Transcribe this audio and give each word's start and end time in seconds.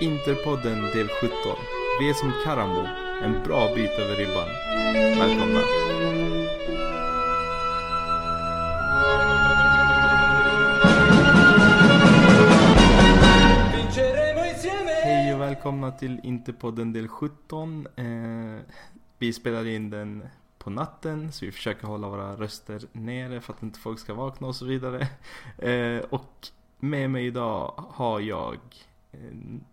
Interpodden 0.00 0.82
del 0.82 1.08
17. 1.08 1.56
Vi 2.00 2.10
är 2.10 2.14
som 2.14 2.32
Karamo, 2.44 2.86
en 3.22 3.42
bra 3.42 3.74
bit 3.74 3.90
över 3.90 4.16
ribban. 4.16 4.48
Välkomna. 5.18 5.60
Hej 15.04 15.34
och 15.34 15.40
välkomna 15.40 15.92
till 15.92 16.20
Interpodden 16.22 16.92
del 16.92 17.08
17. 17.08 17.86
Eh, 17.96 18.04
vi 19.18 19.32
spelar 19.32 19.66
in 19.66 19.90
den 19.90 20.24
på 20.58 20.70
natten 20.70 21.32
så 21.32 21.44
vi 21.44 21.52
försöker 21.52 21.86
hålla 21.86 22.08
våra 22.08 22.36
röster 22.36 22.82
nere 22.92 23.40
för 23.40 23.52
att 23.52 23.62
inte 23.62 23.78
folk 23.78 23.98
ska 23.98 24.14
vakna 24.14 24.46
och 24.46 24.56
så 24.56 24.64
vidare. 24.64 25.08
Eh, 25.58 26.04
och 26.10 26.48
med 26.78 27.10
mig 27.10 27.26
idag 27.26 27.74
har 27.76 28.20
jag 28.20 28.58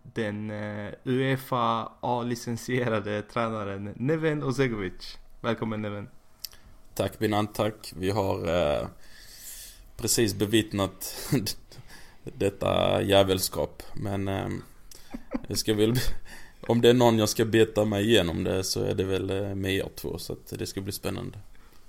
den 0.02 0.50
eh, 0.50 0.92
Uefa 1.04 1.92
A-licensierade 2.00 3.22
tränaren 3.22 3.94
Neven 3.96 4.42
Ozegovic. 4.42 5.18
Välkommen 5.40 5.82
Neven. 5.82 6.08
Tack 6.94 7.18
Binan, 7.18 7.46
tack. 7.46 7.92
Vi 7.96 8.10
har 8.10 8.48
eh, 8.48 8.86
precis 9.96 10.34
bevittnat 10.34 11.28
detta 12.24 13.02
jävelskap. 13.02 13.82
Men 13.94 14.28
eh, 14.28 14.48
det 15.48 15.56
ska 15.56 15.74
väl, 15.74 15.94
om 16.60 16.80
det 16.80 16.88
är 16.88 16.94
någon 16.94 17.18
jag 17.18 17.28
ska 17.28 17.44
beta 17.44 17.84
mig 17.84 18.04
igenom 18.04 18.44
det 18.44 18.64
så 18.64 18.82
är 18.82 18.94
det 18.94 19.04
väl 19.04 19.30
eh, 19.30 19.54
med 19.54 19.74
er 19.74 19.88
två. 19.96 20.18
Så 20.18 20.32
att 20.32 20.58
det 20.58 20.66
ska 20.66 20.80
bli 20.80 20.92
spännande. 20.92 21.38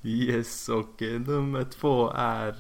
Yes, 0.04 0.70
och 0.70 1.02
eh, 1.02 1.20
nummer 1.20 1.63
två 1.63 2.12
är 2.16 2.55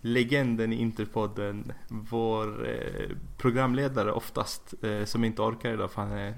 legenden 0.00 0.72
i 0.72 0.76
Interpodden. 0.76 1.72
Vår 1.88 2.68
eh, 2.68 3.16
programledare 3.36 4.12
oftast, 4.12 4.74
eh, 4.82 5.04
som 5.04 5.24
inte 5.24 5.42
orkar 5.42 5.72
idag 5.72 5.90
för 5.90 6.02
han 6.02 6.12
är 6.12 6.34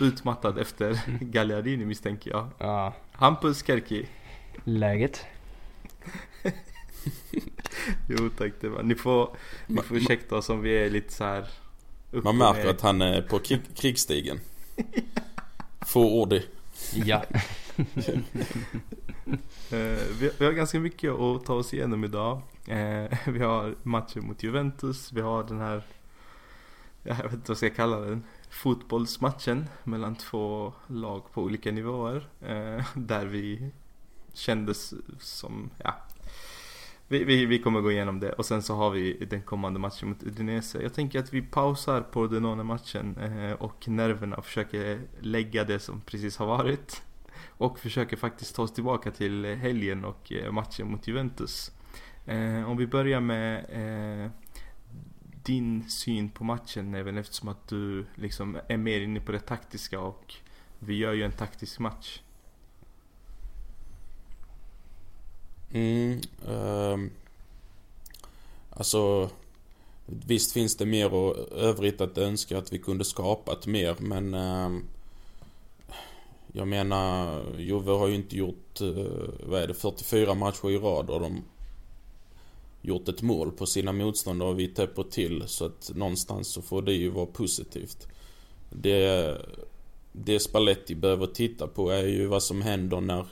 utmattad 0.00 0.58
efter 0.58 1.00
Gagliardini 1.20 1.84
misstänker 1.84 2.30
jag. 2.30 2.48
Ja, 2.58 2.94
Hampus 3.12 3.62
Kerki. 3.66 4.06
läget? 4.64 5.26
Jo 8.08 8.30
tack, 8.38 8.52
det 8.60 8.68
var. 8.68 8.82
Ni 8.82 8.94
får, 8.94 9.36
ni 9.66 9.82
får 9.82 9.96
ursäkta 9.96 10.36
oss 10.36 10.48
om 10.50 10.62
vi 10.62 10.78
är 10.78 10.90
lite 10.90 11.12
så 11.12 11.24
här 11.24 11.48
Man 12.10 12.36
märker 12.38 12.68
att 12.68 12.80
han 12.80 13.02
är 13.02 13.22
på 13.22 13.38
krig, 13.38 13.60
krigsstigen. 13.76 14.40
Fåordig. 15.86 16.42
Ja. 16.94 17.22
Eh, 19.72 19.98
vi, 20.20 20.30
vi 20.38 20.44
har 20.44 20.52
ganska 20.52 20.80
mycket 20.80 21.12
att 21.12 21.44
ta 21.44 21.54
oss 21.54 21.74
igenom 21.74 22.04
idag. 22.04 22.42
Eh, 22.66 23.18
vi 23.26 23.38
har 23.38 23.74
matchen 23.82 24.26
mot 24.26 24.42
Juventus, 24.42 25.12
vi 25.12 25.20
har 25.20 25.44
den 25.44 25.58
här, 25.58 25.82
jag 27.02 27.14
vet 27.14 27.24
inte 27.24 27.36
vad 27.36 27.48
jag 27.50 27.56
ska 27.56 27.70
kalla 27.70 28.00
den, 28.00 28.24
fotbollsmatchen 28.50 29.68
mellan 29.84 30.14
två 30.14 30.72
lag 30.86 31.22
på 31.32 31.42
olika 31.42 31.72
nivåer. 31.72 32.28
Eh, 32.40 32.84
där 32.94 33.26
vi 33.26 33.70
kändes 34.32 34.94
som, 35.18 35.70
ja, 35.84 35.94
vi, 37.08 37.24
vi, 37.24 37.46
vi 37.46 37.58
kommer 37.58 37.80
gå 37.80 37.92
igenom 37.92 38.20
det 38.20 38.32
och 38.32 38.46
sen 38.46 38.62
så 38.62 38.74
har 38.74 38.90
vi 38.90 39.26
den 39.30 39.42
kommande 39.42 39.78
matchen 39.78 40.08
mot 40.08 40.22
Udinese. 40.22 40.82
Jag 40.82 40.94
tänker 40.94 41.18
att 41.18 41.32
vi 41.32 41.42
pausar 41.42 42.00
på 42.00 42.26
Denone-matchen 42.26 43.16
eh, 43.16 43.52
och 43.52 43.88
nerverna 43.88 44.36
och 44.36 44.44
försöker 44.44 45.00
lägga 45.20 45.64
det 45.64 45.78
som 45.78 46.00
precis 46.00 46.36
har 46.36 46.46
varit. 46.46 47.02
Och 47.58 47.78
försöker 47.78 48.16
faktiskt 48.16 48.56
ta 48.56 48.62
oss 48.62 48.72
tillbaka 48.72 49.10
till 49.10 49.44
eh, 49.44 49.54
helgen 49.54 50.04
och 50.04 50.32
eh, 50.32 50.52
matchen 50.52 50.90
mot 50.90 51.08
Juventus. 51.08 51.72
Eh, 52.26 52.70
om 52.70 52.76
vi 52.76 52.86
börjar 52.86 53.20
med 53.20 54.30
din 55.42 55.90
syn 55.90 56.30
på 56.30 56.44
matchen 56.44 56.94
även 56.94 57.16
eftersom 57.16 57.48
att 57.48 57.68
du 57.68 58.06
liksom 58.14 58.58
är 58.68 58.76
mer 58.76 59.00
inne 59.00 59.20
på 59.20 59.32
det 59.32 59.40
taktiska 59.40 60.00
och 60.00 60.34
vi 60.78 60.96
gör 60.96 61.12
ju 61.12 61.22
en 61.22 61.32
taktisk 61.32 61.78
match. 61.78 62.20
Mm, 65.72 66.20
ehm, 66.48 67.10
alltså 68.70 69.30
Visst 70.10 70.52
finns 70.52 70.76
det 70.76 70.86
mer 70.86 71.14
och 71.14 71.52
övrigt 71.52 72.00
att 72.00 72.18
önska 72.18 72.58
att 72.58 72.72
vi 72.72 72.78
kunde 72.78 73.04
skapat 73.04 73.66
mer 73.66 73.96
men 73.98 74.34
ehm, 74.34 74.84
jag 76.52 76.68
menar 76.68 77.42
Juve 77.58 77.92
har 77.92 78.08
ju 78.08 78.14
inte 78.14 78.36
gjort, 78.36 78.80
eh, 78.80 78.88
vad 79.42 79.62
är 79.62 79.66
det, 79.66 79.74
44 79.74 80.34
matcher 80.34 80.70
i 80.70 80.78
rad 80.78 81.10
och 81.10 81.20
de 81.20 81.44
gjort 82.82 83.08
ett 83.08 83.22
mål 83.22 83.52
på 83.52 83.66
sina 83.66 83.92
motståndare 83.92 84.48
och 84.48 84.58
vi 84.58 84.68
täpper 84.68 85.02
till 85.02 85.42
så 85.46 85.64
att 85.64 85.90
någonstans 85.94 86.48
så 86.48 86.62
får 86.62 86.82
det 86.82 86.92
ju 86.92 87.08
vara 87.08 87.26
positivt. 87.26 88.06
Det, 88.70 89.36
det 90.12 90.40
Spalletti 90.40 90.94
behöver 90.94 91.26
titta 91.26 91.66
på 91.66 91.90
är 91.90 92.06
ju 92.06 92.26
vad 92.26 92.42
som 92.42 92.62
händer 92.62 93.00
när 93.00 93.26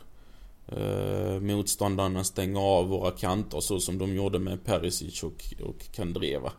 eh, 0.69 1.41
motståndarna 1.41 2.25
stänger 2.25 2.61
av 2.61 2.89
våra 2.89 3.11
kanter 3.11 3.61
så 3.61 3.81
som 3.81 3.99
de 3.99 4.15
gjorde 4.15 4.39
med 4.39 4.65
Perisic 4.65 5.23
och, 5.23 5.45
och 5.63 5.93
Kandreva. 5.93 6.53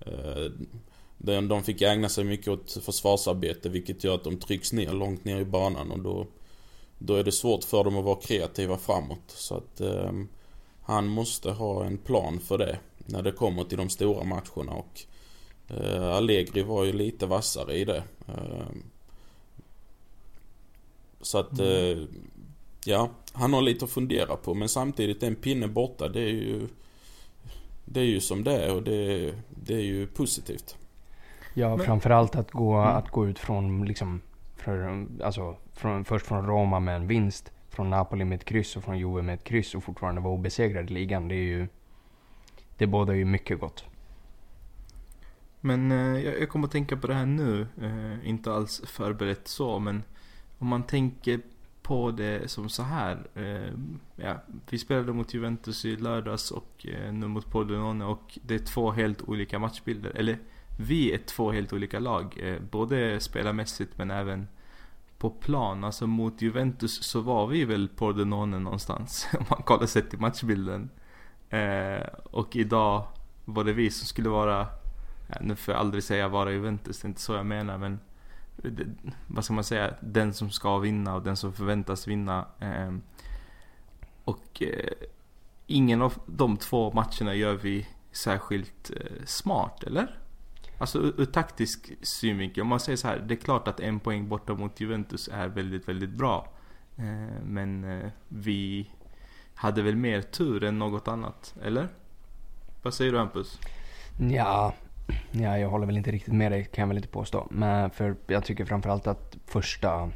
Eh, 0.00 0.52
de, 1.18 1.48
de 1.48 1.62
fick 1.62 1.82
ägna 1.82 2.08
sig 2.08 2.24
mycket 2.24 2.48
åt 2.48 2.72
försvarsarbete 2.84 3.68
vilket 3.68 4.04
gör 4.04 4.14
att 4.14 4.24
de 4.24 4.36
trycks 4.36 4.72
ner 4.72 4.92
långt 4.92 5.24
ner 5.24 5.40
i 5.40 5.44
banan 5.44 5.90
och 5.90 6.00
då, 6.00 6.26
då 6.98 7.14
är 7.14 7.24
det 7.24 7.32
svårt 7.32 7.64
för 7.64 7.84
dem 7.84 7.96
att 7.96 8.04
vara 8.04 8.20
kreativa 8.20 8.78
framåt. 8.78 9.24
Så 9.26 9.56
att 9.56 9.80
eh, 9.80 10.12
han 10.82 11.06
måste 11.06 11.50
ha 11.50 11.84
en 11.84 11.98
plan 11.98 12.40
för 12.40 12.58
det 12.58 12.78
när 12.96 13.22
det 13.22 13.32
kommer 13.32 13.64
till 13.64 13.78
de 13.78 13.88
stora 13.88 14.24
matcherna 14.24 14.72
och 14.72 15.02
eh, 15.68 16.10
Allegri 16.10 16.62
var 16.62 16.84
ju 16.84 16.92
lite 16.92 17.26
vassare 17.26 17.74
i 17.74 17.84
det. 17.84 18.02
Eh, 18.28 18.68
så 21.20 21.38
att 21.38 21.60
eh, 21.60 21.98
Ja, 22.84 23.10
han 23.32 23.52
har 23.52 23.62
lite 23.62 23.84
att 23.84 23.90
fundera 23.90 24.36
på 24.36 24.54
men 24.54 24.68
samtidigt 24.68 25.22
en 25.22 25.34
pinne 25.34 25.68
borta 25.68 26.08
det 26.08 26.20
är 26.20 26.28
ju 26.28 26.68
Det 27.84 28.00
är 28.00 28.04
ju 28.04 28.20
som 28.20 28.44
det 28.44 28.52
är 28.52 28.74
och 28.74 28.82
det, 28.82 29.34
det 29.50 29.74
är 29.74 29.84
ju 29.84 30.06
positivt. 30.06 30.76
Ja, 31.58 31.76
Men- 31.76 31.86
framförallt 31.86 32.36
att 32.36 32.50
gå, 32.50 32.74
Mm. 32.76 32.96
att 32.96 33.10
gå 33.10 33.26
ut 33.28 33.38
från 33.38 33.84
liksom, 33.84 34.20
för, 34.56 35.06
alltså, 35.24 35.56
från, 35.72 36.04
först 36.04 36.26
från 36.26 36.46
Roma 36.46 36.80
med 36.80 36.96
en 36.96 37.06
vinst, 37.06 37.52
från 37.68 37.90
Napoli 37.90 38.24
med 38.24 38.36
ett 38.36 38.44
kryss 38.44 38.76
och 38.76 38.84
från 38.84 38.98
Juve 38.98 39.22
med 39.22 39.34
ett 39.34 39.44
kryss 39.44 39.74
och 39.74 39.84
fortfarande 39.84 40.20
vara 40.20 40.34
obesegrad 40.34 40.90
i 40.90 40.94
ligan. 40.94 41.28
Det 41.28 41.34
är 41.34 41.46
ju, 41.46 41.68
det 42.78 42.86
bådar 42.86 43.14
ju 43.14 43.24
mycket 43.24 43.60
gott. 43.60 43.84
Men 45.60 45.92
eh, 45.92 46.20
jag, 46.24 46.48
kommer 46.48 46.66
att 46.66 46.72
tänka 46.72 46.96
på 46.96 47.06
det 47.06 47.14
här 47.14 47.26
nu, 47.26 47.66
eh, 47.82 48.28
inte 48.28 48.52
alls 48.52 48.82
förberett 48.86 49.48
så 49.48 49.78
men 49.78 50.02
om 50.58 50.66
man 50.66 50.82
tänker 50.82 51.40
på 51.82 52.10
det 52.10 52.50
som 52.50 52.68
så 52.68 52.82
här. 52.82 53.26
Eh, 53.34 53.72
ja, 54.16 54.34
vi 54.70 54.78
spelade 54.78 55.12
mot 55.12 55.34
Juventus 55.34 55.84
i 55.84 55.96
lördags 55.96 56.50
och 56.50 56.86
eh, 56.86 57.12
nu 57.12 57.26
mot 57.26 57.50
Pordenone 57.50 58.04
och 58.04 58.38
det 58.42 58.54
är 58.54 58.58
två 58.58 58.90
helt 58.90 59.22
olika 59.22 59.58
matchbilder. 59.58 60.10
Eller 60.16 60.38
vi 60.80 61.12
är 61.12 61.18
två 61.18 61.52
helt 61.52 61.72
olika 61.72 61.98
lag. 61.98 62.38
Eh, 62.42 62.60
både 62.70 63.20
spelarmässigt 63.20 63.98
men 63.98 64.10
även 64.10 64.48
på 65.18 65.30
plan. 65.30 65.84
Alltså 65.84 66.06
mot 66.06 66.42
Juventus 66.42 67.02
så 67.02 67.20
var 67.20 67.46
vi 67.46 67.64
väl 67.64 67.88
Pordenone 67.88 68.58
någonstans. 68.58 69.28
Om 69.38 69.44
man 69.50 69.62
kollar 69.62 69.86
sett 69.86 70.10
till 70.10 70.18
matchbilden. 70.18 70.90
Eh, 71.50 72.06
och 72.24 72.56
idag 72.56 73.06
var 73.44 73.64
det 73.64 73.72
vi 73.72 73.90
som 73.90 74.06
skulle 74.06 74.28
vara 74.28 74.66
nu 75.40 75.56
får 75.56 75.74
jag 75.74 75.80
aldrig 75.80 76.04
säga 76.04 76.28
vara 76.28 76.52
Juventus, 76.52 77.00
det 77.00 77.06
är 77.06 77.08
inte 77.08 77.20
så 77.20 77.32
jag 77.34 77.46
menar 77.46 77.78
men 77.78 78.00
det, 78.56 78.86
Vad 79.26 79.44
ska 79.44 79.54
man 79.54 79.64
säga? 79.64 79.94
Den 80.00 80.34
som 80.34 80.50
ska 80.50 80.78
vinna 80.78 81.14
och 81.14 81.22
den 81.22 81.36
som 81.36 81.52
förväntas 81.52 82.06
vinna. 82.06 82.46
Eh, 82.58 82.94
och 84.24 84.62
eh, 84.62 84.92
ingen 85.66 86.02
av 86.02 86.14
de 86.26 86.56
två 86.56 86.92
matcherna 86.92 87.34
gör 87.34 87.54
vi 87.54 87.88
särskilt 88.12 88.90
eh, 88.90 89.24
smart, 89.24 89.84
eller? 89.84 90.18
Alltså 90.78 90.98
ur, 90.98 91.20
ur 91.20 91.24
taktisk 91.24 91.92
synvinkel, 92.02 92.62
om 92.62 92.68
man 92.68 92.80
säger 92.80 92.96
så 92.96 93.08
här, 93.08 93.18
det 93.18 93.34
är 93.34 93.36
klart 93.36 93.68
att 93.68 93.80
en 93.80 94.00
poäng 94.00 94.28
borta 94.28 94.54
mot 94.54 94.80
Juventus 94.80 95.28
är 95.32 95.48
väldigt, 95.48 95.88
väldigt 95.88 96.10
bra. 96.10 96.48
Eh, 96.96 97.42
men 97.44 97.84
eh, 97.84 98.10
vi 98.28 98.90
hade 99.54 99.82
väl 99.82 99.96
mer 99.96 100.22
tur 100.22 100.64
än 100.64 100.78
något 100.78 101.08
annat, 101.08 101.54
eller? 101.62 101.88
Vad 102.82 102.94
säger 102.94 103.12
du 103.12 103.18
Hampus? 103.18 103.60
Ja, 104.18 104.74
ja, 105.30 105.58
jag 105.58 105.68
håller 105.68 105.86
väl 105.86 105.96
inte 105.96 106.10
riktigt 106.10 106.34
med 106.34 106.52
dig 106.52 106.64
kan 106.64 106.82
jag 106.82 106.88
väl 106.88 106.96
inte 106.96 107.08
påstå. 107.08 107.46
Men 107.50 107.90
för 107.90 108.16
jag 108.26 108.44
tycker 108.44 108.64
framförallt 108.64 109.06
att 109.06 109.36
första, 109.46 110.10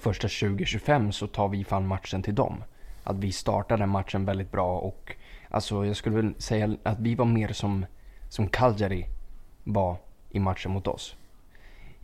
första 0.00 0.28
20-25 0.28 1.10
så 1.10 1.26
tar 1.26 1.48
vi 1.48 1.64
fan 1.64 1.86
matchen 1.86 2.22
till 2.22 2.34
dem. 2.34 2.64
Att 3.04 3.16
vi 3.16 3.32
startade 3.32 3.86
matchen 3.86 4.24
väldigt 4.24 4.52
bra 4.52 4.78
och 4.78 5.16
alltså 5.50 5.86
jag 5.86 5.96
skulle 5.96 6.16
väl 6.16 6.34
säga 6.38 6.76
att 6.82 7.00
vi 7.00 7.14
var 7.14 7.24
mer 7.24 7.52
som, 7.52 7.86
som 8.28 8.48
Cagliari 8.48 9.06
var 9.64 9.96
i 10.30 10.38
matchen 10.38 10.72
mot 10.72 10.86
oss. 10.86 11.16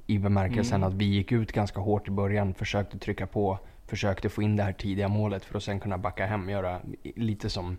I 0.07 0.19
bemärkelsen 0.19 0.83
Mm. 0.83 0.89
att 0.89 0.95
vi 0.95 1.05
gick 1.05 1.33
ut 1.33 1.53
ganska 1.53 1.81
hårt 1.81 2.09
i 2.09 2.11
början, 2.11 2.55
försökte 2.55 2.99
trycka 2.99 3.27
på, 3.27 3.59
försökte 3.87 4.29
få 4.29 4.43
in 4.43 4.57
det 4.57 4.63
här 4.63 4.73
tidiga 4.73 5.09
målet 5.09 5.45
för 5.45 5.57
att 5.57 5.63
sen 5.63 5.81
kunna 5.81 5.99
backa 5.99 6.27
hem, 6.27 6.51
göra 6.51 6.81
lite 7.03 7.51
som 7.51 7.77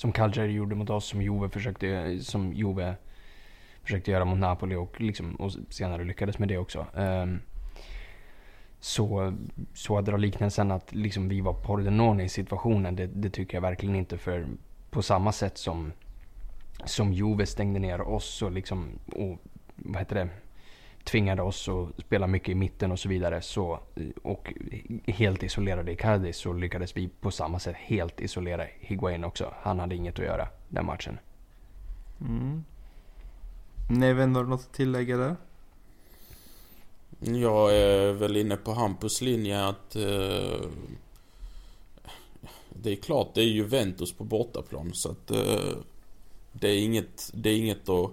som 0.00 0.12
Cagliari 0.12 0.52
gjorde 0.52 0.74
mot 0.74 0.90
oss, 0.90 1.04
som 1.04 1.22
Juve 1.22 1.48
försökte, 1.48 2.18
som 2.20 2.52
Juve 2.52 2.94
försökte 3.82 4.10
göra 4.10 4.24
mot 4.24 4.38
Napoli 4.38 4.74
och, 4.74 5.00
liksom, 5.00 5.34
och 5.34 5.52
senare 5.68 6.04
lyckades 6.04 6.38
med 6.38 6.48
det 6.48 6.58
också. 6.58 6.86
Um, 6.94 7.40
så, 8.80 9.34
så 9.74 9.98
att 9.98 10.04
dra 10.04 10.16
liknelsen 10.16 10.70
att 10.70 10.94
liksom 10.94 11.28
vi 11.28 11.40
var 11.40 11.52
Pordenone 11.52 12.24
i 12.24 12.28
situationen, 12.28 12.96
det, 12.96 13.06
det, 13.06 13.30
tycker 13.30 13.56
jag 13.56 13.62
verkligen 13.62 13.96
inte. 13.96 14.18
För 14.18 14.46
på 14.90 15.02
samma 15.02 15.32
sätt 15.32 15.58
som, 15.58 15.92
som 16.84 17.12
Juve 17.12 17.46
stängde 17.46 17.80
ner 17.80 18.00
oss 18.00 18.42
och, 18.42 18.52
liksom, 18.52 18.88
och 19.06 19.38
vad 19.76 19.98
heter 19.98 20.14
det, 20.14 20.28
tvingade 21.04 21.42
oss 21.42 21.68
att 21.68 22.04
spela 22.04 22.26
mycket 22.26 22.48
i 22.48 22.54
mitten 22.54 22.92
och 22.92 22.98
så 22.98 23.08
vidare. 23.08 23.42
Så, 23.42 23.80
och 24.22 24.54
helt 25.06 25.42
isolerade 25.42 25.92
Icardi 25.92 26.32
så 26.32 26.52
lyckades 26.52 26.96
vi 26.96 27.08
på 27.08 27.30
samma 27.30 27.58
sätt 27.58 27.76
helt 27.76 28.20
isolera 28.20 28.66
Higuain 28.80 29.24
också. 29.24 29.54
Han 29.62 29.78
hade 29.78 29.94
inget 29.94 30.18
att 30.18 30.24
göra 30.24 30.48
den 30.68 30.86
matchen. 30.86 31.18
Mm. 32.20 32.64
Neven, 33.90 34.34
har 34.34 34.44
du 34.44 34.50
något 34.50 34.60
att 34.60 34.72
tillägga 34.72 35.16
där? 35.16 35.36
Jag 37.20 37.76
är 37.76 38.12
väl 38.12 38.36
inne 38.36 38.56
på 38.56 38.72
Hampus 38.72 39.20
linje 39.20 39.66
att 39.66 39.96
eh, 39.96 40.60
Det 42.82 42.92
är 42.92 42.96
klart, 42.96 43.34
det 43.34 43.40
är 43.40 43.44
Juventus 43.44 44.12
på 44.12 44.24
bortaplan 44.24 44.90
så 44.94 45.10
att 45.10 45.30
eh, 45.30 45.76
det 46.52 46.68
är 46.68 46.78
inget, 46.78 47.30
det 47.34 47.50
är 47.50 47.56
inget 47.56 47.88
att, 47.88 48.10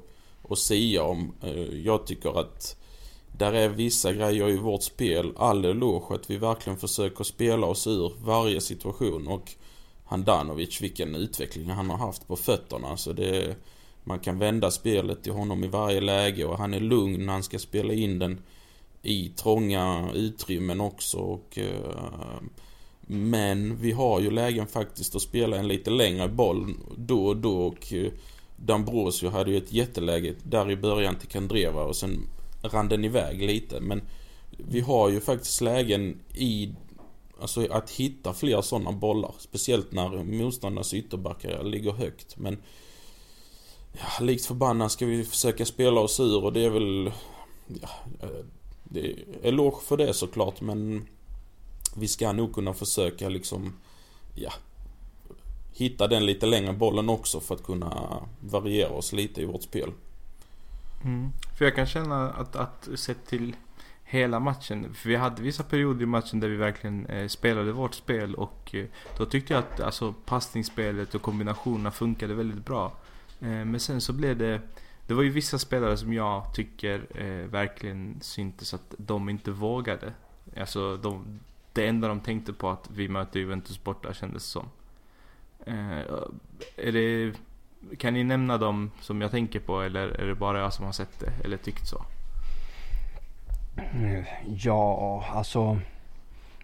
att 0.49 0.59
säga 0.59 1.03
om. 1.03 1.33
Eh, 1.43 1.79
jag 1.79 2.07
tycker 2.07 2.39
att 2.39 2.75
där 3.37 3.53
är 3.53 3.69
vissa 3.69 4.13
grejer 4.13 4.49
i 4.49 4.57
vårt 4.57 4.83
spel, 4.83 5.33
all 5.37 5.65
eloge 5.65 6.15
att 6.15 6.29
vi 6.29 6.37
verkligen 6.37 6.79
försöker 6.79 7.23
spela 7.23 7.67
oss 7.67 7.87
ur 7.87 8.11
varje 8.23 8.61
situation 8.61 9.27
och 9.27 9.51
Handanovic, 10.05 10.81
vilken 10.81 11.15
utveckling 11.15 11.69
han 11.69 11.89
har 11.89 11.97
haft 11.97 12.27
på 12.27 12.35
fötterna. 12.35 12.87
Alltså 12.87 13.13
det, 13.13 13.55
man 14.03 14.19
kan 14.19 14.39
vända 14.39 14.71
spelet 14.71 15.23
till 15.23 15.33
honom 15.33 15.63
i 15.63 15.67
varje 15.67 16.01
läge 16.01 16.45
och 16.45 16.57
han 16.57 16.73
är 16.73 16.79
lugn 16.79 17.25
när 17.25 17.33
han 17.33 17.43
ska 17.43 17.59
spela 17.59 17.93
in 17.93 18.19
den 18.19 18.41
i 19.01 19.29
trånga 19.29 20.11
utrymmen 20.13 20.81
också. 20.81 21.17
Och, 21.17 21.57
uh, 21.57 22.41
men 23.07 23.77
vi 23.77 23.91
har 23.91 24.19
ju 24.19 24.31
lägen 24.31 24.67
faktiskt 24.67 25.15
att 25.15 25.21
spela 25.21 25.57
en 25.57 25.67
lite 25.67 25.89
längre 25.89 26.27
boll 26.27 26.73
då 26.97 27.25
och 27.25 27.37
då. 27.37 27.67
Och 27.67 27.93
eh, 27.93 28.11
Dambrosio 28.55 29.29
hade 29.29 29.51
ju 29.51 29.57
ett 29.57 29.73
jätteläge 29.73 30.35
där 30.43 30.71
i 30.71 30.75
början 30.75 31.15
till 31.15 31.27
Kandreva 31.27 31.83
och 31.83 31.95
sen 31.95 32.29
rann 32.61 32.89
den 32.89 33.05
iväg 33.05 33.41
lite. 33.41 33.79
Men 33.79 34.01
vi 34.57 34.79
har 34.79 35.09
ju 35.09 35.21
faktiskt 35.21 35.61
lägen 35.61 36.19
i 36.33 36.73
Alltså 37.41 37.67
att 37.71 37.89
hitta 37.89 38.33
fler 38.33 38.61
sådana 38.61 38.91
bollar. 38.91 39.35
Speciellt 39.39 39.91
när 39.91 40.23
motståndarnas 40.23 40.93
ytterbackar 40.93 41.63
ligger 41.63 41.91
högt. 41.91 42.37
Men 42.37 42.57
ja, 43.93 44.25
likt 44.25 44.45
förbannat 44.45 44.91
ska 44.91 45.05
vi 45.05 45.23
försöka 45.23 45.65
spela 45.65 46.01
oss 46.01 46.19
ur 46.19 46.43
och 46.43 46.53
det 46.53 46.65
är 46.65 46.69
väl... 46.69 47.11
Ja, 47.67 47.89
eh, 48.21 48.45
det 48.83 49.11
är 49.11 49.15
eloge 49.41 49.81
för 49.81 49.97
det 49.97 50.13
såklart 50.13 50.61
men 50.61 51.07
vi 51.97 52.07
ska 52.07 52.31
nog 52.31 52.53
kunna 52.53 52.73
försöka 52.73 53.29
liksom, 53.29 53.73
ja, 54.35 54.53
hitta 55.73 56.07
den 56.07 56.25
lite 56.25 56.45
längre 56.45 56.73
bollen 56.73 57.09
också 57.09 57.39
för 57.39 57.55
att 57.55 57.63
kunna 57.63 58.19
variera 58.39 58.89
oss 58.89 59.13
lite 59.13 59.41
i 59.41 59.45
vårt 59.45 59.63
spel. 59.63 59.91
Mm. 61.03 61.29
För 61.57 61.65
jag 61.65 61.75
kan 61.75 61.85
känna 61.85 62.29
att, 62.29 62.55
att 62.55 62.89
sett 62.95 63.25
till 63.27 63.55
hela 64.03 64.39
matchen. 64.39 64.93
För 64.93 65.09
vi 65.09 65.15
hade 65.15 65.41
vissa 65.41 65.63
perioder 65.63 66.03
i 66.03 66.05
matchen 66.05 66.39
där 66.39 66.47
vi 66.47 66.55
verkligen 66.55 67.05
eh, 67.05 67.27
spelade 67.27 67.71
vårt 67.71 67.93
spel 67.93 68.35
och 68.35 68.75
eh, 68.75 68.85
då 69.17 69.25
tyckte 69.25 69.53
jag 69.53 69.59
att 69.59 69.79
alltså, 69.79 70.13
passningsspelet 70.25 71.15
och 71.15 71.21
kombinationerna 71.21 71.91
funkade 71.91 72.33
väldigt 72.33 72.65
bra. 72.65 72.85
Eh, 73.39 73.47
men 73.47 73.79
sen 73.79 74.01
så 74.01 74.13
blev 74.13 74.37
det 74.37 74.61
det 75.07 75.13
var 75.13 75.23
ju 75.23 75.29
vissa 75.29 75.59
spelare 75.59 75.97
som 75.97 76.13
jag 76.13 76.53
tycker 76.53 77.07
eh, 77.15 77.49
verkligen 77.49 78.17
syntes 78.21 78.73
att 78.73 78.95
de 78.97 79.29
inte 79.29 79.51
vågade. 79.51 80.13
Alltså 80.57 80.97
de, 80.97 81.39
det 81.77 81.87
enda 81.87 82.07
de 82.07 82.19
tänkte 82.19 82.53
på 82.53 82.69
att 82.69 82.89
vi 82.91 83.09
möter 83.09 83.39
Juventus 83.39 83.83
borta 83.83 84.13
kändes 84.13 84.43
som. 84.43 84.65
Eh, 85.65 85.99
är 86.77 86.91
det, 86.91 87.33
kan 87.97 88.13
ni 88.13 88.23
nämna 88.23 88.57
dem 88.57 88.91
som 89.01 89.21
jag 89.21 89.31
tänker 89.31 89.59
på 89.59 89.81
eller 89.81 90.07
är 90.07 90.27
det 90.27 90.35
bara 90.35 90.59
jag 90.59 90.73
som 90.73 90.85
har 90.85 90.91
sett 90.91 91.19
det 91.19 91.31
eller 91.43 91.57
tyckt 91.57 91.87
så? 91.87 92.05
Ja, 94.45 95.25
alltså. 95.29 95.79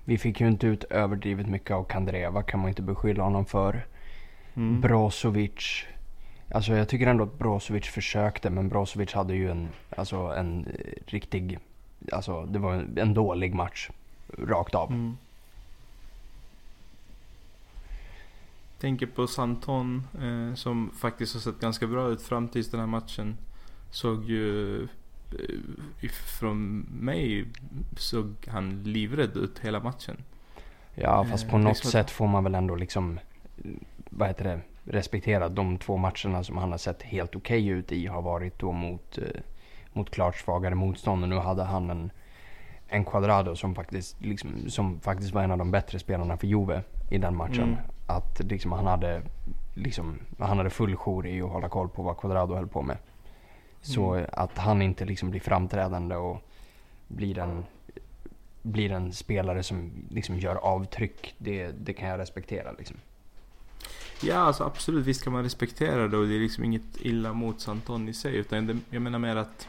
Vi 0.06 0.18
fick 0.18 0.42
ju 0.42 0.48
inte 0.48 0.68
ut 0.68 0.84
överdrivet 0.84 1.48
mycket 1.48 1.72
av 1.72 1.84
Kandreva 1.84 2.44
kan 2.44 2.60
man 2.60 2.70
inte 2.70 2.82
beskylla 2.82 3.24
honom 3.24 3.46
för. 3.46 3.86
Mm. 4.54 4.82
Brozovic 4.82 5.86
Alltså 6.52 6.74
jag 6.74 6.90
tycker 6.90 7.08
ändå 7.08 7.24
att 7.24 7.40
Brozovic 7.40 7.86
försökte 7.86 8.50
men 8.50 8.70
Brozovic 8.70 9.14
hade 9.14 9.36
ju 9.36 9.52
en, 9.52 9.70
alltså 9.98 10.18
en 10.18 10.68
riktig, 11.06 11.60
alltså 12.12 12.46
det 12.46 12.60
var 12.60 12.74
en, 12.74 12.98
en 12.98 13.14
dålig 13.14 13.54
match. 13.54 13.90
Rakt 14.38 14.76
av. 14.76 14.92
Mm. 14.92 15.18
Tänker 18.80 19.06
på 19.06 19.28
Santon 19.28 20.08
eh, 20.22 20.56
som 20.56 20.92
faktiskt 21.00 21.34
har 21.34 21.42
sett 21.42 21.60
ganska 21.60 21.88
bra 21.88 22.08
ut 22.08 22.22
fram 22.22 22.48
tills 22.48 22.72
den 22.72 22.80
här 22.80 22.88
matchen. 22.88 23.38
Såg 23.92 24.24
ju 24.24 24.82
eh, 24.84 26.10
från 26.40 26.80
mig 26.80 27.46
såg 27.98 28.36
han 28.48 28.84
livrädd 28.84 29.38
ut 29.38 29.60
hela 29.60 29.80
matchen. 29.80 30.18
Ja 30.96 31.26
fast 31.26 31.50
på 31.50 31.56
eh, 31.56 31.62
något 31.62 31.70
liksom 31.70 31.92
sätt 31.92 32.12
får 32.12 32.28
man 32.28 32.44
väl 32.44 32.56
ändå 32.56 32.76
liksom, 32.76 33.20
vad 34.10 34.28
heter 34.28 34.44
det? 34.44 34.62
respektera 34.86 35.50
de 35.50 35.78
två 35.78 35.98
matcherna 35.98 36.44
som 36.44 36.58
han 36.58 36.72
har 36.72 36.78
sett 36.78 37.04
helt 37.04 37.36
okej 37.36 37.64
okay 37.64 37.80
ut 37.80 37.92
i 37.92 38.08
har 38.08 38.22
varit 38.22 38.60
då 38.60 38.72
mot, 38.72 39.18
eh, 39.18 39.42
mot 39.94 40.10
klart 40.10 40.36
svagare 40.36 40.76
motstånd. 40.76 41.24
Och 41.24 41.30
nu 41.30 41.38
hade 41.38 41.64
han 41.64 41.90
en, 41.90 42.12
en 42.94 43.06
Quadrado 43.06 43.56
som 43.56 43.76
faktiskt, 43.76 44.22
liksom, 44.22 44.70
som 44.70 45.00
faktiskt 45.00 45.34
var 45.34 45.44
en 45.44 45.52
av 45.52 45.58
de 45.58 45.72
bättre 45.72 46.00
spelarna 46.00 46.38
för 46.38 46.48
Juve 46.48 46.84
i 47.10 47.18
den 47.18 47.36
matchen. 47.36 47.64
Mm. 47.64 47.78
Att 48.08 48.40
liksom, 48.40 48.72
han, 48.72 48.86
hade, 48.86 49.22
liksom, 49.74 50.20
han 50.40 50.58
hade 50.58 50.70
full 50.70 50.96
jour 50.96 51.28
i 51.28 51.42
att 51.42 51.50
hålla 51.50 51.70
koll 51.70 51.90
på 51.90 52.04
vad 52.04 52.18
Quadrado 52.18 52.56
höll 52.56 52.68
på 52.68 52.82
med. 52.82 52.98
Så 53.82 54.14
mm. 54.14 54.30
att 54.34 54.58
han 54.58 54.82
inte 54.82 55.06
liksom 55.06 55.30
blir 55.30 55.42
framträdande 55.42 56.16
och 56.16 56.42
blir 57.08 57.40
en, 57.40 57.66
blir 58.62 58.92
en 58.92 59.14
spelare 59.14 59.64
som 59.64 59.92
liksom 60.10 60.40
gör 60.40 60.56
avtryck, 60.56 61.36
det, 61.38 61.72
det 61.72 61.94
kan 61.94 62.10
jag 62.10 62.20
respektera. 62.20 62.72
Liksom. 62.72 62.98
Ja, 64.22 64.38
alltså 64.38 64.64
absolut. 64.64 65.06
Visst 65.06 65.24
kan 65.24 65.34
man 65.34 65.44
respektera 65.44 66.08
det 66.08 66.18
och 66.18 66.28
det 66.28 66.36
är 66.36 66.40
liksom 66.40 66.64
inget 66.64 67.02
illa 67.02 67.34
mot 67.34 67.62
Santon 67.62 68.10
i 68.10 68.14
sig. 68.14 68.36
Utan 68.36 68.68
det, 68.68 68.78
jag 68.90 69.02
menar 69.02 69.20
mer 69.20 69.36
att 69.36 69.68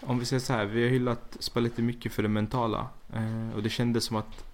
om 0.00 0.18
vi 0.18 0.24
säger 0.24 0.40
så 0.40 0.52
här, 0.52 0.64
vi 0.64 0.82
har 0.82 0.90
hyllat 0.90 1.36
Spalletti 1.40 1.82
mycket 1.82 2.12
för 2.12 2.22
det 2.22 2.28
mentala. 2.28 2.88
Eh, 3.12 3.54
och 3.54 3.62
det 3.62 3.70
kändes 3.70 4.04
som 4.04 4.16
att 4.16 4.44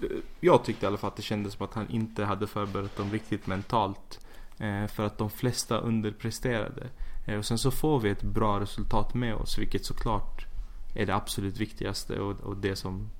eh, 0.00 0.08
jag 0.40 0.64
tyckte 0.64 0.86
i 0.86 0.88
alla 0.88 0.96
fall 0.96 1.08
att 1.08 1.16
det 1.16 1.22
kändes 1.22 1.52
som 1.52 1.64
att 1.66 1.74
han 1.74 1.90
inte 1.90 2.24
hade 2.24 2.46
förberett 2.46 2.96
dem 2.96 3.12
riktigt 3.12 3.46
mentalt. 3.46 4.20
Eh, 4.58 4.86
för 4.86 5.06
att 5.06 5.18
de 5.18 5.30
flesta 5.30 5.78
underpresterade. 5.78 6.86
Eh, 7.26 7.38
och 7.38 7.44
sen 7.44 7.58
så 7.58 7.70
får 7.70 8.00
vi 8.00 8.10
ett 8.10 8.22
bra 8.22 8.60
resultat 8.60 9.14
med 9.14 9.34
oss, 9.34 9.58
vilket 9.58 9.84
såklart 9.84 10.46
är 10.94 11.06
det 11.06 11.14
absolut 11.14 11.60
viktigaste 11.60 12.20
och, 12.20 12.40
och 12.40 12.56
det 12.56 12.76
som 12.76 13.10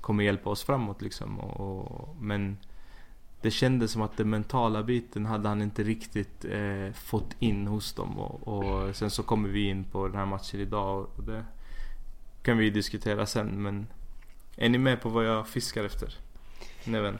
kommer 0.00 0.24
hjälpa 0.24 0.50
oss 0.50 0.62
framåt 0.62 1.02
liksom. 1.02 1.40
Och, 1.40 1.90
och, 1.90 2.16
men 2.20 2.56
det 3.40 3.50
kändes 3.50 3.92
som 3.92 4.02
att 4.02 4.16
den 4.16 4.30
mentala 4.30 4.82
biten 4.82 5.26
hade 5.26 5.48
han 5.48 5.62
inte 5.62 5.82
riktigt 5.82 6.44
eh, 6.44 6.92
fått 6.94 7.36
in 7.38 7.66
hos 7.66 7.92
dem. 7.92 8.18
Och, 8.18 8.48
och, 8.48 8.96
sen 8.96 9.10
så 9.10 9.22
kommer 9.22 9.48
vi 9.48 9.68
in 9.68 9.84
på 9.84 10.06
den 10.06 10.16
här 10.16 10.26
matchen 10.26 10.60
idag 10.60 11.06
och 11.16 11.22
det 11.24 11.44
kan 12.42 12.58
vi 12.58 12.70
diskutera 12.70 13.26
sen. 13.26 13.62
Men 13.62 13.86
är 14.56 14.68
ni 14.68 14.78
med 14.78 15.00
på 15.00 15.08
vad 15.08 15.26
jag 15.26 15.48
fiskar 15.48 15.84
efter? 15.84 16.14
Neven? 16.84 17.18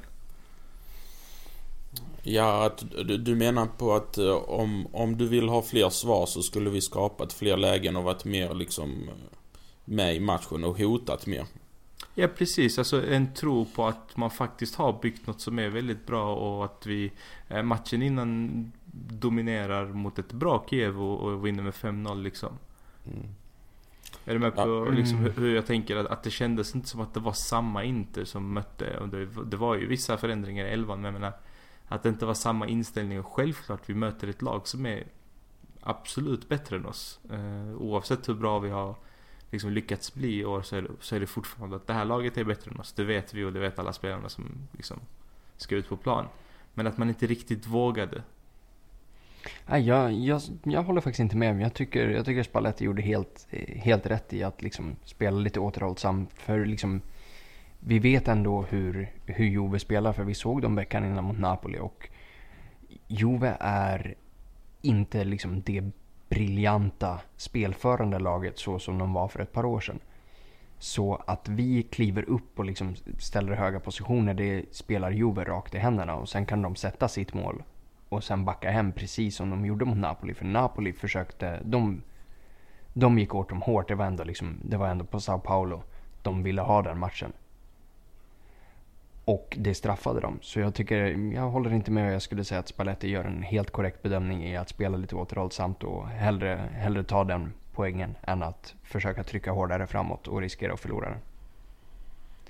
Ja, 2.23 2.67
att, 2.67 2.85
du, 2.91 3.19
du 3.19 3.35
menar 3.35 3.67
på 3.67 3.95
att 3.95 4.19
eh, 4.19 4.31
om, 4.31 4.87
om 4.93 5.17
du 5.19 5.29
vill 5.29 5.49
ha 5.49 5.63
fler 5.63 5.89
svar 5.89 6.27
så 6.27 6.43
skulle 6.43 6.71
vi 6.71 6.81
skapat 6.81 7.33
fler 7.33 7.57
lägen 7.57 7.97
och 7.97 8.05
varit 8.05 8.25
mer 8.25 8.55
liksom 8.55 9.09
eh, 9.09 9.15
med 9.85 10.17
i 10.17 10.21
matchen 10.21 10.65
och 10.65 10.79
hotat 10.79 11.27
mer. 11.27 11.47
Ja 12.21 12.29
precis, 12.29 12.79
alltså 12.79 13.07
en 13.07 13.35
tro 13.35 13.65
på 13.65 13.87
att 13.87 14.17
man 14.17 14.31
faktiskt 14.31 14.75
har 14.75 15.01
byggt 15.03 15.27
något 15.27 15.41
som 15.41 15.59
är 15.59 15.69
väldigt 15.69 16.07
bra 16.07 16.35
och 16.35 16.65
att 16.65 16.87
vi 16.87 17.13
eh, 17.49 17.63
matchen 17.63 18.03
innan 18.03 18.73
dominerar 19.09 19.87
mot 19.87 20.19
ett 20.19 20.33
bra 20.33 20.67
Kiev 20.71 21.03
och, 21.03 21.21
och 21.21 21.47
vinner 21.47 21.63
med 21.63 21.73
5-0 21.73 22.23
liksom. 22.23 22.59
Mm. 23.07 23.29
Är 24.25 24.33
du 24.33 24.39
med 24.39 24.55
på 24.55 24.61
ja. 24.61 24.91
liksom, 24.91 25.19
hur, 25.19 25.31
hur 25.31 25.55
jag 25.55 25.67
tänker? 25.67 25.97
Att, 25.97 26.07
att 26.07 26.23
det 26.23 26.31
kändes 26.31 26.75
inte 26.75 26.89
som 26.89 27.01
att 27.01 27.15
det 27.15 27.21
var 27.21 27.33
samma 27.33 27.85
Inter 27.85 28.25
som 28.25 28.53
mötte. 28.53 28.99
Och 28.99 29.09
det, 29.09 29.27
det 29.47 29.57
var 29.57 29.75
ju 29.75 29.87
vissa 29.87 30.17
förändringar 30.17 30.67
i 30.67 30.69
elvan 30.69 31.01
men 31.01 31.13
jag 31.13 31.21
menar 31.21 31.37
Att 31.89 32.03
det 32.03 32.09
inte 32.09 32.27
var 32.27 32.35
samma 32.35 32.67
inställning 32.67 33.21
och 33.21 33.27
självklart 33.27 33.81
vi 33.87 33.95
möter 33.95 34.29
ett 34.29 34.43
lag 34.43 34.69
som 34.69 34.87
är 34.87 35.05
absolut 35.81 36.49
bättre 36.49 36.77
än 36.77 36.87
oss. 36.87 37.21
Eh, 37.31 37.77
oavsett 37.77 38.29
hur 38.29 38.35
bra 38.35 38.59
vi 38.59 38.71
har 38.71 38.95
liksom 39.51 39.71
lyckats 39.71 40.15
bli 40.15 40.39
i 40.39 40.45
år 40.45 40.63
så 40.63 40.77
är, 40.77 40.83
det, 40.83 40.89
så 41.01 41.17
är 41.17 41.21
det 41.21 41.27
fortfarande 41.27 41.77
att 41.77 41.87
det 41.87 41.93
här 41.93 42.05
laget 42.05 42.39
är 42.39 42.45
bättre 42.45 42.71
än 42.71 42.81
oss. 42.81 42.93
Det 42.93 43.05
vet 43.05 43.35
vi 43.35 43.45
och 43.45 43.53
det 43.53 43.61
vet 43.61 43.79
alla 43.79 43.93
spelarna 43.93 44.29
som 44.29 44.69
liksom 44.73 45.01
ska 45.57 45.77
ut 45.77 45.89
på 45.89 45.97
plan. 45.97 46.27
Men 46.75 46.87
att 46.87 46.99
man 46.99 47.09
inte 47.09 47.27
riktigt 47.27 47.67
vågade. 47.67 48.23
Nej, 49.67 49.87
jag, 49.87 50.13
jag, 50.13 50.43
jag 50.63 50.83
håller 50.83 51.01
faktiskt 51.01 51.21
inte 51.21 51.37
med. 51.37 51.61
Jag 51.61 51.75
tycker, 51.75 52.09
jag 52.09 52.25
tycker 52.25 52.43
Spalletti 52.43 52.85
gjorde 52.85 53.03
helt, 53.03 53.47
helt 53.77 54.07
rätt 54.07 54.33
i 54.33 54.43
att 54.43 54.63
liksom 54.63 54.97
spela 55.05 55.39
lite 55.39 55.61
återhållsamt. 55.61 56.33
För 56.35 56.65
liksom, 56.65 57.01
vi 57.81 57.99
vet 57.99 58.29
ändå 58.29 58.63
hur, 58.63 59.13
hur 59.27 59.47
Juve 59.47 59.79
spelar, 59.79 60.13
för 60.13 60.25
vi 60.25 60.35
såg 60.35 60.63
dem 60.63 60.75
veckan 60.75 61.05
innan 61.05 61.25
mot 61.25 61.39
Napoli. 61.39 61.79
Och 61.79 62.09
Juve 63.07 63.57
är 63.61 64.15
inte 64.83 65.25
liksom 65.25 65.63
det 65.63 65.91
briljanta 66.29 67.21
spelförande 67.37 68.19
laget 68.19 68.59
så 68.59 68.79
som 68.79 68.99
de 68.99 69.13
var 69.13 69.29
för 69.29 69.41
ett 69.41 69.53
par 69.53 69.65
år 69.65 69.81
sedan. 69.81 69.99
Så 70.79 71.23
att 71.27 71.49
vi 71.49 71.83
kliver 71.83 72.23
upp 72.23 72.59
och 72.59 72.65
liksom 72.65 72.97
ställer 73.19 73.53
höga 73.53 73.81
positioner, 73.81 74.35
det 74.35 74.65
spelar 74.75 75.11
Juve 75.11 75.45
rakt 75.45 75.75
i 75.75 75.79
händerna. 75.79 76.17
Och 76.17 76.29
sen 76.29 76.47
kan 76.47 76.63
de 76.63 76.77
sätta 76.77 77.09
sitt 77.09 77.35
mål 77.35 77.63
och 78.09 78.25
sen 78.25 78.45
backa 78.45 78.71
hem 78.71 78.93
precis 78.93 79.37
som 79.37 79.51
de 79.51 79.67
gjorde 79.67 79.85
mot 79.85 79.99
Napoli. 79.99 80.35
För 80.35 80.45
Napoli 80.45 80.93
försökte, 80.93 81.61
de, 81.65 82.03
de 82.93 83.19
gick 83.19 83.35
åt 83.35 83.49
dem 83.49 83.63
hårt. 83.63 83.89
Det 83.89 83.95
var, 83.95 84.07
ändå 84.07 84.25
liksom, 84.25 84.61
det 84.63 84.77
var 84.77 84.89
ändå 84.89 85.05
på 85.05 85.21
Sao 85.21 85.39
Paulo 85.39 85.83
de 86.23 86.43
ville 86.43 86.63
ha 86.63 86.83
den 86.83 86.99
matchen. 86.99 87.33
Och 89.29 89.57
det 89.61 89.75
straffade 89.75 90.21
dem. 90.21 90.39
Så 90.43 90.61
jag 90.61 90.75
tycker, 90.75 90.97
jag 91.35 91.51
håller 91.51 91.73
inte 91.73 91.91
med. 91.91 92.15
Jag 92.15 92.23
skulle 92.23 92.45
säga 92.45 92.59
att 92.61 92.69
Spalletti 92.69 93.09
gör 93.09 93.25
en 93.25 93.43
helt 93.43 93.71
korrekt 93.71 94.03
bedömning 94.03 94.45
i 94.45 94.57
att 94.57 94.69
spela 94.69 94.97
lite 94.97 95.17
återhållsamt 95.17 95.85
och 95.85 96.09
hellre, 96.09 96.69
hellre 96.73 97.05
ta 97.05 97.25
den 97.25 97.53
poängen 97.73 98.15
än 98.23 98.43
att 98.43 98.75
försöka 98.83 99.25
trycka 99.25 99.53
hårdare 99.53 99.87
framåt 99.87 100.29
och 100.29 100.41
riskera 100.41 100.73
att 100.73 100.81
förlora 100.81 101.09
den. 101.09 101.19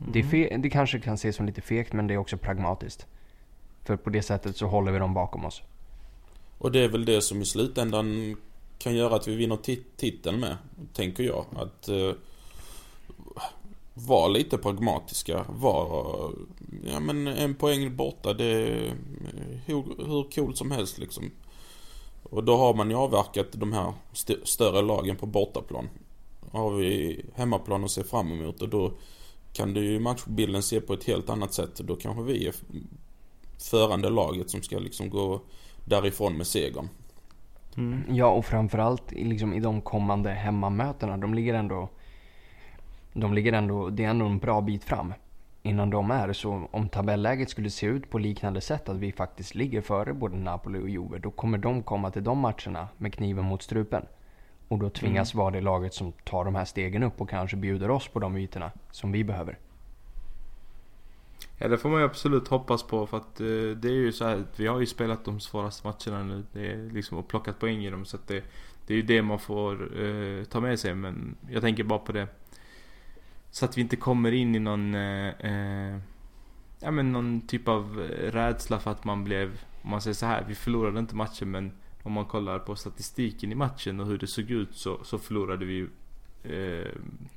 Mm. 0.01 0.13
Det, 0.13 0.23
fe- 0.23 0.59
det 0.59 0.71
kanske 0.71 1.01
kan 1.01 1.15
ses 1.15 1.37
som 1.37 1.47
lite 1.47 1.61
fegt 1.61 1.93
men 1.93 2.07
det 2.07 2.15
är 2.15 2.19
också 2.19 2.37
pragmatiskt. 2.37 3.07
För 3.85 3.97
på 3.97 4.11
det 4.11 4.23
sättet 4.23 4.57
så 4.57 4.67
håller 4.67 4.93
vi 4.93 4.99
dem 4.99 5.15
bakom 5.15 5.45
oss. 5.45 5.63
Och 6.59 6.73
det 6.73 6.85
är 6.85 6.89
väl 6.89 7.05
det 7.05 7.21
som 7.21 7.43
i 7.43 7.45
slutändan 7.45 8.37
kan 8.79 8.95
göra 8.97 9.17
att 9.17 9.29
vi 9.29 9.37
vinner 9.37 9.57
tit 9.57 9.97
titeln 9.97 10.41
med, 10.41 10.57
tänker 10.93 11.25
jag. 11.25 11.45
Att 11.57 11.89
uh, 11.89 12.13
var 14.07 14.29
lite 14.29 14.59
pragmatiska. 14.59 15.45
Var 15.49 16.13
ja 16.85 17.01
men 17.01 17.27
en 17.27 17.55
poäng 17.55 17.97
borta 17.97 18.35
det 18.35 18.45
är 18.45 18.95
hur, 19.67 20.07
hur 20.07 20.31
coolt 20.31 20.57
som 20.57 20.71
helst 20.71 20.99
liksom. 20.99 21.31
Och 22.23 22.45
då 22.45 22.57
har 22.57 22.75
man 22.75 22.91
ju 22.91 22.97
avverkat 22.97 23.47
de 23.53 23.73
här 23.73 23.93
st 24.13 24.35
större 24.45 24.83
lagen 24.83 25.17
på 25.17 25.27
bortaplan. 25.27 25.89
Har 26.53 26.71
vi 26.71 27.25
hemmaplan 27.35 27.85
att 27.85 27.91
se 27.91 28.05
fram 28.05 28.33
emot 28.33 28.63
och 28.63 28.69
då 28.69 28.93
kan 29.53 29.75
du 29.75 29.85
ju 29.85 30.01
matchbilden 30.01 30.63
se 30.63 30.81
på 30.81 30.93
ett 30.93 31.05
helt 31.05 31.31
annat 31.31 31.55
sätt. 31.55 31.77
Då 31.77 31.97
kanske 31.97 32.23
vi 32.23 32.47
är 32.47 32.55
förande 33.71 34.11
laget 34.11 34.51
som 34.51 34.63
ska 34.63 34.79
liksom 34.79 35.11
gå 35.11 35.41
därifrån 35.85 36.37
med 36.37 36.47
segern. 36.47 36.89
Mm. 37.77 38.17
Ja, 38.17 38.27
och 38.27 38.45
framförallt 38.45 39.13
liksom 39.13 39.55
i 39.55 39.61
de 39.61 39.81
kommande 39.81 40.31
hemmamötena. 40.31 41.17
De 41.17 41.35
ligger 41.35 41.55
ändå... 41.55 41.89
De 43.13 43.35
ligger 43.35 43.53
ändå... 43.53 43.91
Det 43.91 44.05
är 44.05 44.09
ändå 44.09 44.27
en 44.27 44.39
bra 44.39 44.61
bit 44.61 44.85
fram 44.85 45.15
innan 45.63 45.91
de 45.91 46.11
är. 46.11 46.33
Så 46.33 46.69
om 46.71 46.89
tabelläget 46.89 47.51
skulle 47.51 47.71
se 47.71 47.87
ut 47.87 48.11
på 48.11 48.19
liknande 48.19 48.61
sätt, 48.61 48.89
att 48.89 48.97
vi 48.97 49.13
faktiskt 49.13 49.55
ligger 49.55 49.81
före 49.81 50.15
både 50.15 50.37
Napoli 50.37 50.79
och 50.79 50.89
Juve, 50.89 51.19
då 51.19 51.31
kommer 51.31 51.59
de 51.59 51.83
komma 51.83 52.11
till 52.11 52.25
de 52.25 52.39
matcherna 52.39 52.89
med 52.97 53.15
kniven 53.15 53.45
mot 53.45 53.63
strupen. 53.63 54.07
Och 54.69 54.79
då 54.79 54.91
tvingas 54.91 55.35
mm. 55.35 55.45
vara 55.45 55.51
det 55.51 55.61
laget 55.61 55.95
som 55.95 56.13
tar 56.13 56.45
de 56.45 56.55
här 56.55 56.65
stegen 56.65 57.03
upp 57.03 57.21
och 57.21 57.31
kanske 57.31 57.57
bjuder 57.57 57.91
oss 57.91 58.09
på 58.09 58.19
de 58.19 58.37
ytorna 58.37 58.71
som 58.91 59.13
vi 59.13 59.25
behöver. 59.25 59.59
Ja 61.59 61.69
det 61.69 61.79
får 61.79 61.89
man 61.89 62.01
ju 62.01 62.05
absolut 62.05 62.49
hoppas 62.49 62.83
på 62.83 63.07
för 63.07 63.17
att 63.17 63.41
uh, 63.41 63.77
det 63.77 63.89
är 63.89 63.93
ju 63.93 64.13
så 64.13 64.25
här, 64.25 64.45
vi 64.57 64.67
har 64.67 64.81
ju 64.81 64.87
spelat 64.87 65.25
de 65.25 65.41
svåraste 65.41 65.87
matcherna 65.87 66.25
nu. 66.25 66.45
Det 66.53 66.73
är 66.73 66.91
liksom 66.91 67.19
och 67.19 67.29
plockat 67.29 67.59
poäng 67.59 67.85
i 67.85 67.91
dem 67.91 68.05
så 68.05 68.17
att 68.17 68.29
det, 68.29 68.45
det 68.87 68.95
är 68.95 68.97
ju 68.97 69.03
det 69.03 69.23
man 69.23 69.39
får 69.39 69.99
uh, 69.99 70.45
ta 70.45 70.61
med 70.61 70.79
sig 70.79 70.95
men 70.95 71.37
jag 71.51 71.63
tänker 71.63 71.85
bara 71.85 71.99
på 71.99 72.13
det. 72.13 72.29
Så 73.59 73.65
att 73.65 73.77
vi 73.77 73.81
inte 73.81 73.97
kommer 73.97 74.33
in 74.33 74.55
i 74.55 74.59
någon 74.59 74.95
eh, 74.95 75.29
eh 75.29 75.99
Ja 76.81 76.91
men 76.91 77.13
någon 77.13 77.41
typ 77.41 77.69
av 77.69 78.01
eh, 78.01 78.33
rädsla 78.33 78.79
för 78.79 78.91
att 78.91 79.05
man 79.05 79.25
blev, 79.25 79.61
om 79.83 79.91
man 79.91 80.01
säger 80.01 80.15
så 80.15 80.27
här, 80.27 80.45
vi 80.49 80.55
förlorade 80.55 80.99
inte 80.99 81.17
matchen 81.17 81.51
men 81.51 81.73
om 82.03 82.13
man 82.13 82.25
kollar 82.25 82.59
på 82.59 82.77
statistiken 82.77 83.53
i 83.53 83.55
matchen 83.55 84.01
och 84.01 84.07
hur 84.07 84.19
det 84.19 84.27
såg 84.27 84.51
ut 84.51 84.75
så, 84.75 85.05
så 85.05 85.19
förlorade 85.19 85.65
vi 85.65 85.73
ju, 85.73 85.89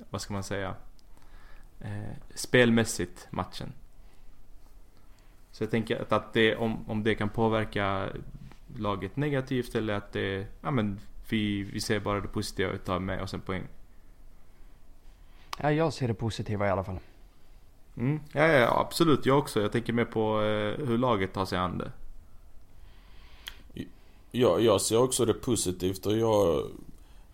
vad 0.09 0.21
ska 0.21 0.33
man 0.33 0.43
säga, 0.43 0.75
spelmässigt 2.35 3.27
matchen. 3.31 3.73
Så 5.51 5.63
jag 5.63 5.71
tänker 5.71 6.01
att, 6.01 6.11
att 6.11 6.33
det, 6.33 6.55
om, 6.55 6.89
om 6.89 7.03
det 7.03 7.15
kan 7.15 7.29
påverka 7.29 8.09
laget 8.77 9.15
negativt 9.15 9.75
eller 9.75 9.93
att 9.93 10.13
det, 10.13 10.47
ja 10.61 10.71
men 10.71 10.99
vi, 11.29 11.63
vi 11.63 11.79
ser 11.79 11.99
bara 11.99 12.21
det 12.21 12.27
positiva 12.27 12.73
och 12.73 12.83
tar 12.83 12.99
med 12.99 13.21
oss 13.21 13.33
en 13.33 13.41
poäng. 13.41 13.63
Ja, 15.61 15.71
jag 15.71 15.93
ser 15.93 16.07
det 16.07 16.13
positiva 16.13 16.67
i 16.67 16.69
alla 16.69 16.83
fall. 16.83 16.99
Mm. 17.97 18.19
Ja, 18.33 18.47
ja, 18.47 18.79
absolut. 18.79 19.25
Jag 19.25 19.37
också. 19.37 19.61
Jag 19.61 19.71
tänker 19.71 19.93
mer 19.93 20.05
på 20.05 20.41
eh, 20.41 20.87
hur 20.87 20.97
laget 20.97 21.33
tar 21.33 21.45
sig 21.45 21.57
an 21.57 21.77
det. 21.77 21.91
Ja, 24.31 24.59
jag 24.59 24.81
ser 24.81 24.97
också 24.97 25.25
det 25.25 25.33
positivt 25.33 26.05
och 26.05 26.17
jag 26.17 26.65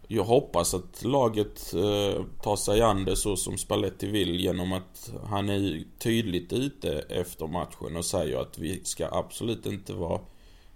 jag 0.08 0.24
hoppas 0.24 0.74
att 0.74 1.04
laget 1.04 1.74
eh, 1.74 2.24
tar 2.42 2.56
sig 2.56 2.82
an 2.82 3.06
det 3.06 3.16
så 3.16 3.36
som 3.36 3.58
Spalletti 3.58 4.08
vill 4.08 4.40
genom 4.40 4.74
att 4.74 5.14
han 5.26 5.50
är 5.50 5.84
tydligt 6.00 6.54
ute 6.54 7.00
efter 7.10 7.48
matchen 7.48 7.98
och 7.98 8.06
säger 8.06 8.38
att 8.38 8.58
vi 8.58 8.82
ska 8.84 9.08
absolut 9.12 9.66
inte 9.66 9.94
vara 9.94 10.20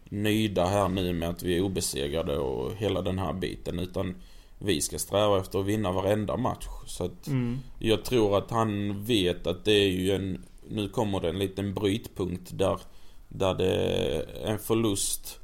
nöjda 0.03 0.65
här 0.65 0.89
nu 0.89 1.13
med 1.13 1.29
att 1.29 1.43
vi 1.43 1.57
är 1.57 1.61
obesegrade 1.61 2.37
och 2.37 2.75
hela 2.75 3.01
den 3.01 3.19
här 3.19 3.33
biten 3.33 3.79
utan 3.79 4.15
vi 4.63 4.81
ska 4.81 4.99
sträva 4.99 5.39
efter 5.39 5.59
att 5.59 5.65
vinna 5.65 5.91
varenda 5.91 6.37
match. 6.37 6.67
Så 6.87 7.05
att 7.05 7.27
mm. 7.27 7.59
jag 7.79 8.05
tror 8.05 8.37
att 8.37 8.51
han 8.51 9.03
vet 9.03 9.47
att 9.47 9.65
det 9.65 9.71
är 9.71 9.89
ju 9.89 10.11
en, 10.11 10.45
nu 10.69 10.89
kommer 10.89 11.19
det 11.19 11.29
en 11.29 11.39
liten 11.39 11.73
brytpunkt 11.73 12.57
där, 12.57 12.79
där 13.27 13.53
det 13.53 13.73
är 13.73 14.45
en 14.45 14.59
förlust 14.59 15.41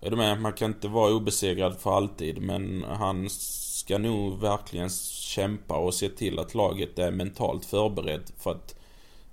är 0.00 0.10
du 0.10 0.16
med? 0.16 0.40
Man 0.40 0.52
kan 0.52 0.70
inte 0.70 0.88
vara 0.88 1.14
obesegrad 1.14 1.76
för 1.78 1.96
alltid 1.96 2.42
men 2.42 2.84
han 2.88 3.30
ska 3.30 3.98
nog 3.98 4.40
verkligen 4.40 4.90
kämpa 4.90 5.76
och 5.76 5.94
se 5.94 6.08
till 6.08 6.38
att 6.38 6.54
laget 6.54 6.98
är 6.98 7.10
mentalt 7.10 7.64
förberett 7.64 8.32
för 8.38 8.50
att 8.50 8.74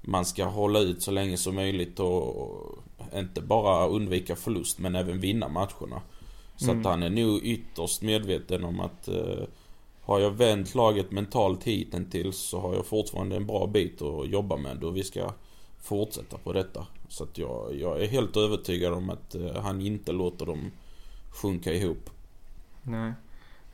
man 0.02 0.26
ska 0.26 0.46
hålla 0.46 0.80
ut 0.80 1.02
så 1.02 1.12
länge 1.12 1.38
som 1.38 1.56
möjligt 1.56 2.00
och 2.00 2.84
inte 3.14 3.42
bara 3.42 3.88
undvika 3.88 4.36
förlust 4.36 4.80
men 4.80 4.96
även 4.96 5.20
vinna 5.20 5.48
matcherna. 5.48 6.02
Så 6.64 6.72
mm. 6.72 6.80
att 6.80 6.86
han 6.86 7.04
är 7.04 7.10
nog 7.10 7.40
ytterst 7.44 8.02
medveten 8.02 8.64
om 8.64 8.80
att 8.80 9.08
eh, 9.08 9.44
har 10.02 10.20
jag 10.20 10.32
vänt 10.32 10.76
laget 10.76 11.12
mentalt 11.12 11.64
hittills 11.64 12.38
så 12.38 12.60
har 12.60 12.76
jag 12.76 12.86
fortfarande 12.86 13.36
en 13.36 13.48
bra 13.48 13.68
bit 13.68 14.02
att 14.02 14.30
jobba 14.30 14.58
med 14.58 14.84
och 14.84 14.98
vi 14.98 15.04
ska 15.04 15.34
fortsätta 15.82 16.38
på 16.38 16.54
detta. 16.54 16.88
Så 17.08 17.24
att 17.24 17.38
jag, 17.38 17.76
jag 17.76 18.02
är 18.02 18.08
helt 18.08 18.38
övertygad 18.38 18.94
om 18.94 19.10
att 19.10 19.36
eh, 19.36 19.62
han 19.62 19.82
inte 19.82 20.12
låter 20.12 20.46
dem 20.46 20.72
sjunka 21.42 21.74
ihop. 21.74 22.10
Nej. 22.84 23.14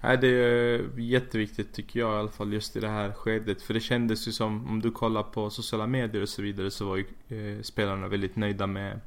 Nej, 0.01 0.17
det 0.17 0.27
är 0.27 0.99
jätteviktigt 0.99 1.73
tycker 1.73 1.99
jag 1.99 2.15
i 2.15 2.19
alla 2.19 2.31
fall 2.31 2.53
just 2.53 2.75
i 2.75 2.79
det 2.79 2.89
här 2.89 3.11
skedet. 3.11 3.61
För 3.61 3.73
det 3.73 3.79
kändes 3.79 4.27
ju 4.27 4.31
som, 4.31 4.67
om 4.67 4.81
du 4.81 4.91
kollar 4.91 5.23
på 5.23 5.49
sociala 5.49 5.87
medier 5.87 6.21
och 6.21 6.29
så 6.29 6.41
vidare 6.41 6.71
så 6.71 6.85
var 6.85 6.97
ju 6.97 7.05
eh, 7.27 7.61
spelarna 7.61 8.07
väldigt 8.07 8.35
nöjda 8.35 8.67
med 8.67 8.99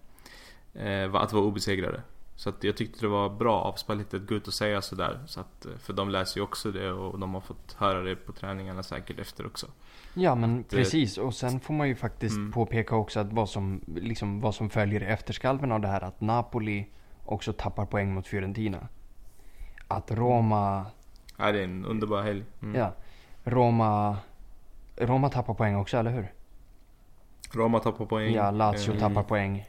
eh, 0.75 1.15
att 1.15 1.33
vara 1.33 1.45
obesegrade. 1.45 2.03
Så 2.43 2.49
att 2.49 2.65
jag 2.65 2.77
tyckte 2.77 3.01
det 3.01 3.09
var 3.09 3.29
bra 3.29 3.61
av 3.61 3.73
Spalletti 3.73 4.17
att 4.17 4.27
gå 4.27 4.35
ut 4.35 4.47
och 4.47 4.55
säga 4.55 4.83
sådär. 4.83 5.21
Så 5.27 5.41
att, 5.41 5.67
eh, 5.67 5.73
för 5.79 5.93
de 5.93 6.11
läser 6.11 6.41
ju 6.41 6.45
också 6.45 6.71
det 6.71 6.93
och 6.93 7.19
de 7.19 7.35
har 7.35 7.41
fått 7.41 7.73
höra 7.73 8.03
det 8.03 8.17
på 8.17 8.33
träningarna 8.33 8.83
säkert 8.83 9.19
efter 9.19 9.47
också. 9.47 9.67
Ja 10.15 10.35
men 10.35 10.57
det... 10.57 10.77
precis 10.77 11.19
och 11.19 11.35
sen 11.35 11.61
får 11.61 11.75
man 11.75 11.89
ju 11.89 11.95
faktiskt 11.95 12.37
mm. 12.37 12.53
påpeka 12.53 12.97
också 12.97 13.21
att 13.21 13.33
vad 13.33 13.49
som, 13.49 13.81
liksom, 13.87 14.41
vad 14.41 14.55
som 14.55 14.71
följer 14.71 15.01
efterskalven 15.01 15.73
av 15.73 15.81
det 15.81 15.89
här 15.89 16.01
att 16.05 16.21
Napoli 16.21 16.87
också 17.25 17.53
tappar 17.53 17.87
poäng 17.87 18.15
mot 18.15 18.27
Fiorentina. 18.27 18.89
Att 19.89 20.11
Roma... 20.11 20.87
Ja 21.37 21.53
det 21.53 21.61
är 21.61 21.65
en 21.65 21.85
underbar 21.85 22.23
helg. 22.23 22.45
Mm. 22.63 22.81
Ja. 22.81 22.93
Roma... 23.45 24.17
Roma 24.97 25.29
tappar 25.29 25.55
poäng 25.55 25.77
också, 25.77 25.97
eller 25.97 26.11
hur? 26.11 26.33
Roma 27.53 27.79
tappar 27.79 28.07
poäng. 28.07 28.35
Ja, 28.35 28.51
Lazio 28.51 28.91
mm. 28.91 29.01
tappar 29.01 29.23
poäng. 29.23 29.67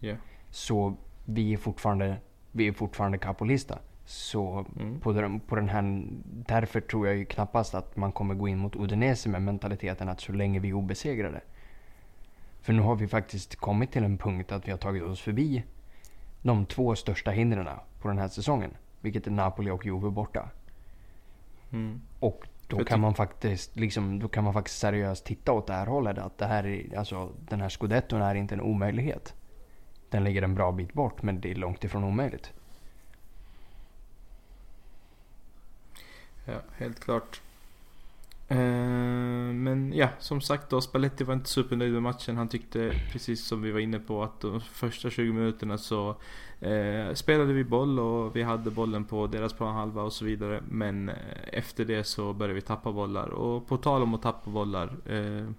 Yeah. 0.00 0.18
Så 0.50 0.96
vi 1.24 1.52
är 1.52 1.56
fortfarande, 1.56 2.16
vi 2.52 2.68
är 2.68 2.72
fortfarande 2.72 3.18
kapolista. 3.18 3.78
Så 4.04 4.66
mm. 4.80 5.00
på, 5.00 5.12
den, 5.12 5.40
på 5.40 5.56
den 5.56 5.68
här, 5.68 6.04
därför 6.24 6.80
tror 6.80 7.06
jag 7.06 7.16
ju 7.16 7.24
knappast 7.24 7.74
att 7.74 7.96
man 7.96 8.12
kommer 8.12 8.34
gå 8.34 8.48
in 8.48 8.58
mot 8.58 8.76
Udinese 8.76 9.28
med 9.28 9.42
mentaliteten 9.42 10.08
att 10.08 10.20
så 10.20 10.32
länge 10.32 10.58
vi 10.58 10.68
är 10.68 10.74
obesegrade. 10.74 11.40
För 12.60 12.72
nu 12.72 12.82
har 12.82 12.96
vi 12.96 13.08
faktiskt 13.08 13.56
kommit 13.56 13.92
till 13.92 14.04
en 14.04 14.18
punkt 14.18 14.52
att 14.52 14.66
vi 14.66 14.70
har 14.70 14.78
tagit 14.78 15.02
oss 15.02 15.20
förbi 15.20 15.64
de 16.42 16.66
två 16.66 16.94
största 16.94 17.30
hindren 17.30 17.68
på 18.00 18.08
den 18.08 18.18
här 18.18 18.28
säsongen. 18.28 18.70
Vilket 19.00 19.26
är 19.26 19.30
Napoli 19.30 19.70
och 19.70 19.86
Juve 19.86 20.10
borta. 20.10 20.48
Mm. 21.72 22.00
Och 22.20 22.48
då 22.68 22.84
kan, 22.84 23.00
man 23.00 23.14
faktiskt, 23.14 23.76
liksom, 23.76 24.18
då 24.18 24.28
kan 24.28 24.44
man 24.44 24.52
faktiskt 24.52 24.78
seriöst 24.78 25.24
titta 25.24 25.52
åt 25.52 25.66
det 25.66 25.72
här 25.72 25.86
hållet. 25.86 26.18
Att 26.18 26.38
det 26.38 26.46
här 26.46 26.66
är, 26.66 26.98
alltså, 26.98 27.32
den 27.48 27.60
här 27.60 27.68
scudetton 27.68 28.22
är 28.22 28.34
inte 28.34 28.54
en 28.54 28.60
omöjlighet. 28.60 29.34
Den 30.14 30.24
ligger 30.24 30.42
en 30.42 30.54
bra 30.54 30.72
bit 30.72 30.92
bort 30.92 31.22
men 31.22 31.40
det 31.40 31.50
är 31.50 31.54
långt 31.54 31.84
ifrån 31.84 32.04
omöjligt. 32.04 32.52
Ja, 36.44 36.60
helt 36.76 37.00
klart. 37.00 37.40
Eh, 38.48 38.58
men 39.54 39.92
ja, 39.94 40.08
som 40.18 40.40
sagt 40.40 40.70
då, 40.70 40.80
Spalletti 40.80 41.24
var 41.24 41.34
inte 41.34 41.48
supernöjd 41.48 41.92
med 41.92 42.02
matchen. 42.02 42.36
Han 42.36 42.48
tyckte, 42.48 42.92
precis 43.12 43.44
som 43.44 43.62
vi 43.62 43.70
var 43.70 43.80
inne 43.80 43.98
på, 43.98 44.22
att 44.22 44.40
de 44.40 44.60
första 44.60 45.10
20 45.10 45.32
minuterna 45.32 45.78
så 45.78 46.16
eh, 46.60 47.14
spelade 47.14 47.52
vi 47.52 47.64
boll 47.64 47.98
och 47.98 48.36
vi 48.36 48.42
hade 48.42 48.70
bollen 48.70 49.04
på 49.04 49.26
deras 49.26 49.52
planhalva 49.52 50.02
och 50.02 50.12
så 50.12 50.24
vidare. 50.24 50.62
Men 50.68 51.08
eh, 51.08 51.14
efter 51.52 51.84
det 51.84 52.04
så 52.04 52.32
började 52.32 52.54
vi 52.54 52.60
tappa 52.60 52.92
bollar. 52.92 53.28
Och 53.28 53.66
på 53.66 53.76
tal 53.76 54.02
om 54.02 54.14
att 54.14 54.22
tappa 54.22 54.50
bollar. 54.50 54.96
Eh, 55.06 55.50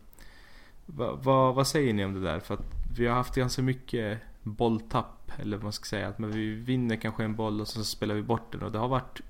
va, 0.85 1.15
va, 1.15 1.51
vad 1.51 1.67
säger 1.67 1.93
ni 1.93 2.05
om 2.05 2.13
det 2.13 2.21
där? 2.21 2.39
För 2.39 2.53
att 2.53 2.65
vi 2.97 3.07
har 3.07 3.15
haft 3.15 3.35
ganska 3.35 3.61
mycket 3.61 4.21
bolltapp, 4.45 5.31
eller 5.41 5.57
vad 5.57 5.63
man 5.63 5.73
ska 5.73 5.85
säga. 5.85 6.07
Att 6.07 6.19
men 6.19 6.31
vi 6.31 6.55
vinner 6.55 6.95
kanske 6.95 7.23
en 7.23 7.35
boll 7.35 7.61
och 7.61 7.67
så 7.67 7.83
spelar 7.83 8.15
vi 8.15 8.21
bort 8.21 8.51
den. 8.51 8.61
Och 8.63 8.71
det 8.71 8.77
har 8.79 8.87
varit, 8.87 9.21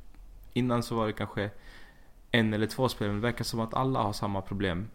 innan 0.54 0.84
så 0.84 0.96
var 0.96 1.08
det 1.08 1.14
kanske 1.14 1.50
en 2.32 2.54
eller 2.54 2.68
två 2.68 2.90
spelare. 2.90 3.14
Men 3.14 3.22
det 3.22 3.28
verkar 3.28 3.44
som 3.44 3.60
att 3.60 3.74
alla 3.74 4.04
har 4.04 4.14
samma 4.14 4.42
problem. 4.42 4.88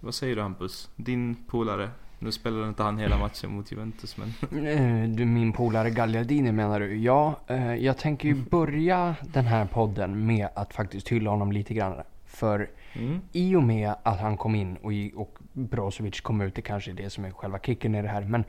Vad 0.00 0.14
säger 0.14 0.36
du 0.36 0.42
Hampus? 0.42 0.90
Din 0.96 1.36
polare? 1.46 1.90
Nu 2.18 2.32
spelade 2.32 2.68
inte 2.68 2.82
han 2.82 2.98
hela 2.98 3.18
matchen 3.18 3.50
mot 3.50 3.72
Juventus 3.72 4.16
men... 4.16 4.28
Eh, 4.66 5.08
Du, 5.08 5.24
min 5.24 5.52
polare 5.52 5.90
Gagliardini 5.90 6.52
menar 6.52 6.80
du? 6.80 6.96
Ja, 6.96 7.40
eh, 7.46 7.74
jag 7.74 7.98
tänker 7.98 8.28
ju 8.28 8.34
börja 8.34 9.14
den 9.22 9.44
här 9.46 9.66
podden 9.66 10.26
med 10.26 10.48
att 10.54 10.74
faktiskt 10.74 11.08
hylla 11.08 11.30
honom 11.30 11.52
lite 11.52 11.74
grann. 11.74 12.02
För 12.24 12.70
Mm. 12.96 13.20
i 13.32 13.56
och 13.56 13.62
med 13.62 13.94
att 14.02 14.20
han 14.20 14.36
kom 14.36 14.54
in 14.54 14.76
och, 14.76 15.20
och 15.22 15.38
Brozovic 15.52 16.20
kom 16.20 16.40
ut, 16.40 16.54
det 16.54 16.62
kanske 16.62 16.90
är 16.90 16.94
det 16.94 17.10
som 17.10 17.24
är 17.24 17.30
själva 17.30 17.58
kicken 17.58 17.94
i 17.94 18.02
det 18.02 18.08
här. 18.08 18.20
Men 18.22 18.44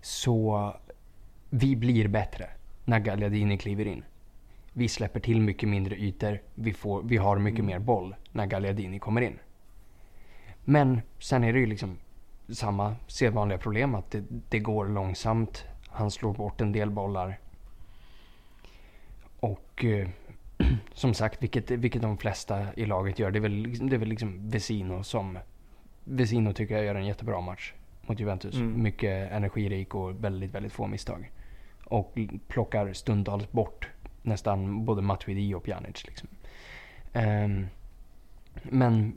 så 0.00 0.72
vi 1.50 1.76
blir 1.76 2.08
bättre 2.08 2.50
när 2.84 2.98
Gagliardini 2.98 3.58
kliver 3.58 3.86
in. 3.86 4.04
Vi 4.72 4.88
släpper 4.88 5.20
till 5.20 5.40
mycket 5.40 5.68
mindre 5.68 5.96
ytor. 5.96 6.42
Vi, 6.54 6.72
får, 6.72 7.02
vi 7.02 7.16
har 7.16 7.38
mycket 7.38 7.64
mer 7.64 7.78
boll 7.78 8.14
när 8.32 8.46
Gagliardini 8.46 8.98
kommer 8.98 9.20
in. 9.20 9.38
Men 10.64 11.00
sen 11.18 11.44
är 11.44 11.52
det 11.52 11.58
ju 11.58 11.66
liksom 11.66 11.98
samma 12.48 12.96
sedvanliga 13.06 13.58
problem 13.58 13.94
att 13.94 14.10
det, 14.10 14.24
det 14.48 14.58
går 14.58 14.88
långsamt. 14.88 15.64
Han 15.88 16.10
slår 16.10 16.34
bort 16.34 16.60
en 16.60 16.72
del 16.72 16.90
bollar. 16.90 17.38
Och 19.40 19.84
eh, 19.84 20.08
som 20.94 21.14
sagt, 21.14 21.42
vilket, 21.42 21.70
vilket 21.70 22.02
de 22.02 22.18
flesta 22.18 22.66
i 22.76 22.86
laget 22.86 23.18
gör. 23.18 23.30
Det 23.30 23.38
är 23.38 23.40
väl, 23.40 23.52
liksom- 23.52 23.90
det 23.90 23.96
är 23.96 24.00
väl 24.00 24.08
liksom 24.08 24.50
Vesino 24.50 25.02
som... 25.02 25.38
Vesino 26.04 26.52
tycker 26.52 26.74
jag 26.74 26.84
gör 26.84 26.94
en 26.94 27.06
jättebra 27.06 27.40
match 27.40 27.72
mot 28.08 28.20
Juventus. 28.20 28.54
Mm. 28.54 28.82
Mycket 28.82 29.32
energirik 29.32 29.94
och 29.94 30.24
väldigt, 30.24 30.54
väldigt 30.54 30.72
få 30.72 30.86
misstag. 30.86 31.30
Och 31.84 32.18
plockar 32.48 32.92
stundtals 32.92 33.52
bort 33.52 33.88
nästan 34.22 34.84
både 34.84 35.02
Matuidi 35.02 35.54
och 35.54 35.64
Pjanic. 35.64 36.06
Liksom. 36.06 36.28
Ehm, 37.12 37.66
men 38.62 39.14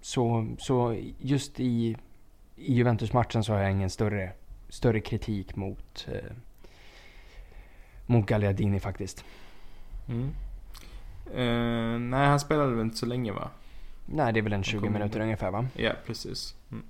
så, 0.00 0.46
så 0.58 0.96
just 1.18 1.60
i, 1.60 1.96
i 2.56 2.74
Juventus-matchen 2.74 3.44
så 3.44 3.52
har 3.52 3.60
jag 3.60 3.70
ingen 3.70 3.90
större, 3.90 4.32
större 4.68 5.00
kritik 5.00 5.56
mot, 5.56 6.08
eh, 6.12 6.32
mot 8.06 8.26
Gagliardini 8.26 8.80
faktiskt. 8.80 9.24
Mm. 10.08 10.30
Eh, 11.34 11.98
nej, 11.98 12.26
han 12.26 12.40
spelade 12.40 12.74
väl 12.74 12.84
inte 12.84 12.96
så 12.96 13.06
länge 13.06 13.32
va? 13.32 13.50
Nej, 14.06 14.32
det 14.32 14.40
är 14.40 14.42
väl 14.42 14.52
en 14.52 14.62
20 14.62 14.78
kommer 14.78 14.98
minuter 14.98 15.20
ungefär 15.20 15.50
va? 15.50 15.66
Ja, 15.74 15.92
precis. 16.06 16.54
Mm. 16.70 16.84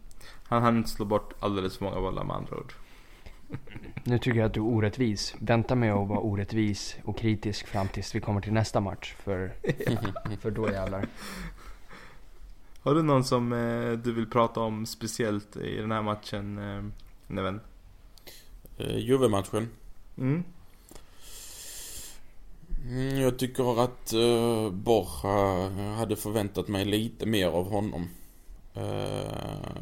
Han 0.45 0.63
hann 0.63 0.77
inte 0.77 0.91
slå 0.91 1.05
bort 1.05 1.33
alldeles 1.41 1.79
för 1.79 1.85
många 1.85 2.01
bollar 2.01 2.25
med 2.25 2.37
andra 2.37 2.57
ord. 2.57 2.73
Nu 4.05 4.19
tycker 4.19 4.39
jag 4.39 4.47
att 4.47 4.55
du 4.55 4.61
är 4.61 4.65
orättvis. 4.65 5.35
Vänta 5.39 5.75
med 5.75 5.93
att 5.93 6.09
vara 6.09 6.21
orättvis 6.21 6.97
och 7.05 7.19
kritisk 7.19 7.67
fram 7.67 7.89
tills 7.89 8.15
vi 8.15 8.21
kommer 8.21 8.41
till 8.41 8.53
nästa 8.53 8.81
match. 8.81 9.15
För, 9.19 9.53
för 10.41 10.51
då 10.51 10.71
jävlar. 10.71 11.07
Har 12.83 12.95
du 12.95 13.03
någon 13.03 13.25
som 13.25 13.53
eh, 13.53 13.93
du 13.93 14.13
vill 14.13 14.31
prata 14.31 14.61
om 14.61 14.87
speciellt 14.87 15.57
i 15.57 15.77
den 15.77 15.93
här 15.93 16.03
matchen, 16.03 16.59
eh, 16.59 16.85
Neven? 17.27 17.61
Eh, 18.79 18.97
Juve-matchen. 18.99 19.69
Mm. 20.19 20.45
Mm, 22.89 23.21
Jag 23.21 23.39
tycker 23.39 23.85
att 23.85 24.13
uh, 24.15 24.71
Borja 24.71 25.69
hade 25.97 26.17
förväntat 26.17 26.69
mig 26.69 26.85
lite 26.85 27.27
mer 27.27 27.47
av 27.47 27.71
honom. 27.71 28.09
Uh, 28.77 29.77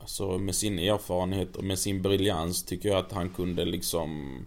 alltså 0.00 0.38
med 0.38 0.54
sin 0.54 0.78
erfarenhet 0.78 1.56
och 1.56 1.64
med 1.64 1.78
sin 1.78 2.02
briljans 2.02 2.62
tycker 2.62 2.88
jag 2.88 2.98
att 2.98 3.12
han 3.12 3.28
kunde 3.28 3.64
liksom 3.64 4.38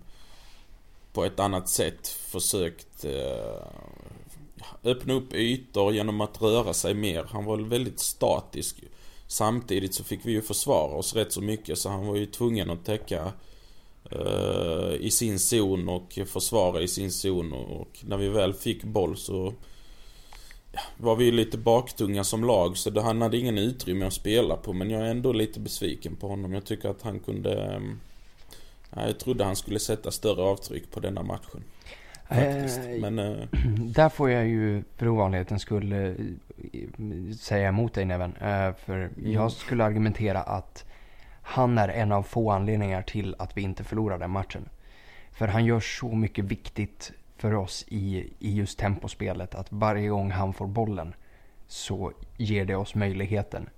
på 1.14 1.26
ett 1.26 1.40
annat 1.40 1.70
sätt 1.70 2.08
försökt 2.08 3.06
eh, 3.06 3.68
öppna 4.84 5.14
upp 5.14 5.34
ytor 5.34 5.94
genom 5.94 6.22
att 6.22 6.42
röra 6.42 6.74
sig 6.74 6.94
mer. 6.94 7.26
Han 7.30 7.46
var 7.46 7.58
väldigt 7.58 8.00
statisk. 8.00 8.84
Samtidigt 9.28 9.94
så 9.94 10.04
fick 10.04 10.20
vi 10.24 10.32
ju 10.32 10.42
försvara 10.42 10.96
oss 10.96 11.16
rätt 11.16 11.32
så 11.32 11.42
mycket 11.42 11.78
så 11.78 11.90
han 11.90 12.08
var 12.08 12.16
ju 12.16 12.26
tvungen 12.26 12.70
att 12.70 12.86
täcka 12.86 13.32
eh, 14.12 14.94
i 15.00 15.12
sin 15.12 15.40
zon 15.40 15.90
och 15.90 16.20
försvara 16.28 16.82
i 16.82 16.88
sin 16.88 17.12
zon 17.12 17.54
och 17.54 18.00
när 18.04 18.18
vi 18.18 18.30
väl 18.30 18.54
fick 18.54 18.84
boll 18.84 19.18
så 19.18 19.54
var 20.98 21.16
vi 21.16 21.32
lite 21.32 21.58
baktunga 21.58 22.24
som 22.24 22.44
lag 22.44 22.78
så 22.78 23.02
han 23.02 23.22
hade 23.22 23.38
ingen 23.38 23.58
utrymme 23.58 24.06
att 24.06 24.14
spela 24.14 24.56
på 24.56 24.74
men 24.74 24.90
jag 24.90 25.02
är 25.02 25.12
ändå 25.12 25.34
lite 25.34 25.60
besviken 25.60 26.16
på 26.16 26.28
honom. 26.28 26.54
Jag 26.54 26.66
tycker 26.66 26.90
att 26.90 27.02
han 27.02 27.20
kunde 27.20 27.64
ehm, 27.64 28.00
ja, 28.90 29.06
jag 29.06 29.20
trodde 29.20 29.44
han 29.44 29.56
skulle 29.56 29.80
sätta 29.80 30.12
större 30.12 30.42
avtryck 30.42 30.92
på 30.92 31.00
denna 31.00 31.24
matchen. 31.24 31.64
Faktiskt. 32.28 32.80
Eh, 32.80 33.12
Men 33.12 33.20
eh, 33.20 33.48
Där 33.78 34.10
får 34.10 34.30
jag 34.30 34.48
ju 34.48 34.84
för 34.98 35.08
ovanlighetens 35.08 35.62
skull 35.62 35.92
eh, 35.92 36.14
säga 37.40 37.68
emot 37.68 37.94
dig 37.94 38.06
Neven. 38.06 38.36
För 38.86 39.10
jag 39.26 39.52
skulle 39.52 39.84
argumentera 39.84 40.42
att 40.42 40.86
han 41.42 41.78
är 41.78 41.90
en 41.90 42.12
av 42.12 42.24
få 42.24 42.52
anledningar 42.52 43.02
till 43.02 43.36
att 43.40 43.58
vi 43.58 43.62
inte 43.62 43.84
förlorar 43.84 44.18
den 44.20 44.32
matchen. 44.32 44.70
För 45.32 45.48
han 45.48 45.66
gör 45.66 45.80
så 45.80 46.16
mycket 46.16 46.46
viktigt 46.46 47.12
för 47.44 47.54
oss 47.56 47.86
i, 47.88 48.34
i 48.40 48.54
just 48.56 48.80
tempospelet 48.80 49.56
att 49.56 49.68
varje 49.70 50.10
gång 50.10 50.32
han 50.32 50.54
får 50.54 50.68
bollen 50.68 51.14
så 51.68 52.12
ger 52.38 52.66
det 52.66 52.76
oss 52.76 52.96
möjligheten 52.96 53.70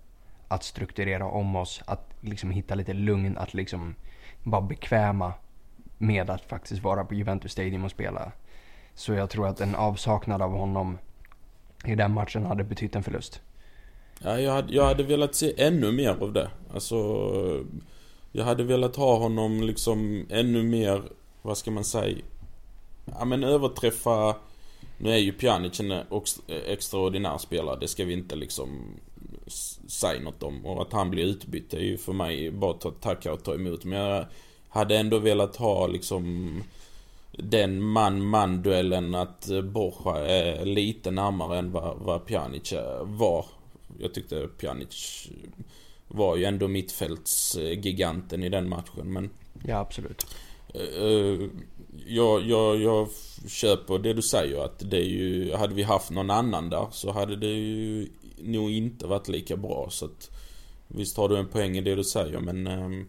att 0.47 0.63
strukturera 0.63 1.25
om 1.25 1.56
oss, 1.56 1.82
att 1.86 2.13
liksom 2.21 2.51
hitta 2.51 2.75
lite 2.75 2.93
lugn, 2.93 3.38
att 3.38 3.54
liksom 3.54 3.95
vara 4.43 4.62
bekväma 4.62 5.34
med 5.97 6.30
att 6.30 6.41
faktiskt 6.41 6.84
vara 6.84 7.06
på 7.06 7.13
Juventus 7.13 7.51
Stadium 7.51 7.84
och 7.84 7.91
spela. 7.91 8.32
Så 8.95 9.13
jag 9.13 9.30
tror 9.30 9.47
att 9.47 9.62
en 9.62 9.75
avsaknad 9.75 10.41
av 10.41 10.51
honom 10.51 10.97
i 11.86 11.95
den 11.95 12.12
matchen 12.12 12.45
hade 12.45 12.63
betytt 12.63 12.95
en 12.95 13.04
förlust. 13.04 13.41
Ja, 14.19 14.39
jag 14.39 14.51
hade, 14.51 14.73
jag 14.73 14.86
hade 14.86 15.04
velat 15.04 15.36
se 15.36 15.63
ännu 15.63 15.91
mer 15.91 16.17
av 16.21 16.34
det. 16.34 16.49
Alltså... 16.73 16.95
Jag 18.32 18.45
hade 18.45 18.63
velat 18.63 18.95
ha 18.95 19.17
honom 19.17 19.62
liksom 19.62 20.25
ännu 20.30 20.63
mer, 20.63 21.04
vad 21.41 21.58
ska 21.58 21.71
man 21.71 21.84
säga? 21.84 22.17
Ja 23.06 23.26
men 23.26 23.44
överträffa... 23.44 24.36
Nu 24.98 25.12
är 25.12 25.18
ju 25.18 25.32
Pjanic 25.34 25.80
en 25.80 25.94
extraordinär 26.68 27.38
spelare, 27.38 27.78
det 27.80 27.88
ska 27.88 28.06
vi 28.06 28.13
inte 28.13 28.36
liksom 28.36 29.00
säga 29.88 30.20
något 30.22 30.44
om. 30.44 30.65
Och 30.65 30.82
att 30.82 30.94
han 30.94 31.10
blir 31.10 31.24
utbytt 31.26 31.74
är 31.74 31.80
ju 31.80 31.98
för 31.98 32.13
mig 32.13 32.52
bara 32.52 32.72
att 32.72 32.82
ta- 32.82 32.91
tacka 32.91 33.34
och 33.34 33.44
ta 33.44 33.54
emot. 33.56 33.86
Men 33.86 34.00
jag 34.00 34.26
hade 34.70 34.98
ändå 34.98 35.20
velat 35.20 35.56
ha 35.56 35.88
liksom 35.88 36.63
den 37.32 37.82
man-man 37.82 38.62
duellen 38.62 39.15
att 39.15 39.50
Borja 39.63 40.26
är 40.26 40.65
lite 40.65 41.12
närmare 41.12 41.58
än 41.60 41.72
vad, 41.72 41.98
vad 41.98 42.26
Pjanic 42.26 42.74
var. 43.04 43.46
Jag 44.00 44.13
tyckte 44.13 44.48
Pjanic 44.60 45.28
var 46.08 46.36
ju 46.36 46.46
ändå 46.46 46.68
mittfältsgiganten 46.68 48.44
i 48.44 48.50
den 48.50 48.70
matchen 48.70 49.13
men 49.13 49.30
Ja, 49.65 49.80
absolut. 49.80 50.26
eh, 50.74 51.50
jag, 52.06 52.41
jag, 52.41 52.82
jag 52.82 53.08
köper 53.48 54.00
det 54.00 54.13
du 54.13 54.22
säger 54.22 54.65
att 54.65 54.80
det 54.80 54.98
är 54.98 55.10
ju, 55.10 55.54
hade 55.54 55.74
vi 55.74 55.84
haft 55.84 56.12
någon 56.12 56.30
annan 56.30 56.70
där 56.70 56.88
så 56.91 57.12
hade 57.12 57.36
det 57.36 57.48
ju 57.48 58.10
nog 58.39 58.72
inte 58.72 59.08
varit 59.08 59.28
lika 59.28 59.58
bra 59.58 59.88
så 59.89 60.06
att 60.06 60.32
Visst 60.88 61.18
har 61.18 61.30
du 61.30 61.38
en 61.38 61.48
poäng 61.48 61.78
i 61.78 61.82
det 61.82 61.96
du 61.96 62.04
säger 62.04 62.39
men 62.39 62.68
ehm, 62.68 63.08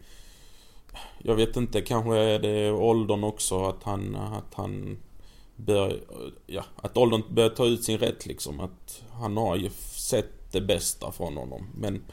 Jag 1.17 1.35
vet 1.35 1.55
inte, 1.55 1.81
kanske 1.81 2.17
är 2.17 2.39
det 2.39 2.71
åldern 2.71 3.23
också 3.23 3.65
att 3.65 3.83
han, 3.83 4.15
att 4.15 4.53
han 4.53 4.97
bör, 5.55 5.99
ja, 6.47 6.65
att 6.75 6.97
åldern 6.97 7.23
börjar 7.29 7.49
ta 7.49 7.65
ut 7.65 7.83
sin 7.83 7.97
rätt 7.97 8.25
liksom. 8.25 8.59
Att 8.59 9.03
han 9.11 9.37
har 9.37 9.55
ju 9.55 9.69
sett 9.95 10.51
det 10.51 10.61
bästa 10.61 11.11
från 11.11 11.37
honom. 11.37 11.67
Men 11.75 12.03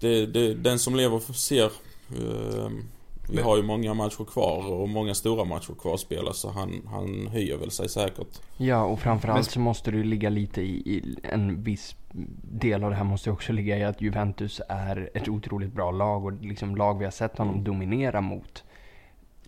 det, 0.00 0.26
det, 0.26 0.54
den 0.54 0.78
som 0.78 0.96
lever 0.96 1.32
ser. 1.32 1.70
Ehm, 2.10 2.88
vi 3.32 3.42
har 3.42 3.56
ju 3.56 3.62
många 3.62 3.94
matcher 3.94 4.24
kvar 4.24 4.72
och 4.72 4.88
många 4.88 5.14
stora 5.14 5.44
matcher 5.44 5.74
kvar 5.80 5.94
att 5.94 6.00
spela 6.00 6.32
så 6.32 6.50
han, 6.50 6.82
han 6.86 7.26
höjer 7.26 7.56
väl 7.56 7.70
sig 7.70 7.88
säkert. 7.88 8.40
Ja, 8.56 8.84
och 8.84 9.00
framförallt 9.00 9.36
Men- 9.36 9.44
så 9.44 9.60
måste 9.60 9.90
du 9.90 10.04
ligga 10.04 10.28
lite 10.28 10.60
i, 10.62 10.74
i 10.74 11.16
en 11.22 11.62
viss 11.62 11.96
del 12.42 12.84
av 12.84 12.90
det 12.90 12.96
här 12.96 13.04
måste 13.04 13.30
också 13.30 13.52
ligga 13.52 13.78
i 13.78 13.84
att 13.84 14.00
Juventus 14.00 14.60
är 14.68 15.10
ett 15.14 15.28
otroligt 15.28 15.72
bra 15.72 15.90
lag 15.90 16.24
och 16.24 16.32
liksom 16.32 16.76
lag 16.76 16.98
vi 16.98 17.04
har 17.04 17.12
sett 17.12 17.38
honom 17.38 17.64
dominera 17.64 18.20
mot 18.20 18.64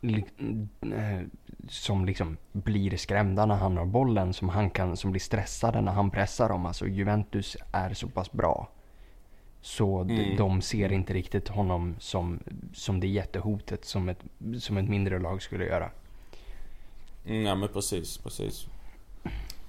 eh, 0.03 1.20
som 1.68 2.05
liksom 2.05 2.37
blir 2.53 2.97
skrämda 2.97 3.47
när 3.47 3.55
han 3.57 3.77
har 3.77 3.87
bollen, 3.87 4.33
som, 4.33 4.49
han 4.49 4.70
kan, 4.70 4.97
som 4.97 5.11
blir 5.11 5.20
stressade 5.20 5.81
när 5.81 5.92
han 5.92 6.11
pressar 6.11 6.49
dem. 6.49 6.66
Alltså 6.66 6.87
Juventus 6.87 7.57
är 7.73 7.94
så 7.94 8.09
pass 8.09 8.33
bra. 8.33 8.68
Så 9.64 10.00
Mm. 10.00 10.37
de 10.37 10.62
ser 10.62 10.92
inte 10.92 11.12
riktigt 11.14 11.48
honom 11.48 11.94
som, 11.98 12.38
som 12.72 13.00
det 13.00 13.07
jättehotet 13.07 13.85
som 13.85 14.09
ett, 14.09 14.24
som 14.59 14.77
ett 14.77 14.88
mindre 14.88 15.18
lag 15.18 15.42
skulle 15.42 15.64
göra. 15.64 15.90
Mm, 17.27 17.42
ja 17.42 17.55
men 17.55 17.68
precis, 17.68 18.18
precis. 18.18 18.66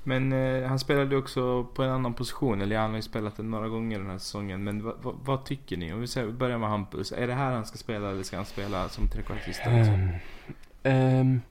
Men 0.04 0.34
eh, 0.34 0.68
han 0.68 0.80
spelade 0.80 1.18
också 1.18 1.64
på 1.64 1.84
en 1.84 1.90
annan 1.90 2.14
position, 2.14 2.62
eller 2.62 2.78
han 2.78 2.90
har 2.90 2.96
ju 2.96 3.02
spelat 3.02 3.38
den 3.38 3.52
några 3.52 3.68
gånger 3.68 4.00
den 4.00 4.10
här 4.10 4.18
säsongen. 4.18 4.64
Men 4.64 4.84
vad, 4.84 4.96
vad, 5.02 5.16
vad 5.26 5.46
tycker 5.46 5.78
ni? 5.78 5.94
Om 5.94 6.02
vi 6.16 6.32
börjar 6.32 6.58
med 6.58 6.70
Hampus. 6.70 7.12
Är 7.12 7.28
det 7.28 7.34
här 7.34 7.52
han 7.52 7.66
ska 7.66 7.78
spela 7.78 8.12
eller 8.12 8.24
ska 8.24 8.36
han 8.36 8.46
spela 8.46 8.90
som 8.90 9.08
trekvartista? 9.08 9.70
Liksom? 9.70 9.94
Ehm, 9.94 10.12
ehm, 10.84 11.42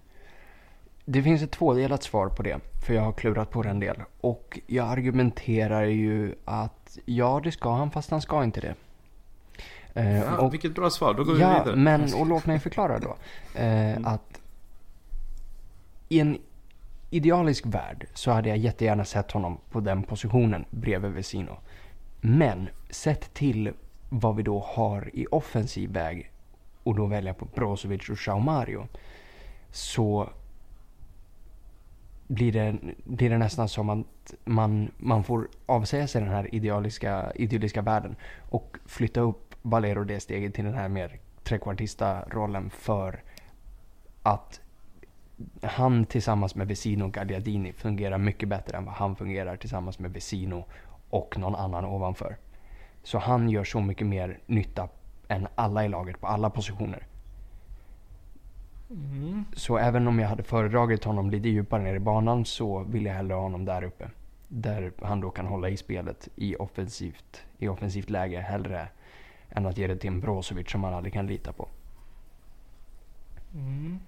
det 1.05 1.23
finns 1.23 1.43
ett 1.43 1.51
tvådelat 1.53 2.03
svar 2.03 2.29
på 2.29 2.43
det, 2.43 2.61
för 2.87 2.95
jag 2.95 3.03
har 3.03 3.13
klurat 3.13 3.51
på 3.51 3.63
det 3.63 3.71
en 3.71 3.81
del. 3.81 3.97
Och 4.21 4.61
jag 4.67 4.89
argumenterar 4.89 5.85
ju 5.85 6.35
att 6.45 6.84
ja, 7.05 7.41
det 7.45 7.53
ska 7.53 7.73
han, 7.73 7.91
fast 7.91 8.11
han 8.11 8.21
ska 8.21 8.45
inte 8.45 8.61
det. 8.61 8.75
Eh, 9.95 10.19
Ja, 10.19 10.39
och, 10.39 10.53
vilket 10.53 10.75
bra 10.75 10.91
svar, 10.91 11.15
då 11.15 11.25
går 11.25 11.35
vi 11.35 11.41
ja, 11.41 11.59
vidare. 11.59 11.77
men 11.77 12.15
och 12.21 12.27
låt 12.27 12.47
mig 12.47 12.61
förklara 12.61 12.99
då. 12.99 13.17
Eh, 13.61 13.97
att 14.05 14.41
i 16.09 16.21
en 16.21 16.39
idealisk 17.11 17.67
värld 17.67 18.07
så 18.15 18.31
hade 18.31 18.49
jag 18.49 18.59
jättegärna 18.59 19.05
sett 19.05 19.31
honom 19.31 19.59
på 19.71 19.81
den 19.81 20.03
positionen 20.03 20.65
bredvid 20.71 21.11
Vesino. 21.11 21.57
Men 22.21 22.69
sett 22.91 23.35
till 23.35 23.73
vad 24.09 24.37
vi 24.37 24.43
då 24.43 24.61
har 24.67 25.11
i 25.13 25.27
offensiv 25.31 25.91
väg 25.91 26.31
och 26.83 26.95
då 26.95 27.07
välja 27.07 27.35
på 27.35 27.45
Brozovic 27.55 28.09
och 28.09 28.17
João 28.17 28.41
Mario 28.41 28.87
så 29.71 30.29
blir 32.27 32.53
det, 32.53 32.77
blir 33.05 33.31
det 33.31 33.39
nästan 33.39 33.69
som 33.69 33.91
att 33.91 34.35
man, 34.45 34.91
man 34.97 35.25
får 35.25 35.49
avsäga 35.67 36.09
sig 36.09 36.21
den 36.21 36.31
här 36.31 36.55
idealiska, 36.55 37.33
idylliska 37.35 37.83
världen 37.83 38.17
och 38.51 38.77
flytta 38.87 39.21
upp 39.21 39.55
Valero 39.63 40.05
det 40.05 40.21
steget 40.21 40.55
till 40.55 40.65
den 40.65 40.75
här 40.75 40.89
mer 40.89 41.19
trekvartista 41.43 42.25
rollen 42.29 42.71
för 42.71 43.23
att 44.23 44.61
han 45.63 46.07
tillsammans 46.07 46.55
med 46.55 46.69
Vesino 46.69 47.05
och 47.05 47.13
Gagliardini 47.13 47.73
fungerar 47.73 48.19
mycket 48.19 48.49
bättre 48.49 48.77
än 48.77 48.85
vad 48.85 48.95
han 48.95 49.17
fungerar 49.17 49.57
tillsammans 49.57 49.99
med 49.99 50.13
Vesino 50.13 50.65
och 51.11 51.39
någon 51.39 51.55
annan 51.55 51.85
ovanför. 51.85 52.37
Så 53.03 53.19
han 53.19 53.51
gör 53.51 53.65
så 53.65 53.81
mycket 53.81 54.07
mer 54.07 54.39
nytta 54.47 54.89
än 55.29 55.49
alla 55.55 55.85
i 55.85 55.89
laget 55.89 56.21
på 56.21 56.27
alla 56.27 56.51
positioner. 56.51 57.07
Mm. 58.95 59.45
Så 59.53 59.79
även 59.79 60.09
om 60.09 60.19
jag 60.19 60.29
hade 60.29 60.43
föredragit 60.43 61.05
honom 61.05 61.31
lite 61.31 61.49
djupare 61.49 61.83
ner 61.83 61.95
i 61.95 62.01
banan 62.01 62.45
så 62.45 62.83
vill 62.83 63.05
jag 63.05 63.15
hellre 63.15 63.35
ha 63.35 63.41
honom 63.41 63.65
där 63.65 63.85
uppe. 63.85 64.11
Där 64.49 64.93
han 65.03 65.21
då 65.21 65.31
kan 65.31 65.47
hålla 65.47 65.69
i 65.69 65.77
spelet 65.77 66.29
i 66.37 66.57
offensivt, 66.57 67.43
i 67.59 67.69
offensivt 67.69 68.11
läge 68.11 68.41
hellre 68.41 68.89
än 69.49 69.67
att 69.67 69.79
ge 69.79 69.87
det 69.87 69.97
till 69.97 70.11
en 70.11 70.21
Brozovic 70.21 70.71
som 70.71 70.81
man 70.81 70.95
aldrig 70.95 71.13
kan 71.13 71.27
lita 71.27 71.53
på. 71.53 71.69
Mm. 73.55 73.99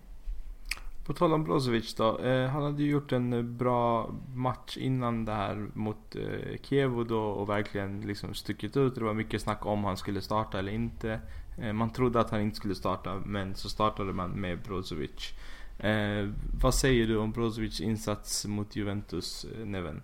På 1.07 1.12
tal 1.12 1.33
om 1.33 1.44
Brozovic 1.44 1.94
då. 1.94 2.18
Eh, 2.18 2.49
han 2.49 2.62
hade 2.62 2.83
ju 2.83 2.90
gjort 2.90 3.12
en 3.12 3.33
eh, 3.33 3.42
bra 3.42 4.11
match 4.35 4.77
innan 4.77 5.25
det 5.25 5.33
här 5.33 5.66
mot 5.75 6.16
eh, 6.16 6.57
Kiev 6.62 7.07
då 7.07 7.20
och 7.20 7.49
verkligen 7.49 8.01
liksom 8.01 8.35
stuckit 8.35 8.77
ut. 8.77 8.94
Det 8.94 9.05
var 9.05 9.14
mycket 9.14 9.42
snack 9.42 9.66
om 9.66 9.85
han 9.85 9.96
skulle 9.96 10.20
starta 10.20 10.59
eller 10.59 10.72
inte. 10.72 11.20
Eh, 11.59 11.73
man 11.73 11.92
trodde 11.92 12.21
att 12.21 12.31
han 12.31 12.40
inte 12.40 12.57
skulle 12.57 12.75
starta 12.75 13.14
men 13.14 13.55
så 13.55 13.69
startade 13.69 14.12
man 14.12 14.31
med 14.31 14.62
Brozovic. 14.62 15.33
Eh, 15.79 16.31
vad 16.61 16.75
säger 16.75 17.07
du 17.07 17.16
om 17.16 17.33
Brozovic 17.33 17.81
insats 17.81 18.45
mot 18.47 18.77
Juventus, 18.77 19.45
eh, 19.45 19.66
Neven? 19.66 20.03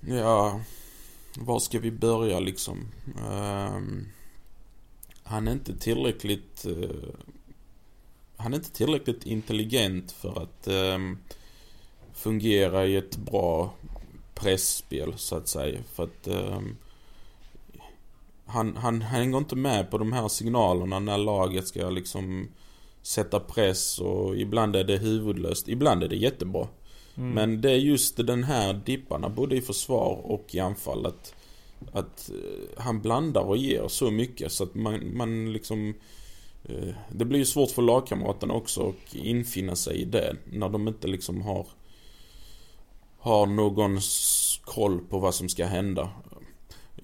Ja, 0.00 0.60
var 1.38 1.58
ska 1.58 1.78
vi 1.78 1.90
börja 1.90 2.40
liksom? 2.40 2.88
Eh, 3.18 3.80
han 5.22 5.48
är 5.48 5.52
inte 5.52 5.78
tillräckligt... 5.78 6.66
eh, 6.66 7.14
han 8.36 8.52
är 8.52 8.56
inte 8.56 8.72
tillräckligt 8.72 9.26
intelligent 9.26 10.12
för 10.12 10.42
att 10.42 10.66
ehm, 10.66 11.18
fungera 12.14 12.86
i 12.86 12.96
ett 12.96 13.16
bra 13.16 13.74
pressspel 14.34 15.12
så 15.16 15.36
att 15.36 15.48
säga. 15.48 15.80
För 15.94 16.04
att 16.04 16.26
ehm, 16.26 16.76
han, 18.52 18.76
han 18.76 19.02
hänger 19.02 19.38
inte 19.38 19.56
med 19.56 19.90
på 19.90 19.98
de 19.98 20.12
här 20.12 20.28
signalerna 20.28 20.98
när 20.98 21.18
laget 21.18 21.68
ska 21.68 21.90
liksom 21.90 22.48
sätta 23.02 23.40
press 23.40 23.98
och 23.98 24.36
ibland 24.36 24.76
är 24.76 24.84
det 24.84 24.96
huvudlöst, 24.96 25.68
ibland 25.68 26.02
är 26.02 26.08
det 26.08 26.16
jättebra. 26.16 26.68
Mm. 27.14 27.30
Men 27.30 27.60
det 27.60 27.70
är 27.70 27.76
just 27.76 28.16
den 28.16 28.44
här 28.44 28.72
dipparna 28.86 29.28
både 29.28 29.56
i 29.56 29.60
försvar 29.60 30.20
och 30.24 30.54
i 30.54 30.60
anfall 30.60 31.06
att, 31.06 31.34
att 31.92 32.30
eh, 32.30 32.82
han 32.82 33.00
blandar 33.00 33.42
och 33.42 33.56
ger 33.56 33.88
så 33.88 34.10
mycket 34.10 34.52
så 34.52 34.64
att 34.64 34.74
man, 34.74 35.16
man 35.16 35.52
liksom 35.52 35.94
eh, 36.64 36.94
Det 37.10 37.24
blir 37.24 37.38
ju 37.38 37.44
svårt 37.44 37.70
för 37.70 37.82
lagkamraterna 37.82 38.54
också 38.54 38.88
att 38.88 39.14
infinna 39.14 39.76
sig 39.76 39.96
i 39.96 40.04
det 40.04 40.36
när 40.52 40.68
de 40.68 40.88
inte 40.88 41.08
liksom 41.08 41.42
har 41.42 41.66
Har 43.18 43.46
någon 43.46 44.00
koll 44.64 45.00
på 45.00 45.18
vad 45.18 45.34
som 45.34 45.48
ska 45.48 45.66
hända. 45.66 46.10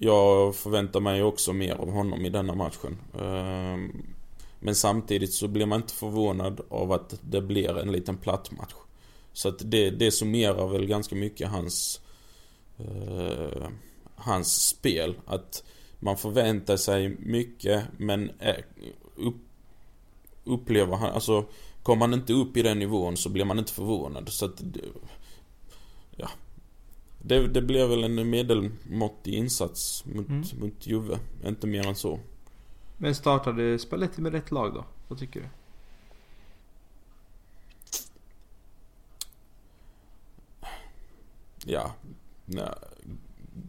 Jag 0.01 0.55
förväntar 0.55 0.99
mig 0.99 1.23
också 1.23 1.53
mer 1.53 1.75
av 1.75 1.91
honom 1.91 2.25
i 2.25 2.29
denna 2.29 2.55
matchen. 2.55 2.97
Ehm, 3.19 4.05
men 4.59 4.75
samtidigt 4.75 5.33
så 5.33 5.47
blir 5.47 5.65
man 5.65 5.81
inte 5.81 5.93
förvånad 5.93 6.61
av 6.69 6.91
att 6.91 7.19
det 7.21 7.41
blir 7.41 7.77
en 7.77 7.91
liten 7.91 8.17
platt 8.17 8.51
match. 8.51 8.73
Så 9.33 9.49
att 9.49 9.71
det, 9.71 9.89
det 9.89 10.11
summerar 10.11 10.67
väl 10.67 10.85
ganska 10.85 11.15
mycket 11.15 11.49
hans 11.49 12.01
eh, 12.77 13.67
Hans 14.15 14.67
spel. 14.67 15.15
Att 15.25 15.63
man 15.99 16.17
förväntar 16.17 16.77
sig 16.77 17.09
mycket 17.09 17.83
men 17.97 18.29
eh, 18.39 18.63
upp, 19.15 19.37
upplever 20.43 20.95
han, 20.95 21.11
alltså 21.11 21.45
Kommer 21.83 21.99
man 22.07 22.13
inte 22.13 22.33
upp 22.33 22.57
i 22.57 22.61
den 22.61 22.79
nivån 22.79 23.17
så 23.17 23.29
blir 23.29 23.45
man 23.45 23.59
inte 23.59 23.73
förvånad. 23.73 24.29
Så 24.29 24.45
att 24.45 24.57
det, 24.57 24.79
det, 27.21 27.47
det 27.47 27.61
blir 27.61 27.87
väl 27.87 28.03
en 28.03 28.29
medelmåttig 28.29 29.33
insats 29.33 30.05
mot, 30.05 30.27
Mm. 30.29 30.43
mot 30.59 30.87
Juve. 30.87 31.19
Inte 31.45 31.67
mer 31.67 31.87
än 31.87 31.95
så. 31.95 32.19
Men 32.97 33.15
startade 33.15 33.79
Spalletti 33.79 34.21
med 34.21 34.31
rätt 34.31 34.51
lag 34.51 34.73
då? 34.73 34.85
Vad 35.07 35.19
tycker 35.19 35.39
du? 35.39 35.45
Ja. 41.65 41.91
Nej. 42.45 42.69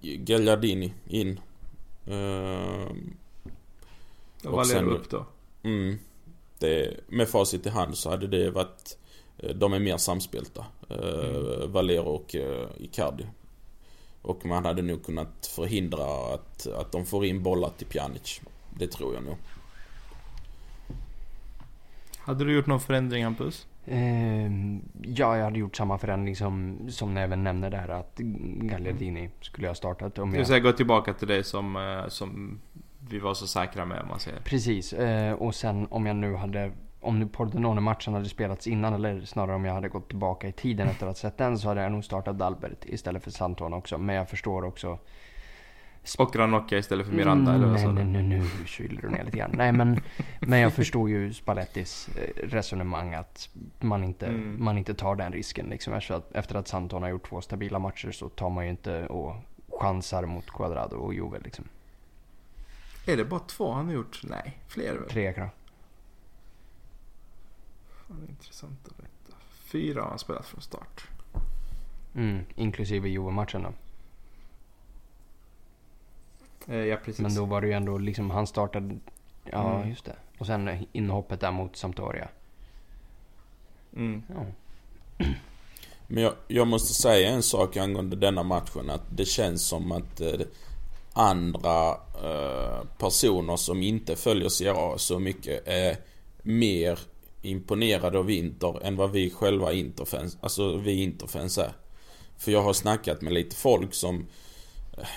Gagliardini 0.02 0.92
in. 1.08 1.40
Ehm, 2.06 3.16
Och 4.44 4.52
Valero 4.52 4.90
upp 4.90 5.10
då? 5.10 5.26
Mm. 5.62 5.98
Det, 6.58 7.00
med 7.08 7.28
facit 7.28 7.66
i 7.66 7.68
hand 7.68 7.96
så 7.96 8.10
hade 8.10 8.26
det 8.26 8.50
varit 8.50 8.98
eh, 9.38 9.50
De 9.54 9.72
är 9.72 9.78
mer 9.78 9.96
samspelta 9.96 10.66
eh, 10.88 11.66
Valero 11.68 12.08
och 12.08 12.34
eh, 12.36 12.68
Icardi 12.78 13.26
Och 14.22 14.46
man 14.46 14.64
hade 14.64 14.82
nog 14.82 15.04
kunnat 15.04 15.46
förhindra 15.56 16.34
att, 16.34 16.66
att 16.66 16.92
de 16.92 17.06
får 17.06 17.24
in 17.24 17.42
bollar 17.42 17.70
till 17.70 17.86
Pjanic 17.86 18.40
Det 18.78 18.86
tror 18.86 19.14
jag 19.14 19.24
nog 19.24 19.36
Hade 22.18 22.44
du 22.44 22.54
gjort 22.54 22.66
någon 22.66 22.80
förändring 22.80 23.24
Hampus? 23.24 23.66
Ehm, 23.86 24.80
ja, 25.02 25.36
jag 25.36 25.44
hade 25.44 25.58
gjort 25.58 25.76
samma 25.76 25.98
förändring 25.98 26.36
som, 26.36 26.78
som 26.90 27.14
ni 27.14 27.20
även 27.20 27.44
nämnde 27.44 27.70
där 27.70 27.88
att 27.88 28.16
Gagliardini 28.16 29.30
skulle 29.40 29.66
jag 29.66 29.70
ha 29.70 29.74
startat 29.74 30.18
om 30.18 30.28
Det 30.28 30.32
vill 30.32 30.40
jag... 30.40 30.46
säga 30.46 30.60
gå 30.60 30.72
tillbaka 30.72 31.14
till 31.14 31.28
det 31.28 31.44
som, 31.44 31.76
eh, 31.76 32.08
som 32.08 32.60
vi 33.08 33.18
var 33.18 33.34
så 33.34 33.46
säkra 33.46 33.84
med 33.84 34.00
om 34.00 34.08
man 34.08 34.20
säger. 34.20 34.40
Precis, 34.40 34.92
eh, 34.92 35.32
och 35.32 35.54
sen 35.54 35.86
om 35.90 36.06
jag 36.06 36.16
nu 36.16 36.34
hade 36.34 36.72
om 37.00 37.18
nu 37.18 37.26
Pordenone-matchen 37.26 38.14
hade 38.14 38.28
spelats 38.28 38.66
innan 38.66 38.94
eller 38.94 39.20
snarare 39.24 39.54
om 39.56 39.64
jag 39.64 39.74
hade 39.74 39.88
gått 39.88 40.08
tillbaka 40.08 40.48
i 40.48 40.52
tiden 40.52 40.88
efter 40.88 41.06
att 41.06 41.10
ha 41.10 41.14
sett 41.30 41.38
den 41.38 41.58
så 41.58 41.68
hade 41.68 41.82
jag 41.82 41.92
nog 41.92 42.04
startat 42.04 42.38
Dalbert 42.38 42.84
istället 42.84 43.24
för 43.24 43.30
Santon 43.30 43.72
också. 43.74 43.98
Men 43.98 44.16
jag 44.16 44.28
förstår 44.28 44.64
också... 44.64 44.98
Och 46.18 46.36
Ranocchia 46.36 46.78
istället 46.78 47.06
för 47.06 47.14
Miranda 47.14 47.54
eller 47.54 47.64
vad 47.64 47.74
nej, 47.74 47.82
sa 47.82 47.92
nej, 47.92 48.04
du? 48.04 48.10
nej, 48.10 48.22
nu 48.22 48.66
kyler 48.66 49.02
du 49.02 49.08
ner 49.08 49.24
lite 49.24 49.36
grann. 49.36 49.50
Nej 49.54 49.72
men, 49.72 50.00
men 50.40 50.58
jag 50.58 50.72
förstår 50.72 51.10
ju 51.10 51.32
Spallettis 51.32 52.08
eh, 52.16 52.48
resonemang 52.48 53.14
att 53.14 53.48
man 53.80 54.04
inte, 54.04 54.26
Mm. 54.26 54.64
man 54.64 54.78
inte 54.78 54.94
tar 54.94 55.16
den 55.16 55.32
risken. 55.32 55.66
Liksom. 55.66 55.94
Efter, 55.94 56.14
att, 56.14 56.32
efter 56.32 56.54
att 56.54 56.68
Santon 56.68 57.02
har 57.02 57.10
gjort 57.10 57.28
två 57.28 57.40
stabila 57.40 57.78
matcher 57.78 58.10
så 58.10 58.28
tar 58.28 58.50
man 58.50 58.64
ju 58.64 58.70
inte 58.70 59.06
och 59.06 59.34
chansar 59.80 60.26
mot 60.26 60.50
Quadrado 60.50 60.96
och 60.96 61.14
Juve 61.14 61.38
liksom. 61.44 61.64
Är 63.06 63.16
det 63.16 63.24
bara 63.24 63.40
två 63.40 63.72
han 63.72 63.86
har 63.86 63.94
gjort? 63.94 64.20
Nej, 64.24 64.58
fler 64.68 64.92
väl? 64.94 65.08
Tre 65.08 65.32
kanske. 65.32 65.56
Fan, 68.10 68.26
intressant 68.28 68.86
att 68.88 68.98
veta. 68.98 69.36
Fyra 69.50 70.02
har 70.02 70.08
han 70.08 70.18
spelat 70.18 70.46
från 70.46 70.60
start. 70.60 71.08
Mm, 72.14 72.44
inklusive 72.54 73.08
Juve-matchen 73.08 73.62
då. 73.62 73.72
Eh, 76.72 76.84
ja, 76.84 76.96
precis. 77.04 77.20
Men 77.20 77.34
då 77.34 77.44
var 77.44 77.60
det 77.60 77.66
ju 77.66 77.72
ändå 77.72 77.98
liksom, 77.98 78.30
han 78.30 78.46
startade... 78.46 78.98
Ja, 79.44 79.76
Mm. 79.76 79.88
just 79.90 80.04
det. 80.04 80.16
Och 80.38 80.46
sen 80.46 80.86
inhoppet 80.92 81.40
där 81.40 81.50
mot 81.52 81.76
Sampdoria. 81.76 82.28
Mm. 83.96 84.22
Ja. 84.28 84.46
Men 86.06 86.22
jag, 86.22 86.34
jag, 86.48 86.66
måste 86.66 86.94
säga 86.94 87.30
en 87.30 87.42
sak 87.42 87.76
angående 87.76 88.16
denna 88.16 88.42
matchen. 88.42 88.90
Att 88.90 89.02
det 89.16 89.24
känns 89.24 89.66
som 89.66 89.92
att 89.92 90.20
eh, 90.20 90.40
andra 91.12 91.90
eh, 92.24 92.84
personer 92.98 93.56
som 93.56 93.82
inte 93.82 94.16
följer 94.16 94.48
Serie 94.48 94.98
så 94.98 95.18
mycket 95.18 95.68
är 95.68 95.96
mer 96.42 96.98
imponerade 97.42 98.18
av 98.18 98.30
Inter 98.30 98.82
än 98.82 98.96
vad 98.96 99.10
vi 99.10 99.30
själva 99.30 99.72
Interfans, 99.72 100.38
alltså 100.40 100.76
vi 100.76 101.02
Interfans 101.02 101.58
är. 101.58 101.72
För 102.38 102.52
jag 102.52 102.62
har 102.62 102.72
snackat 102.72 103.22
med 103.22 103.32
lite 103.32 103.56
folk 103.56 103.94
som 103.94 104.26
eh, 104.98 105.08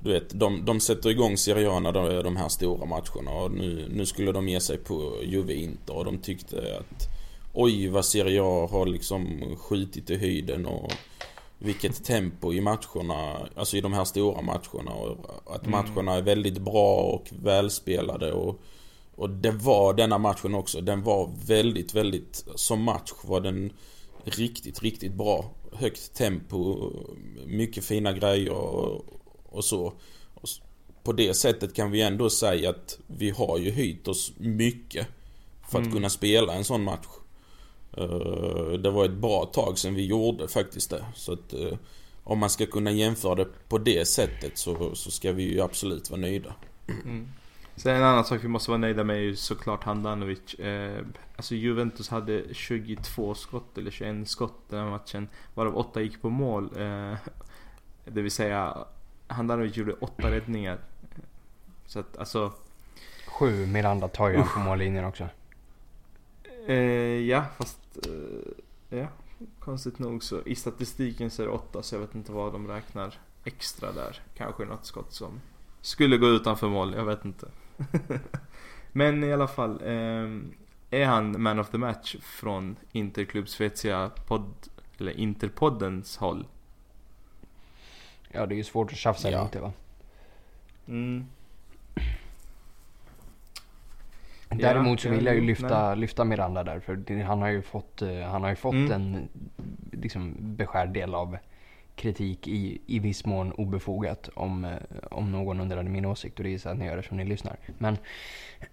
du 0.00 0.12
vet, 0.12 0.40
de, 0.40 0.64
de 0.64 0.80
sätter 0.80 1.10
igång 1.10 1.36
Serie 1.36 1.70
A 1.70 1.80
när 1.80 1.92
de, 1.92 2.22
de 2.22 2.36
här 2.36 2.48
stora 2.48 2.86
matcherna 2.86 3.30
och 3.30 3.50
nu, 3.50 3.88
nu 3.90 4.06
skulle 4.06 4.32
de 4.32 4.48
ge 4.48 4.60
sig 4.60 4.78
på 4.78 5.14
Juve 5.22 5.54
Inter 5.54 5.96
och 5.96 6.04
de 6.04 6.18
tyckte 6.18 6.56
att 6.80 7.08
Oj 7.52 7.88
vad 7.88 8.04
Serie 8.04 8.42
A 8.42 8.68
har 8.70 8.86
liksom 8.86 9.42
skjutit 9.58 10.10
i 10.10 10.16
höjden 10.16 10.66
och 10.66 10.92
vilket 11.58 12.04
tempo 12.04 12.52
i 12.52 12.60
matcherna, 12.60 13.48
alltså 13.56 13.76
i 13.76 13.80
de 13.80 13.92
här 13.92 14.04
stora 14.04 14.42
matcherna 14.42 14.90
och 14.90 15.54
att 15.54 15.66
mm. 15.66 15.70
matcherna 15.70 16.14
är 16.14 16.22
väldigt 16.22 16.58
bra 16.58 16.96
och 16.96 17.28
välspelade 17.42 18.32
och 18.32 18.60
och 19.18 19.30
det 19.30 19.50
var 19.50 19.94
denna 19.94 20.18
matchen 20.18 20.54
också. 20.54 20.80
Den 20.80 21.02
var 21.02 21.30
väldigt, 21.46 21.94
väldigt... 21.94 22.44
Som 22.54 22.82
match 22.82 23.12
var 23.24 23.40
den 23.40 23.72
riktigt, 24.24 24.82
riktigt 24.82 25.14
bra. 25.14 25.50
Högt 25.72 26.14
tempo, 26.14 26.90
mycket 27.46 27.84
fina 27.84 28.12
grejer 28.12 28.52
och, 28.52 29.04
och 29.44 29.64
så. 29.64 29.92
Och 30.34 30.48
på 31.02 31.12
det 31.12 31.34
sättet 31.34 31.74
kan 31.74 31.90
vi 31.90 32.02
ändå 32.02 32.30
säga 32.30 32.70
att 32.70 32.98
vi 33.06 33.30
har 33.30 33.58
ju 33.58 33.70
höjt 33.70 34.08
oss 34.08 34.32
mycket 34.36 35.06
för 35.70 35.78
att 35.78 35.84
mm. 35.84 35.94
kunna 35.94 36.10
spela 36.10 36.54
en 36.54 36.64
sån 36.64 36.82
match. 36.82 37.06
Eh, 37.96 38.72
det 38.82 38.90
var 38.90 39.04
ett 39.04 39.20
bra 39.20 39.44
tag 39.44 39.78
sedan 39.78 39.94
vi 39.94 40.06
gjorde 40.06 40.48
faktiskt 40.48 40.90
det. 40.90 41.04
Så 41.14 41.32
att 41.32 41.52
eh, 41.52 41.78
om 42.24 42.38
man 42.38 42.50
ska 42.50 42.66
kunna 42.66 42.90
jämföra 42.90 43.34
det 43.34 43.48
på 43.68 43.78
det 43.78 44.08
sättet 44.08 44.58
så, 44.58 44.94
så 44.94 45.10
ska 45.10 45.32
vi 45.32 45.42
ju 45.42 45.60
absolut 45.60 46.10
vara 46.10 46.20
nöjda. 46.20 46.54
Mm. 46.88 47.28
Sen 47.78 47.96
en 47.96 48.02
annan 48.02 48.24
sak 48.24 48.44
vi 48.44 48.48
måste 48.48 48.70
vara 48.70 48.78
nöjda 48.78 49.04
med 49.04 49.16
är 49.16 49.20
ju 49.20 49.36
såklart 49.36 49.84
Handanovic. 49.84 50.54
Eh, 50.54 51.04
alltså 51.36 51.54
Juventus 51.54 52.08
hade 52.08 52.54
22 52.54 53.34
skott 53.34 53.78
eller 53.78 53.90
21 53.90 54.28
skott 54.28 54.62
den 54.68 54.84
här 54.84 54.90
matchen. 54.90 55.28
Varav 55.54 55.76
8 55.76 56.00
gick 56.00 56.22
på 56.22 56.30
mål. 56.30 56.64
Eh, 56.76 57.14
det 58.04 58.22
vill 58.22 58.30
säga 58.30 58.86
Handanovic 59.26 59.76
gjorde 59.76 59.92
8 59.92 60.30
räddningar. 60.30 60.78
Så 61.86 62.00
att 62.00 62.18
alltså... 62.18 62.52
Sju 63.26 63.66
Miranda 63.66 64.08
tar 64.08 64.28
ju 64.28 64.36
en 64.36 64.48
på 64.54 64.58
mållinjen 64.58 65.04
också. 65.04 65.28
Eh, 66.66 66.76
ja 67.28 67.44
fast... 67.58 68.06
Eh, 68.06 68.98
ja, 68.98 69.06
konstigt 69.60 69.98
nog 69.98 70.24
så. 70.24 70.42
I 70.46 70.54
statistiken 70.54 71.30
så 71.30 71.42
är 71.42 71.46
det 71.46 71.52
8 71.52 71.82
så 71.82 71.94
jag 71.94 72.00
vet 72.00 72.14
inte 72.14 72.32
vad 72.32 72.52
de 72.52 72.68
räknar 72.68 73.14
extra 73.44 73.92
där. 73.92 74.22
Kanske 74.34 74.64
något 74.64 74.86
skott 74.86 75.12
som 75.12 75.40
skulle 75.80 76.16
gå 76.16 76.26
utanför 76.26 76.68
mål, 76.68 76.94
jag 76.94 77.04
vet 77.04 77.24
inte. 77.24 77.48
Men 78.92 79.24
i 79.24 79.32
alla 79.32 79.48
fall. 79.48 79.80
Eh, 79.84 80.28
är 80.90 81.04
han 81.04 81.42
man 81.42 81.58
of 81.58 81.70
the 81.70 81.78
match 81.78 82.16
från 82.20 82.76
Interklubb 82.92 83.48
Svezia 83.48 84.10
podd, 84.26 84.54
eller 84.98 85.12
Interpoddens 85.12 86.16
håll? 86.16 86.46
Ja, 88.28 88.46
det 88.46 88.54
är 88.54 88.56
ju 88.56 88.64
svårt 88.64 88.92
att 88.92 88.98
tjafsa 88.98 89.30
ja. 89.30 89.44
lite 89.44 89.60
va? 89.60 89.72
Mm. 90.88 91.26
Däremot 94.48 95.00
så 95.00 95.08
vill 95.08 95.26
jag 95.26 95.34
ju 95.34 95.40
lyfta, 95.40 95.94
lyfta 95.94 96.24
Miranda 96.24 96.64
där 96.64 96.80
för 96.80 97.22
han 97.22 97.42
har 97.42 97.48
ju 97.48 97.62
fått, 97.62 98.02
eh, 98.02 98.20
han 98.20 98.42
har 98.42 98.50
ju 98.50 98.56
fått 98.56 98.74
mm. 98.74 98.92
en 98.92 99.28
liksom 99.92 100.34
beskärd 100.38 100.92
del 100.92 101.14
av 101.14 101.38
kritik 101.98 102.48
i, 102.48 102.80
i 102.86 102.98
viss 102.98 103.24
mån 103.24 103.52
obefogat 103.52 104.30
om, 104.34 104.64
eh, 104.64 104.76
om 105.10 105.32
någon 105.32 105.60
undrade 105.60 105.88
min 105.88 106.04
åsikt 106.04 106.38
och 106.38 106.44
det 106.44 106.64
är 106.64 106.68
att 106.70 106.78
ni 106.78 106.86
gör 106.86 106.96
det 106.96 107.02
som 107.02 107.16
ni 107.16 107.24
lyssnar. 107.24 107.56
Men, 107.78 107.98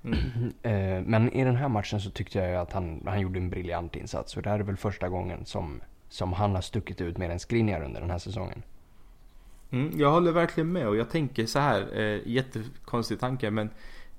mm. 0.03 0.17
eh, 0.61 1.03
men 1.05 1.31
i 1.31 1.43
den 1.43 1.55
här 1.55 1.67
matchen 1.67 2.01
så 2.01 2.09
tyckte 2.09 2.39
jag 2.39 2.61
att 2.61 2.73
han, 2.73 3.01
han 3.05 3.21
gjorde 3.21 3.39
en 3.39 3.49
briljant 3.49 3.95
insats 3.95 4.37
och 4.37 4.43
det 4.43 4.49
här 4.49 4.59
är 4.59 4.63
väl 4.63 4.77
första 4.77 5.09
gången 5.09 5.45
som, 5.45 5.81
som 6.09 6.33
han 6.33 6.55
har 6.55 6.61
stuckit 6.61 7.01
ut 7.01 7.17
mer 7.17 7.29
än 7.29 7.39
Skriniar 7.39 7.81
under 7.81 8.01
den 8.01 8.09
här 8.09 8.19
säsongen. 8.19 8.63
Mm, 9.71 9.91
jag 9.99 10.11
håller 10.11 10.31
verkligen 10.31 10.71
med 10.71 10.87
och 10.87 10.95
jag 10.95 11.09
tänker 11.09 11.45
så 11.45 11.59
här, 11.59 11.99
eh, 11.99 12.19
jättekonstig 12.25 13.19
tanke 13.19 13.51
men 13.51 13.69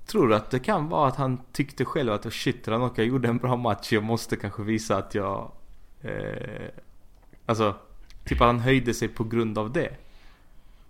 Tror 0.07 0.33
att 0.33 0.51
det 0.51 0.59
kan 0.59 0.89
vara 0.89 1.07
att 1.07 1.15
han 1.15 1.41
tyckte 1.51 1.85
själv 1.85 2.13
att 2.13 2.33
shit 2.33 2.67
Ranocka 2.67 3.03
gjorde 3.03 3.27
en 3.27 3.37
bra 3.37 3.55
match, 3.55 3.93
jag 3.93 4.03
måste 4.03 4.35
kanske 4.35 4.63
visa 4.63 4.97
att 4.97 5.15
jag 5.15 5.51
eh, 6.01 6.67
Alltså 7.45 7.75
Typ 8.27 8.41
att 8.41 8.47
han 8.47 8.59
höjde 8.59 8.93
sig 8.93 9.07
på 9.07 9.23
grund 9.23 9.57
av 9.57 9.71
det. 9.71 9.89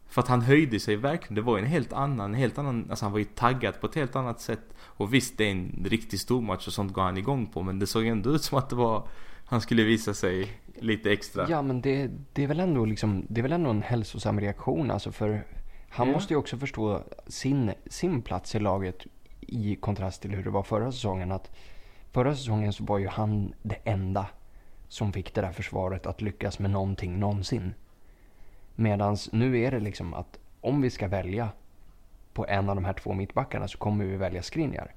För 0.10 0.22
att 0.22 0.28
han 0.28 0.42
höjde 0.42 0.80
sig 0.80 0.96
verkligen. 0.96 1.36
Det 1.36 1.42
var 1.42 1.58
en 1.58 1.66
helt 1.66 1.94
annan, 1.94 2.34
en 2.34 2.40
helt 2.40 2.58
annan, 2.58 2.88
alltså 2.90 3.06
han 3.06 3.12
var 3.12 3.20
ju 3.20 3.26
taggad 3.26 3.82
på 3.82 3.88
ett 3.88 3.96
helt 3.96 4.16
annat 4.16 4.42
sätt. 4.42 4.74
Och 4.80 5.14
visst, 5.14 5.38
det 5.38 5.44
är 5.46 5.52
en 5.52 5.86
riktigt 5.90 6.20
stor 6.20 6.42
match 6.42 6.68
och 6.68 6.74
sånt 6.74 6.94
går 6.94 7.02
han 7.02 7.18
igång 7.18 7.46
på. 7.46 7.62
Men 7.62 7.80
det 7.80 7.88
såg 7.88 8.06
ändå 8.06 8.30
ut 8.30 8.44
som 8.44 8.58
att 8.58 8.70
det 8.70 8.76
var, 8.76 9.08
han 9.46 9.62
skulle 9.62 9.84
visa 9.84 10.14
sig 10.14 10.52
lite 10.80 11.12
extra. 11.12 11.46
Ja, 11.50 11.62
men 11.62 11.82
det, 11.82 12.10
det 12.34 12.44
är 12.44 12.48
väl 12.48 12.60
ändå 12.60 12.86
liksom, 12.86 13.26
det 13.30 13.42
är 13.42 13.44
väl 13.44 13.52
ändå 13.52 13.70
en 13.70 13.82
hälsosam 13.82 14.40
reaktion 14.40 14.92
alltså 14.92 15.12
för 15.12 15.44
han 15.90 16.08
ja. 16.08 16.14
måste 16.14 16.34
ju 16.34 16.38
också 16.38 16.58
förstå 16.58 17.04
sin, 17.28 17.72
sin 17.86 18.22
plats 18.22 18.56
i 18.56 18.60
laget 18.60 19.06
i 19.40 19.76
kontrast 19.76 20.22
till 20.22 20.32
hur 20.32 20.44
det 20.44 20.50
var 20.50 20.64
förra 20.64 20.92
säsongen. 20.92 21.32
Att 21.32 21.52
förra 22.12 22.36
säsongen 22.36 22.74
så 22.74 22.84
var 22.84 22.98
ju 22.98 23.08
han 23.08 23.54
det 23.62 23.78
enda 23.84 24.26
som 24.88 25.14
fick 25.14 25.34
det 25.34 25.42
där 25.42 25.52
försvaret 25.52 26.06
att 26.06 26.22
lyckas 26.22 26.60
med 26.60 26.72
någonting 26.72 27.20
någonsin. 27.20 27.74
Medan 28.76 29.18
nu 29.32 29.60
är 29.60 29.72
det 29.72 29.80
liksom 29.80 30.14
att 30.14 30.40
om 30.62 30.82
vi 30.82 30.90
ska 30.90 31.08
välja 31.08 31.50
på 32.34 32.48
en 32.48 32.70
av 32.70 32.76
de 32.76 32.86
här 32.86 32.94
två 32.94 33.14
mittbackarna 33.14 33.68
så 33.68 33.78
kommer 33.78 34.06
vi 34.06 34.18
välja 34.18 34.42
Skriniar. 34.42 34.94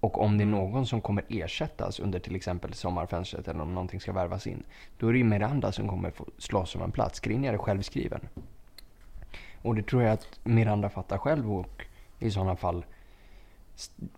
Och 0.00 0.20
om 0.20 0.38
det 0.38 0.42
är 0.42 0.46
mm. 0.46 0.58
någon 0.60 0.86
som 0.86 1.00
kommer 1.00 1.24
ersättas 1.28 2.00
under 2.00 2.18
till 2.18 2.36
exempel 2.36 2.74
sommarfönstret 2.74 3.48
eller 3.48 3.60
om 3.60 3.74
någonting 3.74 4.00
ska 4.00 4.12
värvas 4.12 4.46
in. 4.46 4.62
Då 4.98 5.08
är 5.08 5.12
det 5.12 5.18
ju 5.18 5.24
Miranda 5.24 5.72
som 5.72 5.88
kommer 5.88 6.10
få 6.10 6.26
slåss 6.38 6.74
om 6.74 6.82
en 6.82 6.92
plats. 6.92 7.16
Skriniar 7.16 7.54
är 7.54 7.58
självskriven. 7.58 8.28
Och 9.62 9.74
det 9.74 9.82
tror 9.82 10.02
jag 10.02 10.12
att 10.12 10.40
Miranda 10.44 10.88
fattar 10.88 11.18
själv 11.18 11.52
och 11.52 11.86
i 12.18 12.30
sådana 12.30 12.56
fall 12.56 12.84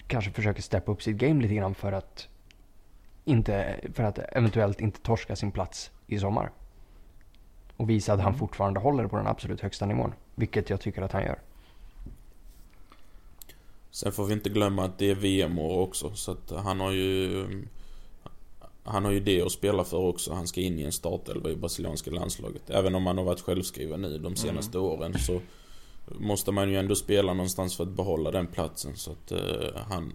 kanske 0.07 0.31
försöker 0.31 0.63
steppa 0.63 0.93
upp 0.93 1.03
sitt 1.03 1.17
game 1.17 1.43
lite 1.43 1.55
grann 1.55 1.75
för 1.75 1.93
att 1.93 2.29
inte, 3.25 3.81
för 3.95 4.03
att 4.03 4.19
eventuellt 4.19 4.81
inte 4.81 5.01
torska 5.01 5.37
sin 5.37 5.53
plats 5.53 5.91
i 6.07 6.19
sommar. 6.19 6.51
Och 7.77 7.91
visa 7.91 8.13
att 8.13 8.21
han 8.21 8.29
mm. 8.29 8.39
fortfarande 8.39 8.81
håller 8.81 9.07
på 9.07 9.17
den 9.17 9.27
absolut 9.27 9.61
högsta 9.61 9.87
nivån. 9.87 10.13
Vilket 10.35 10.71
jag 10.71 10.81
tycker 10.81 11.03
att 11.03 11.13
han 11.13 11.23
gör. 11.23 11.39
Sen 13.91 14.13
får 14.13 14.25
vi 14.25 14.33
inte 14.33 14.51
glömma 14.51 14.85
att 14.85 14.99
det 14.99 15.11
är 15.11 15.15
VM-år 15.15 15.79
också. 15.79 16.15
Så 16.15 16.33
att 16.33 16.51
han 16.51 16.81
har 16.81 16.91
ju... 16.91 17.47
Han 18.85 19.05
har 19.05 19.13
ju 19.13 19.21
det 19.21 19.43
att 19.43 19.53
spela 19.53 19.85
för 19.85 19.97
också. 19.97 20.35
Han 20.35 20.47
ska 20.47 20.61
in 20.61 20.79
i 20.79 20.83
en 20.83 20.93
startelva 20.93 21.51
i 21.51 21.57
brasilianska 21.57 22.11
landslaget. 22.11 22.71
Även 22.71 22.95
om 22.95 23.07
han 23.07 23.19
har 23.19 23.25
varit 23.25 23.41
självskriven 23.41 24.03
nu 24.03 24.19
de 24.19 24.37
senaste 24.37 24.79
mm. 24.79 24.91
åren 24.91 25.19
så 25.19 25.41
måste 26.07 26.53
man 26.53 26.71
ju 26.71 26.79
ändå 26.79 26.95
spela 26.95 27.35
någonstans 27.35 27.77
för 27.77 27.85
att 27.85 27.91
behålla 27.91 28.31
den 28.31 28.47
platsen. 28.47 28.97
Så 28.97 29.11
att 29.11 29.33
uh, 29.33 29.39
han, 29.89 30.13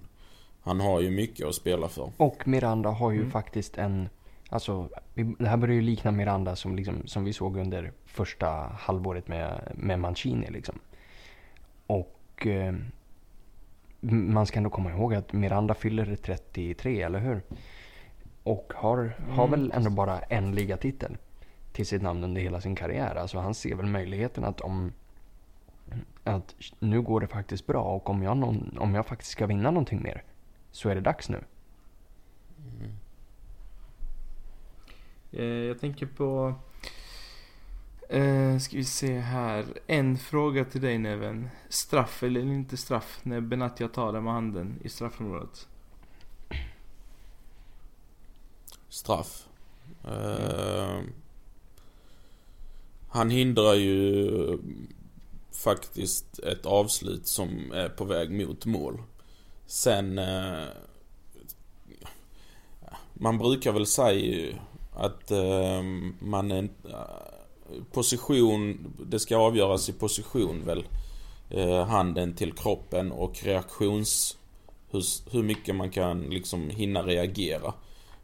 han 0.67 0.79
har 0.79 1.01
ju 1.01 1.11
mycket 1.11 1.47
att 1.47 1.55
spela 1.55 1.87
för. 1.87 2.11
Och 2.17 2.47
Miranda 2.47 2.89
har 2.89 3.11
ju 3.11 3.19
mm. 3.19 3.31
faktiskt 3.31 3.77
en... 3.77 4.09
Alltså, 4.49 4.89
det 5.13 5.47
här 5.47 5.57
börjar 5.57 5.75
ju 5.75 5.81
likna 5.81 6.11
Miranda 6.11 6.55
som, 6.55 6.75
liksom, 6.75 7.07
som 7.07 7.23
vi 7.23 7.33
såg 7.33 7.57
under 7.57 7.91
första 8.05 8.47
halvåret 8.79 9.27
med, 9.27 9.71
med 9.75 9.99
Mancini. 9.99 10.47
Liksom. 10.49 10.79
Och 11.87 12.47
eh, 12.47 12.73
man 13.99 14.45
ska 14.45 14.57
ändå 14.57 14.69
komma 14.69 14.91
ihåg 14.91 15.15
att 15.15 15.33
Miranda 15.33 15.73
fyller 15.73 16.15
33, 16.15 17.01
eller 17.01 17.19
hur? 17.19 17.41
Och 18.43 18.73
har, 18.75 18.97
mm. 18.97 19.29
har 19.29 19.47
väl 19.47 19.71
ändå 19.75 19.89
bara 19.89 20.19
en 20.19 20.55
ligatitel 20.55 21.17
till 21.71 21.85
sitt 21.85 22.01
namn 22.01 22.23
under 22.23 22.41
hela 22.41 22.61
sin 22.61 22.75
karriär. 22.75 23.15
Alltså 23.15 23.39
han 23.39 23.53
ser 23.53 23.75
väl 23.75 23.85
möjligheten 23.85 24.43
att 24.43 24.61
om 24.61 24.91
att 26.23 26.55
nu 26.79 27.01
går 27.01 27.21
det 27.21 27.27
faktiskt 27.27 27.67
bra 27.67 27.81
och 27.81 28.09
om 28.09 28.23
jag, 28.23 28.37
någon, 28.37 28.77
om 28.79 28.95
jag 28.95 29.05
faktiskt 29.05 29.31
ska 29.31 29.45
vinna 29.45 29.71
någonting 29.71 30.01
mer 30.03 30.23
så 30.77 30.89
är 30.89 30.95
det 30.95 31.01
dags 31.01 31.29
nu. 31.29 31.43
Mm. 32.79 32.97
Jag 35.67 35.79
tänker 35.79 36.05
på... 36.05 36.55
Eh, 38.09 38.57
ska 38.57 38.77
vi 38.77 38.83
se 38.83 39.19
här. 39.19 39.65
En 39.87 40.17
fråga 40.17 40.65
till 40.65 40.81
dig 40.81 40.97
Neven. 40.97 41.49
Straff 41.69 42.23
eller 42.23 42.41
inte 42.41 42.77
straff 42.77 43.19
när 43.23 43.41
Benatia 43.41 43.87
tar 43.87 44.13
det 44.13 44.21
med 44.21 44.33
handen 44.33 44.79
i 44.83 44.89
straffområdet? 44.89 45.67
Straff. 48.89 49.47
Uh, 50.07 51.01
han 53.07 53.29
hindrar 53.29 53.73
ju 53.73 54.59
faktiskt 55.51 56.39
ett 56.39 56.65
avslut 56.65 57.27
som 57.27 57.71
är 57.71 57.89
på 57.89 58.05
väg 58.05 58.31
mot 58.31 58.65
mål. 58.65 59.01
Sen... 59.67 60.19
Eh, 60.19 60.65
man 63.13 63.37
brukar 63.37 63.71
väl 63.71 63.85
säga 63.85 64.55
att 64.93 65.31
eh, 65.31 65.81
man 66.19 66.51
är... 66.51 66.69
Position, 67.91 68.93
det 69.05 69.19
ska 69.19 69.37
avgöras 69.37 69.89
i 69.89 69.93
position 69.93 70.65
väl. 70.65 70.85
Eh, 71.49 71.85
handen 71.85 72.33
till 72.33 72.53
kroppen 72.53 73.11
och 73.11 73.43
reaktions... 73.43 74.37
Hur, 74.91 75.03
hur 75.31 75.43
mycket 75.43 75.75
man 75.75 75.89
kan 75.89 76.21
liksom 76.21 76.69
hinna 76.69 77.03
reagera. 77.03 77.73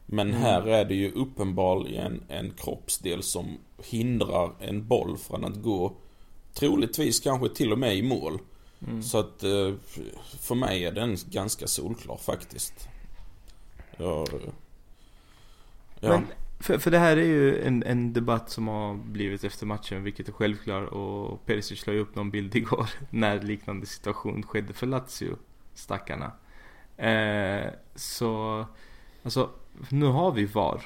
Men 0.06 0.28
mm. 0.28 0.42
här 0.42 0.66
är 0.66 0.84
det 0.84 0.94
ju 0.94 1.12
uppenbarligen 1.12 2.22
en 2.28 2.50
kroppsdel 2.50 3.22
som 3.22 3.58
hindrar 3.82 4.50
en 4.60 4.88
boll 4.88 5.18
från 5.18 5.44
att 5.44 5.62
gå 5.62 5.96
troligtvis 6.54 7.20
kanske 7.20 7.48
till 7.48 7.72
och 7.72 7.78
med 7.78 7.96
i 7.96 8.02
mål. 8.02 8.38
Mm. 8.86 9.02
Så 9.02 9.18
att 9.18 9.42
eh, 9.42 9.72
för 10.40 10.54
mig 10.54 10.84
är 10.84 10.92
den 10.92 11.16
ganska 11.30 11.66
solklar 11.66 12.16
faktiskt. 12.16 12.88
Ja, 13.96 14.26
ja. 16.00 16.08
Men, 16.08 16.26
för, 16.60 16.78
för 16.78 16.90
det 16.90 16.98
här 16.98 17.16
är 17.16 17.24
ju 17.24 17.62
en, 17.62 17.82
en 17.82 18.12
debatt 18.12 18.50
som 18.50 18.68
har 18.68 18.94
blivit 18.94 19.44
efter 19.44 19.66
matchen, 19.66 20.02
vilket 20.02 20.28
är 20.28 20.32
självklart. 20.32 20.88
Och 20.88 21.46
Perisic 21.46 21.86
la 21.86 21.92
ju 21.92 21.98
upp 21.98 22.14
någon 22.14 22.30
bild 22.30 22.56
igår 22.56 22.90
när 23.10 23.42
liknande 23.42 23.86
situation 23.86 24.42
skedde 24.42 24.72
för 24.72 24.86
Lazio, 24.86 25.36
stackarna. 25.74 26.32
Eh, 26.96 27.70
så, 27.94 28.64
alltså, 29.22 29.50
nu 29.88 30.06
har 30.06 30.32
vi 30.32 30.44
VAR. 30.44 30.82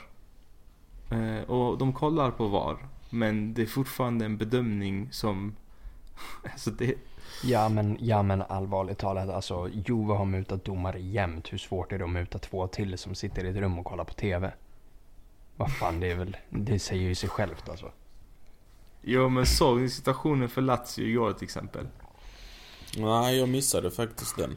Eh, 1.10 1.50
och 1.50 1.78
de 1.78 1.92
kollar 1.92 2.30
på 2.30 2.48
VAR. 2.48 2.88
Men 3.10 3.54
det 3.54 3.62
är 3.62 3.66
fortfarande 3.66 4.24
en 4.24 4.36
bedömning 4.36 5.08
som... 5.12 5.56
alltså 6.52 6.70
det... 6.70 6.94
Ja 7.42 7.68
men, 7.68 7.96
ja 8.00 8.22
men 8.22 8.42
allvarligt 8.42 8.98
talat, 8.98 9.28
alltså 9.28 9.68
Juve 9.68 10.14
har 10.14 10.24
mutat 10.24 10.64
domare 10.64 11.00
jämt. 11.00 11.52
Hur 11.52 11.58
svårt 11.58 11.92
är 11.92 11.98
det 11.98 12.04
att 12.04 12.10
muta 12.10 12.38
två 12.38 12.66
till 12.66 12.98
som 12.98 13.14
sitter 13.14 13.44
i 13.44 13.48
ett 13.48 13.56
rum 13.56 13.78
och 13.78 13.84
kollar 13.84 14.04
på 14.04 14.14
TV? 14.14 14.52
Vad 15.56 15.72
fan, 15.72 16.00
det 16.00 16.10
är 16.10 16.14
väl, 16.14 16.36
det 16.50 16.78
säger 16.78 17.02
ju 17.02 17.14
sig 17.14 17.28
självt 17.28 17.68
alltså. 17.68 17.90
Jo 19.02 19.28
men 19.28 19.46
såg 19.46 19.80
ni 19.80 19.88
situationen 19.88 20.48
för 20.48 20.62
Lazio 20.62 21.06
igår 21.06 21.32
till 21.32 21.44
exempel? 21.44 21.88
Nej, 22.96 23.38
jag 23.38 23.48
missade 23.48 23.90
faktiskt 23.90 24.36
den. 24.36 24.56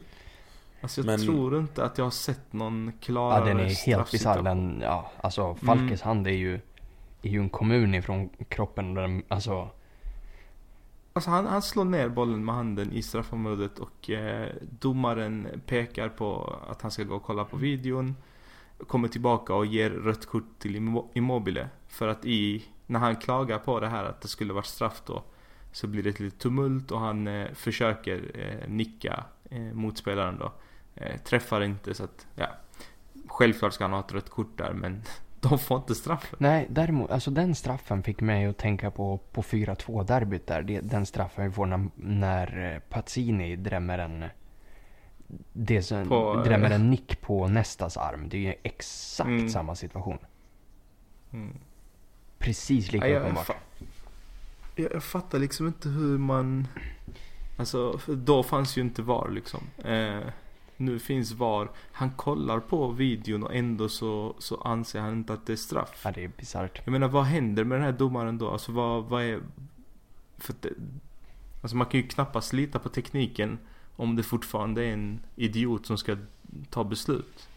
Alltså 0.80 1.00
jag 1.00 1.06
men... 1.06 1.20
tror 1.20 1.58
inte 1.58 1.84
att 1.84 1.98
jag 1.98 2.04
har 2.04 2.10
sett 2.10 2.52
någon 2.52 2.92
klarare 3.00 3.48
Ja 3.48 3.54
den 3.54 3.60
är 3.60 3.86
helt 3.86 4.10
bisarr 4.10 4.42
den, 4.42 4.80
ja 4.82 5.10
alltså 5.20 5.54
Falkes 5.54 6.02
mm. 6.02 6.08
hand 6.08 6.26
är 6.26 6.30
ju, 6.30 6.54
är 7.22 7.30
ju 7.30 7.40
en 7.40 7.48
kommun 7.48 7.94
ifrån 7.94 8.28
kroppen 8.48 8.94
den, 8.94 9.22
alltså 9.28 9.68
Alltså 11.12 11.30
han, 11.30 11.46
han 11.46 11.62
slår 11.62 11.84
ner 11.84 12.08
bollen 12.08 12.44
med 12.44 12.54
handen 12.54 12.92
i 12.92 13.02
straffområdet 13.02 13.78
och 13.78 14.10
eh, 14.10 14.52
domaren 14.60 15.62
pekar 15.66 16.08
på 16.08 16.58
att 16.68 16.82
han 16.82 16.90
ska 16.90 17.04
gå 17.04 17.14
och 17.14 17.22
kolla 17.22 17.44
på 17.44 17.56
videon. 17.56 18.16
Kommer 18.86 19.08
tillbaka 19.08 19.54
och 19.54 19.66
ger 19.66 19.90
rött 19.90 20.26
kort 20.26 20.58
till 20.58 20.76
Immobile. 21.14 21.68
För 21.88 22.08
att 22.08 22.24
i, 22.24 22.64
när 22.86 23.00
han 23.00 23.16
klagar 23.16 23.58
på 23.58 23.80
det 23.80 23.88
här 23.88 24.04
att 24.04 24.20
det 24.20 24.28
skulle 24.28 24.52
varit 24.52 24.66
straff 24.66 25.02
då. 25.06 25.22
Så 25.72 25.86
blir 25.86 26.02
det 26.02 26.10
ett 26.10 26.20
litet 26.20 26.38
tumult 26.38 26.90
och 26.90 27.00
han 27.00 27.26
eh, 27.26 27.52
försöker 27.54 28.30
eh, 28.34 28.68
nicka 28.68 29.24
eh, 29.50 29.60
motspelaren 29.60 30.38
då. 30.38 30.52
Eh, 30.94 31.20
träffar 31.20 31.60
inte 31.60 31.94
så 31.94 32.04
att, 32.04 32.26
ja. 32.34 32.46
Självklart 33.26 33.72
ska 33.72 33.84
han 33.84 33.92
ha 33.92 34.00
ett 34.00 34.12
rött 34.12 34.30
kort 34.30 34.58
där 34.58 34.72
men 34.72 35.02
de 35.42 35.58
får 35.58 35.76
inte 35.76 35.94
straffen. 35.94 36.36
Nej, 36.40 36.66
däremot, 36.70 37.10
alltså 37.10 37.30
den 37.30 37.54
straffen 37.54 38.02
fick 38.02 38.20
mig 38.20 38.46
att 38.46 38.58
tänka 38.58 38.90
på, 38.90 39.18
på 39.32 39.42
4-2 39.42 40.04
derbyt 40.04 40.46
där. 40.46 40.62
Det, 40.62 40.80
den 40.80 41.06
straffen 41.06 41.44
vi 41.44 41.50
får 41.50 41.66
när, 41.66 41.88
när 41.94 42.74
eh, 42.74 42.78
Pazzini 42.78 43.56
drämmer 43.56 43.98
en 43.98 44.24
det 45.52 45.82
som, 45.82 46.08
på, 46.08 46.42
drämmer 46.44 46.70
en 46.70 46.90
nick 46.90 47.20
på 47.20 47.48
nästas 47.48 47.96
arm. 47.96 48.28
Det 48.28 48.36
är 48.36 48.40
ju 48.40 48.54
exakt 48.62 49.28
mm. 49.28 49.48
samma 49.48 49.74
situation. 49.74 50.18
Mm. 51.32 51.58
Precis 52.38 52.92
lika 52.92 53.18
uppenbart. 53.18 53.50
Jag, 54.76 54.92
jag 54.92 55.04
fattar 55.04 55.38
liksom 55.38 55.66
inte 55.66 55.88
hur 55.88 56.18
man... 56.18 56.68
Alltså, 57.56 58.00
då 58.06 58.42
fanns 58.42 58.78
ju 58.78 58.80
inte 58.80 59.02
VAR 59.02 59.30
liksom. 59.30 59.60
Eh, 59.84 60.20
nu 60.76 60.98
finns 60.98 61.32
VAR. 61.32 61.70
Han 61.92 62.10
kollar 62.10 62.60
på 62.60 62.88
videon 62.88 63.42
och 63.42 63.54
ändå 63.54 63.88
så, 63.88 64.34
så 64.38 64.56
anser 64.56 65.00
han 65.00 65.12
inte 65.12 65.32
att 65.32 65.46
det 65.46 65.52
är 65.52 65.56
straff. 65.56 66.02
Ja, 66.04 66.12
det 66.12 66.24
är 66.24 66.30
bisarrt. 66.36 66.80
Jag 66.84 66.92
menar, 66.92 67.08
vad 67.08 67.24
händer 67.24 67.64
med 67.64 67.78
den 67.78 67.84
här 67.84 67.92
domaren 67.92 68.38
då? 68.38 68.50
Alltså 68.50 68.72
vad, 68.72 69.04
vad 69.04 69.22
är... 69.22 69.40
För 70.38 70.54
det, 70.60 70.68
alltså 71.62 71.76
man 71.76 71.86
kan 71.86 72.00
ju 72.00 72.06
knappast 72.06 72.52
lita 72.52 72.78
på 72.78 72.88
tekniken 72.88 73.58
om 73.96 74.16
det 74.16 74.22
fortfarande 74.22 74.84
är 74.84 74.92
en 74.92 75.20
idiot 75.36 75.86
som 75.86 75.98
ska 75.98 76.16
ta 76.70 76.84
beslut. 76.84 77.48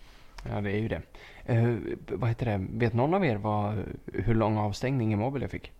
Ja, 0.49 0.61
det 0.61 0.71
är 0.71 0.79
ju 0.79 0.87
det. 0.87 1.01
Uh, 1.49 1.95
vad 2.07 2.29
heter 2.29 2.45
det? 2.45 2.67
Vet 2.69 2.93
någon 2.93 3.13
av 3.13 3.25
er 3.25 3.35
vad, 3.35 3.83
hur 4.13 4.35
lång 4.35 4.57
avstängning 4.57 5.13
Immobile 5.13 5.47
fick? 5.47 5.71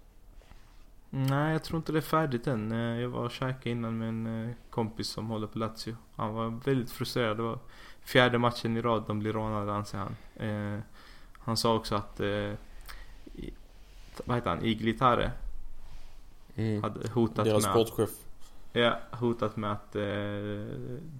Nej, 1.17 1.51
jag 1.51 1.63
tror 1.63 1.77
inte 1.77 1.91
det 1.91 1.99
är 1.99 2.01
färdigt 2.01 2.47
än. 2.47 2.71
Eh, 2.71 3.01
jag 3.01 3.09
var 3.09 3.23
och 3.23 3.31
käkade 3.31 3.69
innan 3.69 3.97
med 3.97 4.09
en 4.09 4.45
eh, 4.49 4.55
kompis 4.69 5.07
som 5.07 5.27
håller 5.27 5.47
på 5.47 5.59
Lazio. 5.59 5.95
Han 6.15 6.33
var 6.33 6.49
väldigt 6.65 6.91
frustrerad. 6.91 7.37
Det 7.37 7.43
var 7.43 7.59
fjärde 8.01 8.37
matchen 8.37 8.77
i 8.77 8.81
rad 8.81 9.03
de 9.07 9.19
blir 9.19 9.33
rånade 9.33 9.73
anser 9.73 9.97
han. 9.97 10.15
Eh, 10.35 10.79
han 11.39 11.57
sa 11.57 11.75
också 11.75 11.95
att, 11.95 12.19
eh, 12.19 12.51
vad 14.25 14.37
heter 14.37 14.49
han, 14.49 14.65
Iglitare. 14.65 15.31
Mm. 16.55 16.83
Hade 16.83 17.09
hotat 17.09 17.45
Deras 17.45 17.63
med 17.63 17.71
sportchef. 17.71 18.09
Ja, 18.73 18.99
hotat 19.11 19.57
med 19.57 19.71
att 19.71 19.95
eh, 19.95 20.03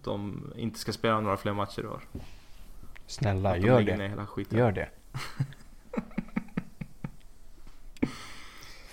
de 0.03 0.51
inte 0.55 0.79
ska 0.79 0.91
spela 0.91 1.19
några 1.19 1.37
fler 1.37 1.53
matcher 1.53 1.81
i 1.81 1.87
år. 1.87 2.01
Snälla, 3.07 3.57
gör 3.57 3.81
det. 3.81 4.57
Gör 4.57 4.71
det. 4.71 4.89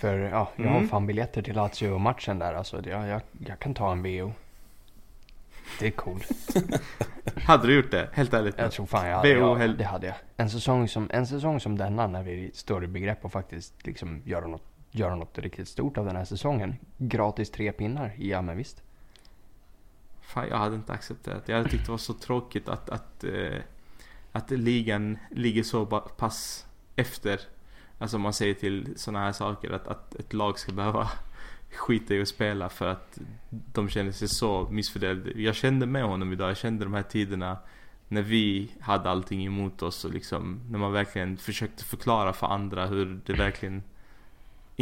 För 0.03 0.19
ja, 0.19 0.51
jag 0.57 0.67
mm. 0.67 0.81
har 0.81 0.87
fan 0.87 1.07
biljetter 1.07 1.43
till 1.43 1.55
Lazio-matchen 1.55 2.39
där. 2.39 2.55
Alltså, 2.55 2.89
jag, 2.89 3.09
jag, 3.09 3.23
jag 3.47 3.59
kan 3.59 3.75
ta 3.75 3.93
en 3.93 4.03
VO. 4.03 4.33
Det 5.79 5.87
är 5.87 5.91
coolt. 5.91 6.57
hade 7.47 7.67
du 7.67 7.75
gjort 7.75 7.91
det? 7.91 8.09
Helt 8.13 8.35
ärligt? 8.35 8.59
Jag 8.59 8.73
tror 8.73 8.87
fan 8.87 9.09
jag 9.09 9.17
hade, 9.17 9.29
ja, 9.29 9.69
det 9.69 9.85
hade 9.85 10.07
jag. 10.07 10.17
En 10.37 10.51
säsong, 10.51 10.89
som, 10.89 11.11
en 11.13 11.27
säsong 11.27 11.61
som 11.61 11.79
denna 11.79 12.07
när 12.07 12.23
vi 12.23 12.51
står 12.55 12.85
i 12.85 12.87
begrepp 12.87 13.25
att 13.25 13.33
faktiskt 13.33 13.87
liksom 13.87 14.23
göra 14.25 14.47
något, 14.47 14.65
göra 14.91 15.15
något 15.15 15.39
riktigt 15.39 15.69
stort 15.69 15.99
av 15.99 16.07
den 16.07 16.17
här 16.17 16.25
säsongen. 16.25 16.77
Gratis 16.99 17.51
tre 17.51 17.73
pinnar, 17.73 18.13
ja 18.19 18.43
men 18.43 18.57
visst. 18.57 18.83
Fan 20.21 20.49
jag 20.49 20.57
hade 20.57 20.75
inte 20.75 20.93
accepterat 20.93 21.49
Jag 21.49 21.57
hade 21.57 21.69
tyckt 21.69 21.87
det 21.87 21.91
var 21.91 21.99
så 21.99 22.15
tråkigt 22.15 22.69
att, 22.69 22.91
att, 22.91 23.25
eh, 23.25 23.61
att 24.33 24.51
ligan 24.51 25.19
ligger 25.31 25.63
så 25.63 25.87
pass 26.17 26.67
efter 26.97 27.41
Alltså 28.03 28.19
man 28.19 28.33
säger 28.33 28.55
till 28.55 28.89
sådana 28.97 29.25
här 29.25 29.33
saker 29.33 29.71
att, 29.71 29.89
att 29.89 30.15
ett 30.15 30.33
lag 30.33 30.59
ska 30.59 30.73
behöva 30.73 31.09
skita 31.75 32.15
i 32.15 32.23
att 32.23 32.29
spela 32.29 32.69
för 32.69 32.87
att 32.87 33.19
de 33.49 33.89
känner 33.89 34.13
sig 34.13 34.29
så 34.29 34.69
missfördelade. 34.71 35.43
Jag 35.43 35.55
kände 35.55 35.87
med 35.87 36.05
honom 36.05 36.33
idag, 36.33 36.51
jag 36.51 36.57
kände 36.57 36.85
de 36.85 36.95
här 36.95 37.03
tiderna 37.03 37.57
när 38.09 38.23
vi 38.23 38.71
hade 38.81 39.11
allting 39.11 39.47
emot 39.47 39.83
oss 39.83 40.05
och 40.05 40.13
liksom 40.13 40.61
när 40.71 40.79
man 40.79 40.93
verkligen 40.93 41.37
försökte 41.37 41.85
förklara 41.85 42.33
för 42.33 42.47
andra 42.47 42.87
hur 42.87 43.21
det 43.27 43.33
verkligen 43.33 43.83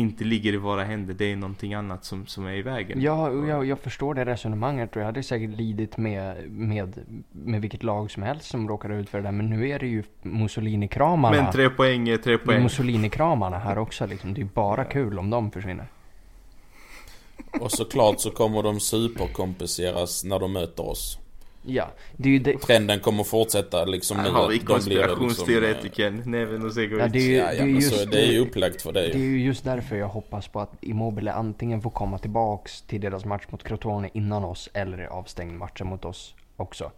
inte 0.01 0.25
ligger 0.25 0.53
i 0.53 0.57
våra 0.57 0.85
händer. 0.85 1.15
Det 1.15 1.33
är 1.33 1.37
någonting 1.37 1.75
annat 1.75 2.05
som, 2.05 2.27
som 2.27 2.47
är 2.47 2.53
i 2.53 2.63
vägen. 2.63 3.01
Ja, 3.01 3.33
jag, 3.33 3.67
jag 3.67 3.79
förstår 3.79 4.15
det 4.15 4.25
resonemanget 4.25 4.97
och 4.97 5.03
jag 5.03 5.07
hade 5.07 5.23
säkert 5.23 5.51
lidit 5.51 5.97
med, 5.97 6.51
med, 6.51 7.01
med 7.33 7.61
vilket 7.61 7.83
lag 7.83 8.11
som 8.11 8.23
helst 8.23 8.47
som 8.47 8.69
råkade 8.69 8.95
ut 8.95 9.11
för 9.11 9.19
det 9.19 9.25
där. 9.25 9.33
Men 9.33 9.51
nu 9.51 9.69
är 9.69 9.79
det 9.79 9.87
ju 9.87 10.03
Mussolini-kramarna. 10.23 11.43
Men 11.43 11.53
tre 11.53 11.71
poäng 11.71 12.09
är 12.09 12.17
tre 12.17 12.39
poäng. 12.39 12.63
Mussolini-kramarna 12.63 13.59
här 13.59 13.79
också 13.79 14.07
liksom. 14.07 14.35
Det 14.35 14.41
är 14.41 14.45
bara 14.45 14.85
kul 14.85 15.19
om 15.19 15.31
de 15.31 15.51
försvinner. 15.51 15.87
Och 17.61 17.73
såklart 17.73 18.21
så 18.21 18.31
kommer 18.31 18.63
de 18.63 18.81
superkompenseras 18.81 20.25
när 20.25 20.39
de 20.39 20.53
möter 20.53 20.89
oss. 20.89 21.19
Ja, 21.63 21.91
det 22.17 22.29
är 22.29 22.33
ju 22.33 22.39
det... 22.39 22.59
Trenden 22.59 23.01
kommer 23.01 23.25
fortsätta 23.25 23.85
liksom 23.85 24.17
nu. 24.17 24.29
Har 24.31 24.49
vi 24.49 24.59
konspirationsteoretikern 24.59 26.15
liksom, 26.15 26.33
Neven 26.33 26.67
Osegovic. 26.67 27.01
Ja, 27.01 27.09
det 27.09 27.19
är 27.19 27.23
ju, 27.23 27.37
ja, 27.37 27.53
ja, 27.53 27.65
det 27.65 27.71
är 27.71 27.75
just, 27.75 28.01
så, 28.01 28.05
det 28.05 28.27
är 28.27 28.33
ju 28.33 28.39
upplagt 28.39 28.83
för 28.83 28.93
det. 28.93 29.01
Det 29.01 29.15
är 29.15 29.19
ju 29.19 29.45
just 29.45 29.65
därför 29.65 29.97
jag 29.97 30.09
hoppas 30.09 30.49
på 30.49 30.61
att 30.61 30.73
Immobile 30.81 31.33
antingen 31.33 31.83
får 31.83 31.91
komma 31.91 32.19
tillbaks 32.19 32.83
till 32.83 33.01
deras 33.01 33.25
match 33.25 33.45
mot 33.49 33.65
Crotone 33.65 34.11
innan 34.13 34.45
oss 34.45 34.69
eller 34.73 35.05
avstängd 35.05 35.59
matchen 35.59 35.87
mot 35.87 36.05
oss 36.05 36.35
också. 36.57 36.91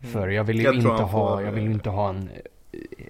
Mm. 0.00 0.12
För 0.12 0.28
jag 0.28 0.44
vill 0.44 0.56
ju 0.56 0.62
jag 0.62 0.74
inte 0.74 0.88
ha, 0.88 1.42
jag 1.42 1.52
vill 1.52 1.64
inte 1.64 1.90
ha 1.90 2.08
en, 2.08 2.30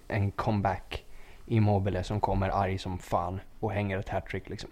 en 0.09 0.31
comeback 0.31 1.05
Immobile 1.47 2.05
som 2.05 2.21
kommer 2.21 2.49
arg 2.49 2.79
som 2.79 2.99
fan 2.99 3.41
och 3.61 3.73
hänger 3.73 3.99
ett 3.99 4.09
hattrick 4.09 4.49
liksom. 4.49 4.71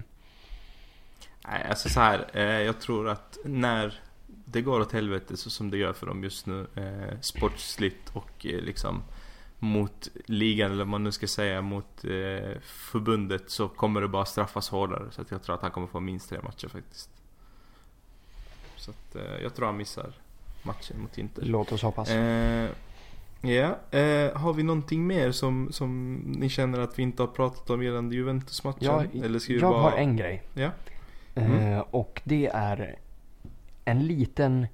Nej, 1.48 1.66
alltså 1.68 1.88
så 1.88 2.00
här, 2.00 2.26
eh, 2.32 2.42
jag 2.42 2.80
tror 2.80 3.08
att 3.08 3.38
när 3.44 4.00
det 4.54 4.62
går 4.62 4.80
åt 4.80 4.92
helvete 4.92 5.36
så 5.36 5.50
som 5.50 5.70
det 5.70 5.76
gör 5.78 5.92
för 5.92 6.06
dem 6.06 6.24
just 6.24 6.46
nu. 6.46 6.66
Eh, 6.74 7.20
sportsligt 7.20 8.10
och 8.12 8.46
eh, 8.46 8.60
liksom 8.60 9.02
mot 9.58 10.08
ligan 10.26 10.70
eller 10.72 10.84
vad 10.84 10.88
man 10.88 11.04
nu 11.04 11.12
ska 11.12 11.26
säga 11.26 11.62
mot 11.62 12.04
eh, 12.04 12.60
förbundet 12.62 13.50
så 13.50 13.68
kommer 13.68 14.00
det 14.00 14.08
bara 14.08 14.24
straffas 14.24 14.68
hårdare. 14.68 15.10
Så 15.10 15.22
att 15.22 15.30
jag 15.30 15.42
tror 15.42 15.54
att 15.54 15.62
han 15.62 15.70
kommer 15.70 15.86
få 15.86 16.00
minst 16.00 16.28
tre 16.28 16.38
matcher 16.42 16.68
faktiskt. 16.68 17.10
Så 18.76 18.90
att 18.90 19.16
eh, 19.16 19.42
jag 19.42 19.54
tror 19.54 19.66
han 19.66 19.76
missar 19.76 20.12
matchen 20.62 21.00
mot 21.00 21.18
Inter. 21.18 21.42
Låt 21.42 21.72
oss 21.72 21.82
hoppas. 21.82 22.10
Eh, 22.10 22.68
Ja, 23.40 23.78
eh, 23.98 24.36
har 24.36 24.52
vi 24.52 24.62
någonting 24.62 25.06
mer 25.06 25.30
som, 25.32 25.72
som 25.72 26.14
ni 26.14 26.48
känner 26.48 26.78
att 26.80 26.98
vi 26.98 27.02
inte 27.02 27.22
har 27.22 27.26
pratat 27.26 27.70
om 27.70 27.82
gällande 27.82 28.14
Juventus-matchen? 28.14 28.78
Ja, 28.80 29.04
Eller 29.24 29.38
ska 29.38 29.52
jag 29.52 29.62
bara... 29.62 29.82
har 29.82 29.92
en 29.92 30.16
grej. 30.16 30.42
Ja. 30.54 30.70
Eh, 31.34 31.46
Mm. 31.46 31.82
och 31.90 32.20
det 32.24 32.46
är 32.46 32.96
en 33.84 34.06
liten, 34.06 34.66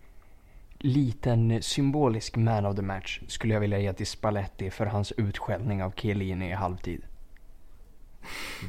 liten 0.79 1.63
symbolisk 1.63 2.37
man 2.37 2.67
of 2.67 2.77
the 2.77 2.83
match 2.83 3.21
skulle 3.27 3.55
jag 3.55 3.61
vilja 3.61 3.79
ge 3.79 3.93
till 3.93 4.07
Spalletti 4.07 4.71
för 4.71 4.87
hans 4.87 5.13
utskällning 5.13 5.83
av 5.83 5.93
Chiellini 5.97 6.51
i 6.51 6.53
halvtid. 6.53 7.03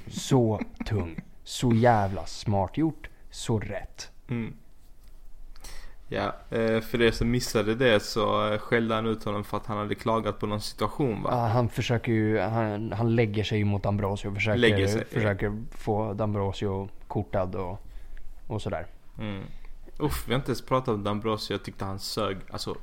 Så 0.08 0.62
tung. 0.86 1.22
Så 1.44 1.74
jävla 1.74 2.26
smart 2.26 2.78
gjort. 2.78 3.10
Så 3.30 3.60
rätt. 3.60 4.12
Mm. 4.30 4.54
Ja, 6.14 6.36
eh, 6.50 6.82
för 6.82 7.02
er 7.02 7.12
som 7.12 7.32
missade 7.32 7.76
det 7.76 8.00
så 8.00 8.54
eh, 8.54 8.60
skällde 8.60 8.96
han 8.96 9.06
ut 9.06 9.24
honom 9.24 9.44
för 9.44 9.58
att 9.58 9.66
han 9.66 9.78
hade 9.78 9.96
klagat 9.96 10.40
på 10.40 10.46
någon 10.46 10.62
situation 10.62 11.24
va? 11.24 11.30
Ja, 11.32 11.48
han 11.48 11.70
försöker 11.70 12.12
ju, 12.12 12.40
han, 12.40 12.92
han 12.92 13.16
lägger 13.16 13.44
sig 13.44 13.64
mot 13.64 13.86
Ambrosio 13.86 14.28
och 14.28 14.36
försöker, 14.36 14.88
sig, 14.88 14.98
ja. 14.98 15.06
försöker 15.10 15.64
få 15.72 16.22
Ambrosio 16.24 16.90
kortad 17.08 17.56
och, 17.56 17.82
och 18.48 18.62
sådär. 18.62 18.86
Mm. 19.20 19.44
Uff, 20.02 20.24
vi 20.28 20.34
har 20.34 20.40
inte 20.40 20.50
ens 20.52 20.62
pratat 20.62 20.88
om 20.96 21.08
D'Ambrosio. 21.08 21.52
Jag 21.52 21.64
tyckte 21.64 21.86
han 21.86 22.00
sög, 22.00 22.38
alltså... 22.52 22.76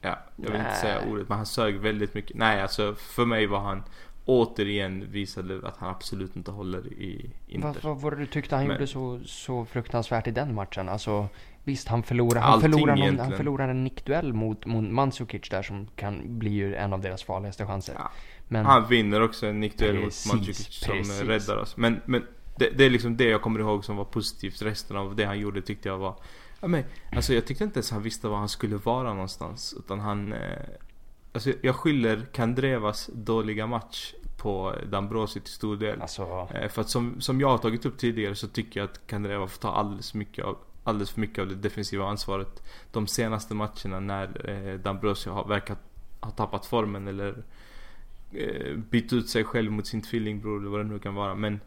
Ja, 0.00 0.18
jag 0.36 0.44
vill 0.50 0.60
inte 0.60 0.68
Nej. 0.70 0.80
säga 0.80 1.00
ordet, 1.10 1.28
men 1.28 1.36
han 1.36 1.46
sög 1.46 1.78
väldigt 1.78 2.14
mycket. 2.14 2.36
Nej, 2.36 2.62
alltså 2.62 2.94
för 2.94 3.24
mig 3.24 3.46
var 3.46 3.58
han 3.60 3.82
återigen 4.24 5.10
visade 5.10 5.68
att 5.68 5.76
han 5.76 5.90
absolut 5.90 6.36
inte 6.36 6.50
håller 6.50 6.86
i 6.86 7.30
Inter. 7.48 7.68
Vad, 7.68 7.76
vad 7.82 8.00
var 8.00 8.10
det 8.10 8.16
du 8.16 8.26
tyckte 8.26 8.56
han 8.56 8.66
Men- 8.66 8.74
gjorde 8.76 8.86
så, 8.86 9.20
så 9.26 9.64
fruktansvärt 9.64 10.26
i 10.26 10.30
den 10.30 10.54
matchen? 10.54 10.88
Alltså, 10.88 11.28
visst 11.64 11.88
han 11.88 12.02
förlorar, 12.02 12.40
han 12.40 12.60
förlorar, 12.60 12.96
någon, 12.96 13.18
han 13.18 13.32
förlorar 13.32 13.68
en 13.68 13.84
nickduell 13.84 14.32
mot, 14.32 14.66
mot 14.66 14.84
Mandzukic 14.84 15.48
där 15.50 15.62
som 15.62 15.86
kan 15.96 16.38
bli 16.38 16.50
ju 16.50 16.74
en 16.74 16.92
av 16.92 17.00
deras 17.00 17.22
farligaste 17.22 17.66
chanser. 17.66 17.94
Ja. 17.98 18.10
Men, 18.48 18.66
Han 18.66 18.88
vinner 18.88 19.22
också 19.22 19.46
en 19.46 19.60
nickduell 19.60 19.94
mot 19.94 20.02
Mandzukic 20.28 20.66
som 20.70 20.92
precis. 20.92 21.20
räddar 21.20 21.56
oss. 21.56 21.76
Men, 21.76 22.00
men 22.04 22.26
det, 22.58 22.70
det 22.70 22.84
är 22.84 22.90
liksom 22.90 23.16
det 23.16 23.24
jag 23.24 23.42
kommer 23.42 23.60
ihåg 23.60 23.84
som 23.84 23.96
var 23.96 24.04
positivt. 24.04 24.62
Resten 24.62 24.96
av 24.96 25.16
det 25.16 25.24
han 25.24 25.38
gjorde 25.38 25.62
tyckte 25.62 25.88
jag 25.88 25.98
var... 25.98 26.14
Ja, 26.60 26.68
men, 26.68 26.84
alltså 27.12 27.34
jag 27.34 27.46
tyckte 27.46 27.64
inte 27.64 27.78
ens 27.78 27.90
han 27.90 28.02
visste 28.02 28.28
var 28.28 28.36
han 28.36 28.48
skulle 28.48 28.76
vara 28.76 29.12
någonstans. 29.14 29.74
Utan 29.78 30.00
han... 30.00 30.32
Eh, 30.32 30.58
alltså 31.32 31.52
jag 31.62 31.76
skyller 31.76 32.26
Kandrevas 32.32 33.10
dåliga 33.14 33.66
match 33.66 34.14
på 34.36 34.74
D'Ambrosi 34.90 35.40
till 35.40 35.52
stor 35.52 35.76
del. 35.76 36.02
alltså, 36.02 36.48
Eh, 36.54 36.68
För 36.68 36.80
att 36.80 36.90
som, 36.90 37.20
som 37.20 37.40
jag 37.40 37.48
har 37.48 37.58
tagit 37.58 37.86
upp 37.86 37.98
tidigare 37.98 38.34
så 38.34 38.48
tycker 38.48 38.80
jag 38.80 38.90
att 38.90 39.06
Kandreva 39.06 39.48
får 39.48 39.60
ta 39.60 39.72
alldeles, 39.72 40.14
mycket 40.14 40.44
av, 40.44 40.56
alldeles 40.84 41.10
för 41.10 41.20
mycket 41.20 41.38
av 41.38 41.48
det 41.48 41.54
defensiva 41.54 42.06
ansvaret. 42.08 42.62
De 42.92 43.06
senaste 43.06 43.54
matcherna 43.54 44.00
när 44.00 44.50
eh, 44.50 44.78
D'Ambrosio 44.78 45.30
har 45.30 45.44
verkat 45.48 45.78
ha 46.20 46.30
tappat 46.30 46.66
formen 46.66 47.08
eller 47.08 47.42
eh, 48.32 48.76
bytt 48.76 49.12
ut 49.12 49.28
sig 49.28 49.44
själv 49.44 49.72
mot 49.72 49.86
sin 49.86 50.02
tvillingbror 50.02 50.60
eller 50.60 50.70
vad 50.70 50.80
det 50.80 50.84
nu 50.84 50.98
kan 50.98 51.14
vara. 51.14 51.34
Men 51.34 51.60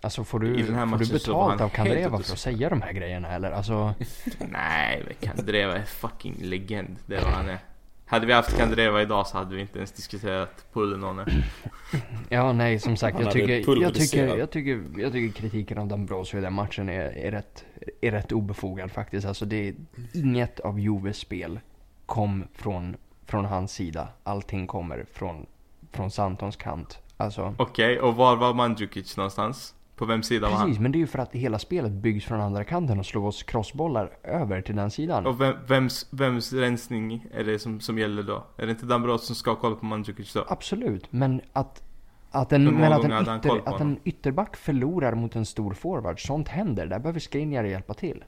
alltså 0.00 0.24
får 0.24 0.38
du, 0.38 0.56
i 0.56 0.62
den 0.62 0.74
här 0.74 0.86
får 0.86 0.98
du 0.98 1.12
betalt 1.12 1.60
av 1.60 1.68
Kandreva 1.68 2.18
för 2.18 2.32
att 2.32 2.38
säga 2.38 2.68
de 2.68 2.82
här 2.82 2.92
grejerna 2.92 3.28
eller? 3.28 3.50
Alltså, 3.50 3.94
nej, 4.38 5.16
Kandreva 5.20 5.76
är 5.76 5.84
fucking 5.84 6.36
legend. 6.40 6.96
Det 7.06 7.16
är 7.16 7.22
vad 7.22 7.32
han 7.32 7.48
är. 7.48 7.58
Hade 8.06 8.26
vi 8.26 8.32
haft 8.32 8.56
Kandreva 8.56 9.02
idag 9.02 9.26
så 9.26 9.38
hade 9.38 9.54
vi 9.54 9.60
inte 9.60 9.78
ens 9.78 9.92
diskuterat 9.92 10.64
Pullenone. 10.72 11.26
ja 12.28 12.52
nej 12.52 12.78
som 12.78 12.96
sagt 12.96 13.20
jag 13.20 13.32
tycker, 13.32 13.48
jag, 13.48 13.94
tycker, 13.94 14.36
jag, 14.36 14.50
tycker, 14.50 14.82
jag 14.96 15.12
tycker 15.12 15.40
kritiken 15.40 15.78
av 15.78 15.88
D'Ambrosio 15.88 16.38
i 16.38 16.40
den 16.40 16.52
matchen 16.52 16.88
är, 16.88 17.18
är, 17.18 17.30
rätt, 17.30 17.64
är 18.00 18.10
rätt 18.10 18.32
obefogad 18.32 18.92
faktiskt. 18.92 19.26
Alltså 19.26 19.44
det 19.44 19.68
är 19.68 19.74
inget 20.14 20.60
av 20.60 20.80
Joves 20.80 21.16
spel 21.18 21.60
kom 22.06 22.44
från, 22.54 22.96
från 23.26 23.44
hans 23.44 23.72
sida. 23.72 24.08
Allting 24.22 24.66
kommer 24.66 25.06
från, 25.12 25.46
från 25.92 26.10
Santons 26.10 26.56
kant. 26.56 26.98
Alltså, 27.16 27.54
Okej, 27.58 28.00
och 28.00 28.16
var 28.16 28.36
var 28.36 28.54
Mandzukic 28.54 29.16
någonstans? 29.16 29.74
På 29.98 30.04
vem 30.04 30.22
sida 30.22 30.48
var 30.48 30.56
han? 30.56 30.66
precis, 30.66 30.80
men 30.80 30.92
det 30.92 30.98
är 30.98 31.00
ju 31.00 31.06
för 31.06 31.18
att 31.18 31.34
hela 31.34 31.58
spelet 31.58 31.92
byggs 31.92 32.24
från 32.24 32.40
andra 32.40 32.64
kanten 32.64 32.98
och 32.98 33.06
slår 33.06 33.26
oss 33.26 33.42
crossbollar 33.42 34.10
över 34.22 34.62
till 34.62 34.76
den 34.76 34.90
sidan. 34.90 35.26
Och 35.26 35.40
vem, 35.40 35.54
vems, 35.66 36.06
vems 36.10 36.52
rensning 36.52 37.26
är 37.32 37.44
det 37.44 37.58
som, 37.58 37.80
som 37.80 37.98
gäller 37.98 38.22
då? 38.22 38.44
Är 38.56 38.66
det 38.66 38.72
inte 38.72 38.86
Dambrot 38.86 39.22
som 39.22 39.34
ska 39.34 39.54
kolla 39.54 39.76
på 39.76 39.86
Mandzukic 39.86 40.32
då? 40.32 40.44
Absolut, 40.48 41.12
men 41.12 41.40
att, 41.52 41.82
att, 42.30 42.52
en, 42.52 42.64
men 42.64 42.92
att, 42.92 43.04
en, 43.04 43.38
ytter, 43.38 43.68
att 43.68 43.80
en 43.80 43.98
ytterback 44.04 44.56
förlorar 44.56 45.14
mot 45.14 45.36
en 45.36 45.46
stor 45.46 45.74
forward, 45.74 46.26
sånt 46.26 46.48
händer. 46.48 46.86
Där 46.86 46.98
behöver 46.98 47.20
Skriniar 47.20 47.64
hjälpa 47.64 47.94
till. 47.94 48.24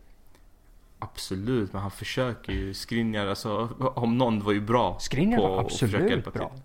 Absolut, 0.98 1.72
men 1.72 1.82
han 1.82 1.90
försöker 1.90 2.52
ju. 2.52 2.74
Skriniar, 2.74 3.26
alltså 3.26 3.68
om 3.94 4.18
någon 4.18 4.44
var 4.44 4.52
ju 4.52 4.60
bra 4.60 4.96
Skriniar 5.00 5.38
på 5.38 5.48
var 5.48 5.60
att 5.60 5.72
försöka 5.72 5.96
absolut 5.96 6.10
hjälpa 6.10 6.30
bra. 6.30 6.48
till. 6.48 6.62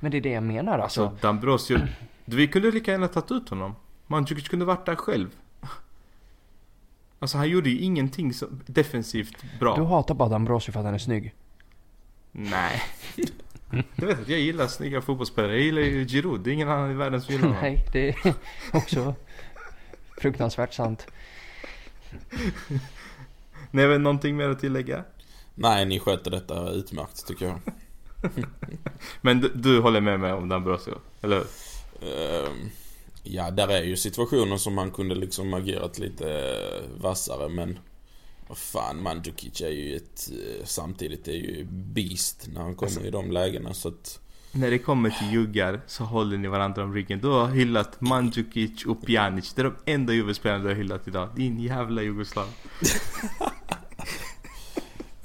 Men 0.00 0.10
det 0.10 0.16
är 0.16 0.22
det 0.22 0.30
jag 0.30 0.42
menar 0.42 0.78
alltså. 0.78 1.04
Alltså 1.04 1.26
Dambrosio, 1.26 1.78
vi 2.24 2.48
kunde 2.48 2.70
lika 2.70 2.90
gärna 2.90 3.08
tagit 3.08 3.30
ut 3.30 3.48
honom. 3.48 3.74
Mandzukic 4.06 4.48
kunde 4.48 4.64
varit 4.64 4.86
där 4.86 4.94
själv. 4.96 5.28
Alltså 7.18 7.38
han 7.38 7.48
gjorde 7.48 7.70
ju 7.70 7.78
ingenting 7.78 8.32
som, 8.32 8.60
defensivt 8.66 9.44
bra. 9.60 9.76
Du 9.76 9.82
hatar 9.82 10.14
bara 10.14 10.28
D'Ambrosio 10.28 10.70
för 10.70 10.80
att 10.80 10.86
han 10.86 10.94
är 10.94 10.98
snygg. 10.98 11.34
Nej. 12.32 12.82
Du 13.96 14.06
vet 14.06 14.20
att 14.20 14.28
jag 14.28 14.40
gillar 14.40 14.66
snygga 14.66 15.02
fotbollsspelare. 15.02 15.52
Jag 15.52 15.62
gillar 15.62 15.82
ju 15.82 16.06
Giroud. 16.06 16.40
Det 16.40 16.50
är 16.50 16.52
ingen 16.52 16.68
annan 16.68 16.90
i 16.90 16.94
världen 16.94 17.22
som 17.22 17.34
gillar 17.34 17.48
honom. 17.48 17.62
Nej, 17.62 17.84
det 17.92 18.08
är 18.08 18.34
också 18.72 19.14
fruktansvärt 20.18 20.74
sant. 20.74 21.06
Nej, 23.70 23.88
men 23.88 24.02
någonting 24.02 24.36
mer 24.36 24.48
att 24.48 24.60
tillägga? 24.60 25.04
Nej, 25.54 25.86
ni 25.86 26.00
sköter 26.00 26.30
detta 26.30 26.70
utmärkt 26.70 27.26
tycker 27.26 27.46
jag. 27.46 27.60
Men 29.20 29.40
du, 29.40 29.48
du 29.54 29.80
håller 29.80 30.00
med 30.00 30.20
mig 30.20 30.32
om 30.32 30.48
Dambrosio, 30.48 30.98
eller 31.22 31.36
hur? 31.36 31.46
Ehm, 32.08 32.70
ja, 33.24 33.50
där 33.50 33.68
är 33.68 33.82
ju 33.82 33.96
situationer 33.96 34.56
som 34.56 34.74
man 34.74 34.90
kunde 34.90 35.14
liksom 35.14 35.54
agerat 35.54 35.98
lite 35.98 36.30
eh, 36.30 37.00
vassare 37.02 37.48
men 37.48 37.78
vad 38.48 38.58
fan, 38.58 39.02
Mandzukic 39.02 39.60
är 39.60 39.68
ju 39.68 39.96
ett, 39.96 40.30
eh, 40.32 40.64
samtidigt 40.64 41.28
är 41.28 41.32
ju 41.32 41.64
beast 41.70 42.48
när 42.52 42.60
han 42.60 42.74
kommer 42.74 42.92
Alltså- 42.92 43.06
i 43.06 43.10
de 43.10 43.30
lägena 43.30 43.74
så 43.74 43.88
att 43.88 44.20
När 44.52 44.70
det 44.70 44.78
kommer 44.78 45.10
till 45.10 45.32
juggar 45.32 45.80
så 45.86 46.04
håller 46.04 46.36
ni 46.38 46.48
varandra 46.48 46.84
om 46.84 46.94
ryggen. 46.94 47.20
Du 47.20 47.28
har 47.28 47.48
hyllat 47.48 48.00
Mandzukic 48.00 48.84
och 48.86 49.06
Pjanic. 49.06 49.52
Det 49.54 49.62
är 49.62 49.64
de 49.64 49.92
enda 49.92 50.12
Juve-spelarna 50.12 50.62
du 50.62 50.68
har 50.68 50.76
hyllat 50.76 51.08
idag. 51.08 51.28
Din 51.36 51.60
jävla 51.60 52.02
jugoslav. 52.02 52.46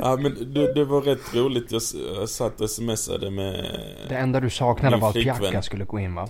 Ja 0.01 0.17
men 0.17 0.53
det, 0.53 0.73
det 0.73 0.85
var 0.85 1.01
rätt 1.01 1.35
roligt. 1.35 1.71
Jag, 1.71 1.81
satt 2.29 2.61
och 2.61 2.69
smsade 2.69 3.31
med... 3.31 3.79
Det 4.09 4.15
enda 4.17 4.39
du 4.39 4.49
saknade 4.49 4.97
var 4.97 5.09
att. 5.09 5.15
Pjacka 5.15 5.61
skulle 5.61 5.85
gå 5.85 5.99
in 5.99 6.15
va? 6.15 6.29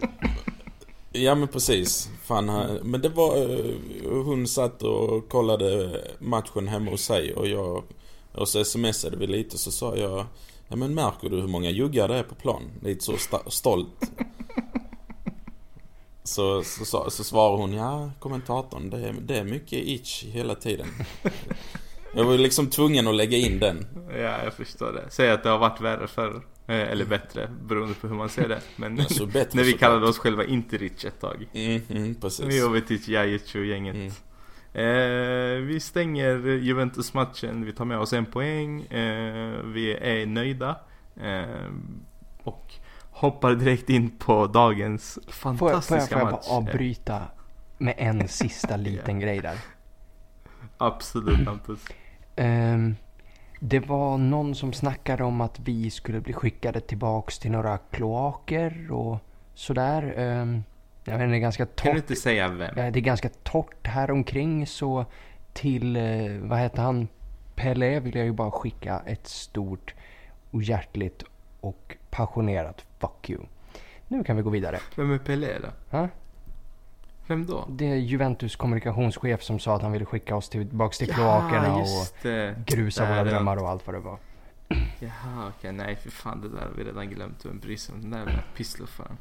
Ja 1.12 1.34
men 1.34 1.48
precis. 1.48 2.10
Fan, 2.22 2.46
men 2.82 3.00
det 3.00 3.08
var... 3.08 3.36
Eh, 3.36 3.74
hon 4.24 4.46
satt 4.46 4.82
och 4.82 5.28
kollade 5.28 6.00
matchen 6.18 6.68
hemma 6.68 6.90
hos 6.90 7.02
sig 7.02 7.34
och 7.34 7.48
jag... 7.48 7.82
Och 8.32 8.48
så 8.48 8.64
smsade 8.64 9.16
vi 9.16 9.26
lite 9.26 9.58
så 9.58 9.70
sa 9.70 9.96
jag... 9.96 10.26
Ja 10.68 10.76
men 10.76 10.94
märker 10.94 11.28
du 11.28 11.40
hur 11.40 11.48
många 11.48 11.70
juggar 11.70 12.08
det 12.08 12.16
är 12.16 12.22
på 12.22 12.34
plan? 12.34 12.62
Lite 12.82 13.04
så 13.04 13.16
stolt. 13.46 14.10
Så, 16.24 16.62
så, 16.62 16.84
så, 16.84 17.10
så 17.10 17.24
svarade 17.24 17.56
hon, 17.56 17.72
ja 17.72 18.10
kommentatorn, 18.18 18.90
det 18.90 19.08
är, 19.08 19.12
det 19.12 19.38
är 19.38 19.44
mycket 19.44 19.78
itch 19.78 20.24
hela 20.24 20.54
tiden. 20.54 20.86
Jag 22.14 22.24
var 22.24 22.32
ju 22.32 22.38
liksom 22.38 22.70
tvungen 22.70 23.08
att 23.08 23.14
lägga 23.14 23.38
in 23.38 23.58
den. 23.58 23.86
Ja, 24.10 24.44
jag 24.44 24.54
förstår 24.54 24.92
det. 24.92 25.04
Säg 25.10 25.30
att 25.30 25.42
det 25.42 25.48
har 25.48 25.58
varit 25.58 25.80
värre 25.80 26.08
förr. 26.08 26.42
Eh, 26.70 26.90
Eller 26.90 27.04
bättre, 27.04 27.48
beroende 27.68 27.94
på 27.94 28.08
hur 28.08 28.14
man 28.14 28.28
ser 28.28 28.48
det. 28.48 28.60
Men 28.76 29.00
Alltså 29.00 29.26
bättre 29.26 29.50
när 29.56 29.64
vi 29.64 29.70
såklart. 29.72 29.80
kallade 29.90 30.06
oss 30.06 30.18
själva 30.18 30.44
Interic 30.44 31.04
ett 31.04 31.20
tag. 31.20 31.46
Mm, 31.52 31.82
mm, 31.90 32.14
precis. 32.14 32.46
Vi 32.46 32.58
och 33.60 33.66
gänget. 33.66 33.94
Mm. 33.94 34.10
Eh, 34.72 35.60
vi 35.66 35.80
stänger 35.80 36.36
Juventus-matchen. 36.48 37.64
Vi 37.64 37.72
tar 37.72 37.84
med 37.84 37.98
oss 37.98 38.12
en 38.12 38.26
poäng. 38.26 38.82
Eh, 38.82 39.52
vi 39.64 39.96
är 40.00 40.26
nöjda. 40.26 40.76
Eh, 41.22 41.44
och 42.44 42.72
hoppar 43.10 43.54
direkt 43.54 43.90
in 43.90 44.10
på 44.18 44.46
dagens 44.46 45.18
Får 45.28 45.52
jag, 45.52 45.58
får 45.58 45.70
jag, 45.70 45.84
fantastiska 45.84 46.14
får 46.14 46.18
jag 46.18 46.26
bara 46.28 46.36
match. 46.36 46.46
avbryta 46.50 47.22
med 47.78 47.94
en 47.98 48.28
sista 48.28 48.76
liten 48.86 49.20
grej 49.20 49.40
där? 49.40 49.58
Absolut 50.78 51.46
Hampus. 51.46 51.80
Ehm, 52.36 52.96
det 53.62 53.80
var 53.80 54.18
någon 54.18 54.54
som 54.54 54.72
snackade 54.72 55.24
om 55.24 55.40
att 55.40 55.58
vi 55.58 55.90
skulle 55.90 56.20
bli 56.20 56.32
skickade 56.32 56.80
tillbaks 56.80 57.38
till 57.38 57.50
några 57.50 57.78
kloaker 57.78 58.92
och 58.92 59.18
sådär. 59.54 60.02
Um, 60.18 60.64
jag 61.04 61.18
vet 61.18 61.30
det 61.30 61.36
är 61.36 61.40
ganska 61.40 61.66
Kan 61.66 61.94
du 61.94 62.00
torrt. 62.00 62.10
inte 62.10 62.20
säga 62.20 62.48
vem? 62.48 62.74
Det 62.74 62.82
är 62.82 62.90
ganska 62.90 63.28
torrt 63.28 63.86
här 63.86 64.10
omkring 64.10 64.66
så 64.66 65.04
till, 65.52 65.96
eh, 65.96 66.02
vad 66.40 66.58
heter 66.58 66.82
han, 66.82 67.08
Pelle 67.54 68.00
vill 68.00 68.14
jag 68.16 68.24
ju 68.24 68.32
bara 68.32 68.50
skicka 68.50 69.02
ett 69.06 69.26
stort 69.26 69.94
och 70.50 70.62
hjärtligt 70.62 71.22
och 71.60 71.96
passionerat 72.10 72.84
fuck 72.98 73.30
you. 73.30 73.40
Nu 74.08 74.24
kan 74.24 74.36
vi 74.36 74.42
gå 74.42 74.50
vidare. 74.50 74.78
Vem 74.96 75.12
är 75.12 75.18
Pelé 75.18 75.58
då? 75.58 75.96
Ha? 75.98 76.08
Vem 77.30 77.46
då? 77.46 77.68
Det 77.68 77.84
är 77.86 77.96
Juventus 77.96 78.56
kommunikationschef 78.56 79.42
som 79.42 79.58
sa 79.58 79.76
att 79.76 79.82
han 79.82 79.92
ville 79.92 80.04
skicka 80.04 80.36
oss 80.36 80.48
tillbaks 80.48 80.98
till 80.98 81.12
kloakerna 81.12 81.74
och 81.74 82.06
det. 82.22 82.64
grusa 82.66 83.04
våra 83.04 83.16
ja. 83.16 83.24
drömmar 83.24 83.56
och 83.56 83.68
allt 83.68 83.86
vad 83.86 83.94
det 83.94 84.00
var. 84.00 84.18
Jaha, 85.00 85.52
okej. 85.58 85.72
Nej, 85.72 85.96
för 85.96 86.10
fan. 86.10 86.40
Det 86.40 86.48
där 86.48 86.60
har 86.60 86.72
vi 86.76 86.84
redan 86.84 87.10
glömt. 87.10 87.46
Vem 87.46 87.58
bryr 87.58 87.76
sig 87.76 87.94
om 87.94 88.00
den 88.00 88.10
där 88.10 88.18
jävla 88.18 88.42
pissluffaren? 88.56 89.16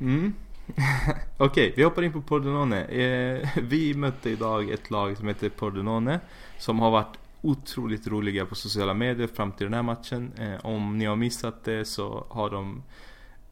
Mm. 0.00 0.34
Okej, 1.38 1.72
vi 1.76 1.82
hoppar 1.82 2.02
in 2.02 2.12
på 2.12 2.22
Pordenone. 2.22 2.84
Eh, 2.84 3.48
vi 3.62 3.94
mötte 3.94 4.30
idag 4.30 4.70
ett 4.70 4.90
lag 4.90 5.16
som 5.16 5.28
heter 5.28 5.48
Pordenone. 5.48 6.20
Som 6.58 6.78
har 6.78 6.90
varit 6.90 7.18
otroligt 7.40 8.06
roliga 8.06 8.46
på 8.46 8.54
sociala 8.54 8.94
medier 8.94 9.26
fram 9.26 9.52
till 9.52 9.66
den 9.66 9.74
här 9.74 9.82
matchen. 9.82 10.32
Eh, 10.38 10.66
om 10.66 10.98
ni 10.98 11.04
har 11.04 11.16
missat 11.16 11.64
det 11.64 11.84
så 11.84 12.26
har 12.28 12.50
de 12.50 12.82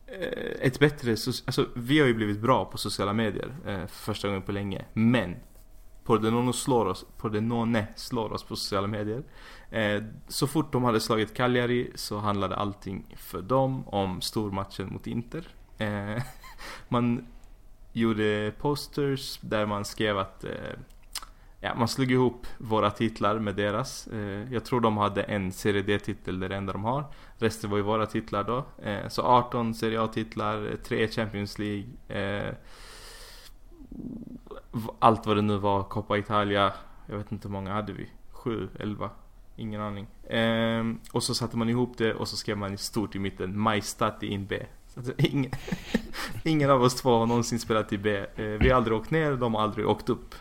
Eh, 0.07 0.67
ett 0.67 0.79
bättre... 0.79 1.15
soci- 1.15 1.43
Alltså, 1.47 1.67
vi 1.75 1.99
har 2.01 2.07
ju 2.07 2.15
blivit 2.15 2.41
bra 2.41 2.65
på 2.65 2.79
sociala 2.79 3.13
medier 3.13 3.57
eh, 3.67 3.79
för 3.87 3.87
första 4.13 4.29
gången 4.29 4.43
på 4.43 4.53
länge. 4.53 4.85
Men 4.93 5.37
Pordenone 6.05 6.53
slår 6.53 6.87
oss, 6.87 7.07
Pordenone 7.17 7.87
slår 7.97 8.33
oss 8.33 8.45
på 8.45 8.57
sociala 8.57 8.87
medier. 8.87 9.23
Eh, 9.71 10.03
så 10.29 10.47
fort 10.47 10.73
de 10.73 10.85
hade 10.85 11.01
slagit 11.01 11.35
Cagliari 11.35 11.93
så 11.95 12.19
handlade 12.19 12.57
allting 12.57 13.15
för 13.17 13.43
dem 13.43 13.89
om 13.89 14.21
stormatchen 14.21 14.93
mot 14.93 15.07
Inter. 15.07 15.49
Eh, 15.79 16.23
man 16.89 17.27
gjorde 17.93 18.53
posters 18.59 19.39
där 19.43 19.67
man 19.67 19.85
skrev 19.85 20.19
att 20.19 20.45
eh, 20.45 20.51
Ja, 21.61 21.75
man 21.75 21.89
slog 21.89 22.11
ihop 22.11 22.47
våra 22.59 22.91
titlar 22.91 23.39
med 23.39 23.55
deras. 23.55 24.07
Eh, 24.07 24.53
jag 24.53 24.65
tror 24.65 24.81
de 24.81 24.97
hade 24.97 25.23
en 25.23 25.53
Serie 25.53 25.83
D-titel, 25.83 26.41
det 26.41 26.47
är 26.47 26.49
det 26.49 26.57
enda 26.57 26.73
de 26.73 26.85
har. 26.85 27.05
Resten 27.39 27.71
var 27.71 27.77
ju 27.77 27.83
våra 27.83 28.07
titlar 28.07 28.45
då. 28.45 28.65
Eh, 28.83 29.09
så 29.09 29.23
18 29.23 29.75
Serie 29.75 30.03
A-titlar, 30.03 30.71
eh, 30.71 30.77
3 30.77 31.09
Champions 31.09 31.59
League. 31.59 31.87
Eh, 32.09 32.55
allt 34.99 35.27
vad 35.27 35.37
det 35.37 35.43
nu 35.43 35.57
var, 35.57 35.83
Coppa 35.83 36.19
Italia. 36.19 36.73
Jag 37.07 37.17
vet 37.19 37.33
inte 37.33 37.49
hur 37.49 37.53
många 37.53 37.73
hade 37.73 37.93
vi? 37.93 38.09
7, 38.31 38.69
11? 38.79 39.11
Ingen 39.57 39.81
aning. 39.81 40.07
Ehm, 40.31 41.01
och 41.13 41.23
så 41.23 41.35
satte 41.35 41.57
man 41.57 41.69
ihop 41.69 41.99
det 41.99 42.15
och 42.15 42.29
så 42.29 42.37
skrev 42.37 42.59
man 42.59 42.75
i 42.75 42.77
stort 42.77 43.15
i 43.15 43.19
mitten 43.19 43.59
Majstati 43.59 44.27
in 44.27 44.47
B. 44.47 44.67
Ingen, 45.19 45.53
ingen 46.45 46.71
av 46.71 46.83
oss 46.83 46.95
två 46.95 47.19
har 47.19 47.27
någonsin 47.27 47.59
spelat 47.59 47.93
i 47.93 47.99
B. 47.99 48.17
Eh, 48.17 48.45
vi 48.45 48.69
har 48.69 48.77
aldrig 48.77 48.97
åkt 48.97 49.11
ner, 49.11 49.33
de 49.33 49.55
har 49.55 49.63
aldrig 49.63 49.89
åkt 49.89 50.09
upp. 50.09 50.35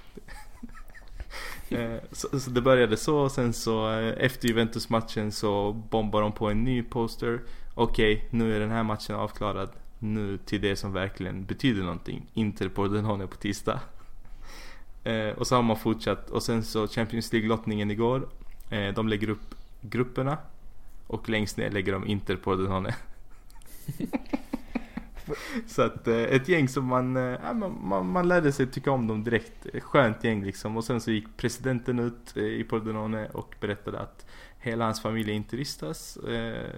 Eh, 1.69 1.97
så, 2.11 2.39
så 2.39 2.49
det 2.49 2.61
började 2.61 2.97
så, 2.97 3.17
och 3.17 3.31
sen 3.31 3.53
så 3.53 3.91
eh, 3.91 4.13
efter 4.17 4.47
Juventus-matchen 4.47 5.31
så 5.31 5.71
bombade 5.71 6.23
de 6.23 6.31
på 6.31 6.49
en 6.49 6.63
ny 6.63 6.83
poster. 6.83 7.41
Okej, 7.73 8.27
nu 8.29 8.55
är 8.55 8.59
den 8.59 8.71
här 8.71 8.83
matchen 8.83 9.15
avklarad. 9.15 9.69
Nu 9.99 10.37
till 10.37 10.61
det 10.61 10.75
som 10.75 10.93
verkligen 10.93 11.45
betyder 11.45 11.81
någonting. 11.81 12.25
Inter 12.33 12.69
på 12.69 12.87
på 13.27 13.35
tisdag. 13.35 13.79
Eh, 15.03 15.29
och 15.29 15.47
så 15.47 15.55
har 15.55 15.63
man 15.63 15.77
fortsatt 15.77 16.29
och 16.29 16.43
sen 16.43 16.63
så 16.63 16.87
Champions 16.87 17.33
League-lottningen 17.33 17.91
igår. 17.91 18.27
Eh, 18.69 18.93
de 18.93 19.07
lägger 19.07 19.29
upp 19.29 19.55
grupperna. 19.81 20.37
Och 21.07 21.29
längst 21.29 21.57
ner 21.57 21.71
lägger 21.71 21.93
de 21.93 22.07
Inter 22.07 22.35
på 22.35 22.55
Så 25.67 25.81
att 25.81 26.07
eh, 26.07 26.15
ett 26.23 26.47
gäng 26.49 26.67
som 26.67 26.85
man, 26.85 27.17
eh, 27.17 27.53
man, 27.53 27.77
man, 27.81 28.05
man 28.11 28.27
lärde 28.27 28.51
sig 28.51 28.67
tycka 28.67 28.91
om 28.91 29.07
dem 29.07 29.23
direkt. 29.23 29.67
Skönt 29.81 30.23
gäng 30.23 30.43
liksom. 30.45 30.77
Och 30.77 30.83
sen 30.83 31.01
så 31.01 31.11
gick 31.11 31.37
presidenten 31.37 31.99
ut 31.99 32.37
eh, 32.37 32.43
i 32.43 32.63
Pordenone 32.63 33.27
och 33.33 33.55
berättade 33.59 33.99
att 33.99 34.25
hela 34.59 34.85
hans 34.85 35.01
familj 35.01 35.31
är 35.31 35.35
interistas. 35.35 36.17
Eh, 36.17 36.69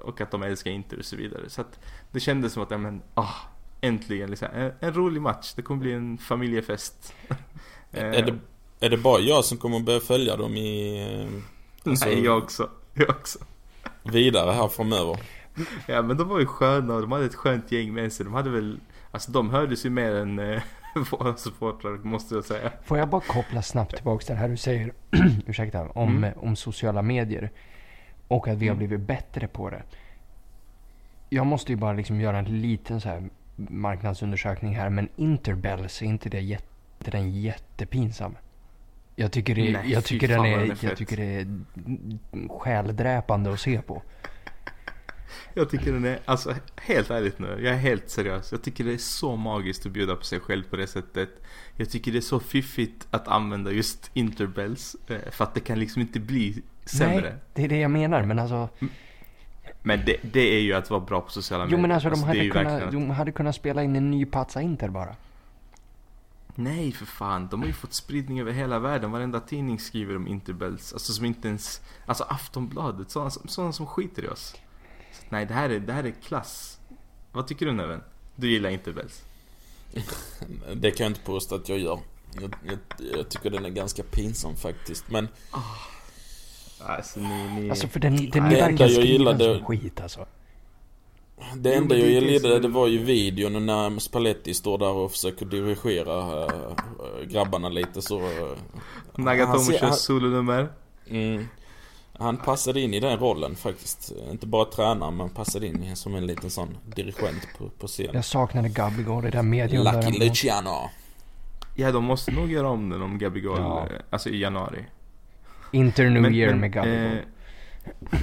och 0.00 0.20
att 0.20 0.30
de 0.30 0.42
älskar 0.42 0.70
Inter 0.70 0.98
och 0.98 1.04
så 1.04 1.16
vidare. 1.16 1.50
Så 1.50 1.60
att 1.60 1.80
det 2.10 2.20
kändes 2.20 2.52
som 2.52 2.62
att, 2.62 2.70
ja 2.70 2.78
men, 2.78 3.02
ah, 3.14 3.34
äntligen 3.80 4.30
liksom. 4.30 4.48
En, 4.54 4.72
en 4.80 4.94
rolig 4.94 5.22
match. 5.22 5.52
Det 5.56 5.62
kommer 5.62 5.80
bli 5.80 5.92
en 5.92 6.18
familjefest. 6.18 7.14
Är 7.90 8.22
det, 8.22 8.38
är 8.80 8.90
det 8.90 8.96
bara 8.96 9.20
jag 9.20 9.44
som 9.44 9.58
kommer 9.58 9.80
börja 9.80 10.00
följa 10.00 10.36
dem 10.36 10.56
i... 10.56 11.26
alltså- 11.84 12.06
Nej, 12.06 12.24
jag 12.24 12.38
också. 12.38 12.70
Jag 12.94 13.10
också. 13.10 13.38
Vidare 14.02 14.52
här 14.52 14.68
framöver? 14.68 15.18
Ja 15.86 16.02
men 16.02 16.16
de 16.16 16.28
var 16.28 16.40
ju 16.40 16.46
sköna 16.46 16.94
och 16.94 17.00
de 17.00 17.12
hade 17.12 17.24
ett 17.24 17.34
skönt 17.34 17.72
gäng 17.72 17.92
med 17.94 18.12
sig. 18.12 18.24
De 18.24 18.34
hade 18.34 18.50
väl, 18.50 18.80
alltså 19.10 19.32
de 19.32 19.50
hördes 19.50 19.86
ju 19.86 19.90
mer 19.90 20.14
än 20.14 20.38
eh, 20.38 20.62
våra 21.10 21.36
supportrar 21.36 21.96
måste 21.98 22.34
jag 22.34 22.44
säga. 22.44 22.72
Får 22.84 22.98
jag 22.98 23.08
bara 23.08 23.20
koppla 23.20 23.62
snabbt 23.62 23.94
tillbaka 23.94 24.24
till 24.24 24.34
det 24.34 24.40
här 24.40 24.48
du 24.48 24.56
säger, 24.56 24.92
ursäkta, 25.46 25.88
om, 25.88 26.16
Mm. 26.16 26.38
om 26.38 26.56
sociala 26.56 27.02
medier. 27.02 27.50
Och 28.28 28.48
att 28.48 28.58
vi 28.58 28.68
har 28.68 28.74
Mm. 28.76 28.86
blivit 28.86 29.06
bättre 29.06 29.48
på 29.48 29.70
det. 29.70 29.82
Jag 31.28 31.46
måste 31.46 31.72
ju 31.72 31.76
bara 31.76 31.92
liksom 31.92 32.20
göra 32.20 32.38
en 32.38 32.60
liten 32.60 33.00
så 33.00 33.08
här 33.08 33.28
marknadsundersökning 33.56 34.76
här. 34.76 34.90
Men 34.90 35.08
Interbells, 35.16 36.02
är 36.02 36.06
inte 36.06 36.28
det 36.28 36.40
jätte, 36.40 37.10
den 37.10 37.30
jättepinsam? 37.40 38.36
Jag 39.18 39.32
tycker, 39.32 39.54
det, 39.54 39.72
Nej, 39.72 39.92
jag 39.92 40.04
tycker 40.04 40.28
den 40.28 40.44
är, 40.44 40.58
är 40.58 40.76
jag 40.80 40.96
tycker 40.96 41.16
det 41.16 41.24
är 41.24 41.46
själdräpande 42.58 43.52
att 43.52 43.60
se 43.60 43.82
på. 43.82 44.02
Jag 45.54 45.70
tycker 45.70 45.92
den 45.92 46.04
är, 46.04 46.18
alltså 46.24 46.54
helt 46.76 47.10
ärligt 47.10 47.38
nu, 47.38 47.46
jag 47.62 47.74
är 47.74 47.78
helt 47.78 48.10
seriös. 48.10 48.52
Jag 48.52 48.62
tycker 48.62 48.84
det 48.84 48.92
är 48.92 48.98
så 48.98 49.36
magiskt 49.36 49.86
att 49.86 49.92
bjuda 49.92 50.16
på 50.16 50.24
sig 50.24 50.40
själv 50.40 50.62
på 50.70 50.76
det 50.76 50.86
sättet. 50.86 51.28
Jag 51.76 51.90
tycker 51.90 52.12
det 52.12 52.18
är 52.18 52.20
så 52.20 52.40
fiffigt 52.40 53.06
att 53.10 53.28
använda 53.28 53.70
just 53.72 54.10
interbells. 54.14 54.96
eh, 55.08 55.30
För 55.30 55.44
att 55.44 55.54
det 55.54 55.60
kan 55.60 55.78
liksom 55.78 56.02
inte 56.02 56.20
bli 56.20 56.62
sämre. 56.84 57.20
Nej, 57.20 57.34
det 57.54 57.64
är 57.64 57.68
det 57.68 57.78
jag 57.78 57.90
menar. 57.90 58.22
Men 58.22 58.38
alltså, 58.38 58.68
Men 59.82 60.04
det, 60.06 60.16
det 60.32 60.40
är 60.56 60.60
ju 60.60 60.72
att 60.72 60.90
vara 60.90 61.00
bra 61.00 61.20
på 61.20 61.30
sociala 61.30 61.64
medier. 61.64 61.78
jo 61.78 61.82
men 61.82 61.92
alltså 61.92 62.10
de 62.10 62.22
är 62.22 62.26
hade, 62.26 62.48
kunnat, 62.50 62.82
att- 62.82 62.92
de 62.92 63.10
hade 63.10 63.32
kunnat 63.32 63.54
spela 63.54 63.82
in 63.82 63.96
en 63.96 64.10
ny 64.10 64.26
Pazza 64.26 64.60
Inter 64.62 64.88
bara. 64.88 65.16
Nej 66.58 66.92
för 66.92 67.06
fan, 67.06 67.48
de 67.50 67.60
har 67.60 67.66
ju 67.66 67.72
fått 67.72 67.94
spridning 67.94 68.40
över 68.40 68.52
hela 68.52 68.78
världen. 68.78 69.10
Varenda 69.10 69.40
tidning 69.40 69.78
skriver 69.78 70.16
om 70.16 70.26
interbells. 70.28 70.92
Alltså 70.92 71.12
som 71.12 71.24
inte 71.24 71.48
ens, 71.48 71.80
alltså 72.06 72.24
Aftonbladet, 72.24 73.10
sådana 73.10 73.30
sådana 73.30 73.72
som 73.72 73.86
skiter 73.86 74.24
i 74.24 74.28
oss. 74.28 74.54
Nej, 75.28 75.46
det 75.46 75.54
här, 75.54 75.70
är, 75.70 75.80
det 75.80 75.92
här 75.92 76.04
är 76.04 76.10
klass. 76.10 76.78
Vad 77.32 77.46
tycker 77.46 77.66
du 77.66 77.72
Neven? 77.72 78.02
Du 78.36 78.50
gillar 78.50 78.70
interbells? 78.70 79.22
Det 80.74 80.90
kan 80.90 81.04
jag 81.04 81.10
inte 81.10 81.20
påstå 81.20 81.54
att 81.54 81.68
jag 81.68 81.78
gör. 81.78 81.98
Jag, 82.40 82.54
jag, 82.64 82.78
jag 83.18 83.28
tycker 83.28 83.50
den 83.50 83.64
är 83.64 83.70
ganska 83.70 84.02
pinsam 84.02 84.56
faktiskt. 84.56 85.10
Men 85.10 85.28
Alltså 86.80 87.20
ni, 87.20 87.60
ni... 87.60 87.70
Alltså 87.70 87.88
för 87.88 88.00
den, 88.00 88.30
den 88.30 88.42
Nej, 88.44 88.60
är 88.60 88.70
jag 88.80 88.90
gillade- 88.90 89.56
som 89.58 89.66
skit 89.66 90.00
alltså. 90.00 90.26
det 91.56 91.74
enda 91.74 91.96
jag 91.96 92.06
det 92.08 92.16
är 92.16 92.20
det 92.20 92.26
gillade 92.26 92.58
det 92.60 92.68
var 92.68 92.86
ju 92.86 92.98
videon 93.04 93.66
när 93.66 93.98
Spalletti 93.98 94.54
står 94.54 94.78
där 94.78 94.90
och 94.92 95.10
försöker 95.10 95.46
dirigera 95.46 96.44
äh, 96.44 97.26
grabbarna 97.26 97.68
lite 97.68 98.02
så... 98.02 98.18
äh, 98.20 98.56
Nagatomo 99.14 99.72
kör 99.78 99.90
solonummer. 99.90 100.68
Mm. 101.06 101.46
Han 102.18 102.36
passade 102.36 102.80
in 102.80 102.94
i 102.94 103.00
den 103.00 103.18
rollen 103.18 103.56
faktiskt. 103.56 104.12
Inte 104.30 104.46
bara 104.46 104.64
tränare 104.64 105.10
men 105.10 105.28
passade 105.30 105.66
in 105.66 105.96
som 105.96 106.14
en 106.14 106.26
liten 106.26 106.50
sån 106.50 106.76
dirigent 106.84 107.48
på, 107.58 107.68
på 107.68 107.86
scenen. 107.86 108.14
Jag 108.14 108.24
saknade 108.24 108.68
Gabigol 108.68 109.26
i 109.26 109.30
den 109.30 109.50
medion 109.50 109.84
där. 109.84 110.02
Lucky 110.02 110.18
Luciano. 110.28 110.90
Ja, 111.74 111.92
de 111.92 112.04
måste 112.04 112.30
nog 112.32 112.52
göra 112.52 112.68
om 112.68 112.88
den 112.90 113.02
om 113.02 113.18
Gabigol, 113.18 113.58
Ja. 113.58 113.86
eh, 113.90 114.00
alltså 114.10 114.28
i 114.28 114.38
januari. 114.40 114.84
Inter 115.72 116.10
New 116.10 116.22
Men- 116.22 116.34
Year 116.34 116.50
men, 116.50 116.60
med 116.60 116.72
Gabigol. 116.72 117.18
eh, 118.10 118.18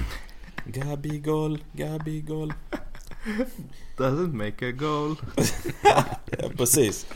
Gabigol, 0.64 1.58
Gabigol. 1.72 2.52
Doesn't 3.96 4.34
make 4.34 4.68
a 4.68 4.72
goal. 4.72 5.16
Ja, 6.38 6.48
precis. 6.56 7.06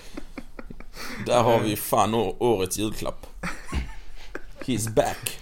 Där 1.27 1.43
har 1.43 1.61
vi 1.61 1.77
fan 1.77 2.15
årets 2.39 2.79
julklapp. 2.79 3.27
He's 4.65 4.95
back. 4.95 5.39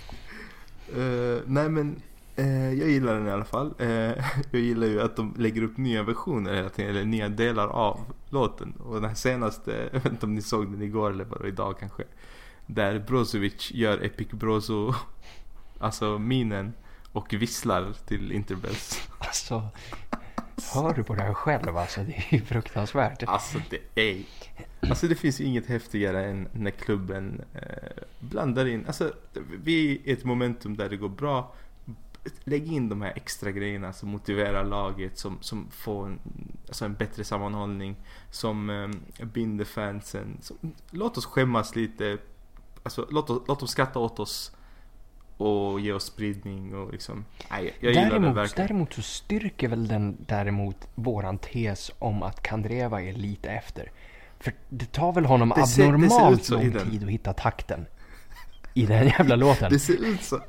Uh, 0.97 1.41
nej 1.47 1.69
men, 1.69 2.03
uh, 2.39 2.75
jag 2.75 2.89
gillar 2.89 3.15
den 3.15 3.27
i 3.27 3.31
alla 3.31 3.45
fall. 3.45 3.75
Uh, 3.81 3.89
jag 4.51 4.61
gillar 4.61 4.87
ju 4.87 5.01
att 5.01 5.17
de 5.17 5.35
lägger 5.39 5.63
upp 5.63 5.77
nya 5.77 6.03
versioner 6.03 6.55
hela 6.55 6.69
tiden, 6.69 6.91
eller 6.91 7.05
nya 7.05 7.29
delar 7.29 7.69
av 7.69 8.01
låten. 8.31 8.73
Och 8.73 8.95
den 8.95 9.05
här 9.05 9.15
senaste, 9.15 9.89
jag 9.93 10.01
vet 10.01 10.13
inte 10.13 10.27
om 10.27 10.35
ni 10.35 10.43
såg 10.43 10.73
den 10.73 10.83
igår 10.83 11.11
eller 11.11 11.25
bara 11.25 11.49
idag 11.49 11.79
kanske. 11.79 12.05
Där 12.67 12.99
Brozovic 12.99 13.71
gör 13.75 14.05
Epic 14.05 14.29
Brozo, 14.31 14.95
alltså 15.81 16.19
minen, 16.19 16.73
och 17.13 17.35
visslar 17.35 17.93
till 18.07 18.33
Interbells. 18.33 19.09
Alltså, 19.19 19.63
hör 20.75 20.95
du 20.95 21.05
på 21.05 21.15
det 21.15 21.23
här 21.23 21.35
själv 21.35 21.77
alltså? 21.77 22.01
Det 22.01 22.13
är 22.13 22.35
ju 22.35 22.41
fruktansvärt. 22.41 23.23
Alltså 23.23 23.59
det 23.71 24.09
är... 24.11 24.25
Alltså 24.81 25.09
det 25.09 25.15
finns 25.15 25.41
ju 25.41 25.45
inget 25.45 25.67
häftigare 25.67 26.25
än 26.25 26.49
när 26.53 26.71
klubben 26.71 27.43
eh, 27.55 28.03
blandar 28.21 28.67
in... 28.67 28.87
Alltså 28.87 29.13
vi 29.63 29.91
är 29.91 30.09
i 30.09 30.13
ett 30.13 30.25
momentum 30.25 30.77
där 30.77 30.89
det 30.89 30.97
går 30.97 31.09
bra. 31.09 31.55
Lägg 32.45 32.73
in 32.73 32.89
de 32.89 33.03
här 33.03 33.13
extra 33.17 33.51
grejerna 33.51 33.93
som 33.93 34.09
motiverar 34.09 34.65
laget, 34.65 35.19
som, 35.19 35.39
som 35.41 35.71
får 35.71 36.07
en, 36.07 36.21
alltså 36.69 36.85
en 36.85 36.95
bättre 36.95 37.25
sammanhållning, 37.25 37.97
som 38.31 38.71
eh, 38.71 39.27
binder 39.27 39.65
fansen. 39.65 40.39
Som, 40.41 40.57
låt 40.91 41.17
oss 41.17 41.27
skämmas 41.27 41.77
lite. 41.77 42.19
Alltså 42.83 43.07
låt, 43.11 43.31
oss, 43.31 43.43
låt 43.49 43.59
dem 43.59 43.69
skratta 43.69 43.99
åt 43.99 44.21
oss 44.21 44.56
och 45.37 45.81
ge 45.81 45.93
oss 45.93 46.05
spridning 46.05 46.75
och 46.75 46.93
liksom... 46.93 47.25
Nej, 47.51 47.75
jag 47.81 47.93
gillar 47.93 48.05
det 48.05 48.11
Däremot, 48.11 48.37
verkligen. 48.37 48.67
däremot 48.67 48.95
så 48.95 49.03
styrker 49.03 49.69
väl 49.69 49.89
den 49.89 50.17
däremot 50.27 50.89
våran 50.95 51.39
tes 51.39 51.91
om 51.99 52.23
att 52.23 52.43
Kandreva 52.43 53.03
är 53.03 53.13
lite 53.13 53.51
efter. 53.51 53.91
För 54.41 54.53
det 54.69 54.93
tar 54.93 55.13
väl 55.13 55.25
honom 55.25 55.53
Det 55.57 55.67
ser- 55.67 55.83
det 55.83 55.89
abnormalt 55.95 56.49
i 56.49 56.53
lång 56.53 56.73
tid 56.91 57.05
att 57.05 57.11
hitta 57.11 57.33
takten. 57.33 57.87
I 58.75 58.87
den 58.87 59.07
jävla 59.07 59.37
låten. 59.37 59.73
Det 59.73 59.79
ser 59.79 60.05
ut 60.07 60.23
så. 60.23 60.41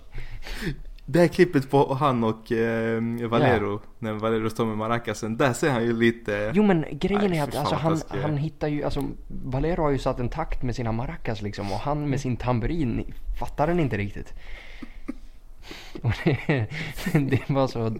Det 1.10 1.20
här 1.20 1.28
klippet 1.28 1.72
på 1.72 1.94
han 1.94 2.24
och 2.24 2.52
eh, 2.52 3.02
Valero, 3.30 3.82
när 4.00 4.14
Valero 4.14 4.50
står 4.50 4.66
med 4.66 4.78
maracasen, 4.78 5.38
där 5.38 5.54
ser 5.54 5.70
han 5.70 5.84
ju 5.84 5.94
lite... 6.00 6.52
Jo 6.56 6.64
men 6.64 6.86
grejen 6.92 7.30
Nej, 7.32 7.40
är 7.40 7.44
att 7.44 7.56
alltså, 7.56 7.76
han, 7.76 8.02
han 8.10 8.38
hittar 8.38 8.68
ju, 8.68 8.84
alltså 8.84 9.04
Valero 9.28 9.82
har 9.84 9.90
ju 9.90 9.98
satt 9.98 10.20
en 10.20 10.30
takt 10.30 10.64
med 10.64 10.76
sina 10.76 10.92
maracas 10.92 11.42
liksom 11.42 11.72
och 11.72 11.80
han 11.80 12.10
med 12.10 12.22
sin 12.22 12.38
tamburin 12.38 13.14
fattar 13.40 13.68
den 13.68 13.80
inte 13.80 13.98
riktigt. 13.98 14.34
Och 16.02 16.14
det, 16.24 16.68
det 17.14 17.50
var 17.50 17.68
så... 17.68 17.96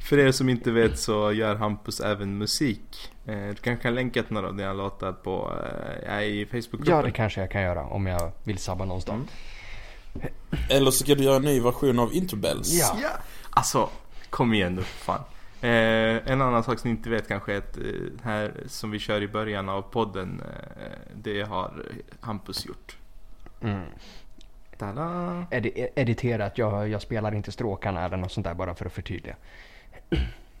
För 0.00 0.18
er 0.18 0.32
som 0.32 0.48
inte 0.48 0.70
vet 0.70 0.98
så 0.98 1.32
gör 1.32 1.54
Hampus 1.54 2.00
även 2.00 2.38
musik. 2.38 3.12
Eh, 3.26 3.48
du 3.48 3.54
kanske 3.54 3.82
kan 3.82 3.94
länka 3.94 4.22
till 4.22 4.34
några 4.34 4.48
av 4.48 4.56
dina 4.56 4.72
låtar 4.72 5.12
på, 5.12 5.52
eh, 6.06 6.22
i 6.22 6.46
Facebookgruppen. 6.46 6.94
Ja 6.94 7.02
det 7.02 7.10
kanske 7.10 7.40
jag 7.40 7.50
kan 7.50 7.62
göra 7.62 7.84
om 7.84 8.06
jag 8.06 8.32
vill 8.44 8.58
sabba 8.58 8.84
någonstans. 8.84 9.30
Mm. 10.14 10.28
Eller 10.70 10.90
så 10.90 11.04
ska 11.04 11.14
du 11.14 11.24
göra 11.24 11.36
en 11.36 11.42
ny 11.42 11.60
version 11.60 11.98
av 11.98 12.14
Interbells. 12.14 12.72
Ja. 12.72 12.98
Ja, 13.02 13.10
alltså 13.50 13.90
kom 14.30 14.54
igen 14.54 14.74
nu 14.74 14.82
för 14.82 15.04
fan. 15.04 15.20
Eh, 15.60 16.32
en 16.32 16.42
annan 16.42 16.64
sak 16.64 16.78
som 16.78 16.90
ni 16.90 16.96
inte 16.96 17.10
vet 17.10 17.28
kanske 17.28 17.52
är 17.52 17.58
att 17.58 17.76
eh, 17.76 17.84
här 18.22 18.54
som 18.66 18.90
vi 18.90 18.98
kör 18.98 19.22
i 19.22 19.28
början 19.28 19.68
av 19.68 19.82
podden, 19.82 20.40
eh, 20.40 20.98
det 21.14 21.42
har 21.42 21.84
Hampus 22.20 22.66
gjort. 22.66 22.96
Mm. 23.60 23.84
Tada! 24.78 25.46
Edi- 25.50 25.88
editerat, 25.94 26.58
jag, 26.58 26.88
jag 26.88 27.02
spelar 27.02 27.34
inte 27.34 27.52
stråkarna 27.52 28.04
eller 28.04 28.16
något 28.16 28.32
sånt 28.32 28.46
där 28.46 28.54
bara 28.54 28.74
för 28.74 28.86
att 28.86 28.92
förtydliga. 28.92 29.36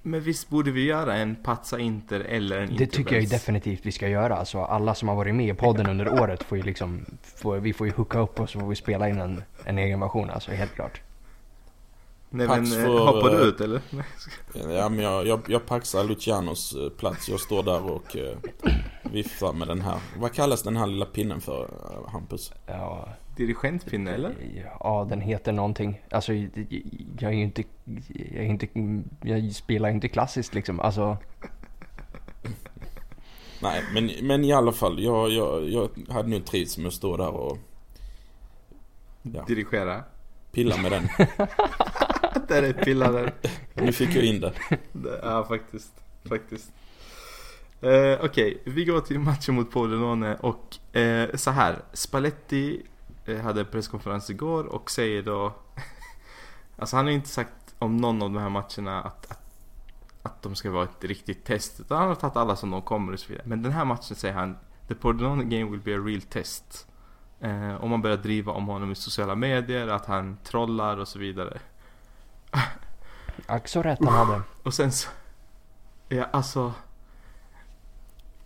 Men 0.02 0.20
visst 0.20 0.48
borde 0.48 0.70
vi 0.70 0.84
göra 0.84 1.14
en 1.14 1.36
Patsa 1.36 1.78
Inter 1.78 2.20
eller 2.20 2.58
en 2.58 2.76
Det 2.76 2.86
tycker 2.86 3.16
jag 3.16 3.28
definitivt 3.28 3.86
vi 3.86 3.92
ska 3.92 4.08
göra. 4.08 4.36
Alltså 4.36 4.62
alla 4.62 4.94
som 4.94 5.08
har 5.08 5.16
varit 5.16 5.34
med 5.34 5.48
i 5.48 5.54
podden 5.54 5.86
under 5.86 6.20
året 6.22 6.42
får 6.42 6.58
ju 6.58 6.64
liksom, 6.64 7.04
får, 7.22 7.56
vi 7.56 7.72
får 7.72 7.86
ju 7.86 7.92
hooka 7.92 8.18
upp 8.18 8.40
och 8.40 8.50
så 8.50 8.60
får 8.60 8.68
vi 8.68 8.76
spela 8.76 9.08
in 9.08 9.20
en, 9.20 9.42
en 9.64 9.78
egen 9.78 10.00
version 10.00 10.30
alltså, 10.30 10.50
helt 10.50 10.74
klart. 10.74 11.00
Nej 12.30 12.48
men 12.48 12.58
Pax 12.64 12.76
eh, 12.76 12.84
för, 12.84 12.98
hoppar 12.98 13.30
du 13.30 13.36
ut 13.36 13.60
eller? 13.60 13.80
Ja, 14.54 14.88
men 14.88 14.98
jag, 14.98 15.26
jag, 15.26 15.40
jag 15.48 15.66
paxar 15.66 16.04
Lucianos 16.04 16.74
eh, 16.74 16.88
plats. 16.90 17.28
Jag 17.28 17.40
står 17.40 17.62
där 17.62 17.90
och 17.90 18.16
eh, 18.16 18.36
viftar 19.02 19.52
med 19.52 19.68
den 19.68 19.80
här. 19.80 19.98
Vad 20.16 20.32
kallas 20.32 20.62
den 20.62 20.76
här 20.76 20.86
lilla 20.86 21.06
pinnen 21.06 21.40
för, 21.40 21.62
eh, 21.62 22.10
Hampus? 22.12 22.52
Ja, 22.66 23.08
Dirigentpinne 23.36 24.14
eller? 24.14 24.34
ja 24.80 25.06
den 25.08 25.20
heter 25.20 25.52
någonting. 25.52 26.02
Alltså 26.10 26.32
jag 26.34 27.30
är 27.32 27.36
ju 27.36 27.42
inte, 27.42 27.64
jag 28.14 28.44
är 28.44 28.48
inte, 28.48 28.66
jag 29.22 29.52
spelar 29.52 29.88
ju 29.88 29.94
inte 29.94 30.08
klassiskt 30.08 30.54
liksom. 30.54 30.80
Alltså, 30.80 31.16
Nej, 33.62 33.82
men, 33.94 34.10
men 34.22 34.44
i 34.44 34.52
alla 34.52 34.72
fall. 34.72 35.02
Jag, 35.02 35.30
jag, 35.30 35.68
jag 35.68 35.90
hade 36.08 36.28
nog 36.28 36.44
trivts 36.44 36.78
med 36.78 36.86
att 36.86 36.94
stå 36.94 37.16
där 37.16 37.30
och 37.30 37.58
Ja. 39.22 39.44
Dirigera? 39.46 40.04
pilla 40.52 40.76
med 40.76 40.92
den. 40.92 41.08
Där 42.48 42.62
är 42.62 42.72
pillaren. 42.72 43.30
Nu 43.74 43.92
fick 43.92 44.16
jag 44.16 44.24
in 44.24 44.40
det. 44.40 44.52
Ja, 45.22 45.44
faktiskt. 45.48 45.92
Faktiskt. 46.28 46.72
Eh, 47.80 48.24
Okej, 48.24 48.62
vi 48.64 48.84
går 48.84 49.00
till 49.00 49.18
matchen 49.18 49.54
mot 49.54 49.70
Pordenone 49.70 50.34
och 50.36 50.96
eh, 50.96 51.34
så 51.34 51.50
här. 51.50 51.78
Spalletti 51.92 52.82
hade 53.34 53.64
presskonferens 53.64 54.30
igår 54.30 54.64
och 54.64 54.90
säger 54.90 55.22
då... 55.22 55.52
alltså 56.78 56.96
han 56.96 57.04
har 57.04 57.12
inte 57.12 57.28
sagt 57.28 57.74
om 57.78 57.96
någon 57.96 58.22
av 58.22 58.32
de 58.32 58.38
här 58.42 58.48
matcherna 58.48 59.02
att, 59.02 59.30
att, 59.30 59.42
att 60.22 60.42
de 60.42 60.54
ska 60.54 60.70
vara 60.70 60.84
ett 60.84 61.04
riktigt 61.04 61.44
test. 61.44 61.80
Utan 61.80 61.98
han 61.98 62.08
har 62.08 62.14
tagit 62.14 62.36
alla 62.36 62.56
som 62.56 62.70
de 62.70 62.82
kommer 62.82 63.12
och 63.12 63.20
så 63.20 63.28
vidare. 63.28 63.46
Men 63.46 63.62
den 63.62 63.72
här 63.72 63.84
matchen 63.84 64.16
säger 64.16 64.34
han 64.34 64.58
The 64.88 64.94
Pordenone 64.94 65.44
game 65.44 65.70
will 65.70 65.80
be 65.80 65.94
a 65.94 65.98
real 65.98 66.22
test. 66.22 66.88
Eh, 67.40 67.74
och 67.74 67.88
man 67.88 68.02
börjar 68.02 68.16
driva 68.16 68.52
om 68.52 68.66
honom 68.66 68.92
i 68.92 68.94
sociala 68.94 69.34
medier, 69.34 69.88
att 69.88 70.06
han 70.06 70.36
trollar 70.44 70.96
och 70.96 71.08
så 71.08 71.18
vidare. 71.18 71.58
ack 73.46 73.68
så 73.68 73.82
rätt 73.82 73.98
han 74.04 74.28
hade. 74.28 74.42
Och 74.62 74.74
sen 74.74 74.92
så... 74.92 75.08
Ja, 76.08 76.24
alltså... 76.24 76.72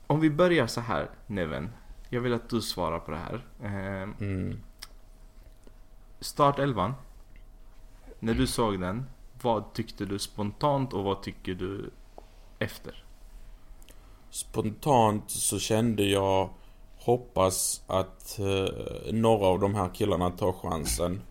Om 0.06 0.20
vi 0.20 0.30
börjar 0.30 0.66
så 0.66 0.80
här, 0.80 1.10
Neven. 1.26 1.72
Jag 2.08 2.20
vill 2.20 2.34
att 2.34 2.48
du 2.48 2.60
svarar 2.60 2.98
på 2.98 3.10
det 3.10 3.16
här. 3.16 3.44
Eh, 3.62 4.08
Mm 4.20 4.60
startelvan. 6.20 6.94
När 8.18 8.34
du 8.34 8.46
såg 8.46 8.80
den, 8.80 9.06
vad 9.42 9.72
tyckte 9.72 10.04
du 10.04 10.18
spontant 10.18 10.92
och 10.92 11.04
vad 11.04 11.22
tycker 11.22 11.54
du 11.54 11.90
efter? 12.58 13.04
Spontant 14.30 15.30
så 15.30 15.58
kände 15.58 16.04
jag 16.04 16.50
hoppas 16.96 17.82
att 17.86 18.38
eh, 18.38 19.12
några 19.12 19.46
av 19.46 19.60
de 19.60 19.74
här 19.74 19.94
killarna 19.94 20.30
tar 20.30 20.52
chansen. 20.52 21.22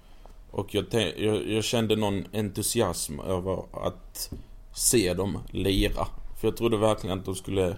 Och 0.52 0.76
jag, 0.76 0.86
jag, 1.18 1.48
jag 1.48 1.64
kände 1.64 1.96
någon 1.96 2.26
entusiasm 2.34 3.20
över 3.20 3.64
att 3.88 4.32
se 4.74 5.14
dem 5.14 5.40
lira. 5.52 6.08
För 6.40 6.48
jag 6.48 6.58
trodde 6.58 6.78
verkligen 6.78 7.20
att 7.20 7.26
de 7.26 7.36
skulle 7.36 7.78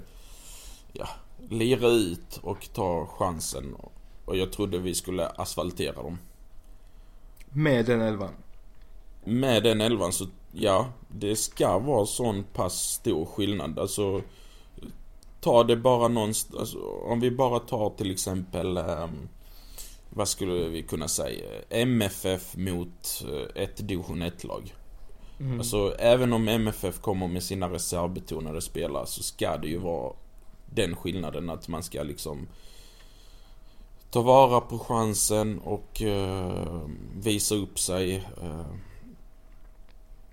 ja, 0.93 1.07
lira 1.49 1.87
ut 1.87 2.39
och 2.43 2.73
ta 2.73 3.05
chansen. 3.05 3.75
Och 4.25 4.37
jag 4.37 4.51
trodde 4.51 4.77
vi 4.77 4.95
skulle 4.95 5.27
asfaltera 5.27 6.03
dem. 6.03 6.17
Med 7.53 7.85
den 7.85 8.01
elvan. 8.01 8.33
Med 9.23 9.63
den 9.63 9.81
elvan 9.81 10.13
så, 10.13 10.25
ja, 10.51 10.93
det 11.07 11.35
ska 11.35 11.79
vara 11.79 12.05
sån 12.05 12.43
pass 12.43 12.73
stor 12.73 13.25
skillnad. 13.25 13.79
Alltså, 13.79 14.21
ta 15.41 15.63
det 15.63 15.75
bara 15.75 16.07
någonstans, 16.07 16.59
alltså, 16.59 16.79
om 16.83 17.19
vi 17.19 17.31
bara 17.31 17.59
tar 17.59 17.89
till 17.89 18.11
exempel, 18.11 18.77
ehm, 18.77 19.29
vad 20.09 20.27
skulle 20.27 20.69
vi 20.69 20.83
kunna 20.83 21.07
säga, 21.07 21.45
MFF 21.69 22.57
mot 22.57 23.23
eh, 23.31 23.63
ett 23.63 23.87
division 23.87 24.23
1-lag. 24.23 24.73
Mm. 25.39 25.59
Alltså, 25.59 25.95
även 25.99 26.33
om 26.33 26.47
MFF 26.47 26.99
kommer 26.99 27.27
med 27.27 27.43
sina 27.43 27.69
reservbetonade 27.69 28.61
spelare 28.61 29.05
så 29.05 29.23
ska 29.23 29.57
det 29.57 29.67
ju 29.67 29.77
vara 29.77 30.13
den 30.65 30.95
skillnaden 30.95 31.49
att 31.49 31.67
man 31.67 31.83
ska 31.83 32.03
liksom 32.03 32.47
ta 34.11 34.21
vara 34.21 34.61
på 34.61 34.79
chansen 34.79 35.59
och 35.59 36.01
eh, 36.01 36.81
visa 37.15 37.55
upp 37.55 37.79
sig. 37.79 38.15
eh, 38.41 38.65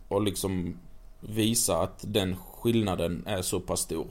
och 0.09 0.23
liksom 0.23 0.79
visa 1.21 1.83
att 1.83 2.05
den 2.09 2.37
skillnaden 2.37 3.23
är 3.27 3.43
så 3.43 3.61
pass 3.61 3.81
stor. 3.81 4.07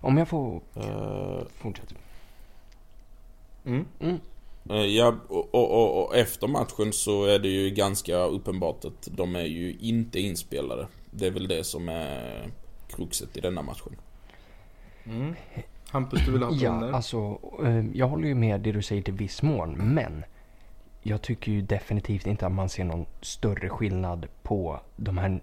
Om 0.00 0.16
jag 0.18 0.28
får 0.28 0.60
Eh, 0.74 1.42
fortsätta. 1.58 1.94
Mm. 3.64 3.86
Mm. 4.00 4.20
eh, 4.70 4.76
ja, 4.76 5.16
och, 5.28 5.54
och, 5.54 5.70
och, 5.70 6.04
och 6.04 6.16
efter 6.16 6.48
matchen 6.48 6.92
så 6.92 7.24
är 7.24 7.38
det 7.38 7.48
ju 7.48 7.70
ganska 7.70 8.16
uppenbart 8.16 8.84
att 8.84 9.08
de 9.12 9.36
är 9.36 9.44
ju 9.46 9.76
inte 9.80 10.20
inspelade. 10.20 10.86
Det 11.10 11.26
är 11.26 11.30
väl 11.30 11.48
det 11.48 11.64
som 11.64 11.88
är 11.88 12.48
kruxet 12.88 13.36
i 13.36 13.40
denna 13.40 13.62
matchen. 13.62 13.96
Mm. 15.04 15.34
Hampus, 15.94 16.24
du 16.24 16.32
vill 16.32 16.42
ha 16.42 16.52
Ja, 16.52 16.86
ja, 16.86 16.96
alltså 16.96 17.38
eh, 17.64 17.86
jag 17.92 18.08
håller 18.08 18.28
ju 18.28 18.34
med 18.34 18.60
det 18.60 18.72
du 18.72 18.82
säger 18.82 19.02
till 19.02 19.14
viss 19.14 19.42
mån, 19.42 19.72
men 19.72 20.24
jag 21.02 21.22
tycker 21.22 21.52
ju 21.52 21.62
definitivt 21.62 22.26
inte 22.26 22.46
att 22.46 22.52
man 22.52 22.68
ser 22.68 22.84
någon 22.84 23.06
större 23.20 23.68
skillnad 23.68 24.26
på 24.42 24.80
de 24.96 25.18
här 25.18 25.40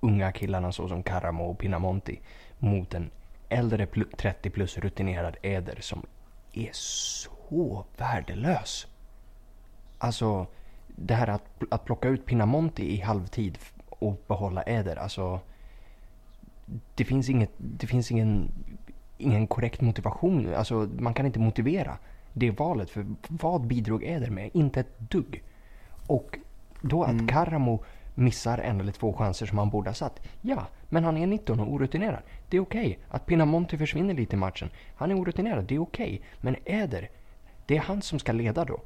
unga 0.00 0.32
killarna 0.32 0.72
såsom 0.72 1.02
Karamo 1.02 1.44
och 1.44 1.58
Pinamonti 1.58 2.20
mot 2.58 2.94
en 2.94 3.10
äldre 3.48 3.86
pl- 3.86 4.16
30 4.16 4.50
plus 4.50 4.78
rutinerad 4.78 5.36
Eder 5.42 5.78
som 5.80 6.02
är 6.52 6.70
så 6.72 7.84
värdelös. 7.96 8.86
Alltså, 9.98 10.46
det 10.86 11.14
här 11.14 11.28
att, 11.28 11.62
att 11.70 11.84
plocka 11.84 12.08
ut 12.08 12.26
Pinamonti 12.26 12.82
i 12.82 13.00
halvtid 13.00 13.58
och 13.88 14.24
behålla 14.28 14.62
Eder, 14.62 14.96
alltså 14.96 15.40
det 16.94 17.04
finns, 17.04 17.28
inget, 17.28 17.50
det 17.56 17.86
finns 17.86 18.10
ingen, 18.10 18.50
ingen 19.18 19.46
korrekt 19.46 19.80
motivation. 19.80 20.54
Alltså, 20.54 20.88
man 20.98 21.14
kan 21.14 21.26
inte 21.26 21.38
motivera 21.38 21.98
det 22.32 22.50
valet. 22.50 22.90
För 22.90 23.06
vad 23.28 23.66
bidrog 23.66 24.04
Eder 24.04 24.30
med? 24.30 24.50
Inte 24.52 24.80
ett 24.80 24.98
dugg. 24.98 25.42
Och 26.06 26.38
då 26.80 27.02
att 27.02 27.10
Mm. 27.10 27.28
Karamo 27.28 27.84
missar 28.14 28.58
en 28.58 28.80
eller 28.80 28.92
två 28.92 29.12
chanser 29.12 29.46
som 29.46 29.58
han 29.58 29.70
borde 29.70 29.90
ha 29.90 29.94
satt. 29.94 30.20
Ja, 30.40 30.66
men 30.88 31.04
han 31.04 31.16
är 31.16 31.26
19 31.26 31.60
och 31.60 31.72
orutinerad. 31.72 32.22
Det 32.48 32.56
är 32.56 32.60
okej. 32.60 32.98
Att 33.08 33.26
Pinamonti 33.26 33.78
försvinner 33.78 34.14
lite 34.14 34.36
i 34.36 34.38
matchen. 34.38 34.70
Han 34.96 35.10
är 35.10 35.20
orutinerad, 35.20 35.64
det 35.64 35.74
är 35.74 35.82
okej. 35.82 36.20
Men 36.40 36.56
Eder, 36.64 37.10
det 37.66 37.76
är 37.76 37.80
han 37.80 38.02
som 38.02 38.18
ska 38.18 38.32
leda 38.32 38.64
då. 38.64 38.80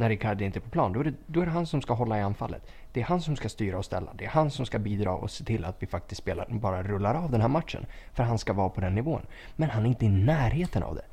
När 0.00 0.10
Icardi 0.10 0.44
inte 0.44 0.58
är 0.58 0.60
på 0.60 0.70
plan. 0.70 0.92
Då 0.92 1.00
är, 1.00 1.04
det, 1.04 1.14
då 1.26 1.40
är 1.40 1.46
det 1.46 1.52
han 1.52 1.66
som 1.66 1.82
ska 1.82 1.94
hålla 1.94 2.18
i 2.18 2.22
anfallet. 2.22 2.62
Det 2.92 3.00
är 3.00 3.04
han 3.04 3.20
som 3.20 3.36
ska 3.36 3.48
styra 3.48 3.78
och 3.78 3.84
ställa. 3.84 4.12
Det 4.14 4.24
är 4.24 4.28
han 4.28 4.50
som 4.50 4.66
ska 4.66 4.78
bidra 4.78 5.12
och 5.12 5.30
se 5.30 5.44
till 5.44 5.64
att 5.64 5.76
vi 5.78 5.86
faktiskt 5.86 6.20
spelar, 6.20 6.46
bara 6.50 6.82
rullar 6.82 7.14
av 7.14 7.30
den 7.30 7.40
här 7.40 7.48
matchen. 7.48 7.86
För 8.12 8.22
han 8.22 8.38
ska 8.38 8.52
vara 8.52 8.68
på 8.68 8.80
den 8.80 8.94
nivån. 8.94 9.22
Men 9.56 9.70
han 9.70 9.84
är 9.84 9.88
inte 9.88 10.04
i 10.04 10.08
närheten 10.08 10.82
av 10.82 10.94
det. 10.94 11.04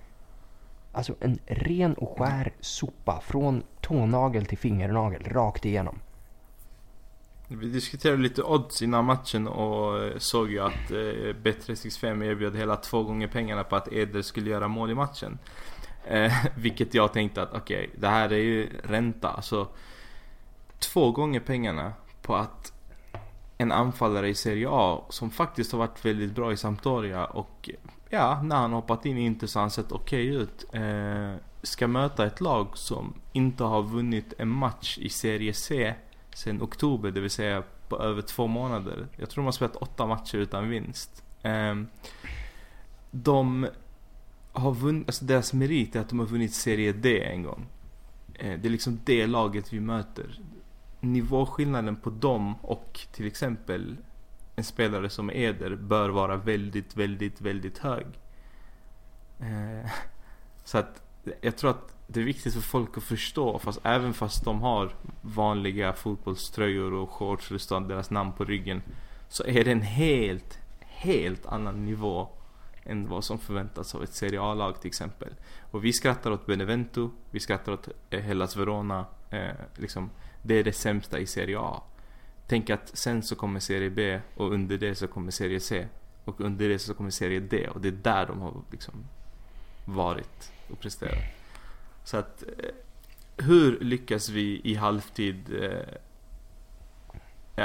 Alltså 0.91 1.15
en 1.19 1.39
ren 1.45 1.93
och 1.93 2.17
skär 2.17 2.53
sopa 2.59 3.21
från 3.21 3.63
tånagel 3.81 4.45
till 4.45 4.57
fingernagel 4.57 5.23
rakt 5.23 5.65
igenom. 5.65 5.99
Vi 7.47 7.69
diskuterade 7.69 8.21
lite 8.21 8.43
odds 8.43 8.81
innan 8.81 9.05
matchen 9.05 9.47
och 9.47 10.03
eh, 10.03 10.17
såg 10.17 10.51
ju 10.51 10.59
att 10.59 10.91
eh, 10.91 11.33
Bet365 11.43 12.23
erbjöd 12.23 12.55
hela 12.55 12.75
två 12.75 13.03
gånger 13.03 13.27
pengarna 13.27 13.63
på 13.63 13.75
att 13.75 13.93
Eder 13.93 14.21
skulle 14.21 14.49
göra 14.49 14.67
mål 14.67 14.91
i 14.91 14.95
matchen. 14.95 15.39
Eh, 16.09 16.33
vilket 16.55 16.93
jag 16.93 17.13
tänkte 17.13 17.41
att 17.41 17.53
okej, 17.53 17.77
okay, 17.77 17.99
det 17.99 18.07
här 18.07 18.29
är 18.33 18.37
ju 18.37 18.69
ränta. 18.83 19.29
Alltså 19.29 19.67
två 20.79 21.11
gånger 21.11 21.39
pengarna 21.39 21.93
på 22.21 22.35
att 22.35 22.73
en 23.57 23.71
anfallare 23.71 24.29
i 24.29 24.35
Serie 24.35 24.67
A 24.71 25.05
som 25.09 25.31
faktiskt 25.31 25.71
har 25.71 25.79
varit 25.79 26.05
väldigt 26.05 26.35
bra 26.35 26.51
i 26.51 26.57
Sampdoria 26.57 27.25
och 27.25 27.69
ja, 28.09 28.41
när 28.43 28.55
han 28.55 28.73
hoppat 28.73 29.05
in 29.05 29.17
i 29.17 29.25
Inter 29.25 29.47
så 29.47 29.59
har 29.59 29.61
han 29.61 29.71
sett 29.71 29.91
okej 29.91 30.31
okay 30.31 30.43
ut. 30.43 30.65
Eh, 30.73 31.41
ska 31.63 31.87
möta 31.87 32.25
ett 32.25 32.41
lag 32.41 32.77
som 32.77 33.13
inte 33.33 33.63
har 33.63 33.83
vunnit 33.83 34.33
en 34.37 34.47
match 34.47 34.97
i 34.97 35.09
Serie 35.09 35.53
C 35.53 35.93
sen 36.33 36.61
oktober, 36.61 37.11
det 37.11 37.19
vill 37.19 37.29
säga 37.29 37.63
på 37.89 37.99
över 37.99 38.21
två 38.21 38.47
månader. 38.47 39.07
Jag 39.15 39.29
tror 39.29 39.41
de 39.41 39.45
har 39.45 39.51
spelat 39.51 39.75
åtta 39.75 40.05
matcher 40.05 40.37
utan 40.37 40.69
vinst. 40.69 41.23
Eh, 41.41 41.75
de 43.11 43.67
har 44.59 44.73
vunnit, 44.73 45.07
alltså 45.07 45.25
deras 45.25 45.53
merit 45.53 45.95
är 45.95 45.99
att 45.99 46.09
de 46.09 46.19
har 46.19 46.25
vunnit 46.25 46.53
Serie 46.53 46.93
D 46.93 47.23
en 47.23 47.43
gång. 47.43 47.65
Eh, 48.33 48.59
det 48.59 48.67
är 48.67 48.71
liksom 48.71 48.99
det 49.05 49.27
laget 49.27 49.73
vi 49.73 49.79
möter. 49.79 50.39
Nivåskillnaden 50.99 51.95
på 51.95 52.09
dem 52.09 52.55
och 52.61 52.99
till 53.11 53.27
exempel 53.27 53.97
en 54.55 54.63
spelare 54.63 55.09
som 55.09 55.29
Eder 55.29 55.75
bör 55.75 56.09
vara 56.09 56.37
väldigt, 56.37 56.97
väldigt, 56.97 57.41
väldigt 57.41 57.77
hög. 57.77 58.05
Eh, 59.39 59.91
så 60.63 60.77
att 60.77 61.01
jag 61.41 61.57
tror 61.57 61.69
att 61.69 61.95
det 62.07 62.19
är 62.19 62.23
viktigt 62.23 62.53
för 62.53 62.61
folk 62.61 62.97
att 62.97 63.03
förstå, 63.03 63.59
fast 63.59 63.79
även 63.83 64.13
fast 64.13 64.45
de 64.45 64.61
har 64.61 64.95
vanliga 65.21 65.93
fotbollströjor 65.93 66.93
och 66.93 67.09
shorts 67.09 67.47
och 67.47 67.53
det 67.53 67.59
står 67.59 67.79
deras 67.79 68.09
namn 68.09 68.31
på 68.31 68.45
ryggen, 68.45 68.81
så 69.29 69.43
är 69.43 69.63
det 69.63 69.71
en 69.71 69.81
helt, 69.81 70.59
helt 70.79 71.45
annan 71.45 71.85
nivå 71.85 72.29
än 72.87 73.09
vad 73.09 73.23
som 73.23 73.39
förväntas 73.39 73.95
av 73.95 74.03
ett 74.03 74.13
Serie 74.13 74.41
A-lag 74.41 74.81
till 74.81 74.87
exempel. 74.87 75.33
Och 75.71 75.85
vi 75.85 75.93
skrattar 75.93 76.31
åt 76.31 76.45
Benevento, 76.45 77.11
vi 77.31 77.39
skrattar 77.39 77.71
åt 77.71 77.89
eh, 78.09 78.21
Hellas 78.21 78.57
Verona, 78.57 79.05
eh, 79.29 79.51
liksom, 79.75 80.09
det 80.41 80.53
är 80.53 80.63
det 80.63 80.73
sämsta 80.73 81.19
i 81.19 81.25
Serie 81.25 81.59
A. 81.59 81.83
Tänk 82.47 82.69
att 82.69 82.97
sen 82.97 83.23
så 83.23 83.35
kommer 83.35 83.59
Serie 83.59 83.89
B 83.89 84.19
och 84.35 84.53
under 84.53 84.77
det 84.77 84.95
så 84.95 85.07
kommer 85.07 85.31
Serie 85.31 85.59
C. 85.59 85.87
Och 86.25 86.41
under 86.41 86.69
det 86.69 86.79
så 86.79 86.93
kommer 86.93 87.09
Serie 87.09 87.39
D 87.39 87.67
och 87.67 87.81
det 87.81 87.87
är 87.87 87.91
där 87.91 88.25
de 88.25 88.41
har 88.41 88.61
liksom 88.71 88.93
varit 89.85 90.51
och 90.69 90.79
presterat. 90.79 91.23
Så 92.03 92.17
att 92.17 92.43
eh, 92.43 93.45
hur 93.45 93.79
lyckas 93.79 94.29
vi 94.29 94.61
i 94.63 94.75
halvtid 94.75 95.63
eh, 95.63 95.95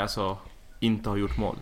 alltså 0.00 0.38
inte 0.80 1.10
ha 1.10 1.16
gjort 1.16 1.38
mål? 1.38 1.56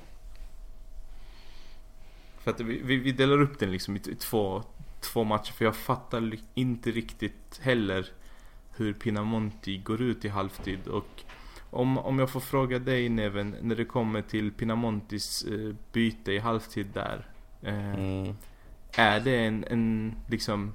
För 2.51 2.65
att 2.65 2.71
vi, 2.71 2.97
vi 2.97 3.13
delar 3.13 3.41
upp 3.41 3.59
den 3.59 3.73
liksom 3.73 3.97
i 3.97 3.99
två, 4.01 4.63
två 5.01 5.25
matcher 5.25 5.53
för 5.53 5.65
jag 5.65 5.77
fattar 5.77 6.33
inte 6.55 6.91
riktigt 6.91 7.61
heller 7.63 8.07
hur 8.77 8.93
Pinamonti 8.93 9.79
går 9.79 10.03
ut 10.03 10.25
i 10.25 10.29
halvtid 10.29 10.87
och 10.87 11.23
om, 11.71 11.99
om 11.99 12.19
jag 12.19 12.31
får 12.31 12.41
fråga 12.41 12.79
dig 12.79 13.09
Neven, 13.09 13.57
när 13.63 13.77
det 13.77 13.85
kommer 13.85 14.23
till 14.23 14.53
Pinamontis 14.53 15.43
eh, 15.43 15.75
byte 15.93 16.33
i 16.33 16.39
halvtid 16.39 16.87
där. 16.95 17.29
Eh, 17.63 17.95
mm. 17.95 18.37
Är 18.93 19.21
det 19.21 19.45
en, 19.45 19.65
en 19.65 20.15
liksom 20.29 20.75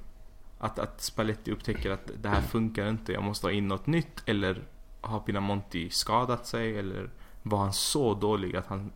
att, 0.59 0.79
att 0.79 1.01
Spalletti 1.01 1.51
upptäcker 1.51 1.91
att 1.91 2.11
det 2.21 2.29
här 2.29 2.41
funkar 2.41 2.89
inte, 2.89 3.13
jag 3.13 3.23
måste 3.23 3.47
ha 3.47 3.51
in 3.51 3.67
något 3.67 3.87
nytt 3.87 4.23
eller 4.25 4.63
har 5.01 5.19
Pinamonti 5.19 5.89
skadat 5.89 6.47
sig 6.47 6.77
eller 6.77 7.09
var 7.43 7.57
han 7.57 7.73
så 7.73 8.13
dålig 8.13 8.55
att 8.55 8.67
han 8.67 8.91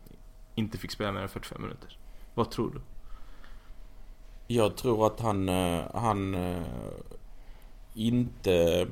inte 0.55 0.77
fick 0.77 0.91
spela 0.91 1.11
mer 1.11 1.21
än 1.21 1.29
45 1.29 1.61
minuter? 1.61 1.98
Vad 2.39 2.51
tror 2.51 2.69
du? 2.69 2.81
Jag 4.55 4.77
tror 4.77 5.07
att 5.07 5.19
han, 5.19 5.49
eh, 5.49 5.81
han 5.93 6.35
eh, 6.35 6.61
inte 7.93 8.87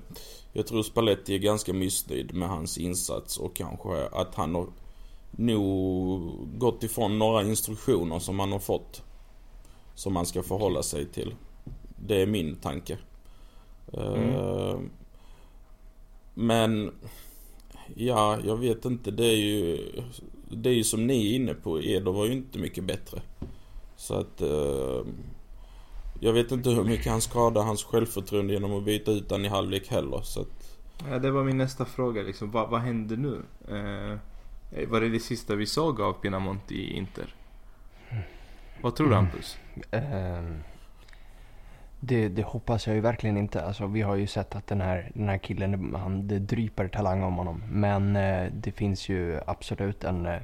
jag 0.54 0.68
tror 0.68 0.84
Spalletti 0.84 1.36
är 1.36 1.40
ganska 1.40 1.74
missnöjd 1.74 2.34
med 2.34 2.50
hans 2.50 2.78
insats 2.78 3.38
och 3.38 3.56
kanske 3.56 4.08
att 4.08 4.36
han 4.36 4.56
har 4.56 4.68
nog 5.32 6.32
gått 6.60 6.84
ifrån 6.84 7.20
några 7.20 7.44
instruktioner 7.44 8.20
som 8.20 8.40
han 8.40 8.52
har 8.52 8.60
fått. 8.60 9.04
Som 9.96 10.16
han 10.16 10.26
ska 10.26 10.44
förhålla 10.44 10.84
sig 10.84 11.06
till. 11.06 11.36
Det 12.06 12.22
är 12.22 12.28
min 12.28 12.56
tanke. 12.56 12.98
Mm. 13.94 14.36
Uh, 14.36 14.80
men 16.34 16.92
Ja, 17.96 18.38
jag 18.46 18.58
vet 18.58 18.86
inte. 18.86 19.12
Det 19.12 19.26
är 19.26 19.38
ju 19.38 19.92
Det 20.50 20.70
är 20.70 20.74
ju 20.74 20.84
som 20.84 21.08
ni 21.08 21.32
är 21.32 21.36
inne 21.36 21.54
på. 21.54 21.82
Eder 21.82 22.12
var 22.12 22.26
ju 22.26 22.32
inte 22.32 22.60
mycket 22.60 22.84
bättre. 22.84 23.22
Så 23.96 24.14
att 24.14 24.42
uh, 24.42 25.06
jag 26.20 26.34
vet 26.34 26.52
inte 26.52 26.70
hur 26.70 26.84
mycket 26.84 27.12
han 27.12 27.22
skadar 27.22 27.64
hans 27.64 27.84
självförtroende 27.84 28.54
genom 28.54 28.74
att 28.74 28.84
byta 28.84 29.12
ut 29.12 29.30
den 29.30 29.46
i 29.46 29.48
halvlek 29.48 29.88
heller. 29.88 30.22
Så 30.22 30.42
att... 30.42 30.80
ja, 31.10 31.20
det 31.20 31.32
var 31.32 31.44
min 31.44 31.58
nästa 31.58 31.86
fråga 31.86 32.22
liksom. 32.22 32.52
Vad, 32.52 32.70
vad 32.70 32.82
händer 32.82 33.18
nu? 33.18 33.42
Eh, 33.68 34.88
var 34.88 35.02
det 35.02 35.10
det 35.10 35.20
sista 35.20 35.56
vi 35.56 35.66
såg 35.66 36.02
av 36.02 36.14
Pinamonti 36.14 36.76
i 36.76 36.94
Inter? 36.98 37.36
Vad 38.82 38.96
tror 38.96 39.08
du 39.08 39.14
mm. 39.14 39.26
Hampus? 39.26 39.58
Mm 39.92 40.60
det, 42.00 42.30
det, 42.30 42.44
hoppas 42.44 42.88
jag 42.88 42.96
ju 42.96 43.02
verkligen 43.02 43.38
inte. 43.38 43.64
Alltså, 43.64 43.88
vi 43.88 44.02
har 44.02 44.16
ju 44.16 44.28
sett 44.28 44.56
att 44.56 44.68
den 44.68 44.82
här, 44.82 45.12
den 45.14 45.30
här 45.30 45.38
killen, 45.38 45.96
han, 45.96 46.28
det 46.28 46.40
dryper 46.40 46.88
talang 46.88 47.24
om 47.24 47.36
honom. 47.38 47.64
Men 47.70 48.16
eh, 48.16 48.52
det 48.52 48.72
finns 48.72 49.10
ju 49.10 49.40
absolut 49.48 50.04
en... 50.04 50.26
Eh, 50.26 50.40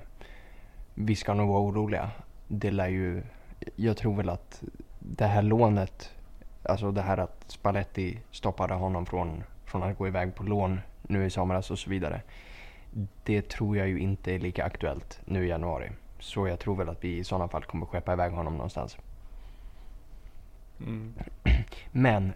vi 0.93 1.15
ska 1.15 1.33
nog 1.33 1.49
vara 1.49 1.61
oroliga. 1.61 2.11
Det 2.47 2.71
lär 2.71 2.87
ju... 2.87 3.23
Jag 3.75 3.97
tror 3.97 4.15
väl 4.15 4.29
att 4.29 4.63
det 4.99 5.25
här 5.25 5.41
lånet, 5.41 6.11
alltså 6.63 6.91
det 6.91 7.01
här 7.01 7.17
att 7.17 7.43
Spalletti 7.47 8.19
stoppade 8.31 8.73
honom 8.73 9.05
från, 9.05 9.43
från 9.65 9.83
att 9.83 9.97
gå 9.97 10.07
iväg 10.07 10.35
på 10.35 10.43
lån 10.43 10.79
nu 11.01 11.25
i 11.25 11.29
somras 11.29 11.71
och 11.71 11.79
så 11.79 11.89
vidare. 11.89 12.21
Det 13.23 13.49
tror 13.49 13.77
jag 13.77 13.87
ju 13.87 13.99
inte 13.99 14.31
är 14.31 14.39
lika 14.39 14.65
aktuellt 14.65 15.21
nu 15.25 15.45
i 15.45 15.49
januari. 15.49 15.91
Så 16.19 16.47
jag 16.47 16.59
tror 16.59 16.75
väl 16.75 16.89
att 16.89 17.03
vi 17.03 17.17
i 17.17 17.23
sådana 17.23 17.47
fall 17.47 17.63
kommer 17.63 17.85
skeppa 17.85 18.13
iväg 18.13 18.31
honom 18.31 18.53
någonstans. 18.53 18.97
Mm. 20.79 21.13
Men 21.91 22.33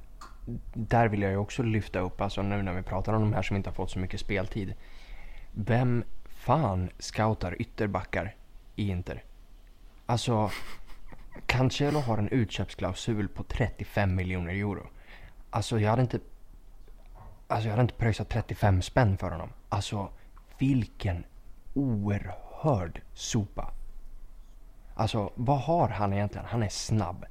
där 0.73 1.07
vill 1.07 1.21
jag 1.21 1.31
ju 1.31 1.37
också 1.37 1.63
lyfta 1.63 1.99
upp, 1.99 2.21
alltså 2.21 2.41
nu 2.41 2.61
när 2.61 2.73
vi 2.73 2.81
pratar 2.81 3.13
om 3.13 3.21
de 3.21 3.33
här 3.33 3.41
som 3.41 3.55
inte 3.55 3.69
har 3.69 3.75
fått 3.75 3.91
så 3.91 3.99
mycket 3.99 4.19
speltid. 4.19 4.73
Vem 5.51 6.03
fan 6.29 6.89
scoutar 6.99 7.61
ytterbackar 7.61 8.35
i 8.75 8.89
Inter? 8.89 9.23
Alltså, 10.05 10.51
Cancelo 11.45 11.99
har 11.99 12.17
en 12.17 12.29
utköpsklausul 12.29 13.27
på 13.27 13.43
35 13.43 14.15
miljoner 14.15 14.53
euro. 14.53 14.87
Alltså 15.49 15.79
jag 15.79 15.89
hade 15.89 16.01
inte... 16.01 16.19
Alltså 17.47 17.67
jag 17.67 17.71
hade 17.71 17.81
inte 17.81 17.93
pröjsat 17.93 18.29
35 18.29 18.81
spänn 18.81 19.17
för 19.17 19.31
honom. 19.31 19.49
Alltså 19.69 20.09
vilken 20.57 21.23
oerhörd 21.73 23.01
sopa. 23.13 23.73
Alltså 24.95 25.31
vad 25.35 25.59
har 25.59 25.89
han 25.89 26.13
egentligen? 26.13 26.47
Han 26.49 26.63
är 26.63 26.69
snabb. 26.69 27.25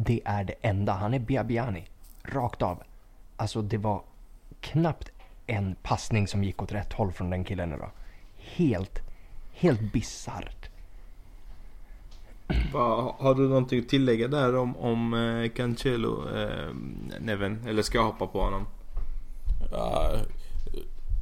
Det 0.00 0.20
är 0.24 0.44
det 0.44 0.54
enda. 0.62 0.92
Han 0.92 1.14
är 1.14 1.18
Biabiani. 1.18 1.84
Rakt 2.22 2.62
av. 2.62 2.82
Alltså 3.36 3.62
det 3.62 3.78
var 3.78 4.02
knappt 4.60 5.10
en 5.46 5.76
passning 5.82 6.28
som 6.28 6.44
gick 6.44 6.62
åt 6.62 6.72
rätt 6.72 6.92
håll 6.92 7.12
från 7.12 7.30
den 7.30 7.44
killen 7.44 7.72
idag. 7.72 7.90
Helt, 8.36 8.98
helt 9.52 9.92
bisarrt. 9.92 10.68
Har 13.18 13.34
du 13.34 13.48
någonting 13.48 13.80
att 13.80 13.88
tillägga 13.88 14.28
där 14.28 14.56
om, 14.56 14.76
om 14.76 15.14
eh, 15.14 15.50
Cancelo, 15.50 16.28
eh, 16.36 16.74
Neven? 17.20 17.64
Eller 17.68 17.82
ska 17.82 17.98
jag 17.98 18.04
hoppa 18.04 18.26
på 18.26 18.40
honom? 18.40 18.66
Uh, 19.72 20.20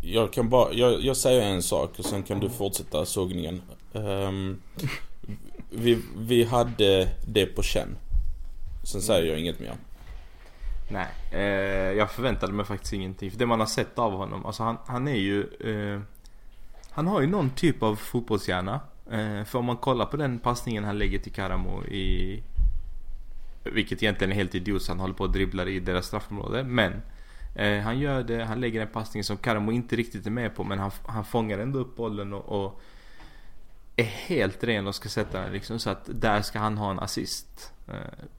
jag 0.03 0.33
kan 0.33 0.49
bara, 0.49 0.73
jag, 0.73 1.01
jag, 1.01 1.17
säger 1.17 1.43
en 1.43 1.63
sak 1.63 1.99
och 1.99 2.05
sen 2.05 2.23
kan 2.23 2.41
du 2.41 2.51
fortsätta 2.51 3.05
sågningen. 3.05 3.63
Um, 3.93 4.63
vi, 5.71 6.03
vi 6.17 6.45
hade 6.45 7.09
det 7.27 7.47
på 7.47 7.63
känn. 7.63 7.97
Sen 8.87 9.03
säger 9.03 9.31
jag 9.31 9.41
inget 9.41 9.61
mer. 9.61 9.75
Nej, 10.89 11.07
eh, 11.33 11.93
jag 11.99 12.11
förväntade 12.11 12.53
mig 12.53 12.67
faktiskt 12.67 12.93
ingenting. 12.93 13.31
För 13.31 13.39
det 13.39 13.47
man 13.47 13.61
har 13.61 13.67
sett 13.67 13.99
av 13.99 14.13
honom, 14.13 14.47
alltså 14.47 14.63
han, 14.63 14.77
han 14.87 15.09
är 15.09 15.17
ju... 15.17 15.43
Eh, 15.43 16.01
han 16.91 17.07
har 17.07 17.21
ju 17.21 17.27
någon 17.27 17.51
typ 17.51 17.83
av 17.83 17.97
fotbollshjärna. 17.97 18.81
Eh, 19.11 19.45
för 19.45 19.59
om 19.59 19.65
man 19.65 19.77
kollar 19.77 20.07
på 20.07 20.17
den 20.17 20.39
passningen 20.39 20.85
han 20.85 20.99
lägger 20.99 21.19
till 21.19 21.33
Karamo 21.33 21.85
i... 21.85 22.43
Vilket 23.65 24.03
egentligen 24.03 24.33
är 24.33 24.37
helt 24.37 24.55
idiot 24.55 24.89
han 24.89 25.01
håller 25.01 25.15
på 25.15 25.25
att 25.25 25.33
dribbla 25.33 25.65
i 25.65 25.81
deras 25.81 26.07
straffområde. 26.07 26.65
Men 26.65 27.03
eh, 27.55 27.79
han 27.79 27.99
gör 27.99 28.23
det, 28.23 28.45
han 28.45 28.61
lägger 28.61 28.81
en 28.81 28.89
passning 28.89 29.25
som 29.25 29.37
Karamo 29.37 29.73
inte 29.73 29.97
riktigt 29.97 30.27
är 30.27 30.31
med 30.31 30.55
på 30.55 30.65
men 30.65 30.79
han, 30.79 30.91
han 31.07 31.25
fångar 31.25 31.59
ändå 31.59 31.79
upp 31.79 31.97
bollen 31.97 32.33
och, 32.33 32.65
och 32.65 32.81
är 33.97 34.05
helt 34.05 34.65
ren 34.65 34.87
och 34.87 34.95
ska 34.95 35.09
sätta 35.09 35.41
den 35.41 35.53
liksom. 35.53 35.79
Så 35.79 35.91
att 35.91 36.09
där 36.13 36.43
ska 36.43 36.59
han 36.59 36.79
ha 36.79 36.91
en 36.91 36.99
assist. 36.99 37.73
Eh, 37.89 37.95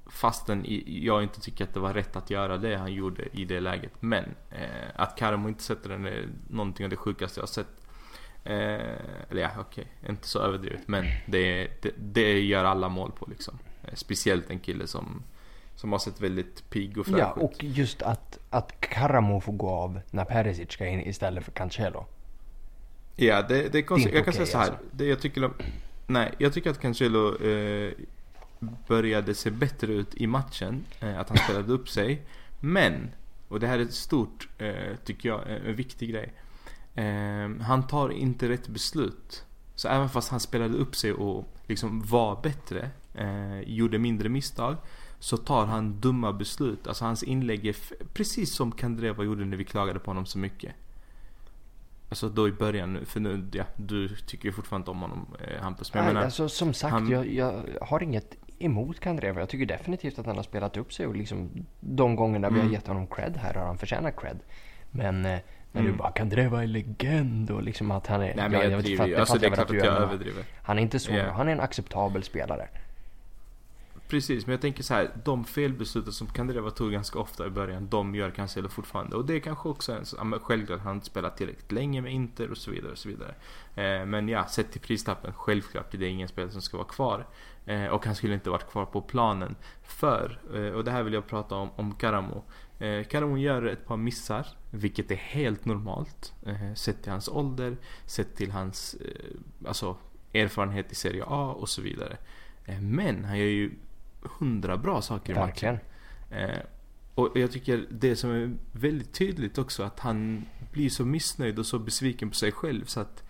fastän 0.05 0.65
jag 0.85 1.23
inte 1.23 1.41
tycker 1.41 1.63
att 1.63 1.73
det 1.73 1.79
var 1.79 1.93
rätt 1.93 2.15
att 2.15 2.29
göra 2.29 2.57
det 2.57 2.75
han 2.75 2.93
gjorde 2.93 3.27
i 3.31 3.45
det 3.45 3.59
läget. 3.59 3.91
Men 3.99 4.23
eh, 4.51 4.89
att 4.95 5.17
Karamo 5.17 5.47
inte 5.49 5.63
sätter 5.63 5.89
den 5.89 6.05
är 6.05 6.29
någonting 6.49 6.85
av 6.85 6.89
det 6.89 6.95
sjukaste 6.95 7.39
jag 7.39 7.49
sett. 7.49 7.67
Eh, 8.43 8.53
eller 9.29 9.41
ja, 9.41 9.49
okej, 9.59 9.85
okay. 9.99 10.11
inte 10.11 10.27
så 10.27 10.39
överdrivet. 10.39 10.87
Men 10.87 11.05
det, 11.25 11.67
det, 11.81 11.91
det, 11.97 12.39
gör 12.39 12.63
alla 12.63 12.89
mål 12.89 13.11
på 13.11 13.25
liksom. 13.29 13.59
Eh, 13.83 13.93
speciellt 13.93 14.49
en 14.49 14.59
kille 14.59 14.87
som, 14.87 15.23
som 15.75 15.91
har 15.91 15.99
sett 15.99 16.21
väldigt 16.21 16.69
pigg 16.69 16.97
och 16.97 17.05
fräsch 17.05 17.19
Ja, 17.19 17.31
och 17.31 17.63
just 17.63 18.01
att, 18.01 18.39
att 18.49 18.79
Karamo 18.79 19.41
får 19.41 19.53
gå 19.53 19.69
av 19.69 19.99
när 20.11 20.25
Perisic 20.25 20.71
ska 20.71 20.85
in 20.85 21.01
istället 21.01 21.43
för 21.43 21.51
Cancelo. 21.51 22.05
Ja, 23.19 23.41
det, 23.41 23.69
det 23.69 23.77
är 23.77 23.81
konstigt. 23.81 24.13
Jag 24.13 24.25
kan 24.25 24.33
okay, 24.33 24.45
säga 24.45 24.51
så 24.51 24.57
här. 24.57 24.69
Alltså. 24.69 24.85
Det, 24.91 25.05
jag 25.05 25.19
tycker, 25.19 25.51
nej, 26.07 26.33
jag 26.37 26.53
tycker 26.53 26.69
att 26.69 26.81
Cancelo 26.81 27.35
eh, 27.35 27.91
började 28.87 29.33
se 29.33 29.51
bättre 29.51 29.93
ut 29.93 30.15
i 30.15 30.27
matchen. 30.27 30.85
Eh, 30.99 31.19
att 31.19 31.29
han 31.29 31.37
spelade 31.37 31.73
upp 31.73 31.89
sig. 31.89 32.21
Men, 32.59 33.09
och 33.47 33.59
det 33.59 33.67
här 33.67 33.79
är 33.79 33.83
ett 33.83 33.93
stort, 33.93 34.49
eh, 34.57 34.95
tycker 35.05 35.29
jag, 35.29 35.41
en 35.65 35.75
viktig 35.75 36.09
grej. 36.09 36.33
Eh, 36.95 37.61
han 37.61 37.87
tar 37.87 38.09
inte 38.09 38.49
rätt 38.49 38.67
beslut. 38.67 39.43
Så 39.75 39.87
även 39.87 40.09
fast 40.09 40.31
han 40.31 40.39
spelade 40.39 40.77
upp 40.77 40.95
sig 40.95 41.13
och 41.13 41.45
liksom 41.65 42.01
var 42.01 42.41
bättre, 42.41 42.89
eh, 43.13 43.59
gjorde 43.59 43.97
mindre 43.97 44.29
misstag. 44.29 44.75
Så 45.19 45.37
tar 45.37 45.65
han 45.65 45.99
dumma 45.99 46.33
beslut. 46.33 46.87
Alltså 46.87 47.05
hans 47.05 47.23
inlägg 47.23 47.67
är 47.67 47.75
precis 48.13 48.53
som 48.53 48.71
Kandreva 48.71 49.23
gjorde 49.23 49.45
när 49.45 49.57
vi 49.57 49.63
klagade 49.63 49.99
på 49.99 50.09
honom 50.09 50.25
så 50.25 50.37
mycket. 50.37 50.75
Alltså 52.09 52.29
då 52.29 52.47
i 52.47 52.51
början, 52.51 53.05
för 53.05 53.19
nu, 53.19 53.49
ja, 53.53 53.63
du 53.75 54.07
tycker 54.07 54.45
ju 54.45 54.51
fortfarande 54.51 54.81
inte 54.81 54.91
om 54.91 55.01
honom 55.01 55.35
eh, 55.39 55.61
Hampus. 55.61 55.93
Men 55.93 56.03
Nej, 56.03 56.13
menar, 56.13 56.25
alltså 56.25 56.49
som 56.49 56.73
sagt, 56.73 56.91
han... 56.91 57.09
jag, 57.09 57.27
jag 57.27 57.63
har 57.81 58.03
inget 58.03 58.37
emot 58.59 58.99
Kandreva. 58.99 59.39
Jag 59.39 59.49
tycker 59.49 59.65
definitivt 59.65 60.19
att 60.19 60.25
han 60.25 60.35
har 60.35 60.43
spelat 60.43 60.77
upp 60.77 60.93
sig 60.93 61.07
och 61.07 61.15
liksom 61.15 61.65
de 61.79 62.15
gångerna 62.15 62.47
mm. 62.47 62.53
vi 62.53 62.59
har 62.59 62.65
mm. 62.65 62.73
gett 62.73 62.87
honom 62.87 63.07
cred 63.07 63.37
här 63.37 63.53
har 63.53 63.65
han 63.65 63.77
förtjänat 63.77 64.15
cred. 64.17 64.39
Men 64.91 65.25
eh, 65.25 65.39
när 65.71 65.81
mm. 65.81 65.91
du 65.91 65.97
bara 65.97 66.11
Kandreva 66.11 66.63
är 66.63 66.67
legend 66.67 67.51
och 67.51 67.63
liksom 67.63 67.91
att 67.91 68.07
han 68.07 68.21
är... 68.21 68.35
Nej 68.35 68.49
men 68.49 68.51
jag, 68.51 68.63
jag, 68.63 68.71
jag 68.71 68.83
driver 68.83 69.07
ju. 69.07 69.15
Alltså 69.15 69.37
det 69.37 69.47
är 69.47 69.51
klart 69.51 69.69
att 69.69 69.75
jag 69.75 69.85
överdriver. 69.85 70.43
Han 70.61 70.77
är 70.77 70.81
inte 70.81 70.99
så 70.99 71.11
yeah. 71.11 71.35
Han 71.35 71.47
är 71.47 71.51
en 71.51 71.59
acceptabel 71.59 72.23
spelare. 72.23 72.67
Precis, 74.07 74.45
men 74.45 74.51
jag 74.51 74.61
tänker 74.61 74.83
så 74.83 74.93
här, 74.93 75.11
de 75.23 75.45
felbesluten 75.45 76.13
som 76.13 76.27
Kandreva 76.27 76.71
tog 76.71 76.91
ganska 76.91 77.19
ofta 77.19 77.47
i 77.47 77.49
början, 77.49 77.87
de 77.89 78.15
gör 78.15 78.31
Cancelo 78.31 78.69
fortfarande. 78.69 79.15
Och 79.15 79.25
det 79.25 79.35
är 79.35 79.39
kanske 79.39 79.69
också 79.69 79.93
en, 79.93 80.31
ja, 80.31 80.39
självklart 80.41 80.81
han 80.81 80.95
inte 80.95 81.05
spelat 81.05 81.37
tillräckligt 81.37 81.71
länge 81.71 82.01
med 82.01 82.13
Inter 82.13 82.51
och 82.51 82.57
så 82.57 82.71
vidare 82.71 82.91
och 82.91 82.97
så 82.97 83.09
vidare. 83.09 83.35
Eh, 83.75 84.05
men 84.05 84.29
ja, 84.29 84.47
sett 84.47 84.71
till 84.71 84.81
pristappen, 84.81 85.33
självklart 85.33 85.91
det 85.91 86.05
är 86.05 86.09
ingen 86.09 86.27
spelare 86.27 86.51
som 86.51 86.61
ska 86.61 86.77
vara 86.77 86.87
kvar. 86.87 87.27
Eh, 87.65 87.85
och 87.85 88.05
han 88.05 88.15
skulle 88.15 88.33
inte 88.33 88.49
varit 88.49 88.71
kvar 88.71 88.85
på 88.85 89.01
planen. 89.01 89.55
För, 89.83 90.39
eh, 90.55 90.73
och 90.73 90.83
det 90.83 90.91
här 90.91 91.03
vill 91.03 91.13
jag 91.13 91.27
prata 91.27 91.55
om, 91.55 91.69
om 91.75 91.95
Karamo. 91.95 92.43
Eh, 92.79 93.03
Karamo 93.03 93.37
gör 93.37 93.65
ett 93.65 93.85
par 93.85 93.97
missar, 93.97 94.47
vilket 94.71 95.11
är 95.11 95.15
helt 95.15 95.65
normalt. 95.65 96.33
Eh, 96.45 96.73
sett 96.73 97.03
till 97.03 97.11
hans 97.11 97.27
ålder, 97.27 97.77
sett 98.05 98.35
till 98.35 98.51
hans 98.51 98.93
eh, 98.93 99.67
alltså, 99.67 99.97
erfarenhet 100.33 100.91
i 100.91 100.95
Serie 100.95 101.23
A 101.27 101.55
och 101.59 101.69
så 101.69 101.81
vidare. 101.81 102.17
Eh, 102.65 102.81
men 102.81 103.25
han 103.25 103.37
gör 103.37 103.45
ju 103.45 103.71
hundra 104.39 104.77
bra 104.77 105.01
saker 105.01 105.33
i 105.33 105.35
matchen. 105.35 105.77
Eh, 106.29 106.59
och 107.15 107.31
jag 107.35 107.51
tycker 107.51 107.87
det 107.89 108.15
som 108.15 108.31
är 108.31 108.57
väldigt 108.71 109.13
tydligt 109.13 109.57
också 109.57 109.83
att 109.83 109.99
han 109.99 110.45
blir 110.71 110.89
så 110.89 111.05
missnöjd 111.05 111.59
och 111.59 111.65
så 111.65 111.79
besviken 111.79 112.29
på 112.29 112.35
sig 112.35 112.51
själv 112.51 112.85
så 112.85 112.99
att 112.99 113.23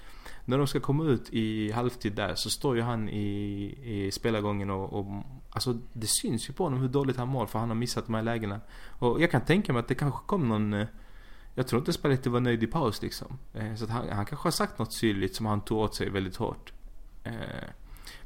när 0.45 0.57
de 0.57 0.67
ska 0.67 0.79
komma 0.79 1.03
ut 1.03 1.29
i 1.29 1.71
halvtid 1.71 2.13
där 2.13 2.35
så 2.35 2.49
står 2.49 2.75
ju 2.75 2.81
han 2.81 3.09
i, 3.09 3.25
i 3.83 4.11
spelargången 4.11 4.69
och, 4.69 4.93
och 4.93 5.23
Alltså 5.57 5.77
det 5.93 6.07
syns 6.07 6.49
ju 6.49 6.53
på 6.53 6.63
honom 6.63 6.79
hur 6.79 6.87
dåligt 6.87 7.17
han 7.17 7.27
mår 7.27 7.45
för 7.45 7.59
han 7.59 7.69
har 7.69 7.75
missat 7.75 8.05
de 8.05 8.13
här 8.13 8.21
lägena. 8.21 8.61
Och 8.99 9.21
jag 9.21 9.31
kan 9.31 9.41
tänka 9.41 9.73
mig 9.73 9.79
att 9.79 9.87
det 9.87 9.95
kanske 9.95 10.19
kom 10.25 10.49
någon 10.49 10.73
eh, 10.73 10.87
Jag 11.55 11.67
tror 11.67 11.79
inte 11.79 11.93
spelet 11.93 12.27
var 12.27 12.39
nöjd 12.39 12.63
i 12.63 12.67
paus 12.67 13.01
liksom. 13.01 13.37
Eh, 13.53 13.75
så 13.75 13.83
att 13.83 13.89
han, 13.89 14.09
han 14.09 14.25
kanske 14.25 14.47
har 14.47 14.51
sagt 14.51 14.79
något 14.79 14.93
syrligt 14.93 15.35
som 15.35 15.45
han 15.45 15.61
tog 15.61 15.77
åt 15.77 15.95
sig 15.95 16.09
väldigt 16.09 16.35
hårt. 16.35 16.73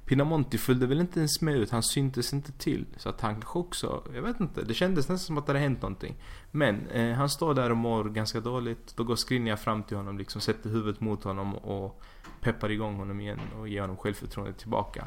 Eh, 0.02 0.08
Pinamonti 0.12 0.58
följde 0.58 0.88
väl 0.88 1.00
inte 1.00 1.20
ens 1.20 1.42
med 1.42 1.56
ut, 1.56 1.72
han 1.72 1.84
syntes 1.84 2.34
inte 2.34 2.52
till. 2.52 2.86
Så 2.98 3.10
att 3.10 3.22
han 3.22 3.34
kanske 3.34 3.60
också, 3.60 4.04
jag 4.16 4.22
vet 4.22 4.40
inte, 4.40 4.62
det 4.62 4.74
kändes 4.74 5.10
nästan 5.10 5.20
som 5.20 5.38
att 5.38 5.46
det 5.46 5.50
hade 5.50 5.60
hänt 5.60 5.82
någonting. 5.82 6.16
Men 6.52 6.88
eh, 6.88 7.14
han 7.14 7.30
står 7.30 7.54
där 7.54 7.70
och 7.70 7.78
mår 7.78 8.04
ganska 8.04 8.40
dåligt. 8.40 8.94
Då 8.96 9.04
går 9.04 9.16
Skriniar 9.16 9.56
fram 9.56 9.84
till 9.84 9.98
honom, 9.98 10.18
liksom 10.18 10.42
sätter 10.42 10.70
huvudet 10.70 11.02
mot 11.02 11.24
honom 11.24 11.56
och 11.56 12.02
peppar 12.42 12.72
igång 12.72 12.96
honom 12.96 13.22
igen 13.22 13.40
och 13.60 13.68
ger 13.68 13.82
honom 13.82 13.98
självförtroende 13.98 14.54
tillbaka. 14.54 15.06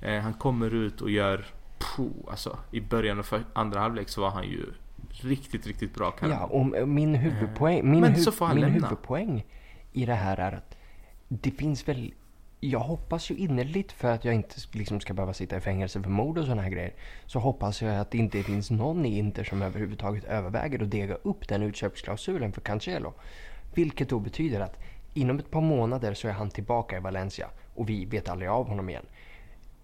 Eh, 0.00 0.20
han 0.20 0.34
kommer 0.34 0.74
ut 0.74 1.00
och 1.00 1.10
gör, 1.10 1.46
puh, 1.78 2.10
alltså 2.30 2.58
i 2.70 2.80
början 2.80 3.18
av 3.18 3.26
andra 3.52 3.80
halvlek 3.80 4.08
så 4.08 4.20
var 4.20 4.30
han 4.30 4.44
ju 4.44 4.66
riktigt, 5.10 5.66
riktigt 5.66 5.94
bra. 5.94 6.14
Ja, 6.20 6.44
och 6.44 6.88
min 6.88 7.14
huvudpoäng, 7.14 7.78
eh, 7.78 7.84
min, 7.84 8.04
hu 8.04 8.54
min 8.54 8.64
huvudpoäng 8.64 9.46
i 9.92 10.06
det 10.06 10.14
här 10.14 10.36
är 10.36 10.52
att 10.52 10.76
det 11.28 11.50
finns 11.50 11.88
väl 11.88 12.14
jag 12.60 12.80
hoppas 12.80 13.30
ju 13.30 13.36
innerligt 13.36 13.92
för 13.92 14.10
att 14.10 14.24
jag 14.24 14.34
inte 14.34 14.56
liksom 14.72 15.00
ska 15.00 15.14
behöva 15.14 15.34
sitta 15.34 15.56
i 15.56 15.60
fängelse 15.60 16.02
för 16.02 16.10
mord 16.10 16.38
och 16.38 16.44
sådana 16.44 16.62
här 16.62 16.70
grejer. 16.70 16.94
Så 17.26 17.38
hoppas 17.38 17.82
jag 17.82 17.96
att 17.96 18.10
det 18.10 18.18
inte 18.18 18.42
finns 18.42 18.70
någon 18.70 19.06
i 19.06 19.18
Inter 19.18 19.44
som 19.44 19.62
överhuvudtaget 19.62 20.24
överväger 20.24 20.82
att 20.82 20.90
dega 20.90 21.14
upp 21.14 21.48
den 21.48 21.62
utköpsklausulen 21.62 22.52
för 22.52 22.60
Cancelo. 22.60 23.14
Vilket 23.74 24.08
då 24.08 24.18
betyder 24.18 24.60
att 24.60 24.78
inom 25.14 25.38
ett 25.38 25.50
par 25.50 25.60
månader 25.60 26.14
så 26.14 26.28
är 26.28 26.32
han 26.32 26.50
tillbaka 26.50 26.96
i 26.96 27.00
Valencia 27.00 27.50
och 27.74 27.88
vi 27.88 28.04
vet 28.04 28.28
aldrig 28.28 28.50
av 28.50 28.68
honom 28.68 28.88
igen. 28.88 29.06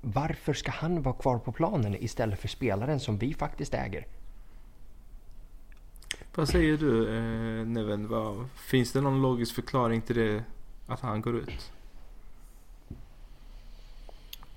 Varför 0.01 0.53
ska 0.53 0.71
han 0.71 1.03
vara 1.03 1.15
kvar 1.15 1.39
på 1.39 1.53
planen 1.53 1.95
istället 1.95 2.39
för 2.39 2.49
spelaren 2.49 3.01
som 3.01 3.19
vi 3.19 3.35
faktiskt 3.35 3.75
äger? 3.75 4.07
Vad 6.35 6.49
säger 6.49 6.77
du 6.77 7.17
eh, 7.17 7.67
Neven? 7.67 8.09
Finns 8.55 8.93
det 8.93 9.01
någon 9.01 9.23
logisk 9.23 9.55
förklaring 9.55 10.01
till 10.01 10.17
det 10.17 10.45
att 10.87 11.01
han 11.01 11.21
går 11.21 11.37
ut? 11.37 11.73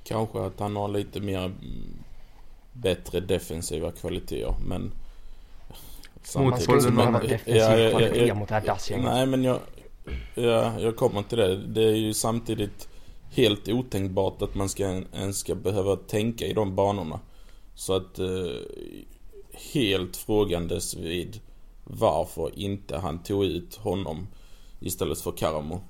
Kanske 0.09 0.39
att 0.39 0.59
han 0.59 0.75
har 0.75 0.87
lite 0.87 1.19
mer 1.19 1.51
bättre 2.73 3.19
defensiva 3.19 3.91
kvaliteter 3.91 4.55
men 4.67 4.91
Samtidigt 6.23 6.83
som 6.83 6.97
han 6.97 7.13
har 7.13 7.21
defensiv 7.21 7.55
ja, 7.55 7.89
kvalitet 7.89 8.27
ja, 8.27 8.35
mot 8.35 8.49
det 8.49 8.55
här 8.55 8.65
dassgänget. 8.65 9.05
Nej 9.05 9.25
men 9.25 9.43
jag, 9.43 9.59
ja, 10.35 10.79
jag 10.79 10.95
kommer 10.95 11.23
till 11.23 11.37
det. 11.37 11.57
Det 11.57 11.83
är 11.83 11.95
ju 11.95 12.13
samtidigt 12.13 12.89
helt 13.31 13.67
otänkbart 13.67 14.41
att 14.41 14.55
man 14.55 14.69
ska, 14.69 14.83
ens 15.13 15.37
ska 15.37 15.55
behöva 15.55 15.95
tänka 15.95 16.45
i 16.45 16.53
de 16.53 16.75
banorna. 16.75 17.19
Så 17.75 17.95
att 17.95 18.19
eh, 18.19 18.27
helt 19.73 20.17
frågandes 20.17 20.95
vid 20.95 21.39
varför 21.83 22.59
inte 22.59 22.97
han 22.97 23.23
tog 23.23 23.45
ut 23.45 23.75
honom 23.75 24.27
istället 24.79 25.21
för 25.21 25.31
Karamo. 25.31 25.81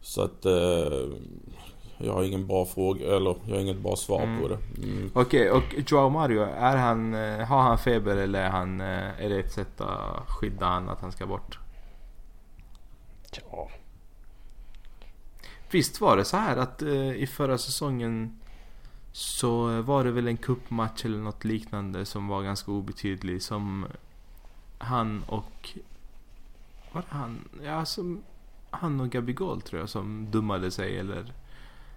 Så 0.00 0.22
att 0.22 0.46
eh, 0.46 1.08
jag 2.00 2.12
har 2.12 2.22
ingen 2.22 2.46
bra 2.46 2.66
fråga, 2.66 3.16
eller 3.16 3.36
jag 3.46 3.54
har 3.54 3.60
inget 3.60 3.80
bra 3.80 3.96
svar 3.96 4.22
mm. 4.22 4.42
på 4.42 4.48
det. 4.48 4.58
Mm. 4.82 5.10
Okej, 5.14 5.50
okay, 5.50 5.78
och 5.78 5.90
Joao 5.90 6.10
Mario, 6.10 6.42
är 6.42 6.76
han, 6.76 7.14
eh, 7.14 7.46
har 7.46 7.62
han 7.62 7.78
feber 7.78 8.16
eller 8.16 8.42
är, 8.42 8.50
han, 8.50 8.80
eh, 8.80 9.24
är 9.24 9.28
det 9.28 9.38
ett 9.38 9.52
sätt 9.52 9.80
att 9.80 10.28
skydda 10.28 10.66
han 10.66 10.88
att 10.88 11.00
han 11.00 11.12
ska 11.12 11.26
bort? 11.26 11.58
Ja. 13.50 13.68
Visst 15.70 16.00
var 16.00 16.16
det 16.16 16.24
så 16.24 16.36
här 16.36 16.56
att 16.56 16.82
uh, 16.82 17.16
i 17.16 17.26
förra 17.26 17.58
säsongen 17.58 18.40
så 19.12 19.82
var 19.82 20.04
det 20.04 20.10
väl 20.10 20.28
en 20.28 20.36
kuppmatch 20.36 21.04
eller 21.04 21.18
något 21.18 21.44
liknande 21.44 22.04
som 22.04 22.28
var 22.28 22.42
ganska 22.42 22.72
obetydlig 22.72 23.42
som 23.42 23.86
han 24.78 25.24
och 25.26 25.78
var 26.92 27.00
det 27.00 27.16
han? 27.16 27.48
Ja, 27.64 27.84
som 27.84 28.22
han 28.70 29.00
och 29.00 29.10
Gabigol 29.10 29.62
tror 29.62 29.80
jag 29.80 29.88
som 29.88 30.30
dummade 30.30 30.70
sig 30.70 30.98
eller 30.98 31.32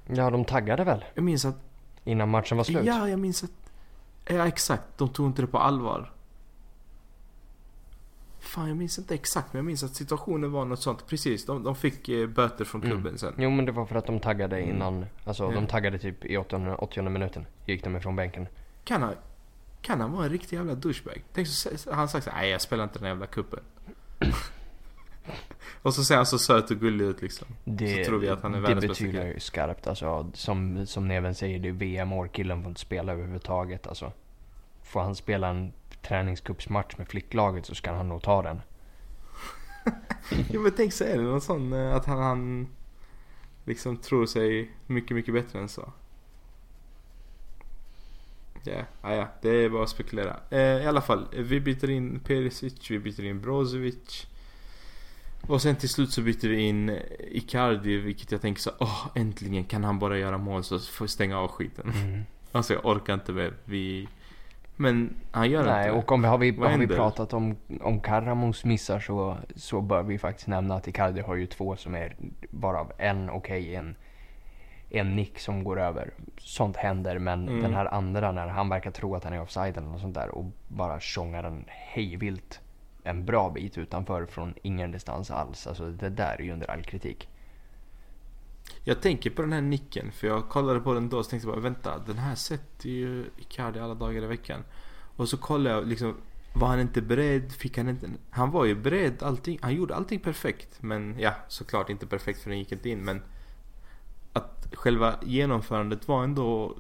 Ja, 0.06 0.30
de 0.30 0.46
taggade 0.46 0.84
väl? 0.84 1.06
Jag 1.14 1.24
minns 1.24 1.46
att... 1.46 1.56
Innan 2.04 2.30
matchen 2.30 2.58
var 2.58 2.64
slut? 2.64 2.86
Ja, 2.86 3.10
jag 3.10 3.20
minns 3.20 3.44
att... 3.44 3.52
Ja, 4.26 4.48
exakt. 4.48 4.84
De 4.98 5.10
tog 5.10 5.28
inte 5.28 5.42
det 5.42 5.48
på 5.48 5.58
allvar. 5.58 6.14
Fan, 8.40 8.68
jag 8.68 8.78
minns 8.78 8.98
inte 8.98 9.14
exakt, 9.14 9.54
men 9.54 9.58
jag 9.60 9.66
minns 9.66 9.84
att 9.84 9.96
situationen 9.96 10.52
var 10.52 10.66
något 10.66 10.82
sånt. 10.82 11.08
Precis, 11.08 11.46
de, 11.46 11.64
de 11.64 11.76
fick 11.76 12.10
eh, 12.10 12.28
böter 12.28 12.66
från 12.66 12.82
mm. 12.82 12.92
klubben 12.92 13.10
mm. 13.10 13.18
sen. 13.18 13.34
Jo, 13.38 13.50
men 13.50 13.66
det 13.66 13.72
var 13.72 13.86
för 13.86 13.96
att 13.96 14.06
de 14.06 14.20
taggade 14.20 14.58
mm. 14.58 14.76
innan. 14.76 14.98
Mm. 14.98 15.08
Alltså, 15.24 15.44
ja. 15.44 15.52
de 15.52 15.68
taggade 15.68 16.00
typ 16.00 16.26
i 16.26 16.38
80, 16.38 16.76
80 16.78 17.02
minuten. 17.02 17.46
Gick 17.66 17.84
de 17.84 17.96
ifrån 17.96 18.16
bänken. 18.16 18.48
Kan 18.84 19.02
han, 19.02 19.16
kan 19.82 20.02
han 20.02 20.12
vara 20.12 20.26
en 20.26 20.32
riktig 20.32 20.58
jävla 20.58 20.76
douchebag? 20.76 21.24
Tänk 21.34 21.48
så, 21.48 21.70
han 21.92 22.10
sagt 22.10 22.26
såhär, 22.26 22.38
nej 22.38 22.50
jag 22.50 22.62
spelar 22.62 22.84
inte 22.84 23.00
den 23.00 23.08
jävla 23.08 23.26
kuppen. 23.26 23.60
Och 25.84 25.94
så 25.94 26.04
ser 26.04 26.16
han 26.16 26.26
så 26.26 26.40
söt 26.40 26.72
och 26.72 26.80
gullig 26.80 27.06
ut 27.06 27.22
liksom. 27.22 27.48
Det, 27.64 28.06
så 28.06 28.10
tror 28.10 28.20
vi 28.20 28.30
att 28.30 28.42
han 28.42 28.56
är 28.56 28.60
världens 28.60 28.88
bästa 28.88 29.04
Det 29.04 29.10
betyder 29.10 29.34
ju 29.34 29.40
skarpt 29.40 29.88
alltså. 29.88 30.32
Som, 30.34 30.86
som 30.86 31.08
Neven 31.08 31.36
säger, 31.36 31.60
det 31.60 31.68
är 31.68 31.74
VM-år. 31.74 32.28
Killen 32.28 32.62
får 32.62 32.70
inte 32.70 32.82
spela 32.82 33.12
överhuvudtaget 33.12 33.88
alltså. 33.88 34.12
Får 34.84 35.02
han 35.02 35.16
spela 35.16 35.48
en 35.48 35.74
träningscupsmatch 36.02 36.98
med 36.98 37.08
flicklaget 37.08 37.66
så 37.66 37.76
ska 37.76 37.92
han 37.92 38.10
nog 38.10 38.22
ta 38.22 38.42
den. 38.42 38.62
jo 40.50 40.62
men 40.62 40.72
tänk 40.78 40.94
så 40.94 41.04
är 41.04 41.18
det 41.18 41.24
någon 41.24 41.42
sån 41.42 41.74
eh, 41.74 41.96
att 41.96 42.06
han, 42.06 42.20
han 42.20 42.68
liksom 43.66 43.98
tror 43.98 44.26
sig 44.26 44.72
mycket, 44.88 45.16
mycket 45.16 45.34
bättre 45.34 45.60
än 45.60 45.70
så. 45.70 45.94
Ja, 48.64 48.72
yeah, 48.72 48.86
ah, 49.02 49.14
ja, 49.14 49.28
det 49.42 49.50
är 49.50 49.70
bara 49.70 49.84
att 49.84 49.90
spekulera. 49.90 50.40
Eh, 50.50 50.60
I 50.60 50.86
alla 50.86 51.02
fall, 51.02 51.28
vi 51.32 51.60
byter 51.60 51.90
in 51.90 52.20
Perisic, 52.20 52.92
vi 52.92 53.00
byter 53.00 53.26
in 53.26 53.42
Brozovic. 53.42 54.28
Och 55.48 55.62
sen 55.62 55.76
till 55.76 55.90
slut 55.90 56.12
så 56.12 56.22
byter 56.22 56.48
vi 56.48 56.62
in 56.62 57.00
Icardi, 57.32 57.98
vilket 57.98 58.32
jag 58.32 58.42
tänker 58.42 58.62
så 58.62 58.72
åh 58.80 59.08
äntligen 59.16 59.64
kan 59.64 59.84
han 59.84 60.00
bara 60.00 60.18
göra 60.18 60.38
mål 60.38 60.64
så 60.64 60.80
får 60.80 61.06
vi 61.06 61.10
stänga 61.10 61.40
av 61.40 61.48
skiten. 61.48 61.92
Mm. 62.04 62.24
Alltså 62.52 62.74
jag 62.74 62.86
orkar 62.86 63.14
inte 63.14 63.32
mer. 63.32 63.54
Vi... 63.66 64.08
Men 64.76 65.16
han 65.32 65.50
gör 65.50 65.66
Nej, 65.66 65.88
inte 65.88 65.98
och 66.00 66.12
om 66.12 66.22
vi 66.22 66.28
har 66.28 66.38
vi, 66.38 66.52
Vad 66.52 66.60
har 66.72 66.78
vi 66.78 66.80
händer? 66.80 66.96
pratat 66.96 67.34
om, 67.34 67.56
om 67.82 68.00
Karamos 68.02 68.66
missar 68.66 69.00
så, 69.00 69.38
så 69.56 69.82
bör 69.82 70.04
vi 70.04 70.18
faktiskt 70.18 70.48
nämna 70.48 70.76
att 70.76 70.88
Icardi 70.88 71.22
har 71.22 71.36
ju 71.36 71.46
två 71.46 71.76
som 71.76 71.96
är 71.96 72.16
bara 72.50 72.80
av 72.80 72.92
en 72.98 73.30
okej, 73.30 73.76
en, 73.76 73.96
en 74.90 75.16
nick 75.16 75.40
som 75.40 75.64
går 75.64 75.80
över. 75.80 76.12
Sånt 76.38 76.78
händer, 76.78 77.20
men 77.20 77.48
Mm. 77.48 77.62
den 77.62 77.74
här 77.74 77.86
andra 77.86 78.32
när 78.32 78.48
han 78.48 78.70
verkar 78.70 78.92
tro 78.92 79.16
att 79.16 79.24
han 79.24 79.34
är 79.34 79.42
offside 79.42 79.78
eller 79.78 79.88
något 79.88 80.02
sånt 80.02 80.16
där 80.16 80.30
och 80.30 80.46
bara 80.68 81.00
tjongar 81.00 81.44
den 81.44 81.66
hejvilt 81.68 82.60
en 83.04 83.26
bra 83.26 83.50
bit 83.50 83.78
utanför 83.78 84.26
från 84.26 84.54
ingen 84.62 84.92
distans 84.92 85.32
alls. 85.32 85.68
Alltså 85.68 85.92
det 85.92 86.10
där 86.10 86.36
är 86.40 86.44
ju 86.44 86.54
under 86.54 86.72
all 86.72 86.84
kritik. 86.84 87.30
Jag 88.84 89.02
tänker 89.02 89.30
på 89.30 89.42
den 89.42 89.54
här 89.54 89.62
nicken, 89.62 90.12
för 90.12 90.28
jag 90.28 90.50
kollade 90.50 90.80
på 90.80 90.94
den 90.94 91.10
då 91.10 91.18
och 91.18 91.30
tänkte 91.30 91.48
bara 91.48 91.60
vänta, 91.60 91.98
den 91.98 92.18
här 92.18 92.36
sätter 92.36 92.90
ju 92.90 93.26
Icardi 93.38 93.80
alla 93.80 93.94
dagar 93.96 94.24
i 94.24 94.26
veckan. 94.26 94.64
Och 95.16 95.30
så 95.30 95.38
kollade 95.38 95.76
jag 95.76 95.88
liksom, 95.88 96.16
var 96.54 96.68
han 96.68 96.80
inte 96.80 97.02
beredd? 97.02 97.52
Fick 97.52 97.78
han 97.78 97.90
inte? 97.90 98.10
Han 98.30 98.52
var 98.52 98.66
ju 98.66 98.76
beredd, 98.76 99.24
allting, 99.24 99.60
han 99.62 99.74
gjorde 99.74 99.96
allting 99.96 100.20
perfekt. 100.20 100.82
Men 100.82 101.20
ja, 101.20 101.34
såklart 101.48 101.90
inte 101.90 102.08
perfekt 102.08 102.42
för 102.42 102.50
den 102.50 102.60
gick 102.60 102.72
inte 102.72 102.90
in. 102.90 103.00
Men 103.00 103.22
att 104.34 104.68
själva 104.74 105.20
genomförandet 105.24 106.08
var 106.08 106.24
ändå 106.24 106.78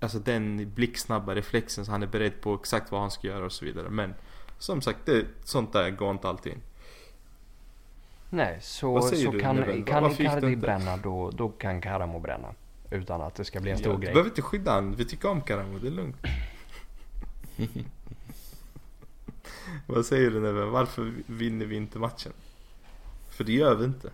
Alltså 0.00 0.18
den 0.18 0.72
blixtsnabba 0.74 1.34
reflexen 1.34 1.84
så 1.84 1.92
han 1.92 2.02
är 2.02 2.06
beredd 2.06 2.40
på 2.40 2.54
exakt 2.54 2.92
vad 2.92 3.00
han 3.00 3.10
ska 3.10 3.26
göra 3.26 3.44
och 3.44 3.52
så 3.52 3.64
vidare. 3.64 3.90
Men 3.90 4.14
som 4.58 4.80
sagt, 4.80 4.98
det, 5.04 5.26
sånt 5.44 5.72
där 5.72 5.90
går 5.90 6.10
inte 6.10 6.28
alltid 6.28 6.52
in. 6.52 6.60
Nej, 8.30 8.58
så, 8.62 9.00
så 9.02 9.30
du, 9.30 9.40
kan, 9.40 9.56
Neven? 9.56 9.84
kan 9.84 10.10
Icardi 10.10 10.56
bränna 10.56 10.96
då, 10.96 11.30
då 11.30 11.48
kan 11.48 11.80
Karamo 11.80 12.18
bränna. 12.20 12.54
Utan 12.90 13.20
att 13.20 13.34
det 13.34 13.44
ska 13.44 13.60
bli 13.60 13.70
en 13.70 13.78
stor 13.78 13.92
Ja, 13.92 13.96
du 13.98 14.02
grej. 14.02 14.12
behöver 14.12 14.30
inte 14.30 14.42
skydda 14.42 14.72
han. 14.72 14.94
Vi 14.94 15.04
tycker 15.04 15.28
om 15.30 15.40
Karamo, 15.40 15.78
det 15.78 15.86
är 15.86 15.90
lugnt. 15.90 16.16
Vad 19.86 20.06
säger 20.06 20.30
du 20.30 20.40
Neven? 20.40 20.70
Varför 20.70 21.12
vinner 21.26 21.66
vi 21.66 21.76
inte 21.76 21.98
matchen? 21.98 22.32
För 23.30 23.44
det 23.44 23.52
gör 23.52 23.74
vi 23.74 23.84
inte. 23.84 24.10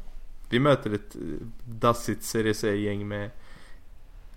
Vi 0.50 0.58
möter 0.58 0.94
ett 0.94 1.16
eh, 1.16 1.20
dassigt 1.64 2.22
Serie 2.22 2.54
C-gäng 2.54 3.08
med 3.08 3.30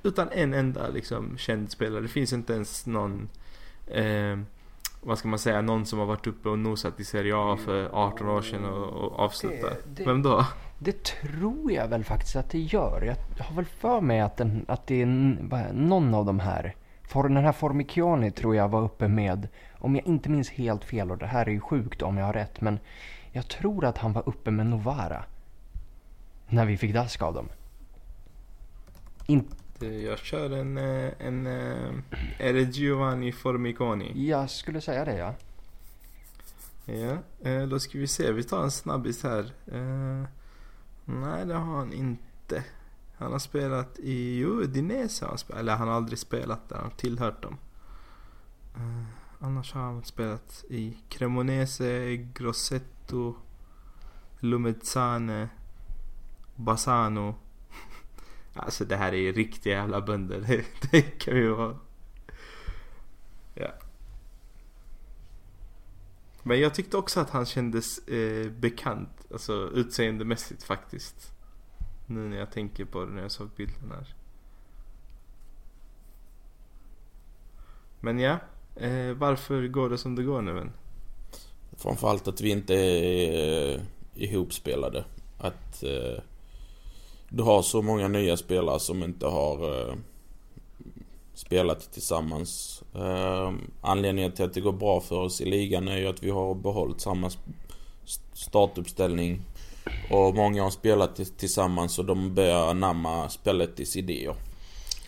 utan 0.03 0.30
en 0.32 0.53
enda 0.53 0.89
liksom 0.89 1.38
känd 1.38 1.72
spelare. 1.72 2.01
Det 2.01 2.08
finns 2.08 2.34
inte 2.34 2.53
ens 2.53 2.86
någon 2.86 3.30
eh, 3.88 4.39
vad 5.06 5.18
ska 5.18 5.28
man 5.28 5.39
säga, 5.39 5.62
någon 5.62 5.86
som 5.86 5.99
har 5.99 6.06
varit 6.06 6.28
uppe 6.28 6.49
och 6.49 6.60
nosat 6.60 6.99
i 6.99 7.03
Serie 7.06 7.34
A 7.38 7.58
för 7.66 7.89
18 7.93 8.30
år 8.30 8.41
sedan 8.41 8.66
och, 8.66 8.88
och 8.89 9.20
avslutat. 9.20 9.78
Det- 9.84 10.03
det- 10.03 10.10
Vem 10.10 10.22
då? 10.22 10.45
Det 10.80 11.03
tror 11.03 11.72
jag 11.72 11.88
väl 11.88 12.03
faktiskt 12.03 12.36
att 12.36 12.49
det 12.49 12.60
gör. 12.60 13.16
Jag 13.38 13.45
har 13.45 13.56
väl 13.56 13.66
för 13.66 14.01
mig 14.01 14.20
att, 14.22 14.38
den, 14.38 14.66
att 14.68 14.88
det 14.88 15.01
är 15.01 15.06
någon 15.74 16.14
av 16.14 16.26
de 16.26 16.39
här. 16.39 16.76
Den 17.14 17.38
här 17.38 17.51
Formichioni 17.51 18.32
tror 18.32 18.56
jag 18.56 18.68
var 18.68 18.82
uppe 18.82 19.08
med, 19.08 19.47
om 19.80 19.95
jag 19.95 20.08
inte 20.08 20.30
minns 20.30 20.49
helt 20.49 20.84
fel 20.86 21.12
och 21.12 21.18
det 21.18 21.26
här 21.28 21.45
är 21.45 21.51
ju 21.51 21.60
sjukt 21.60 22.01
om 22.01 22.18
jag 22.18 22.26
har 22.26 22.34
rätt, 22.34 22.62
men 22.62 22.80
jag 23.32 23.47
tror 23.47 23.86
att 23.86 23.97
han 23.97 24.14
var 24.14 24.30
uppe 24.30 24.51
med 24.51 24.66
Novara. 24.66 25.24
När 26.47 26.66
vi 26.66 26.78
fick 26.78 26.93
dask 26.93 27.22
av 27.22 27.34
dem. 27.34 27.49
In, 29.28 29.47
Jag 29.88 30.19
kör 30.19 30.49
en, 30.49 30.77
eh, 30.77 31.11
en, 31.19 31.47
eh, 31.47 31.93
är 32.38 32.53
det 32.53 32.61
Giovanni 32.61 33.31
Formiconi? 33.31 34.29
jag 34.29 34.49
skulle 34.49 34.81
säga 34.81 35.05
det 35.05 35.17
ja. 35.17 35.33
Ja, 36.86 37.17
eh, 37.49 37.67
då 37.67 37.79
ska 37.79 37.99
vi 37.99 38.07
se. 38.07 38.31
Vi 38.31 38.43
tar 38.43 38.63
en 38.63 38.71
snabbis 38.71 39.23
här. 39.23 39.51
Nej, 41.05 41.45
det 41.45 41.53
har 41.53 41.77
han 41.77 41.93
inte. 41.93 42.63
Han 43.17 43.31
har 43.31 43.39
spelat 43.39 43.99
i, 43.99 44.39
jo, 44.39 44.49
Udinese 44.49 45.25
har 45.25 45.29
han 45.29 45.38
spelat. 45.38 45.59
Eller 45.59 45.75
han 45.75 45.88
har 45.88 45.95
aldrig 45.95 46.19
spelat 46.19 46.69
där, 46.69 46.75
han 46.75 46.86
har 46.86 46.91
tillhört 46.91 47.43
dem. 47.43 47.57
Annars 49.39 49.73
har 49.73 49.81
han 49.81 50.03
spelat 50.03 50.63
i 50.69 50.97
Cremonese, 51.09 52.15
Grosseto, 52.33 53.36
Lumezzane, 54.39 55.49
Bassano. 56.55 57.36
Alltså 58.56 58.86
det 58.86 58.95
här 58.95 59.12
är 59.12 59.18
ju 59.18 59.32
riktiga 59.32 59.74
jävla 59.74 60.01
bönder. 60.01 60.41
Det, 60.47 60.66
det 60.91 61.01
kan 61.01 61.36
ju 61.36 61.49
vara. 61.49 61.78
Ja. 63.53 63.72
Men 66.43 66.60
jag 66.60 66.74
tyckte 66.74 66.97
också 66.97 67.20
att 67.20 67.30
han 67.30 67.45
kändes 67.45 68.08
eh, 68.08 68.51
bekant, 68.51 69.10
alltså 69.32 69.70
utseendemässigt 69.74 70.64
faktiskt. 70.64 71.32
Nu 72.06 72.20
när 72.20 72.38
jag 72.38 72.51
tänker 72.51 72.86
på 72.86 73.06
det 73.06 73.12
när 73.12 73.22
jag 73.22 73.32
såg 73.32 73.49
bilden 73.56 73.91
här. 73.91 74.16
Men 77.99 78.20
ja, 78.20 78.39
eh, 78.76 79.12
varför 79.12 79.68
går 79.68 79.89
det 79.89 79.97
som 79.97 80.16
det 80.16 80.24
går 80.24 80.41
nu 80.41 80.60
än? 80.60 80.72
Framförallt 81.78 82.28
att 82.28 82.41
vi 82.41 82.49
inte 82.49 82.74
är 82.74 83.74
eh, 83.74 83.82
ihopspelade. 84.14 85.06
Att 85.38 85.84
eh, 85.84 86.24
du 87.36 87.43
har 87.43 87.61
så 87.61 87.81
många 87.81 88.07
nya 88.07 88.38
spelare 88.38 88.79
som 88.79 89.03
inte 89.03 89.25
har 89.25 89.79
eh, 89.89 89.95
spelat 91.33 91.91
tillsammans. 91.91 92.83
Eh, 92.95 93.53
anledningen 93.81 94.31
till 94.31 94.45
att 94.45 94.53
det 94.53 94.61
går 94.61 94.71
bra 94.71 95.01
för 95.01 95.15
oss 95.15 95.41
i 95.41 95.45
ligan 95.45 95.88
är 95.88 95.97
ju 95.97 96.07
att 96.07 96.23
vi 96.23 96.29
har 96.29 96.55
behållit 96.55 97.01
samma 97.01 97.31
startuppställning. 98.33 99.41
Och 100.11 100.36
många 100.36 100.63
har 100.63 100.69
spelat 100.69 101.38
tillsammans 101.38 101.99
och 101.99 102.05
de 102.05 102.36
börjar 102.36 102.69
anamma 102.69 103.29
Spellettis 103.29 103.95
idéer. 103.95 104.36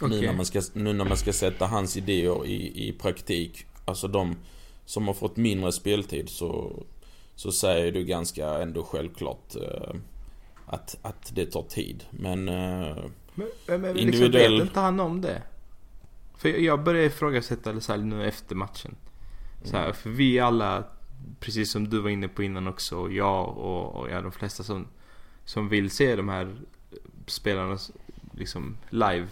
Nu, 0.01 0.07
Okej. 0.07 0.21
när 0.21 0.33
man 0.33 0.45
ska, 0.45 0.61
nu 0.73 0.93
när 0.93 1.05
man 1.05 1.17
ska 1.17 1.33
sätta 1.33 1.65
hans 1.65 1.97
idéer 1.97 2.45
i, 2.45 2.87
i 2.87 2.93
praktik. 2.93 3.65
Alltså 3.85 4.07
de 4.07 4.35
som 4.85 5.07
har 5.07 5.13
fått 5.13 5.37
mindre 5.37 5.71
speltid 5.71 6.29
så, 6.29 6.71
så 7.35 7.51
säger 7.51 7.91
du 7.91 8.03
ganska 8.03 8.49
ändå 8.49 8.83
självklart 8.83 9.55
eh, 9.55 9.95
att, 10.67 10.97
att 11.01 11.31
det 11.35 11.45
tar 11.45 11.63
tid. 11.63 12.03
Men 12.11 12.45
Men, 12.45 13.47
men, 13.67 13.81
men 13.81 13.93
liksom, 13.95 14.23
Individuell- 14.23 14.57
vet 14.59 14.67
inte 14.67 14.79
han 14.79 14.99
om 14.99 15.21
det? 15.21 15.41
För 16.37 16.49
jag- 16.49 16.83
börjar 16.83 17.03
ifrågasätta 17.03 17.73
det 17.73 17.81
så 17.81 17.91
här 17.91 17.99
nu 17.99 18.27
efter 18.27 18.55
matchen. 18.55 18.95
Så 19.63 19.77
här, 19.77 19.91
för 19.93 20.09
vi 20.09 20.39
alla, 20.39 20.83
precis 21.39 21.71
som 21.71 21.89
du 21.89 21.99
var 22.01 22.09
inne 22.09 22.27
på 22.27 22.43
innan 22.43 22.67
också, 22.67 22.97
och 22.97 23.11
jag 23.13 23.57
och, 23.57 23.95
och 23.95 24.09
ja, 24.11 24.21
de 24.21 24.31
flesta 24.31 24.63
som, 24.63 24.87
som 25.45 25.69
vill 25.69 25.89
se 25.89 26.15
de 26.15 26.29
här 26.29 26.55
spelarna 27.25 27.77
liksom 28.31 28.77
live. 28.89 29.27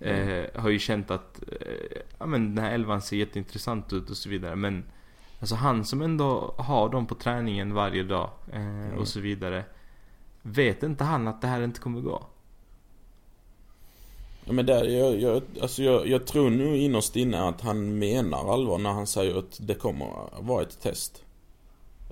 Eh, 0.00 0.60
har 0.60 0.68
ju 0.70 0.78
känt 0.78 1.10
att 1.10 1.42
eh, 1.60 1.98
ja, 2.18 2.26
men 2.26 2.54
den 2.54 2.64
här 2.64 2.72
elvan 2.74 3.02
ser 3.02 3.16
jätteintressant 3.16 3.92
ut 3.92 4.10
och 4.10 4.16
så 4.16 4.28
vidare. 4.28 4.56
Men 4.56 4.84
alltså 5.40 5.54
han 5.54 5.84
som 5.84 6.02
ändå 6.02 6.54
har 6.58 6.88
dem 6.88 7.06
på 7.06 7.14
träningen 7.14 7.74
varje 7.74 8.02
dag 8.02 8.30
eh, 8.52 8.98
och 8.98 9.08
så 9.08 9.20
vidare. 9.20 9.64
Vet 10.48 10.82
inte 10.82 11.04
han 11.04 11.28
att 11.28 11.40
det 11.40 11.46
här 11.48 11.62
inte 11.62 11.80
kommer 11.80 12.00
gå? 12.00 12.22
Ja, 14.44 14.52
men 14.52 14.66
där, 14.66 14.84
jag, 14.84 15.20
jag, 15.20 15.42
alltså 15.62 15.82
jag, 15.82 16.06
jag 16.08 16.26
tror 16.26 16.50
nu 16.50 16.76
innerst 16.76 17.16
inne 17.16 17.48
att 17.48 17.60
han 17.60 17.98
menar 17.98 18.52
allvar 18.52 18.78
när 18.78 18.92
han 18.92 19.06
säger 19.06 19.38
att 19.38 19.58
det 19.60 19.74
kommer 19.74 20.06
vara 20.40 20.62
ett 20.62 20.80
test. 20.80 21.22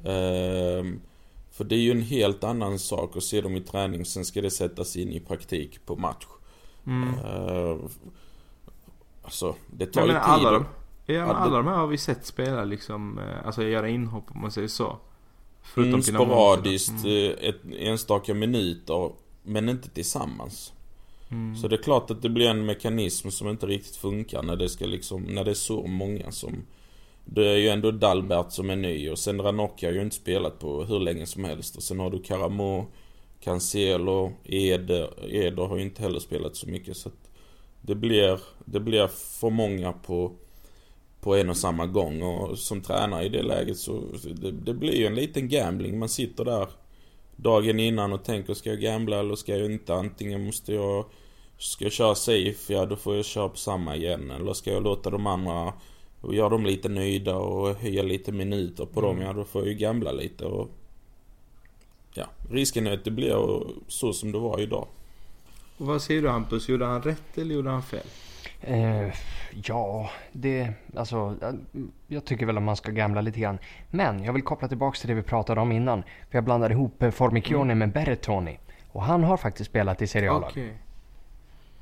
Ehm, 0.04 1.00
för 1.50 1.64
det 1.64 1.74
är 1.74 1.80
ju 1.80 1.90
en 1.90 2.02
helt 2.02 2.44
annan 2.44 2.78
sak 2.78 3.16
att 3.16 3.22
se 3.22 3.40
dem 3.40 3.56
i 3.56 3.60
träning, 3.60 4.04
sen 4.04 4.24
ska 4.24 4.40
det 4.42 4.50
sättas 4.50 4.96
in 4.96 5.12
i 5.12 5.20
praktik 5.20 5.86
på 5.86 5.96
match. 5.96 6.26
Mm. 6.86 7.08
Ehm, 7.08 7.88
alltså, 9.22 9.54
det 9.66 9.86
tar 9.86 10.00
Jag 10.00 10.08
ju 10.08 10.14
tid. 10.14 10.22
alla 10.22 10.50
de, 10.50 10.64
ja, 11.06 11.26
men 11.26 11.28
Ja, 11.28 11.34
alla 11.34 11.56
de 11.56 11.66
här 11.66 11.76
har 11.76 11.86
vi 11.86 11.98
sett 11.98 12.26
spela 12.26 12.64
liksom, 12.64 13.18
eh, 13.18 13.46
alltså 13.46 13.62
göra 13.62 13.88
inhopp 13.88 14.24
om 14.28 14.40
man 14.40 14.50
säger 14.50 14.68
så. 14.68 14.96
Förutom 15.74 16.02
sporadiskt. 16.02 17.04
Mm. 17.04 17.30
eh, 17.30 17.48
ett 17.48 17.60
enstaka 17.78 18.34
minuter, 18.34 19.10
men 19.42 19.68
inte 19.68 19.90
tillsammans. 19.90 20.72
Mm. 21.30 21.56
Så 21.56 21.68
det 21.68 21.76
är 21.76 21.82
klart 21.82 22.10
att 22.10 22.22
det 22.22 22.28
blir 22.28 22.48
en 22.48 22.66
mekanism 22.66 23.30
som 23.30 23.48
inte 23.48 23.66
riktigt 23.66 23.96
funkar 23.96 24.42
när 24.42 24.56
det 24.56 24.68
ska 24.68 24.86
liksom, 24.86 25.22
när 25.22 25.44
det 25.44 25.50
är 25.50 25.54
så 25.54 25.86
många 25.86 26.32
som 26.32 26.64
Det 27.24 27.48
är 27.48 27.56
ju 27.56 27.68
ändå 27.68 27.90
Dalbert 27.90 28.52
som 28.52 28.70
är 28.70 28.76
ny 28.76 29.10
och 29.10 29.18
sen 29.18 29.40
Ranocchi 29.40 29.86
har 29.86 29.92
ju 29.92 30.02
inte 30.02 30.16
spelat 30.16 30.58
på 30.58 30.84
hur 30.84 31.00
länge 31.00 31.26
som 31.26 31.44
helst 31.44 31.76
och 31.76 31.82
sen 31.82 32.00
har 32.00 32.10
du 32.10 32.22
Karamo 32.22 32.86
Cancelo, 33.40 34.32
Eder, 34.44 35.34
Eder 35.34 35.62
har 35.62 35.76
ju 35.76 35.82
inte 35.82 36.02
heller 36.02 36.20
spelat 36.20 36.56
så 36.56 36.68
mycket 36.68 36.96
så 36.96 37.08
att 37.08 37.30
Det 37.80 37.94
blir, 37.94 38.40
det 38.64 38.80
blir 38.80 39.06
för 39.06 39.50
många 39.50 39.92
på 39.92 40.32
På 41.26 41.36
en 41.36 41.50
och 41.50 41.56
samma 41.56 41.86
gång 41.86 42.22
och 42.22 42.58
som 42.58 42.80
tränare 42.80 43.24
i 43.24 43.28
det 43.28 43.42
läget 43.42 43.78
så 43.78 44.02
det, 44.34 44.50
det 44.50 44.74
blir 44.74 44.94
ju 44.94 45.06
en 45.06 45.14
liten 45.14 45.48
gambling. 45.48 45.98
Man 45.98 46.08
sitter 46.08 46.44
där 46.44 46.68
dagen 47.36 47.80
innan 47.80 48.12
och 48.12 48.24
tänker 48.24 48.54
ska 48.54 48.70
jag 48.70 48.80
gambla 48.80 49.20
eller 49.20 49.34
ska 49.34 49.56
jag 49.56 49.72
inte? 49.72 49.94
Antingen 49.94 50.44
måste 50.44 50.74
jag 50.74 51.04
Ska 51.58 51.84
jag 51.84 51.92
köra 51.92 52.14
safe, 52.14 52.72
ja 52.72 52.86
då 52.86 52.96
får 52.96 53.16
jag 53.16 53.24
köra 53.24 53.48
på 53.48 53.56
samma 53.56 53.96
igen. 53.96 54.30
Eller 54.30 54.52
ska 54.52 54.72
jag 54.72 54.82
låta 54.82 55.10
de 55.10 55.26
andra 55.26 55.72
och 56.20 56.34
göra 56.34 56.48
dem 56.48 56.66
lite 56.66 56.88
nöjda 56.88 57.36
och 57.36 57.76
höja 57.76 58.02
lite 58.02 58.32
minuter 58.32 58.86
på 58.86 59.00
dem, 59.00 59.20
ja 59.20 59.32
då 59.32 59.44
får 59.44 59.62
jag 59.62 59.68
ju 59.68 59.74
gambla 59.74 60.12
lite 60.12 60.44
och 60.44 60.70
ja, 62.14 62.26
risken 62.50 62.86
är 62.86 62.92
att 62.92 63.04
det 63.04 63.10
blir 63.10 63.62
så 63.88 64.12
som 64.12 64.32
det 64.32 64.38
var 64.38 64.60
idag. 64.60 64.88
Och 65.76 65.86
vad 65.86 66.02
säger 66.02 66.22
du 66.22 66.28
Hampus? 66.28 66.68
Gjorde 66.68 66.84
han 66.84 67.02
rätt 67.02 67.38
eller 67.38 67.54
gjorde 67.54 67.70
han 67.70 67.82
fel? 67.82 68.06
Eh, 68.66 69.14
ja, 69.50 70.10
det, 70.32 70.72
alltså, 70.96 71.36
jag 72.06 72.24
tycker 72.24 72.46
väl 72.46 72.56
att 72.56 72.62
man 72.62 72.76
ska 72.76 72.92
gamla 72.92 73.20
lite 73.20 73.40
grann. 73.40 73.58
Men 73.90 74.24
jag 74.24 74.32
vill 74.32 74.42
koppla 74.42 74.68
tillbaka 74.68 74.98
till 74.98 75.08
det 75.08 75.14
vi 75.14 75.22
pratade 75.22 75.60
om 75.60 75.72
innan. 75.72 76.02
För 76.02 76.38
jag 76.38 76.44
blandade 76.44 76.74
ihop 76.74 77.02
eh, 77.02 77.10
Formichione 77.10 77.72
mm. 77.72 77.78
med 77.78 77.92
Bertoni. 77.92 78.58
Och 78.92 79.02
han 79.02 79.24
har 79.24 79.36
faktiskt 79.36 79.70
spelat 79.70 80.02
i 80.02 80.06
Serie 80.06 80.30
A. 80.30 80.34
Okej. 80.34 80.48
Okay. 80.48 80.70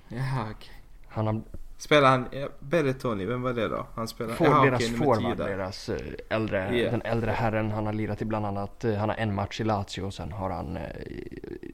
Okej. 0.07 0.21
Okay. 0.43 0.69
Han 1.09 1.27
har... 1.27 1.43
Spelar 1.77 2.11
han, 2.11 2.27
ja, 2.33 2.49
Bertoni, 2.61 3.25
vem 3.25 3.43
var 3.43 3.53
det 3.53 3.69
då? 3.69 3.87
Han 3.95 4.09
spelar... 4.09 4.35
For, 4.35 4.47
Jaha, 4.47 4.65
deras 4.65 4.83
okay, 4.83 4.97
forward, 4.97 5.37
deras 5.37 5.89
eh, 5.89 5.97
äldre, 6.29 6.77
yeah. 6.77 6.91
den 6.91 7.03
äldre 7.03 7.31
herren. 7.31 7.71
Han 7.71 7.87
har 7.87 7.93
lirat 7.93 8.23
i 8.23 8.25
bland 8.25 8.47
annat, 8.47 8.85
eh, 8.85 8.95
han 8.95 9.09
har 9.09 9.17
en 9.17 9.35
match 9.35 9.61
i 9.61 9.65
Lazio 9.65 10.03
och 10.03 10.15
sen 10.15 10.33
har 10.33 10.51
han 10.51 10.79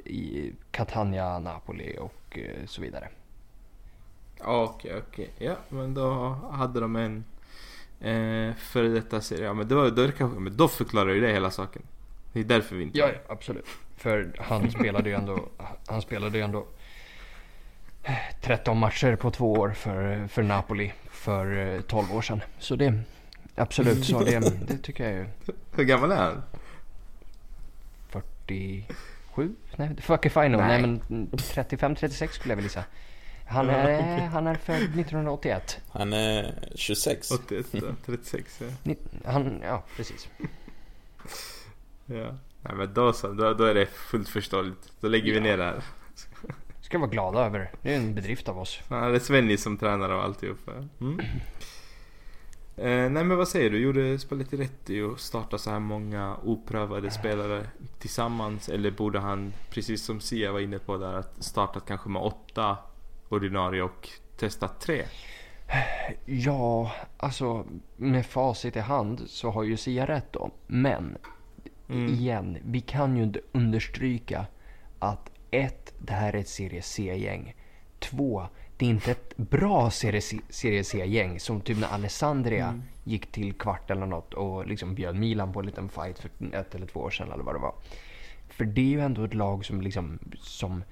i 0.05 0.53
Catania, 0.71 1.39
Napoli 1.39 1.97
och 1.99 2.39
så 2.67 2.83
vidare. 2.83 3.09
Okej, 4.45 4.91
okay, 4.91 5.03
okej. 5.09 5.31
Okay. 5.37 5.47
Ja, 5.47 5.57
men 5.69 5.95
då 5.95 6.39
hade 6.53 6.81
de 6.81 6.97
en 6.97 7.25
eh, 8.01 8.55
före 8.55 8.89
detta 8.89 9.21
serie. 9.21 9.45
Ja, 9.45 9.55
men 9.55 9.69
det 9.69 9.75
var, 9.75 9.91
då, 9.91 10.11
kanske, 10.13 10.41
men 10.41 10.57
då 10.57 10.69
förklarar 10.69 11.11
ju 11.11 11.21
det 11.21 11.33
hela 11.33 11.51
saken. 11.51 11.83
Det 12.33 12.41
är 12.41 12.45
därför 12.45 12.77
vi 12.77 12.83
inte... 12.83 12.99
Ja, 12.99 13.09
ja 13.09 13.33
absolut. 13.35 13.67
För 13.97 14.33
han 14.39 14.71
spelade 14.71 15.11
ju 15.11 15.17
ändå, 15.17 15.49
han 15.87 16.03
spelade 16.03 16.39
ju 16.39 16.45
ändå 16.45 16.67
13 18.41 18.79
matcher 18.79 19.17
på 19.17 19.31
två 19.31 19.53
år 19.53 19.71
för, 19.71 20.27
för 20.27 20.43
Napoli 20.43 20.93
för 21.11 21.81
12 21.83 22.07
eh, 22.07 22.17
år 22.17 22.23
sedan. 22.23 22.41
Så 22.59 22.77
det, 22.77 22.95
absolut, 23.55 24.05
så 24.05 24.21
det, 24.21 24.41
det 24.69 24.79
tycker 24.79 25.05
jag 25.05 25.13
ju. 25.13 25.27
Hur 25.77 25.85
gammal 25.85 26.13
är 26.13 26.17
han? 26.17 26.43
47? 28.09 29.55
Nej, 29.77 29.97
fuck 30.01 30.27
if 30.27 30.37
I 30.37 30.47
know. 30.47 30.61
Nej, 30.61 30.83
Nej 30.83 31.01
men 31.09 31.29
35-36 31.33 32.29
skulle 32.29 32.53
jag 32.53 32.57
vilja 32.57 32.67
gissa. 32.69 32.85
Han 33.51 33.71
är, 33.71 34.27
han 34.27 34.47
är 34.47 34.55
född 34.55 34.77
1981. 34.77 35.81
Han 35.89 36.13
är 36.13 36.69
26. 36.75 37.31
81, 37.31 37.67
36 38.07 38.63
ja. 38.83 38.95
Han, 39.25 39.61
ja, 39.63 39.85
precis. 39.97 40.29
ja. 42.07 42.37
Nej 42.63 42.75
men 42.77 42.95
då 42.95 43.13
så, 43.13 43.33
då, 43.33 43.55
då 43.55 43.65
är 43.65 43.75
det 43.75 43.87
fullt 43.87 44.29
förståeligt. 44.29 44.93
Då 45.01 45.09
lägger 45.09 45.29
ja. 45.29 45.35
vi 45.35 45.41
ner 45.41 45.57
det 45.57 45.65
här. 45.65 45.83
Ska 46.81 46.99
vara 46.99 47.11
glada 47.11 47.47
över 47.47 47.59
det. 47.59 47.71
Det 47.83 47.95
är 47.95 47.97
en 47.97 48.15
bedrift 48.15 48.49
av 48.49 48.59
oss. 48.59 48.81
Ja, 48.89 48.97
det 49.09 49.15
är 49.15 49.19
Svenny 49.19 49.57
som 49.57 49.79
tränar 49.79 50.09
och 50.09 50.25
alltihop. 50.25 50.71
Mm. 51.01 51.21
Eh, 52.77 53.11
nej 53.11 53.25
men 53.25 53.37
vad 53.37 53.49
säger 53.49 53.71
du? 53.71 53.79
Gjorde 53.79 54.19
Spalletti 54.19 54.57
rätt 54.57 54.91
i 54.91 55.03
att 55.03 55.21
starta 55.21 55.59
så 55.59 55.71
här 55.71 55.81
många 55.81 56.37
oprövade 56.45 57.11
spelare 57.11 57.67
tillsammans? 57.99 58.69
Eller 58.69 58.91
borde 58.91 59.19
han, 59.19 59.53
precis 59.71 60.05
som 60.05 60.21
Sia 60.21 60.53
var 60.53 60.61
inne 60.61 60.79
på 60.79 60.97
där, 60.97 61.13
att 61.13 61.45
startat 61.45 61.87
kanske 61.87 62.09
med 62.09 62.23
åtta 62.23 62.77
ordinarie 63.31 63.83
och 63.83 64.09
testat 64.37 64.81
tre? 64.81 65.05
Ja, 66.25 66.93
alltså 67.17 67.65
med 67.97 68.27
facit 68.27 68.77
i 68.77 68.81
hand 68.81 69.23
så 69.27 69.51
har 69.51 69.63
ju 69.63 69.77
Sia 69.77 70.07
rätt 70.07 70.33
då. 70.33 70.51
Men 70.67 71.19
mm. 71.89 72.15
igen, 72.15 72.59
vi 72.65 72.81
kan 72.81 73.17
ju 73.17 73.23
inte 73.23 73.41
understryka 73.53 74.47
att 74.99 75.31
ett, 75.51 75.95
det 75.99 76.13
här 76.13 76.33
är 76.33 76.39
ett 76.39 76.49
serie 76.49 76.83
C-gäng. 76.83 77.55
Två, 77.99 78.47
det 78.77 78.87
är 78.87 78.91
inte 78.91 79.11
ett 79.11 79.37
bra 79.37 79.91
serie 79.91 80.83
C-gäng 80.83 81.41
som 81.41 81.61
typ 81.61 81.79
när 81.79 81.89
Alessandria 81.89 82.67
mm. 82.67 82.83
gick 83.05 83.33
till 83.33 83.53
kvart 83.53 83.91
eller 83.91 84.07
något 84.07 84.35
och 84.35 84.67
liksom 84.67 84.95
bjöd 84.95 85.17
Milan 85.17 85.53
på 85.53 85.61
en 85.61 85.67
liten 85.67 85.89
fight 85.89 86.19
för 86.19 86.31
ett 86.53 86.75
eller 86.75 86.87
två 86.87 87.01
år 87.01 87.11
sedan 87.11 87.33
eller 87.33 87.45
vad 87.45 87.55
det 87.55 87.59
var. 87.59 87.75
För 88.49 88.65
det 88.65 88.81
är 88.81 88.85
ju 88.85 89.01
ändå 89.01 89.25
ett 89.25 89.35
lag 89.35 89.65
som 89.65 89.81
liksom 89.81 90.19
som 90.39 90.85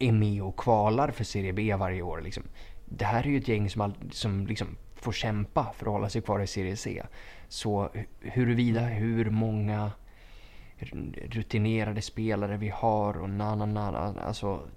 är 0.00 0.12
med 0.12 0.42
och 0.42 0.56
kvalar 0.56 1.10
för 1.10 1.24
Serie 1.24 1.52
B 1.52 1.74
varje 1.74 2.02
år. 2.02 2.20
Liksom. 2.20 2.42
Det 2.84 3.04
här 3.04 3.22
är 3.22 3.28
ju 3.28 3.38
ett 3.38 3.48
gäng 3.48 3.70
som, 3.70 3.80
all, 3.80 3.94
som 4.10 4.46
liksom 4.46 4.76
får 4.94 5.12
kämpa 5.12 5.72
för 5.76 5.86
att 5.86 5.92
hålla 5.92 6.08
sig 6.08 6.22
kvar 6.22 6.40
i 6.40 6.46
Serie 6.46 6.76
C. 6.76 7.02
Så 7.48 7.90
huruvida 8.20 8.80
hur 8.80 9.30
många 9.30 9.90
rutinerade 11.30 12.02
spelare 12.02 12.56
vi 12.56 12.68
har 12.68 13.18
och 13.18 13.30
na-na-na-na, 13.30 14.20
alltså 14.20 14.68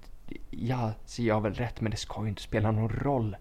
ja, 0.49 0.91
ser 1.05 1.23
jag 1.23 1.35
har 1.35 1.41
väl 1.41 1.53
rätt 1.53 1.81
men 1.81 1.91
det 1.91 1.97
ska 1.97 2.21
ju 2.21 2.29
inte 2.29 2.41
spela 2.41 2.71
någon 2.71 2.89
roll. 2.89 3.35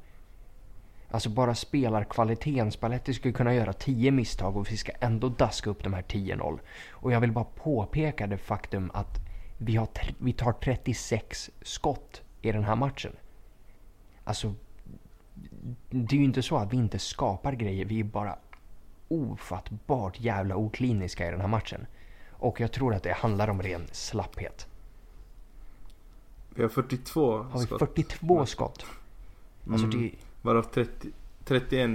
Alltså 1.11 1.31
bara 1.31 1.55
spelarkvaliteten. 1.55 2.73
Spalletti 2.73 3.15
skulle 3.15 3.35
kunna 3.35 3.55
göra 3.55 3.73
10 3.73 4.11
misstag 4.11 4.57
och 4.57 4.71
vi 4.71 4.77
ska 4.77 4.93
ändå 5.01 5.29
daska 5.29 5.71
upp 5.71 5.85
de 5.85 5.95
här 5.95 6.03
10-0. 6.03 6.59
Och 6.91 7.13
jag 7.13 7.21
vill 7.21 7.33
bara 7.33 7.45
påpeka 7.45 8.27
det 8.27 8.39
faktum 8.39 8.91
att 8.95 9.22
vi, 9.65 9.77
har, 9.77 9.89
vi 10.19 10.33
tar 10.33 10.53
36 10.53 11.51
skott 11.63 12.23
i 12.41 12.53
den 12.53 12.65
här 12.65 12.77
matchen. 12.77 13.13
Alltså, 14.25 14.55
det 15.91 16.17
är 16.17 16.19
ju 16.19 16.25
inte 16.25 16.43
så 16.43 16.57
att 16.57 16.73
vi 16.73 16.77
inte 16.77 16.99
skapar 16.99 17.53
grejer. 17.53 17.85
Vi 17.85 18.01
är 18.01 18.05
bara 18.05 18.39
ofattbart 19.09 20.21
jävla 20.21 20.57
okliniska 20.57 21.29
i 21.29 21.31
den 21.31 21.41
här 21.41 21.49
matchen. 21.49 21.87
Och 22.31 22.61
jag 22.61 22.73
tror 22.73 22.95
att 22.95 23.03
det 23.03 23.13
handlar 23.13 23.49
om 23.49 23.63
ren 23.63 23.87
slapphet. 23.93 24.67
Vi 26.55 26.63
har 26.63 26.69
42 26.69 27.37
Har 27.37 27.61
vi 27.61 27.67
42 27.67 28.47
skott? 28.47 28.87
Alltså 29.71 29.87
mm. 29.87 30.01
det... 30.01 30.13
Varav 30.43 30.63
30, 30.63 31.09
31 31.45 31.91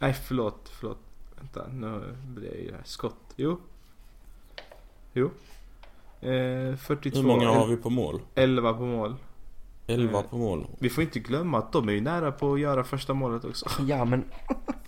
Nej 0.00 0.12
förlåt, 0.12 0.68
förlåt. 0.68 0.98
Vänta, 1.36 1.68
nu 1.68 2.16
blir 2.24 2.54
jag 2.54 2.60
ju. 2.60 2.74
Skott. 2.84 3.34
Jo. 3.36 3.60
Jo. 5.12 5.30
Eh, 6.22 6.76
42. 6.76 7.18
Hur 7.18 7.26
många 7.26 7.48
har 7.48 7.66
vi 7.66 7.76
på 7.76 7.90
mål? 7.90 8.20
11 8.34 8.72
på 8.72 8.82
mål. 8.82 9.14
11 9.86 10.18
eh, 10.18 10.24
på 10.24 10.36
mål. 10.36 10.66
Vi 10.78 10.90
får 10.90 11.04
inte 11.04 11.18
glömma 11.18 11.58
att 11.58 11.72
de 11.72 11.88
är 11.88 11.92
ju 11.92 12.00
nära 12.00 12.32
på 12.32 12.52
att 12.52 12.60
göra 12.60 12.84
första 12.84 13.14
målet 13.14 13.44
också. 13.44 13.66
Ja 13.88 14.04
men 14.04 14.24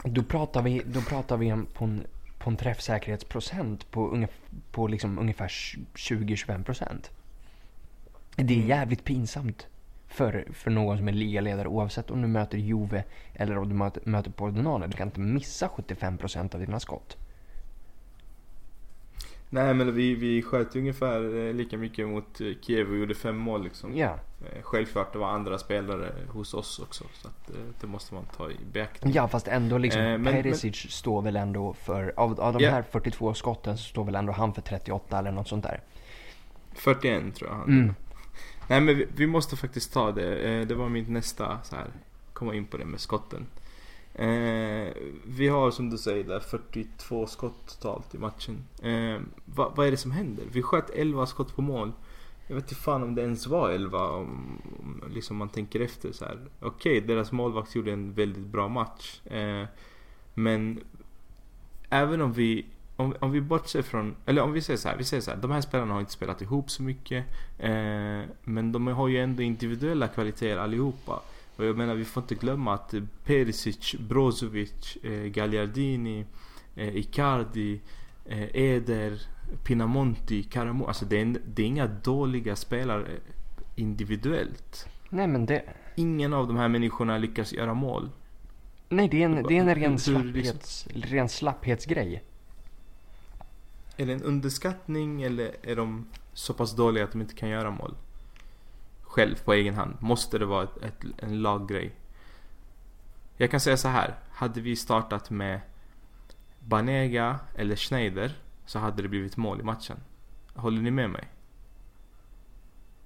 då 0.04 0.22
pratar 0.22 0.62
vi, 0.62 0.82
då 0.86 1.00
pratar 1.00 1.36
vi 1.36 1.54
på 1.74 1.84
en, 1.84 2.06
på 2.38 2.50
en 2.50 2.56
träffsäkerhetsprocent 2.56 3.90
på, 3.90 4.08
ungef 4.08 4.30
på 4.70 4.86
liksom 4.86 5.18
ungefär 5.18 5.48
20-25%. 5.48 7.10
Det 8.36 8.42
är 8.42 8.56
mm. 8.56 8.68
jävligt 8.68 9.04
pinsamt 9.04 9.66
för, 10.08 10.46
för 10.52 10.70
någon 10.70 10.98
som 10.98 11.08
är 11.08 11.12
ligaledare 11.12 11.68
oavsett 11.68 12.10
om 12.10 12.22
du 12.22 12.28
möter 12.28 12.58
Juve 12.58 13.04
eller 13.34 13.58
om 13.58 13.68
du 13.68 13.74
möter, 13.74 14.02
möter 14.04 14.30
Pordenone. 14.30 14.86
Du 14.86 14.92
kan 14.92 15.08
inte 15.08 15.20
missa 15.20 15.68
75% 15.68 16.54
av 16.54 16.60
dina 16.60 16.80
skott. 16.80 17.16
Nej 19.54 19.74
men 19.74 19.94
vi, 19.94 20.14
vi 20.14 20.42
sköt 20.42 20.76
ungefär 20.76 21.36
eh, 21.36 21.54
lika 21.54 21.78
mycket 21.78 22.08
mot 22.08 22.40
eh, 22.40 22.46
Kiev 22.60 22.90
och 22.90 22.96
gjorde 22.96 23.14
fem 23.14 23.36
mål 23.36 23.64
liksom. 23.64 23.96
Ja. 23.96 24.18
Eh, 24.40 24.62
självklart 24.62 25.12
det 25.12 25.18
var 25.18 25.28
andra 25.28 25.58
spelare 25.58 26.12
hos 26.28 26.54
oss 26.54 26.78
också. 26.78 27.04
Så 27.12 27.28
att 27.28 27.50
det 27.80 27.86
måste 27.86 28.14
man 28.14 28.24
ta 28.36 28.50
i 28.50 28.56
beaktning. 28.72 29.12
Ja 29.12 29.28
fast 29.28 29.48
ändå 29.48 29.78
liksom 29.78 30.00
eh, 30.00 30.18
men, 30.18 30.32
Perisic 30.32 30.84
men... 30.84 30.90
står 30.90 31.22
väl 31.22 31.36
ändå 31.36 31.72
för, 31.72 32.12
av, 32.16 32.40
av 32.40 32.52
de 32.52 32.62
yeah. 32.62 32.74
här 32.74 32.82
42 32.82 33.34
skotten 33.34 33.78
så 33.78 33.84
står 33.84 34.04
väl 34.04 34.14
ändå 34.14 34.32
han 34.32 34.54
för 34.54 34.62
38 34.62 35.18
eller 35.18 35.32
något 35.32 35.48
sånt 35.48 35.62
där. 35.62 35.80
41 36.72 37.34
tror 37.34 37.50
jag 37.50 37.56
han. 37.56 37.68
Mm. 37.68 37.94
Nej 38.68 38.80
men 38.80 38.96
vi, 38.96 39.06
vi, 39.16 39.26
måste 39.26 39.56
faktiskt 39.56 39.92
ta 39.92 40.12
det. 40.12 40.64
Det 40.64 40.74
var 40.74 40.88
mitt 40.88 41.08
nästa 41.08 41.58
så 41.62 41.76
här 41.76 41.86
komma 42.32 42.54
in 42.54 42.66
på 42.66 42.76
det 42.76 42.84
med 42.84 43.00
skotten. 43.00 43.46
Eh, 44.14 44.92
vi 45.24 45.48
har 45.48 45.70
som 45.70 45.90
du 45.90 45.98
säger 45.98 46.24
där 46.24 46.40
42 46.40 47.26
skott 47.26 47.66
totalt 47.66 48.14
i 48.14 48.18
matchen. 48.18 48.64
Eh, 48.82 49.20
vad, 49.44 49.76
vad 49.76 49.86
är 49.86 49.90
det 49.90 49.96
som 49.96 50.10
händer? 50.10 50.44
Vi 50.52 50.62
sköt 50.62 50.90
11 50.90 51.26
skott 51.26 51.56
på 51.56 51.62
mål. 51.62 51.92
Jag 52.46 52.54
vet 52.54 52.64
inte 52.64 52.74
fan 52.74 53.02
om 53.02 53.14
det 53.14 53.22
ens 53.22 53.46
var 53.46 53.70
11 53.70 54.08
om, 54.08 54.62
om 54.80 55.02
liksom 55.10 55.36
man 55.36 55.48
tänker 55.48 55.80
efter 55.80 56.12
så 56.12 56.24
här. 56.24 56.38
Okej, 56.60 56.98
okay, 56.98 57.14
deras 57.14 57.32
målvakt 57.32 57.74
gjorde 57.74 57.92
en 57.92 58.12
väldigt 58.12 58.46
bra 58.46 58.68
match. 58.68 59.20
Eh, 59.26 59.64
men 60.34 60.80
även 61.90 62.20
om 62.20 62.32
vi 62.32 62.66
om, 62.96 63.14
om 63.20 63.30
vi 63.30 63.40
bortser 63.40 63.82
från, 63.82 64.16
eller 64.26 64.42
om 64.42 64.52
vi 64.52 64.62
säger 64.62 64.78
så 64.78 64.88
här, 64.88 64.96
vi 64.96 65.04
säger 65.04 65.20
så 65.20 65.30
här, 65.30 65.38
de 65.38 65.50
här 65.50 65.60
spelarna 65.60 65.92
har 65.92 66.00
inte 66.00 66.12
spelat 66.12 66.42
ihop 66.42 66.70
så 66.70 66.82
mycket. 66.82 67.24
Eh, 67.58 68.22
men 68.44 68.72
de 68.72 68.86
har 68.86 69.08
ju 69.08 69.18
ändå 69.18 69.42
individuella 69.42 70.08
kvaliteter 70.08 70.56
allihopa. 70.56 71.20
Och 71.56 71.64
jag 71.64 71.76
menar 71.76 71.94
vi 71.94 72.04
får 72.04 72.22
inte 72.22 72.34
glömma 72.34 72.74
att 72.74 72.94
Perisic, 73.24 73.94
Brozovic, 73.94 74.96
eh, 75.02 75.10
Gagliardini, 75.10 76.26
eh, 76.74 76.96
Icardi, 76.96 77.80
eh, 78.24 78.56
Eder, 78.56 79.20
Pinamonti, 79.64 80.42
Karamo. 80.42 80.86
Alltså 80.86 81.04
det 81.04 81.20
är, 81.20 81.36
det 81.46 81.62
är 81.62 81.66
inga 81.66 81.86
dåliga 81.86 82.56
spelare 82.56 83.10
individuellt. 83.76 84.88
Nej 85.08 85.26
men 85.26 85.46
det... 85.46 85.62
Ingen 85.94 86.32
av 86.32 86.46
de 86.46 86.56
här 86.56 86.68
människorna 86.68 87.18
lyckas 87.18 87.52
göra 87.52 87.74
mål. 87.74 88.10
Nej 88.88 89.08
det 89.08 89.22
är 89.22 89.24
en, 89.24 89.42
det 89.42 89.56
är 89.56 89.60
en 89.60 89.74
ren, 89.74 89.98
slapphets, 89.98 90.86
ren 90.94 91.28
slapphetsgrej. 91.28 92.22
Är 93.96 94.06
det 94.06 94.12
en 94.12 94.22
underskattning 94.22 95.22
eller 95.22 95.56
är 95.62 95.76
de 95.76 96.06
så 96.32 96.54
pass 96.54 96.76
dåliga 96.76 97.04
att 97.04 97.12
de 97.12 97.20
inte 97.20 97.34
kan 97.34 97.48
göra 97.48 97.70
mål? 97.70 97.94
Själv 99.14 99.44
på 99.44 99.52
egen 99.52 99.74
hand? 99.74 99.96
Måste 100.00 100.38
det 100.38 100.46
vara 100.46 100.64
ett, 100.64 100.82
ett, 100.82 101.04
en 101.18 101.42
laggrej? 101.42 101.94
Jag 103.36 103.50
kan 103.50 103.60
säga 103.60 103.76
så 103.76 103.88
här. 103.88 104.14
Hade 104.30 104.60
vi 104.60 104.76
startat 104.76 105.30
med 105.30 105.60
Banega 106.58 107.38
eller 107.54 107.76
Schneider 107.76 108.32
så 108.66 108.78
hade 108.78 109.02
det 109.02 109.08
blivit 109.08 109.36
mål 109.36 109.60
i 109.60 109.62
matchen. 109.62 109.96
Håller 110.54 110.82
ni 110.82 110.90
med 110.90 111.10
mig? 111.10 111.28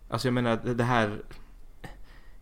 Alltså 0.08 0.28
jag 0.28 0.32
menar 0.32 0.56
det 0.56 0.84
här 0.84 1.22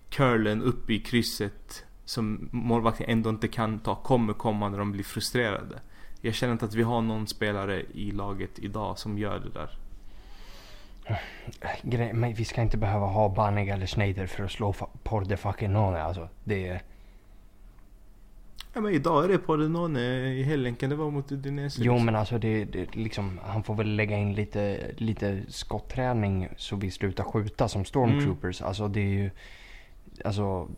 curlen 0.09 0.63
uppe 0.63 0.93
i 0.93 1.01
krysset 1.01 1.85
som 2.05 2.49
målvakten 2.53 3.07
ändå 3.09 3.31
inte 3.31 3.49
kan 3.49 3.79
ta 3.79 3.95
kommer 3.95 4.33
komma 4.33 4.69
när 4.69 4.79
de 4.79 4.93
blir 4.93 5.05
frustrerade. 5.05 5.81
Jag 6.21 6.35
känner 6.35 6.53
inte 6.53 6.65
att 6.65 6.75
vi 6.75 6.83
har 6.83 7.03
någon 7.03 7.27
spelare 7.27 7.83
i 7.83 8.11
laget 8.11 8.59
idag 8.59 8.99
som 8.99 9.19
gör 9.19 9.39
det 9.39 9.51
där. 9.51 9.79
Grej, 11.83 12.12
men 12.12 12.35
vi 12.35 12.45
ska 12.45 12.62
inte 12.62 12.77
behöva 12.77 13.07
ha 13.07 13.28
Banega 13.28 13.74
eller 13.74 13.87
Schneider 13.87 14.27
för 14.27 14.45
att 14.45 14.51
slå 14.51 14.74
Porde 15.03 15.37
fucking 15.37 15.73
None. 15.73 16.03
Alltså, 16.03 16.28
det 16.45 16.69
är... 16.69 16.83
Ja 18.74 18.81
men 18.81 18.93
idag 18.93 19.24
är 19.24 19.28
det 19.28 19.39
Pordenone 19.39 20.01
i 20.33 20.43
helgen, 20.43 20.91
det 20.91 20.97
var 20.97 21.11
mot 21.11 21.33
Udinese. 21.33 21.83
Jo 21.83 21.99
men 21.99 22.16
alltså 22.16 22.39
det, 22.39 22.65
det 22.65 22.95
liksom, 22.97 23.41
han 23.43 23.62
får 23.62 23.74
väl 23.74 23.97
lägga 23.97 24.16
in 24.16 24.35
lite, 24.35 24.91
lite 24.97 25.43
skotträning 25.49 26.49
så 26.57 26.77
vi 26.77 26.91
slutar 26.91 27.24
skjuta 27.24 27.69
som 27.69 27.85
stormtroopers. 27.85 28.61
Mm. 28.61 28.69
Alltså 28.69 28.89
det 28.89 29.01
är 29.01 29.05
ju, 29.05 29.31
alltså 30.24 30.69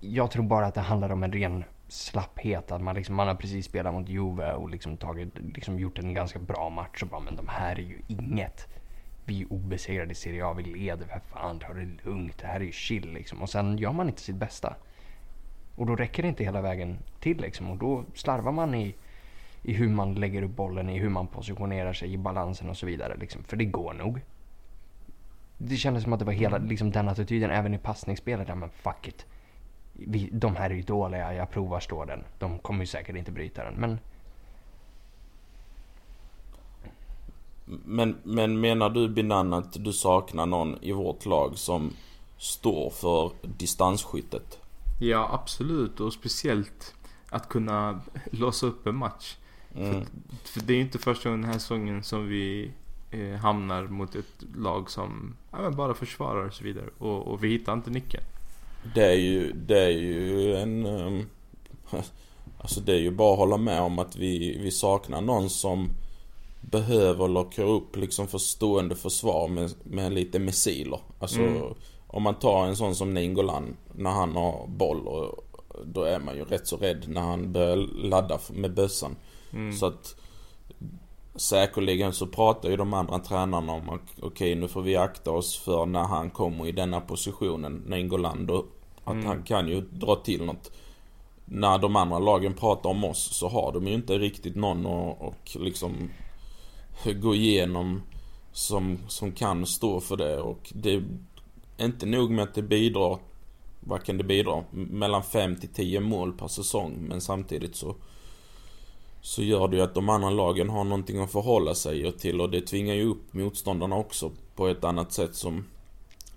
jag 0.00 0.30
tror 0.30 0.42
bara 0.44 0.66
att 0.66 0.74
det 0.74 0.80
handlar 0.80 1.12
om 1.12 1.22
en 1.22 1.32
ren 1.32 1.64
slapphet. 1.88 2.72
Att 2.72 2.82
man, 2.82 2.94
liksom, 2.94 3.14
man 3.14 3.28
har 3.28 3.34
precis 3.34 3.66
spelat 3.66 3.94
mot 3.94 4.08
Juve 4.08 4.52
och 4.52 4.70
liksom 4.70 4.96
tagit, 4.96 5.38
liksom 5.54 5.78
gjort 5.78 5.98
en 5.98 6.14
ganska 6.14 6.38
bra 6.38 6.70
match 6.70 7.02
och 7.02 7.08
bara 7.08 7.20
men 7.20 7.36
de 7.36 7.48
här 7.48 7.76
är 7.76 7.82
ju 7.82 7.98
inget. 8.08 8.68
Vi 9.30 9.42
är 9.42 9.52
obesegrade 9.52 10.12
i 10.12 10.14
Serie 10.14 10.44
A, 10.44 10.52
vi 10.52 10.62
leder, 10.62 11.06
för 11.06 11.20
fan 11.20 11.58
ta 11.58 11.72
det 11.72 11.88
lugnt, 12.04 12.38
det 12.38 12.46
här 12.46 12.60
är 12.60 12.64
ju 12.64 12.72
chill 12.72 13.12
liksom. 13.12 13.42
Och 13.42 13.50
sen 13.50 13.78
gör 13.78 13.92
man 13.92 14.08
inte 14.08 14.20
sitt 14.20 14.36
bästa. 14.36 14.76
Och 15.76 15.86
då 15.86 15.96
räcker 15.96 16.22
det 16.22 16.28
inte 16.28 16.44
hela 16.44 16.60
vägen 16.60 16.98
till 17.20 17.40
liksom. 17.40 17.70
Och 17.70 17.76
då 17.76 18.04
slarvar 18.14 18.52
man 18.52 18.74
i, 18.74 18.94
i 19.62 19.72
hur 19.72 19.88
man 19.88 20.14
lägger 20.14 20.42
upp 20.42 20.50
bollen, 20.50 20.90
i 20.90 20.98
hur 20.98 21.08
man 21.08 21.26
positionerar 21.26 21.92
sig, 21.92 22.12
i 22.12 22.18
balansen 22.18 22.68
och 22.68 22.76
så 22.76 22.86
vidare. 22.86 23.16
Liksom. 23.16 23.44
För 23.44 23.56
det 23.56 23.64
går 23.64 23.94
nog. 23.94 24.20
Det 25.58 25.76
kändes 25.76 26.02
som 26.02 26.12
att 26.12 26.18
det 26.18 26.24
var 26.24 26.32
hela 26.32 26.58
liksom, 26.58 26.90
den 26.90 27.08
attityden 27.08 27.50
även 27.50 27.74
i 27.74 27.78
passningsspelet. 27.78 28.48
Ja, 28.48 28.54
men 28.54 28.70
fuck 28.70 29.08
it. 29.08 29.26
Vi, 29.92 30.30
de 30.32 30.56
här 30.56 30.70
är 30.70 30.74
ju 30.74 30.82
dåliga, 30.82 31.34
jag 31.34 31.50
provar 31.50 31.80
stå 31.80 32.04
den. 32.04 32.24
De 32.38 32.58
kommer 32.58 32.80
ju 32.80 32.86
säkert 32.86 33.16
inte 33.16 33.32
bryta 33.32 33.64
den. 33.64 33.74
Men 33.74 33.98
Men, 37.84 38.16
men 38.22 38.60
menar 38.60 38.90
du 38.90 39.08
Binan 39.08 39.52
att 39.52 39.84
du 39.84 39.92
saknar 39.92 40.46
någon 40.46 40.78
i 40.82 40.92
vårt 40.92 41.26
lag 41.26 41.58
som 41.58 41.90
står 42.38 42.90
för 42.90 43.30
distansskyttet? 43.42 44.58
Ja, 45.00 45.28
absolut. 45.32 46.00
Och 46.00 46.12
speciellt 46.12 46.94
att 47.30 47.48
kunna 47.48 48.00
låsa 48.30 48.66
upp 48.66 48.86
en 48.86 48.96
match. 48.96 49.36
Mm. 49.76 49.92
För, 49.92 50.06
för, 50.48 50.60
det 50.60 50.72
är 50.72 50.74
ju 50.74 50.82
inte 50.82 50.98
första 50.98 51.28
gången 51.28 51.42
den 51.42 51.50
här 51.50 51.58
säsongen 51.58 52.02
som 52.02 52.28
vi 52.28 52.70
eh, 53.10 53.34
hamnar 53.34 53.82
mot 53.82 54.14
ett 54.14 54.44
lag 54.56 54.90
som 54.90 55.36
ja, 55.50 55.70
bara 55.70 55.94
försvarar 55.94 56.46
och 56.46 56.54
så 56.54 56.64
vidare. 56.64 56.90
Och, 56.98 57.26
och, 57.26 57.44
vi 57.44 57.48
hittar 57.48 57.72
inte 57.72 57.90
nyckeln. 57.90 58.24
Det 58.94 59.04
är 59.04 59.16
ju, 59.16 59.52
det 59.52 59.84
är 59.84 59.90
ju 59.90 60.56
en... 60.56 60.86
Um, 60.86 61.26
alltså 62.58 62.80
det 62.80 62.92
är 62.92 63.00
ju 63.00 63.10
bara 63.10 63.32
att 63.32 63.38
hålla 63.38 63.56
med 63.56 63.80
om 63.80 63.98
att 63.98 64.16
vi, 64.16 64.58
vi 64.62 64.70
saknar 64.70 65.20
någon 65.20 65.50
som 65.50 65.88
behöver 66.60 67.28
locka 67.28 67.62
upp 67.62 67.96
liksom 67.96 68.28
förstående 68.28 68.96
försvar 68.96 69.48
med, 69.48 69.74
med 69.84 70.12
lite 70.12 70.38
missiler. 70.38 71.00
Alltså 71.18 71.40
mm. 71.40 71.62
om 72.06 72.22
man 72.22 72.34
tar 72.34 72.66
en 72.66 72.76
sån 72.76 72.94
som 72.94 73.14
Ningolan 73.14 73.76
när 73.94 74.10
han 74.10 74.36
har 74.36 74.66
boll 74.66 75.08
och 75.08 75.44
då 75.84 76.02
är 76.02 76.18
man 76.18 76.36
ju 76.36 76.44
rätt 76.44 76.66
så 76.66 76.76
rädd 76.76 77.04
när 77.08 77.20
han 77.20 77.52
börjar 77.52 77.76
ladda 78.02 78.38
med 78.50 78.74
bössan. 78.74 79.16
Mm. 79.52 79.72
Så 79.72 79.86
att 79.86 80.16
säkerligen 81.34 82.12
så 82.12 82.26
pratar 82.26 82.70
ju 82.70 82.76
de 82.76 82.94
andra 82.94 83.18
tränarna 83.18 83.72
om 83.72 83.88
att 83.88 84.00
okej 84.16 84.26
okay, 84.26 84.54
nu 84.54 84.68
får 84.68 84.82
vi 84.82 84.96
akta 84.96 85.30
oss 85.30 85.58
för 85.58 85.86
när 85.86 86.04
han 86.04 86.30
kommer 86.30 86.66
i 86.66 86.72
denna 86.72 87.00
positionen, 87.00 87.82
Ningolan 87.86 88.46
då. 88.46 88.64
Att 89.04 89.14
mm. 89.14 89.26
han 89.26 89.42
kan 89.42 89.68
ju 89.68 89.80
dra 89.80 90.16
till 90.16 90.44
något. 90.44 90.72
När 91.44 91.78
de 91.78 91.96
andra 91.96 92.18
lagen 92.18 92.54
pratar 92.54 92.90
om 92.90 93.04
oss 93.04 93.36
så 93.36 93.48
har 93.48 93.72
de 93.72 93.86
ju 93.86 93.94
inte 93.94 94.18
riktigt 94.18 94.56
någon 94.56 94.86
och, 94.86 95.22
och 95.22 95.56
liksom 95.56 96.10
gå 97.04 97.34
igenom 97.34 98.02
som, 98.52 98.98
som 99.08 99.32
kan 99.32 99.66
stå 99.66 100.00
för 100.00 100.16
det 100.16 100.40
och 100.40 100.72
det 100.74 101.02
är 101.76 101.84
inte 101.84 102.06
nog 102.06 102.30
med 102.30 102.42
att 102.42 102.54
det 102.54 102.62
bidrar 102.62 103.18
vad 103.80 104.02
kan 104.04 104.18
det 104.18 104.24
bidra? 104.24 104.64
Mellan 104.70 105.22
5 105.22 105.56
till 105.56 105.68
10 105.68 106.00
mål 106.00 106.32
per 106.32 106.48
säsong 106.48 106.96
men 107.08 107.20
samtidigt 107.20 107.76
så 107.76 107.94
så 109.22 109.42
gör 109.42 109.68
det 109.68 109.76
ju 109.76 109.82
att 109.82 109.94
de 109.94 110.08
andra 110.08 110.30
lagen 110.30 110.68
har 110.68 110.84
någonting 110.84 111.18
att 111.18 111.32
förhålla 111.32 111.74
sig 111.74 112.12
till 112.12 112.40
och 112.40 112.50
det 112.50 112.60
tvingar 112.60 112.94
ju 112.94 113.04
upp 113.04 113.32
motståndarna 113.34 113.96
också 113.96 114.32
på 114.54 114.68
ett 114.68 114.84
annat 114.84 115.12
sätt 115.12 115.34
som 115.34 115.64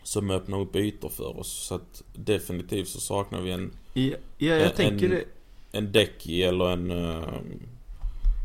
som 0.03 0.31
öppnar 0.31 0.60
upp 0.60 0.76
ytor 0.76 1.10
för 1.10 1.40
oss. 1.40 1.52
Så 1.52 1.76
att 1.76 2.03
definitivt 2.14 2.88
så 2.88 2.99
saknar 2.99 3.41
vi 3.41 3.52
en... 3.52 3.72
Ja, 3.94 4.02
ja 4.38 4.56
jag 4.56 4.61
en, 4.61 4.76
tänker 4.76 5.10
det. 5.10 5.23
En 5.72 5.91
Däcki 5.91 6.44
eller 6.44 6.65
en... 6.65 6.91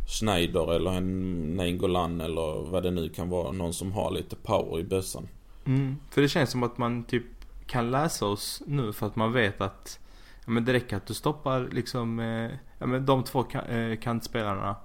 Schneider 0.08 0.72
eller 0.74 0.90
en 0.90 1.56
Nainggolan 1.56 2.20
eller 2.20 2.70
vad 2.70 2.82
det 2.82 2.90
nu 2.90 3.08
kan 3.08 3.28
vara. 3.28 3.52
Någon 3.52 3.74
som 3.74 3.92
har 3.92 4.10
lite 4.10 4.36
power 4.36 4.80
i 4.80 4.84
bössan. 4.84 5.28
Mm, 5.64 5.96
för 6.10 6.22
det 6.22 6.28
känns 6.28 6.50
som 6.50 6.62
att 6.62 6.78
man 6.78 7.04
typ 7.04 7.24
kan 7.66 7.90
läsa 7.90 8.26
oss 8.26 8.62
nu 8.66 8.92
för 8.92 9.06
att 9.06 9.16
man 9.16 9.32
vet 9.32 9.60
att 9.60 9.98
ja, 10.44 10.50
men 10.50 10.64
det 10.64 10.72
räcker 10.72 10.96
att 10.96 11.06
du 11.06 11.14
stoppar 11.14 11.68
liksom 11.72 12.20
eh, 12.20 12.50
ja, 12.78 12.86
men 12.86 13.06
de 13.06 13.24
två 13.24 13.44
eh, 13.50 13.98
kantspelarna. 13.98 14.76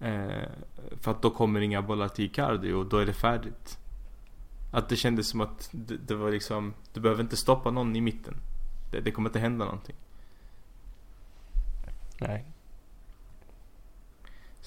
Eh, 0.00 0.48
för 1.00 1.10
att 1.10 1.22
då 1.22 1.30
kommer 1.30 1.60
inga 1.60 1.82
bollar 1.82 2.08
till 2.08 2.24
Icardi 2.24 2.72
och 2.72 2.86
då 2.86 2.96
är 2.96 3.06
det 3.06 3.12
färdigt. 3.12 3.78
Att 4.72 4.88
det 4.88 4.96
kändes 4.96 5.28
som 5.28 5.40
att 5.40 5.68
det, 5.72 5.96
det 5.96 6.14
var 6.14 6.30
liksom, 6.30 6.74
du 6.92 7.00
behöver 7.00 7.22
inte 7.22 7.36
stoppa 7.36 7.70
någon 7.70 7.96
i 7.96 8.00
mitten. 8.00 8.34
Det, 8.90 9.00
det 9.00 9.10
kommer 9.10 9.28
inte 9.28 9.38
hända 9.38 9.64
någonting. 9.64 9.96
Nej, 12.20 12.51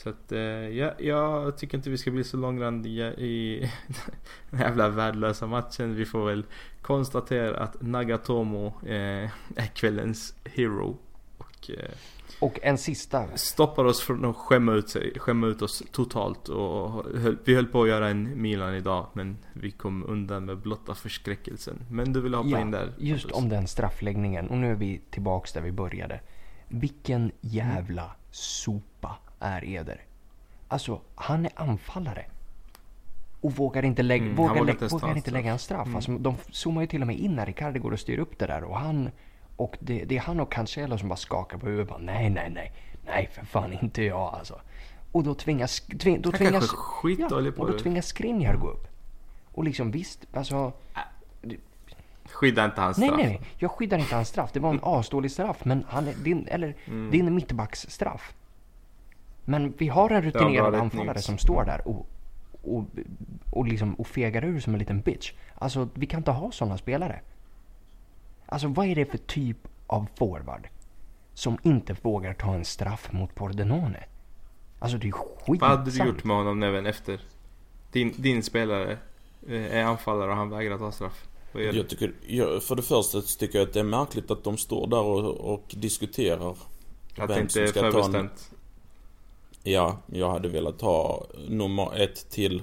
så 0.06 0.10
att, 0.10 0.32
eh, 0.32 0.40
ja, 0.40 0.94
jag 1.00 1.58
tycker 1.58 1.78
inte 1.78 1.90
vi 1.90 1.98
ska 1.98 2.12
bli 2.12 2.24
så 2.24 2.38
långrandiga 2.38 3.14
i 3.14 3.72
den 4.50 4.60
jävla 4.60 4.90
värdelösa 4.90 5.48
matchen. 5.48 5.96
Vi 5.96 6.06
får 6.06 6.26
väl 6.26 6.46
konstatera 6.82 7.58
att 7.58 7.82
Nagatomo 7.82 8.68
eh, 8.86 9.30
är 9.56 9.76
kvällens 9.76 10.36
hero. 10.44 10.98
Och, 11.38 11.70
eh, 11.70 11.90
och 12.40 12.60
en 12.64 12.78
sista. 12.78 13.38
Stoppar 13.38 13.86
oss 13.86 14.02
från 14.02 14.26
att 14.26 14.36
skämma 14.36 14.74
ut, 14.74 14.90
sig, 14.90 15.20
skämma 15.20 15.48
ut 15.48 15.62
oss 15.62 15.84
totalt. 15.92 16.50
Och 16.50 17.06
höll, 17.20 17.38
vi 17.44 17.56
höll 17.56 17.68
på 17.68 17.84
att 17.84 17.90
göra 17.90 18.10
en 18.10 18.42
Milan 18.42 18.76
idag 18.76 19.08
men 19.14 19.38
vi 19.54 19.72
kom 19.72 20.04
undan 20.08 20.46
med 20.46 20.58
blotta 20.58 20.96
förskräckelsen. 20.96 21.86
Men 21.90 22.14
du 22.14 22.22
vill 22.22 22.34
hoppa 22.34 22.50
ja, 22.50 22.62
in 22.62 22.72
där? 22.72 22.94
just 22.98 23.32
om 23.32 23.50
den 23.50 23.68
straffläggningen. 23.68 24.50
Och 24.50 24.58
nu 24.58 24.72
är 24.72 24.76
vi 24.76 25.02
tillbaks 25.10 25.54
där 25.54 25.62
vi 25.62 25.72
började. 25.72 26.20
Vilken 26.68 27.32
jävla 27.42 28.12
sopa 28.32 29.18
är 29.40 29.66
Eder. 29.66 30.02
Alltså, 30.68 31.02
han 31.16 31.46
är 31.46 31.52
anfallare. 31.56 32.26
Och 33.42 33.56
vågar 33.56 33.86
inte, 33.86 34.04
lägga, 34.04 34.24
mm, 34.26 34.36
vågar, 34.36 34.64
lä 34.64 34.88
vågar 34.88 35.18
inte 35.18 35.32
lägga 35.32 35.52
en 35.52 35.60
straff. 35.60 35.86
Mm. 35.86 35.96
Alltså, 35.96 36.18
de 36.18 36.36
zoomar 36.52 36.82
ju 36.82 36.88
till 36.88 37.02
och 37.02 37.08
med 37.08 37.20
in 37.20 37.36
när 37.36 37.46
Ricardo 37.46 37.80
går 37.80 37.92
och 37.92 38.00
styr 38.00 38.20
upp 38.20 38.40
det 38.40 38.46
där. 38.46 38.64
Och 38.64 38.78
han 38.78 39.10
och 39.56 39.78
det, 39.80 40.06
det 40.06 40.18
är 40.18 40.22
han 40.22 40.40
och 40.40 40.52
Cancelo 40.52 40.98
som 40.98 41.10
bara 41.10 41.16
skakar 41.16 41.58
på 41.58 41.66
huvudet. 41.66 41.90
Bara, 41.90 42.00
nej, 42.00 42.30
nej, 42.30 42.50
nej. 42.50 42.72
Nej, 43.06 43.30
för 43.34 43.46
fan 43.46 43.74
inte 43.74 44.04
jag 44.04 44.34
alltså. 44.34 44.62
Och 45.12 45.24
då 45.24 45.36
tvingas... 45.36 45.80
Tving, 45.80 46.22
då 46.22 46.32
tvingas 46.32 46.74
ja, 47.20 47.52
och 47.58 47.72
då 47.72 47.80
tvingas 47.80 48.08
Skriniar 48.08 48.56
gå 48.56 48.70
upp. 48.70 48.88
Och 49.52 49.64
liksom 49.64 49.92
visst, 49.92 50.26
alltså... 50.34 50.74
Äh, 50.96 51.52
skydda 52.26 52.66
inte 52.66 52.82
hans 52.82 52.98
straff. 52.98 53.14
Nej, 53.18 53.26
nej, 53.26 53.42
jag 53.58 53.72
skyddar 53.72 53.98
inte 53.98 54.16
hans 54.16 54.28
straff. 54.28 54.52
Det 54.54 54.60
var 54.60 54.70
en 54.70 54.80
asdålig 54.84 55.32
straff. 55.32 55.66
Men 55.66 55.86
han 55.88 56.08
är 56.08 56.14
din, 56.14 56.48
eller 56.48 56.76
mm. 56.86 57.12
din 57.12 57.36
mittbacksstraff. 57.36 58.34
Men 59.46 59.74
vi 59.78 59.88
har 59.88 60.10
en 60.10 60.22
rutinerad 60.22 60.76
anfallare 60.76 61.22
som 61.22 61.38
står 61.38 61.66
där 61.66 61.88
och, 61.88 62.08
och, 62.62 62.86
och, 63.52 63.68
liksom, 63.68 63.94
och 63.94 64.08
fegar 64.08 64.44
ur 64.46 64.60
som 64.60 64.74
en 64.74 64.80
liten 64.80 65.02
bitch. 65.02 65.34
Alltså, 65.56 65.90
vi 65.94 66.06
kan 66.06 66.20
inte 66.20 66.32
ha 66.32 66.52
sådana 66.52 66.78
spelare. 66.78 67.20
Alltså, 68.46 68.68
vad 68.68 68.86
är 68.88 68.96
det 68.96 69.06
för 69.06 69.18
typ 69.18 69.58
av 69.88 70.08
forward 70.16 70.68
som 71.34 71.58
inte 71.64 71.96
vågar 72.02 72.34
ta 72.34 72.54
en 72.54 72.66
straff 72.66 73.12
mot 73.12 73.36
Pordenone? 73.36 74.04
Alltså, 74.80 74.98
det 74.98 75.08
är 75.08 75.12
skitsamt. 75.12 75.62
Vad 75.62 75.70
hade 75.70 75.92
du 75.92 76.06
gjort 76.06 76.24
med 76.24 76.36
honom 76.36 76.64
även 76.64 76.86
efter? 76.86 77.20
Din, 77.92 78.14
din 78.18 78.44
spelare 78.44 78.98
eh, 79.48 79.76
är 79.76 79.84
anfallare 79.84 80.30
och 80.30 80.38
han 80.38 80.50
vägrar 80.50 80.78
ta 80.78 80.92
straff. 80.92 81.28
Jag 81.54 81.90
tycker, 81.90 82.14
jag, 82.28 82.64
för 82.64 82.76
det 82.76 82.82
första 82.82 83.22
tycker 83.22 83.60
jag 83.60 83.68
att 83.68 83.74
det 83.74 83.80
är 83.80 83.84
märkligt 83.84 84.32
att 84.32 84.44
de 84.44 84.58
står 84.58 84.88
där 84.88 85.02
och, 85.02 85.54
och 85.54 85.76
diskuterar. 85.78 86.56
Att 87.18 87.28
det 87.28 87.42
inte 87.42 87.64
är 87.64 87.68
förbestämt. 87.68 88.52
Ja, 89.68 89.98
jag 90.12 90.30
hade 90.30 90.50
velat 90.50 90.82
ha 90.82 91.26
nummer 91.48 92.02
1 92.02 92.30
till 92.30 92.62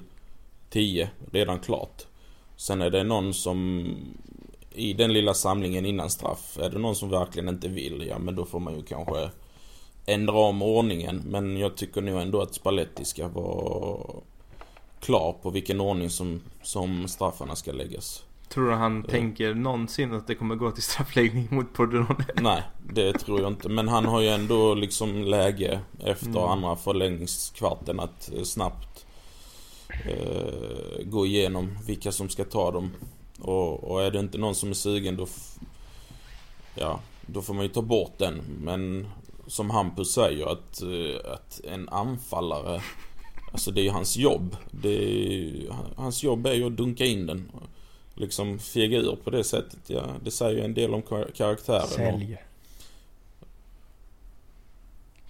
10 0.70 1.11
redan 1.33 1.61
klart. 1.61 2.07
Sen 2.57 2.83
är 2.83 2.91
det 2.91 3.05
någon 3.05 3.35
som 3.35 3.87
i 4.74 4.93
den 4.93 5.12
lilla 5.12 5.35
samlingen 5.35 5.87
innan 5.87 6.11
straff, 6.11 6.59
är 6.59 6.70
det 6.70 6.79
någon 6.79 6.97
som 6.97 7.11
verkligen 7.11 7.49
inte 7.49 7.69
vill, 7.69 8.07
ja 8.09 8.19
men 8.19 8.35
då 8.35 8.45
får 8.45 8.61
man 8.61 8.77
ju 8.77 8.83
kanske 8.83 9.31
ändra 10.07 10.35
om 10.39 10.62
ordningen. 10.62 11.23
Men 11.27 11.57
jag 11.57 11.77
tycker 11.77 12.01
nog 12.01 12.20
ändå 12.20 12.43
att 12.43 12.55
Spalletti 12.55 13.05
ska 13.05 13.29
vara 13.29 14.07
klar 15.01 15.37
på 15.43 15.51
vilken 15.51 15.81
ordning 15.81 16.11
som, 16.11 16.41
som 16.62 17.09
straffarna 17.09 17.57
ska 17.57 17.73
läggas. 17.73 18.24
Tror 18.53 18.69
du 18.70 18.74
han 18.74 19.03
tänker 19.03 19.55
någonsin 19.55 20.15
att 20.15 20.27
det 20.27 20.35
kommer 20.35 20.55
gå 20.55 20.70
till 20.70 20.83
straffläggning 20.83 21.49
mot 21.51 21.73
Pordenone? 21.73 22.27
Nej, 22.43 22.62
det 22.93 23.12
tror 23.12 23.41
jag 23.41 23.53
inte. 23.53 23.69
Men 23.69 23.89
han 23.89 24.05
har 24.05 24.20
ju 24.20 24.29
ändå 24.29 24.74
liksom 24.74 25.24
läge 25.24 25.81
efter 26.05 26.27
Mm. 26.27 26.43
andra 26.43 26.77
förlängningskvarten 26.77 28.01
att 28.01 28.33
eh, 28.37 28.43
snabbt 28.43 29.07
eh, 30.05 31.05
gå 31.05 31.27
igenom 31.27 31.79
vilka 31.87 32.12
som 32.12 32.29
ska 32.29 32.45
ta 32.45 32.70
dem. 32.70 32.91
Och, 33.41 33.91
och 33.91 34.03
är 34.03 34.11
det 34.11 34.19
inte 34.19 34.39
någon 34.39 34.55
som 34.55 34.70
är 34.70 34.74
sugen 34.74 35.16
då... 35.16 35.27
Ja, 36.74 37.01
då 37.27 37.43
får 37.43 37.55
man 37.55 37.62
ju 37.62 37.69
ta 37.69 37.83
bort 37.83 38.19
den. 38.19 38.43
Men 38.61 39.09
som 39.47 39.70
Hampus 39.70 40.12
säger 40.12 40.47
att, 40.47 40.83
eh, 40.83 41.33
att 41.33 41.61
en 41.65 41.89
anfallare 41.89 42.83
Alltså 43.53 43.70
det 43.70 43.81
är 43.81 43.83
ju 43.83 43.91
hans 43.91 44.16
jobb. 44.16 44.57
Det 44.70 44.89
är, 44.89 45.53
hans 45.97 46.23
jobb 46.23 46.47
är 46.47 46.55
ju 46.55 46.66
att 46.66 46.77
dunka 46.77 47.05
in 47.05 47.27
den. 47.27 47.51
Liksom 48.23 48.59
fega 48.59 48.99
ur 48.99 49.16
på 49.24 49.31
det 49.31 49.44
sättet. 49.44 49.78
Ja, 49.86 50.03
det 50.24 50.31
säger 50.31 50.57
ju 50.59 50.65
en 50.65 50.74
del 50.74 50.94
om 50.94 51.03
kar- 51.03 51.31
karaktären. 51.35 51.82
och- 51.82 51.89
Sälj. 51.89 52.39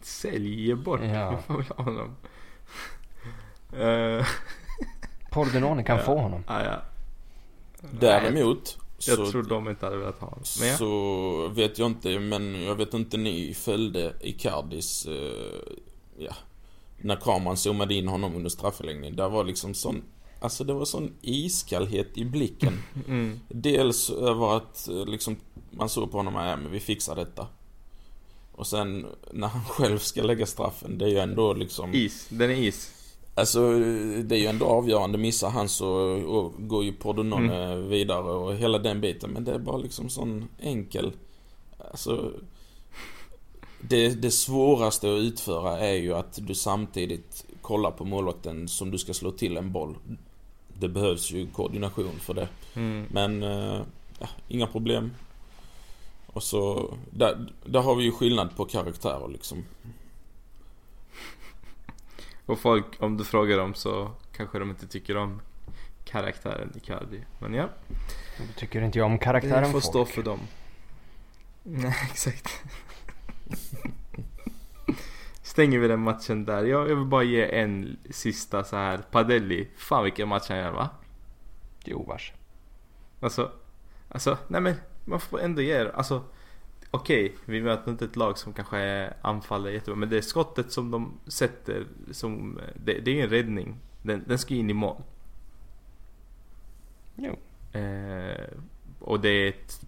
Sälj 0.02 0.74
bort. 0.74 1.01
Ja. 1.02 1.31
Vi 1.31 1.43
får 1.43 1.55
väl 1.56 1.66
ha 1.77 1.85
honom. 1.85 2.16
Eh, 3.81 4.27
Pordenone 5.31 5.82
kan 5.85 5.97
Ja. 5.97 6.02
få 6.02 6.19
honom. 6.19 6.44
ah, 6.47 6.62
ja. 6.64 6.81
Däremot 8.01 8.78
Jag 9.06 9.16
så, 9.19 9.31
tror 9.31 9.43
de 9.43 9.69
inte 9.69 9.86
hade 9.86 9.97
velat 9.98 10.20
ha 10.20 10.28
honom. 10.28 10.44
Men 10.60 10.69
ja. 10.69 10.77
så 10.77 11.48
vet 11.48 11.78
jag 11.78 11.86
inte, 11.86 12.19
men 12.19 12.62
jag 12.62 12.74
vet 12.74 12.94
inte 12.94 13.16
ni 13.16 13.55
följde 13.55 14.12
Icardis, 14.20 15.06
eh, 15.06 15.74
ja, 16.19 16.35
när 17.01 17.16
kameran 17.16 17.56
zoomade 17.56 17.94
in 17.94 18.09
honom 18.09 18.36
under 18.36 18.51
strafförlängningen. 18.51 19.16
Där 19.16 19.28
var 19.28 19.44
liksom 19.44 19.74
sån, 19.74 20.02
alltså 20.43 20.64
det 20.64 20.73
var 20.73 20.85
sån 20.85 21.12
iskallhet 21.23 22.19
i 22.19 22.24
blicken. 22.24 22.82
Mm. 23.09 23.40
Dels 23.48 24.10
över 24.10 24.56
att 24.56 24.89
eh, 24.89 25.06
liksom, 25.06 25.36
man 25.70 25.89
såg 25.89 26.10
på 26.10 26.16
honom, 26.16 26.35
ja 26.35 26.56
men 26.56 26.73
vi 26.73 26.81
fixar 26.81 27.16
detta. 27.16 27.47
Och 28.52 28.66
sen 28.66 29.06
när 29.32 29.48
han 29.48 29.64
själv 29.64 29.98
ska 29.98 30.23
lägga 30.23 30.47
straffen, 30.47 30.98
det 30.98 31.05
är 31.05 31.09
ju 31.09 31.19
ändå 31.19 31.55
liksom... 31.55 31.94
Is. 31.94 32.27
Den 32.28 32.51
är 32.51 32.55
is. 32.55 32.93
Alltså 33.35 33.78
det 34.23 34.36
är 34.36 34.39
ju 34.39 34.47
ändå 34.47 34.66
avgörande. 34.66 35.19
Missar 35.19 35.51
han 35.51 35.69
så 35.69 35.89
och 36.27 36.69
går 36.69 36.85
ju 36.85 36.93
Pordenone 36.93 37.77
vidare 37.77 38.32
och 38.32 38.55
hela 38.55 38.78
den 38.78 39.01
biten. 39.01 39.31
Men 39.31 39.44
det 39.44 39.52
är 39.52 39.59
bara 39.59 39.77
liksom 39.77 40.09
sån 40.09 40.48
enkel... 40.59 41.12
Alltså... 41.90 42.32
Det, 43.81 44.09
det 44.09 44.31
svåraste 44.31 45.14
att 45.14 45.20
utföra 45.20 45.78
är 45.78 45.94
ju 45.94 46.14
att 46.14 46.39
du 46.47 46.55
samtidigt 46.55 47.44
kollar 47.62 47.90
på 47.90 48.05
målvakten 48.05 48.69
som 48.69 48.90
du 48.90 48.98
ska 48.98 49.14
slå 49.14 49.31
till 49.31 49.56
en 49.56 49.73
boll. 49.73 49.97
Det 50.82 50.88
behövs 50.88 51.30
ju 51.30 51.46
koordination 51.46 52.18
för 52.20 52.34
det. 52.34 52.48
Mm. 52.74 53.06
Men, 53.10 53.42
eh, 53.42 53.82
ja, 54.18 54.28
inga 54.48 54.66
problem. 54.66 55.14
Och 56.26 56.42
så, 56.42 56.94
där, 57.10 57.52
där 57.64 57.80
har 57.80 57.94
vi 57.94 58.04
ju 58.04 58.12
skillnad 58.12 58.56
på 58.56 58.64
karaktärer 58.64 59.28
liksom. 59.28 59.64
Och 62.46 62.59
folk, 62.59 62.86
om 62.98 63.16
du 63.16 63.24
frågar 63.24 63.59
dem 63.59 63.74
så 63.74 64.10
kanske 64.36 64.59
de 64.59 64.70
inte 64.70 64.86
tycker 64.86 65.16
om 65.16 65.40
karaktären 66.04 66.72
Icardi. 66.76 67.24
Men 67.38 67.54
ja, 67.54 67.68
Då 68.38 68.44
tycker 68.56 68.82
inte 68.82 68.98
jag 68.98 69.06
om 69.06 69.12
det 69.12 69.18
karaktären 69.18 69.64
får 69.64 69.72
folk. 69.72 69.84
stå 69.84 70.04
för 70.04 70.22
dem. 70.22 70.40
Nej, 71.62 71.94
exakt. 72.10 72.62
Stänger 75.53 75.79
vi 75.79 75.89
den 75.89 76.01
matchen 76.01 76.45
där. 76.45 76.65
Jag, 76.65 76.91
jag 76.91 76.97
vill 76.97 77.07
bara 77.07 77.23
ge 77.23 77.59
en 77.61 77.97
sista 78.11 78.65
så 78.65 78.77
här. 78.77 78.99
Padelli. 78.99 79.69
Fan 79.77 80.05
vilken 80.05 80.29
match 80.29 80.49
han 80.49 80.59
gör 80.59 80.73
va? 80.73 80.89
Jo 81.85 82.05
vars. 82.09 82.33
Alltså, 83.20 83.51
alltså, 84.09 84.39
nej 84.49 84.61
men 84.61 84.74
man 85.05 85.20
får 85.20 85.41
ändå 85.41 85.62
ge 85.62 85.85
det. 85.85 85.93
Alltså, 85.93 86.23
okej, 86.91 87.37
vi 87.45 87.62
möter 87.62 87.91
inte 87.91 88.05
ett 88.05 88.16
lag 88.16 88.39
som 88.39 88.53
kanske 88.53 88.79
är 88.79 89.16
anfaller 89.23 89.70
jättebra. 89.70 89.97
Men 89.97 90.09
det 90.09 90.16
är 90.16 90.23
skottet 90.23 90.73
som 90.73 90.91
de 90.91 91.12
sätter 91.27 91.87
som, 92.11 92.61
det, 92.85 93.01
det 93.01 93.20
är 93.20 93.24
en 93.24 93.31
räddning. 93.31 93.77
Den, 94.03 94.24
den 94.27 94.39
ska 94.39 94.55
in 94.55 94.70
i 94.70 94.74
mål. 94.74 95.03
Jo. 97.16 97.37
Eh, 97.81 98.49
och 98.99 99.20
det 99.20 99.29
är 99.29 99.49
ett 99.49 99.87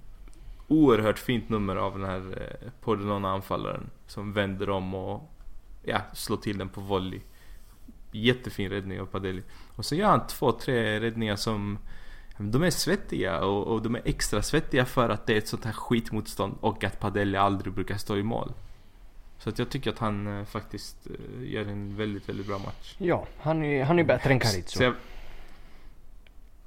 oerhört 0.69 1.19
fint 1.19 1.49
nummer 1.49 1.77
av 1.77 1.99
den 1.99 2.09
här 2.09 2.23
eh, 2.41 2.71
Pordenone 2.81 3.29
anfallaren. 3.29 3.91
Som 4.07 4.33
vänder 4.33 4.71
om 4.71 4.95
och 4.95 5.31
ja, 5.85 6.01
slår 6.13 6.37
till 6.37 6.59
den 6.59 6.69
på 6.69 6.81
volley. 6.81 7.21
Jättefin 8.13 8.71
räddning 8.71 9.01
av 9.01 9.07
Padelli. 9.07 9.43
Och 9.77 9.85
så 9.85 9.95
gör 9.95 10.09
han 10.09 10.27
två, 10.27 10.53
tre 10.53 11.01
räddningar 11.01 11.37
som 11.37 11.79
de 12.39 12.63
är 12.63 12.71
svettiga 12.71 13.45
och, 13.45 13.67
och 13.67 13.83
de 13.83 13.95
är 13.95 14.03
extra 14.05 14.43
svettiga 14.43 14.85
för 14.85 15.09
att 15.09 15.27
det 15.27 15.33
är 15.33 15.39
ett 15.39 15.49
sånt 15.49 15.65
här 15.65 15.73
skitmotstånd 15.73 16.57
och 16.61 16.85
att 16.85 17.01
Padelli 17.01 17.37
aldrig 17.37 17.75
brukar 17.75 17.97
stå 17.97 18.17
i 18.17 18.23
mål. 18.23 18.53
Så 19.39 19.51
att 19.51 19.59
jag 19.59 19.71
tycker 19.71 19.91
att 19.91 19.99
han 19.99 20.39
eh, 20.39 20.45
faktiskt 20.45 21.07
eh, 21.07 21.53
gör 21.53 21.67
en 21.67 21.97
väldigt, 21.97 22.29
väldigt 22.29 22.47
bra 22.47 22.59
match. 22.59 22.95
Ja, 22.99 23.27
han 23.39 23.65
är, 23.65 23.85
han 23.85 23.99
är 23.99 24.05
bättre 24.05 24.33
än 24.33 24.41
Så, 24.41 24.47
Carizzo. 24.47 24.83
jag, 24.83 24.95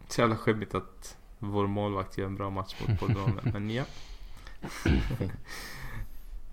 så 0.08 0.22
jävla 0.22 0.36
skämmigt 0.36 0.76
att 0.76 1.18
vår 1.40 1.68
målvakt 1.68 2.18
gör 2.18 2.26
en 2.26 2.36
bra 2.36 2.50
match 2.50 2.76
mot 2.88 3.00
Podrone, 3.00 3.42
men 3.54 3.70
ja. 3.70 3.84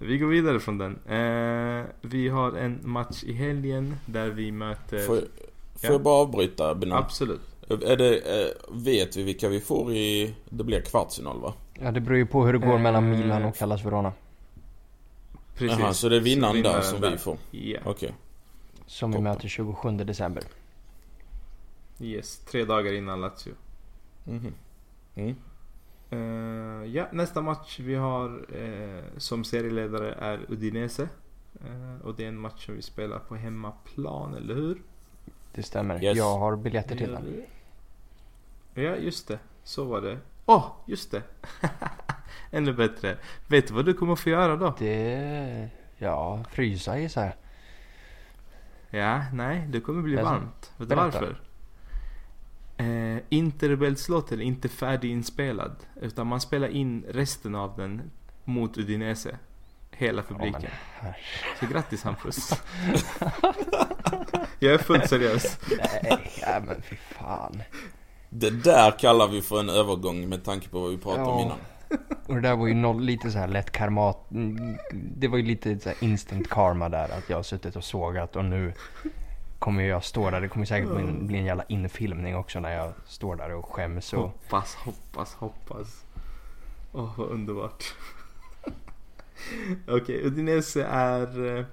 Vi 0.04 0.18
går 0.18 0.26
vidare 0.26 0.60
från 0.60 0.78
den. 0.78 0.92
Eh, 1.06 1.84
vi 2.00 2.28
har 2.28 2.52
en 2.52 2.80
match 2.82 3.22
i 3.24 3.32
helgen 3.32 3.96
där 4.06 4.28
vi 4.30 4.52
möter... 4.52 4.98
Får, 4.98 5.16
jag- 5.16 5.24
får 5.24 5.30
Ja. 5.80 5.92
jag 5.92 6.02
bara 6.02 6.14
avbryta 6.14 6.74
Benan? 6.74 6.98
Absolut. 6.98 7.40
Är 7.68 7.96
det, 7.96 8.16
eh, 8.18 8.50
vet 8.72 9.16
vi 9.16 9.22
vilka 9.22 9.48
vi 9.48 9.60
får 9.60 9.92
i, 9.92 10.34
det 10.48 10.64
blir 10.64 10.80
kvartsfinal 10.80 11.40
va? 11.40 11.54
Ja, 11.80 11.90
det 11.90 12.00
beror 12.00 12.16
ju 12.18 12.26
på 12.26 12.44
hur 12.46 12.52
det 12.52 12.58
går 12.58 12.74
Eh, 12.74 12.80
mellan 12.80 13.10
Milan 13.10 13.44
och 13.44 13.56
Hellas 13.58 13.84
Verona. 13.84 14.12
Precis. 15.56 15.78
Jaha, 15.78 15.92
så 15.94 16.08
det 16.08 16.16
är 16.16 16.20
vinnaren 16.20 16.62
där 16.62 16.80
som 16.80 17.00
där. 17.00 17.10
vi 17.10 17.18
får? 17.18 17.36
Ja. 17.50 17.78
Okej. 17.84 18.14
Som 18.86 19.10
vi 19.10 19.14
toppen. 19.14 19.24
möter 19.24 19.48
27 19.48 19.90
december. 19.96 20.42
Yes, 22.00 22.38
tre 22.38 22.64
dagar 22.64 22.92
innan 22.92 23.20
Lazio. 23.20 23.52
Mhm. 24.24 24.52
Mm. 25.14 25.36
Eh, 26.14 26.86
ja, 26.86 27.06
nästa 27.12 27.42
match 27.42 27.80
vi 27.80 27.94
har 27.94 28.46
eh, 28.54 29.04
som 29.16 29.44
serieledare 29.44 30.12
är 30.12 30.40
Udinese. 30.48 31.08
Eh, 31.60 32.06
och 32.06 32.14
det 32.14 32.24
är 32.24 32.28
en 32.28 32.38
match 32.38 32.66
som 32.66 32.74
vi 32.74 32.82
spelar 32.82 33.18
på 33.18 33.34
hemmaplan, 33.34 34.34
eller 34.34 34.54
hur? 34.54 34.82
Det 35.54 35.62
stämmer. 35.62 36.04
Yes. 36.04 36.16
Jag 36.18 36.38
har 36.38 36.56
biljetter 36.56 36.96
till 36.96 37.12
den. 37.12 37.42
Ja, 38.74 38.96
just 38.96 39.28
det. 39.28 39.38
Så 39.62 39.84
var 39.84 40.00
det. 40.00 40.18
Åh, 40.46 40.56
oh, 40.56 40.72
just 40.86 41.10
det. 41.10 41.22
Ännu 42.50 42.72
bättre. 42.72 43.16
Vet 43.48 43.68
du 43.68 43.74
vad 43.74 43.84
du 43.84 43.94
kommer 43.94 44.16
få 44.16 44.30
göra 44.30 44.56
då? 44.56 44.74
Det... 44.78 45.70
Ja, 45.98 46.44
frysa 46.50 46.98
gissar 46.98 47.24
jag. 47.24 47.34
Ja, 49.00 49.24
nej, 49.32 49.66
det 49.68 49.80
kommer 49.80 50.02
bli 50.02 50.14
Jaså? 50.14 50.24
varmt. 50.24 50.72
Vet 50.76 50.88
du 50.88 50.94
varför? 50.94 51.40
Eh, 52.76 53.18
Interbeltslåten 53.28 54.40
är 54.40 54.44
inte 54.44 54.68
färdiginspelad. 54.68 55.76
Utan 56.00 56.26
man 56.26 56.40
spelar 56.40 56.68
in 56.68 57.04
resten 57.08 57.54
av 57.54 57.76
den 57.76 58.10
mot 58.44 58.78
Udinese. 58.78 59.38
Hela 59.90 60.22
publiken. 60.22 60.62
Herre- 61.00 61.14
Så 61.60 61.66
grattis 61.66 62.02
Hampus. 62.02 62.50
Jag 64.58 64.74
är 64.74 64.78
fullt 64.78 65.08
seriös. 65.08 65.58
Nej, 66.02 66.30
ja, 66.40 66.60
men 66.66 66.82
fy 66.82 66.96
fan. 66.96 67.62
Det 68.30 68.50
där 68.50 68.90
kallar 68.98 69.28
vi 69.28 69.42
för 69.42 69.60
en 69.60 69.68
övergång 69.68 70.28
med 70.28 70.44
tanke 70.44 70.68
på 70.68 70.80
vad 70.80 70.90
vi 70.90 70.98
pratade 70.98 71.22
om 71.24 71.38
Ja. 71.38 71.44
innan. 71.44 71.58
Och 72.26 72.34
det 72.34 72.40
där 72.40 72.56
var 72.56 72.66
ju 72.66 72.74
noll, 72.74 73.02
lite 73.02 73.30
så 73.30 73.38
här 73.38 73.48
lätt 73.48 73.70
karmat. 73.70 74.30
mm, 74.30 74.76
Det 74.92 75.28
var 75.28 75.36
ju 75.38 75.44
lite 75.44 75.78
så 75.78 75.88
här 75.88 75.98
instant 76.00 76.48
karma 76.48 76.88
där. 76.88 77.04
Att 77.18 77.28
jag 77.30 77.36
har 77.36 77.42
suttit 77.42 77.76
och 77.76 77.84
sågat 77.84 78.36
och 78.36 78.44
nu 78.44 78.72
kommer 79.64 79.82
jag 79.82 80.04
stå 80.04 80.30
där. 80.30 80.40
Det 80.40 80.48
kommer 80.48 80.66
säkert 80.66 80.90
bli 80.90 81.02
en, 81.02 81.26
bli 81.26 81.38
en 81.38 81.44
jävla 81.44 81.64
infilmning 81.68 82.36
också 82.36 82.60
när 82.60 82.76
jag 82.76 82.92
står 83.06 83.36
där 83.36 83.52
och 83.52 83.72
skäms 83.72 84.12
och... 84.12 84.20
Hoppas, 84.20 84.74
hoppas, 84.74 85.34
hoppas. 85.34 86.04
Åh, 86.92 87.18
vad 87.18 87.28
underbart. 87.28 87.84
Okej, 89.86 90.24
Udinese 90.24 90.84
är... 90.84 91.46
Eh, 91.46 91.64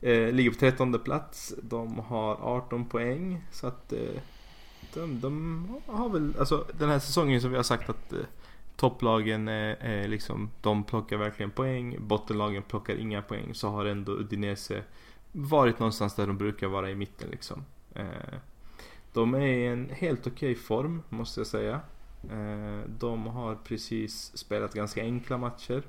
eh, 0.00 0.32
ligger 0.32 0.50
på 0.50 0.56
13 0.56 0.98
plats. 1.04 1.54
De 1.62 1.98
har 1.98 2.34
18 2.34 2.84
poäng. 2.84 3.44
Så 3.50 3.66
att... 3.66 3.92
Eh, 3.92 4.20
de, 4.94 5.20
de 5.20 5.66
har 5.86 6.08
väl... 6.08 6.34
Alltså 6.38 6.66
den 6.78 6.88
här 6.88 6.98
säsongen 6.98 7.40
som 7.40 7.50
vi 7.50 7.56
har 7.56 7.64
sagt 7.64 7.90
att... 7.90 8.12
Eh, 8.12 8.18
topplagen 8.76 9.48
är, 9.48 9.76
är 9.80 10.08
liksom... 10.08 10.50
De 10.60 10.84
plockar 10.84 11.16
verkligen 11.16 11.50
poäng. 11.50 11.96
Bottenlagen 12.00 12.62
plockar 12.62 12.94
inga 12.94 13.22
poäng. 13.22 13.54
Så 13.54 13.68
har 13.68 13.84
ändå 13.84 14.12
Udinese 14.12 14.82
varit 15.32 15.78
någonstans 15.78 16.14
där 16.14 16.26
de 16.26 16.38
brukar 16.38 16.66
vara 16.66 16.90
i 16.90 16.94
mitten 16.94 17.30
liksom. 17.30 17.64
Eh, 17.94 18.38
de 19.12 19.34
är 19.34 19.46
i 19.46 19.66
en 19.66 19.90
helt 19.90 20.26
okej 20.26 20.54
form, 20.54 21.02
måste 21.08 21.40
jag 21.40 21.46
säga. 21.46 21.80
Eh, 22.30 22.80
de 22.98 23.26
har 23.26 23.54
precis 23.54 24.36
spelat 24.38 24.74
ganska 24.74 25.02
enkla 25.02 25.38
matcher. 25.38 25.82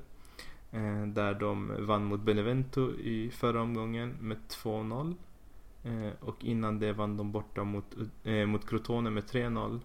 Eh, 0.72 1.06
där 1.06 1.34
de 1.34 1.86
vann 1.86 2.04
mot 2.04 2.20
Benevento 2.20 2.90
i 2.90 3.30
förra 3.30 3.62
omgången 3.62 4.16
med 4.20 4.36
2-0. 4.48 5.14
Och 6.20 6.44
innan 6.44 6.78
det 6.78 6.92
vann 6.92 7.16
de 7.16 7.32
borta 7.32 7.64
mot, 7.64 7.84
mot 8.46 8.68
Crotone 8.68 9.10
med 9.10 9.24
3-0. 9.24 9.80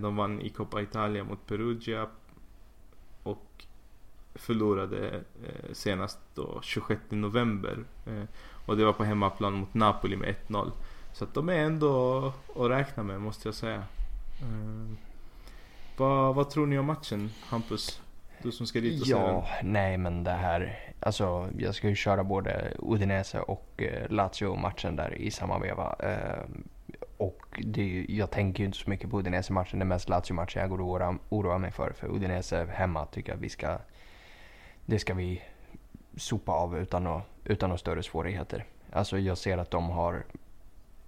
De 0.00 0.16
vann 0.16 0.40
i 0.40 0.50
Coppa 0.50 0.82
Italia 0.82 1.24
mot 1.24 1.46
Perugia. 1.46 2.08
Förlorade 4.38 5.08
eh, 5.44 5.72
senast 5.72 6.18
då 6.34 6.60
26 6.62 7.00
november. 7.08 7.84
Eh, 8.06 8.22
och 8.66 8.76
det 8.76 8.84
var 8.84 8.92
på 8.92 9.04
hemmaplan 9.04 9.52
mot 9.52 9.74
Napoli 9.74 10.16
med 10.16 10.34
1-0. 10.48 10.70
Så 11.12 11.24
att 11.24 11.34
de 11.34 11.48
är 11.48 11.58
ändå 11.58 12.18
att 12.56 12.70
räkna 12.70 13.02
med 13.02 13.20
måste 13.20 13.48
jag 13.48 13.54
säga. 13.54 13.82
Eh, 14.40 14.94
vad, 15.96 16.34
vad 16.34 16.50
tror 16.50 16.66
ni 16.66 16.78
om 16.78 16.86
matchen 16.86 17.30
Hampus? 17.46 18.00
Du 18.42 18.52
som 18.52 18.66
ska 18.66 18.80
dit 18.80 19.00
och 19.00 19.06
se 19.06 19.14
den. 19.14 19.22
Ja, 19.22 19.46
nej 19.62 19.98
men 19.98 20.24
det 20.24 20.30
här. 20.30 20.78
Alltså 21.00 21.48
jag 21.58 21.74
ska 21.74 21.88
ju 21.88 21.94
köra 21.94 22.24
både 22.24 22.72
Udinese 22.78 23.40
och 23.40 23.82
Lazio-matchen 24.08 24.96
där 24.96 25.14
i 25.14 25.30
samma 25.30 25.58
veva. 25.58 25.96
Och 27.18 27.60
det, 27.64 28.06
jag 28.08 28.30
tänker 28.30 28.60
ju 28.60 28.66
inte 28.66 28.78
så 28.78 28.90
mycket 28.90 29.10
på 29.10 29.18
Udinese-matchen. 29.18 29.78
Det 29.78 29.82
är 29.82 29.86
mest 29.86 30.08
Lazio-matchen 30.08 30.60
jag 30.60 30.70
går 30.70 30.80
och 30.80 31.14
oroar 31.28 31.58
mig 31.58 31.72
för. 31.72 31.92
För 31.92 32.14
Udinese 32.14 32.66
hemma 32.72 33.06
tycker 33.06 33.32
jag 33.32 33.38
vi 33.38 33.48
ska... 33.48 33.78
Det 34.90 34.98
ska 34.98 35.14
vi 35.14 35.42
sopa 36.16 36.52
av 36.52 36.78
utan, 36.78 37.06
att, 37.06 37.22
utan 37.44 37.68
några 37.68 37.78
större 37.78 38.02
svårigheter. 38.02 38.64
Alltså 38.92 39.18
jag 39.18 39.38
ser 39.38 39.58
att 39.58 39.70
de 39.70 39.90
har 39.90 40.24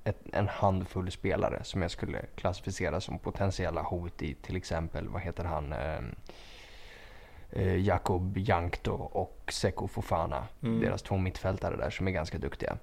ett, 0.05 0.21
en 0.33 0.49
handfull 0.49 1.11
spelare 1.11 1.65
som 1.65 1.83
jag 1.83 1.91
skulle 1.91 2.27
klassificera 2.35 3.01
som 3.01 3.19
potentiella 3.19 3.83
hot 3.83 4.23
i 4.23 4.35
till 4.35 4.57
exempel, 4.57 5.09
vad 5.09 5.23
heter 5.23 5.45
han? 5.45 5.73
Eh, 5.73 6.01
eh, 7.51 7.77
Jakob 7.77 8.39
Jankto 8.39 8.93
och 8.93 9.53
Seko 9.53 9.89
Fofana. 9.89 10.47
Mm. 10.63 10.81
Deras 10.81 11.03
två 11.03 11.17
mittfältare 11.17 11.77
där 11.77 11.91
som 11.91 12.09
är 12.09 12.13
ganska 12.13 12.39
duktiga. 12.39 12.77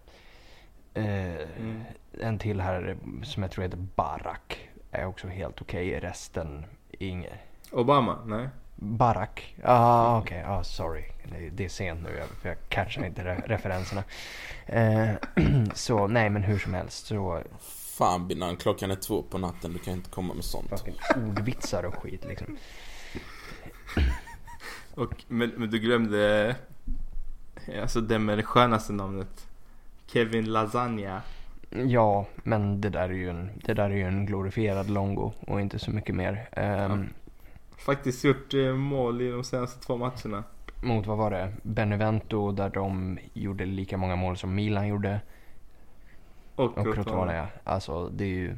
Eh, 0.93 1.47
Mm. 1.59 1.83
En 2.21 2.39
till 2.39 2.61
här 2.61 2.97
som 3.23 3.43
jag 3.43 3.51
tror 3.51 3.63
heter 3.63 3.87
Barak 3.95 4.69
är 4.91 5.05
också 5.05 5.27
helt 5.27 5.61
okej. 5.61 5.99
Resten 5.99 6.65
inget. 6.91 7.33
Obama? 7.71 8.19
Nej. 8.25 8.49
Barak? 8.79 9.55
Ah, 9.63 10.17
okej. 10.19 10.43
Ah, 10.47 10.63
sorry. 10.63 11.03
Det, 11.23 11.49
det 11.49 11.65
är 11.65 11.69
sent 11.69 12.03
nu 12.03 12.09
jag- 12.19 12.27
för 12.41 12.49
jag 12.49 12.57
catchar 12.69 13.05
inte 13.05 13.23
re 13.23 13.41
referenserna. 13.45 14.03
Eh, 14.65 15.09
så 15.73 16.07
nej 16.07 16.29
men 16.29 16.43
hur 16.43 16.59
som 16.59 16.73
helst 16.73 17.05
så 17.05 17.43
Fan 17.97 18.27
Binan, 18.27 18.55
klockan 18.57 18.91
är 18.91 18.95
två 18.95 19.21
på 19.21 19.37
natten. 19.37 19.73
Du 19.73 19.79
kan 19.79 19.93
inte 19.93 20.09
komma 20.09 20.33
med 20.33 20.43
sånt. 20.43 20.69
fucking 20.69 20.95
ordvitsar 21.15 21.83
och 21.83 21.95
skit 21.95 22.25
liksom. 22.25 22.57
Och, 24.95 25.23
men, 25.27 25.49
men 25.49 25.69
du 25.69 25.79
glömde 25.79 26.55
Alltså 27.81 28.01
den 28.01 28.25
med 28.25 28.37
det 28.37 28.43
skönaste 28.43 28.93
namnet 28.93 29.47
Kevin 30.07 30.45
Lasagna 30.45 31.21
Ja, 31.69 32.25
men 32.43 32.81
det 32.81 32.89
där 32.89 33.09
är 33.09 33.13
ju 33.13 33.29
en, 33.29 33.49
det 33.63 33.73
där 33.73 33.89
är 33.89 33.95
ju 33.95 34.03
en 34.03 34.25
glorifierad 34.25 34.89
longo 34.89 35.31
och 35.47 35.61
inte 35.61 35.79
så 35.79 35.91
mycket 35.91 36.15
mer. 36.15 36.49
Ehm, 36.51 37.09
Faktiskt 37.77 38.23
gjort 38.23 38.53
eh, 38.53 38.73
mål 38.73 39.21
i 39.21 39.29
de 39.29 39.43
senaste 39.43 39.85
två 39.85 39.97
matcherna 39.97 40.43
Mot 40.81 41.05
vad 41.05 41.17
var 41.17 41.31
det? 41.31 41.53
Benevento 41.63 42.51
där 42.51 42.69
de 42.69 43.19
gjorde 43.33 43.65
lika 43.65 43.97
många 43.97 44.15
mål 44.15 44.37
som 44.37 44.55
Milan 44.55 44.87
gjorde. 44.87 45.21
Och, 46.55 46.77
Och 46.77 46.93
Crotone. 46.93 47.35
Ja. 47.35 47.47
Alltså 47.63 48.09
det 48.09 48.23
är 48.23 48.29
ju... 48.29 48.57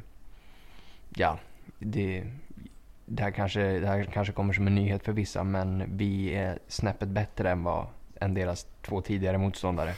Ja, 1.14 1.38
det... 1.78 2.24
Det 3.12 3.22
här, 3.22 3.30
kanske, 3.30 3.60
det 3.60 3.86
här 3.86 4.04
kanske 4.04 4.32
kommer 4.32 4.52
som 4.52 4.66
en 4.66 4.74
nyhet 4.74 5.04
för 5.04 5.12
vissa 5.12 5.44
men 5.44 5.96
vi 5.96 6.34
är 6.34 6.58
snäppet 6.68 7.08
bättre 7.08 7.50
än, 7.50 7.64
vad, 7.64 7.86
än 8.20 8.34
deras 8.34 8.66
två 8.82 9.00
tidigare 9.00 9.38
motståndare. 9.38 9.94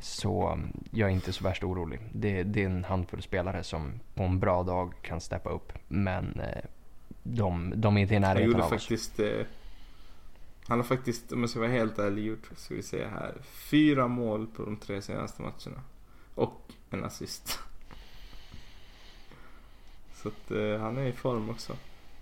Så 0.00 0.52
um, 0.52 0.72
jag 0.90 1.08
är 1.08 1.14
inte 1.14 1.32
så 1.32 1.44
värst 1.44 1.64
orolig. 1.64 2.00
Det, 2.12 2.42
det 2.42 2.62
är 2.62 2.66
en 2.66 2.84
handfull 2.84 3.22
spelare 3.22 3.62
som 3.62 4.00
på 4.14 4.22
en 4.22 4.40
bra 4.40 4.62
dag 4.62 4.94
kan 5.02 5.20
steppa 5.20 5.50
upp. 5.50 5.72
Men 5.88 6.40
eh, 6.40 6.64
de, 7.34 7.72
de 7.76 7.96
är 7.96 8.00
inte 8.00 8.14
i 8.14 8.16
Han 8.16 8.22
närheten 8.22 8.46
gjorde 8.50 8.64
av 8.64 8.72
oss. 8.72 8.80
faktiskt 8.82 9.20
eh, 9.20 9.46
Han 10.68 10.78
har 10.78 10.84
faktiskt, 10.84 11.32
om 11.32 11.40
jag 11.40 11.50
ska 11.50 11.60
vara 11.60 11.70
helt 11.70 11.98
ärlig, 11.98 12.24
gjort, 12.24 12.50
ska 12.56 12.74
vi 12.74 12.82
se 12.82 13.06
här 13.06 13.34
Fyra 13.70 14.08
mål 14.08 14.46
på 14.46 14.64
de 14.64 14.76
tre 14.76 15.02
senaste 15.02 15.42
matcherna 15.42 15.82
Och 16.34 16.62
en 16.90 17.04
assist 17.04 17.58
Så 20.14 20.28
att 20.28 20.50
eh, 20.50 20.80
han 20.80 20.98
är 20.98 21.06
i 21.06 21.12
form 21.12 21.50
också 21.50 21.76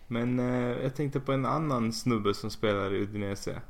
Men 0.07 0.39
eh, 0.39 0.83
jag 0.83 0.95
tänkte 0.95 1.21
på 1.21 1.33
en 1.33 1.47
annan 1.47 1.93
snubbe 1.93 2.35
som 2.35 2.51
spelar 2.51 2.95
i 2.95 2.99
Udinese 3.03 3.61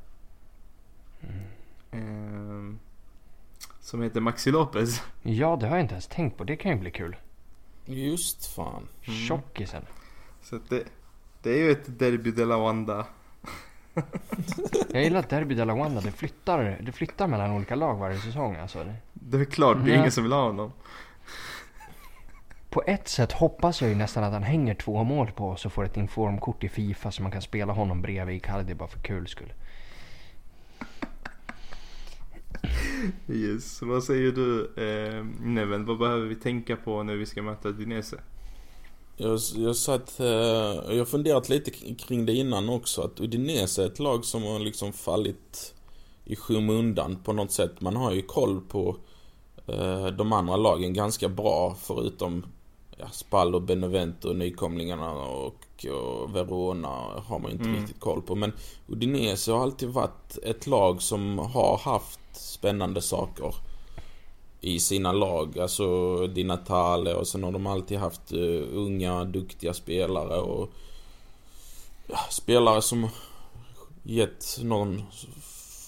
eh, 1.90 2.72
Som 3.80 4.02
heter 4.02 4.20
Maxi 4.20 4.50
Lopez 4.50 5.02
Ja, 5.22 5.56
det 5.60 5.66
har 5.66 5.76
jag 5.76 5.84
inte 5.84 5.94
ens 5.94 6.06
tänkt 6.06 6.36
på. 6.38 6.44
Det 6.44 6.56
kan 6.56 6.70
ju 6.72 6.78
bli 6.78 6.90
kul. 6.90 7.16
Just 7.84 8.46
fan. 8.54 8.88
Mm. 9.04 9.18
Tjockisen. 9.18 9.82
Så 10.42 10.56
att 10.56 10.68
det, 10.70 10.84
det 11.46 11.52
är 11.52 11.58
ju 11.58 11.70
ett 11.70 11.98
derby 11.98 12.30
de 12.30 12.44
la 12.44 12.58
Wanda 12.58 13.06
Jag 14.92 15.02
gillar 15.02 15.20
att 15.20 15.28
Derby 15.28 15.54
de 15.54 15.64
la 15.64 15.74
Wanda, 15.74 16.00
det 16.00 16.10
flyttar, 16.10 16.78
det 16.82 16.92
flyttar 16.92 17.26
mellan 17.26 17.50
olika 17.50 17.74
lag 17.74 17.96
varje 17.96 18.18
säsong 18.18 18.56
alltså. 18.56 18.86
Det 19.12 19.38
är 19.38 19.44
klart, 19.44 19.76
det 19.84 19.92
är 19.92 19.98
ingen 19.98 20.12
som 20.12 20.22
vill 20.22 20.32
ha 20.32 20.42
honom 20.42 20.72
På 22.70 22.82
ett 22.86 23.08
sätt 23.08 23.32
hoppas 23.32 23.80
jag 23.80 23.90
ju 23.90 23.96
nästan 23.96 24.24
att 24.24 24.32
han 24.32 24.42
hänger 24.42 24.74
två 24.74 25.04
mål 25.04 25.30
på 25.32 25.50
oss 25.50 25.66
och 25.66 25.72
får 25.72 25.84
ett 25.84 25.96
informkort 25.96 26.64
i 26.64 26.68
Fifa 26.68 27.10
så 27.10 27.22
man 27.22 27.32
kan 27.32 27.42
spela 27.42 27.72
honom 27.72 28.02
bredvid 28.02 28.36
Icardi 28.36 28.74
bara 28.74 28.88
för 28.88 29.00
kul 29.00 29.26
skull. 29.26 29.52
Yes, 33.28 33.82
vad 33.82 34.04
säger 34.04 34.32
du 34.32 34.72
eh, 34.76 35.24
Neven? 35.40 35.84
Vad 35.84 35.98
behöver 35.98 36.26
vi 36.26 36.34
tänka 36.34 36.76
på 36.76 37.02
när 37.02 37.14
vi 37.14 37.26
ska 37.26 37.42
möta 37.42 37.72
Dinese? 37.72 38.16
Jag, 39.16 39.40
jag 39.56 39.76
satt, 39.76 40.20
eh, 40.20 40.96
jag 40.96 41.08
funderat 41.08 41.48
lite 41.48 41.70
kring 41.94 42.26
det 42.26 42.32
innan 42.32 42.68
också. 42.68 43.02
Att 43.02 43.20
Udinese 43.20 43.82
är 43.82 43.86
ett 43.86 43.98
lag 43.98 44.24
som 44.24 44.42
har 44.42 44.58
liksom 44.58 44.92
fallit 44.92 45.74
i 46.24 46.36
skymundan 46.36 47.16
på 47.24 47.32
något 47.32 47.52
sätt. 47.52 47.80
Man 47.80 47.96
har 47.96 48.12
ju 48.12 48.22
koll 48.22 48.60
på 48.60 48.96
eh, 49.66 50.06
de 50.06 50.32
andra 50.32 50.56
lagen 50.56 50.92
ganska 50.92 51.28
bra 51.28 51.76
förutom 51.80 52.46
ja, 52.96 53.06
och 53.54 53.62
Benevento, 53.62 54.32
nykomlingarna 54.32 55.12
och, 55.12 55.86
och 55.90 56.36
Verona 56.36 56.88
har 57.26 57.38
man 57.38 57.50
ju 57.50 57.56
inte 57.56 57.68
Mm. 57.68 57.80
riktigt 57.80 58.00
koll 58.00 58.22
på. 58.22 58.34
Men 58.34 58.52
Udinese 58.88 59.52
har 59.52 59.62
alltid 59.62 59.88
varit 59.88 60.38
ett 60.42 60.66
lag 60.66 61.02
som 61.02 61.38
har 61.38 61.78
haft 61.78 62.20
spännande 62.32 63.02
saker 63.02 63.54
i 64.60 64.80
sina 64.80 65.12
lag. 65.12 65.58
Alltså 65.58 66.16
Di 66.26 66.44
Natale 66.44 67.14
och 67.14 67.26
sen 67.26 67.44
har 67.44 67.52
de 67.52 67.66
alltid 67.66 67.98
haft 67.98 68.32
uh, 68.32 68.64
unga, 68.72 69.24
duktiga 69.24 69.74
spelare 69.74 70.40
och 70.40 70.70
ja, 72.06 72.18
spelare 72.30 72.82
som 72.82 73.08
gett 74.02 74.58
någon 74.62 75.02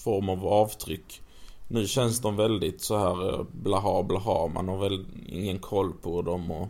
form 0.03 0.29
av 0.29 0.47
avtryck. 0.47 1.21
Nu 1.67 1.87
känns 1.87 2.21
de 2.21 2.35
väldigt 2.35 2.81
så 2.81 2.97
här 2.97 3.33
eh, 3.33 3.45
blaha 3.51 4.03
blaha. 4.03 4.47
Man 4.47 4.67
har 4.67 4.77
väl 4.77 5.05
ingen 5.27 5.59
koll 5.59 5.93
på 5.93 6.21
dem 6.21 6.51
och 6.51 6.67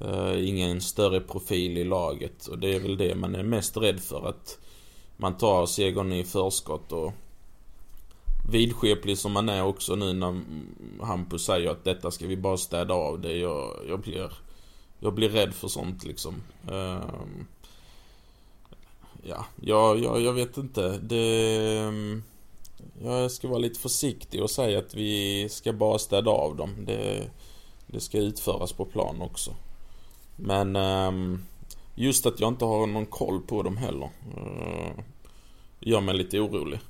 uh, 0.00 0.48
ingen 0.48 0.80
större 0.80 1.20
profil 1.20 1.78
i 1.78 1.84
laget. 1.84 2.46
Och 2.46 2.58
det 2.58 2.74
är 2.74 2.80
väl 2.80 2.96
det 2.96 3.14
man 3.14 3.34
är 3.34 3.42
mest 3.42 3.76
rädd 3.76 4.00
för 4.00 4.28
att 4.28 4.58
man 5.16 5.36
tar 5.36 5.66
segern 5.66 6.12
i 6.12 6.24
förskott 6.24 6.92
och 6.92 7.12
vidskeplig 8.50 9.18
som 9.18 9.32
man 9.32 9.48
är 9.48 9.62
också 9.62 9.94
nu 9.94 10.12
när 10.12 10.42
Hampus 11.02 11.44
säger 11.44 11.70
att 11.70 11.84
detta 11.84 12.10
ska 12.10 12.26
vi 12.26 12.36
bara 12.36 12.56
städa 12.56 12.94
av 12.94 13.20
det. 13.20 13.36
Jag, 13.36 13.70
jag 13.88 14.00
blir 14.00 14.30
jag 15.04 15.14
blir 15.14 15.28
rädd 15.28 15.54
för 15.54 15.68
sånt 15.68 16.04
liksom. 16.04 16.34
Ehm, 16.72 17.46
ja, 19.22 19.46
jag, 19.60 19.98
jag, 19.98 20.20
jag 20.20 20.32
vet 20.32 20.56
inte. 20.56 20.98
Det, 20.98 21.92
jag 23.02 23.30
ska 23.30 23.48
vara 23.48 23.58
lite 23.58 23.80
försiktig 23.80 24.42
och 24.42 24.50
säga 24.50 24.78
att 24.78 24.94
vi 24.94 25.48
ska 25.48 25.72
bara 25.72 25.98
städa 25.98 26.30
av 26.30 26.56
dem. 26.56 26.70
Det, 26.86 27.30
det 27.86 28.00
ska 28.00 28.18
utföras 28.18 28.72
på 28.72 28.84
plan 28.84 29.22
också. 29.22 29.54
Men 30.36 30.76
ehm, 30.76 31.44
just 31.94 32.26
att 32.26 32.40
jag 32.40 32.48
inte 32.48 32.64
har 32.64 32.86
någon 32.86 33.06
koll 33.06 33.40
på 33.40 33.62
dem 33.62 33.76
heller. 33.76 34.10
Uh, 34.36 35.00
gör 35.80 36.00
mig 36.00 36.14
lite 36.14 36.40
orolig. 36.40 36.80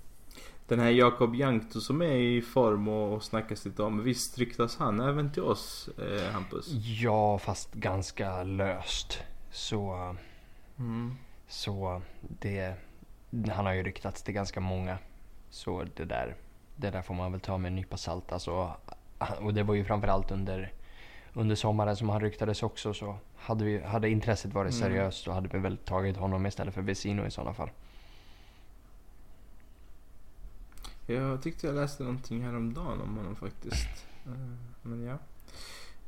Den 0.69 0.81
här 0.81 0.91
Jakob 0.91 1.35
Jankto 1.35 1.81
som 1.81 2.03
är 2.03 2.17
i 2.17 2.43
form 2.43 2.89
och, 2.89 3.13
och 3.15 3.23
snackas 3.23 3.65
lite 3.65 3.83
om. 3.83 4.03
Visst 4.05 4.39
ryktas 4.39 4.77
han 4.77 5.01
även 5.01 5.33
till 5.33 5.43
oss, 5.43 5.89
eh, 5.99 6.33
Hampus? 6.33 6.69
Ja, 7.03 7.39
fast 7.39 7.75
ganska 7.75 8.43
löst. 8.43 9.19
Så, 9.51 10.15
Mm. 10.79 11.15
så 11.49 12.03
det... 12.21 12.75
Han 13.55 13.67
har 13.67 13.73
ju 13.73 13.83
ryktats 13.83 14.23
till 14.23 14.35
ganska 14.35 14.61
många. 14.61 14.99
Så 15.51 15.85
det 15.97 16.05
där, 16.05 16.37
det 16.77 16.91
där 16.91 17.03
får 17.03 17.15
man 17.15 17.33
väl 17.33 17.41
ta 17.41 17.59
med 17.59 17.69
en 17.69 17.77
nypa 17.77 17.97
salt. 17.97 18.33
Alltså, 18.33 18.73
och 19.41 19.55
det 19.55 19.63
var 19.63 19.75
ju 19.75 19.85
framförallt 19.85 20.31
under, 20.31 20.73
under 21.33 21.55
sommaren 21.55 21.97
som 21.97 22.09
han 22.09 22.21
ryktades 22.21 22.63
också. 22.63 22.95
Så 22.95 23.17
hade, 23.37 23.65
vi, 23.65 23.83
hade 23.83 24.09
intresset 24.11 24.53
varit 24.53 24.75
Mm. 24.75 24.83
seriöst 24.83 25.25
så 25.25 25.33
hade 25.33 25.49
vi 25.49 25.59
väl 25.59 25.77
tagit 25.79 26.17
honom 26.17 26.47
istället 26.47 26.75
för 26.75 26.83
Vesino 26.83 27.27
i 27.27 27.31
sådana 27.31 27.55
fall. 27.55 27.71
Jag 31.07 31.43
tyckte 31.43 31.67
jag 31.67 31.77
läste 31.77 32.03
någonting 32.03 32.43
häromdagen 32.43 33.01
om 33.01 33.17
honom 33.17 33.37
faktiskt. 33.37 34.07
Eh, 34.27 34.33
Men 34.83 35.03
ja. 35.03 35.19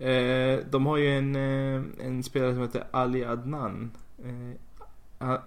Eh, 0.07 0.61
de 0.71 0.87
har 0.87 0.97
ju 0.97 1.19
en, 1.19 1.37
eh, 1.37 2.07
en 2.07 2.23
spelare 2.23 2.53
som 2.53 2.63
heter 2.63 2.87
Ali 2.91 3.25
Adnan. 3.25 3.91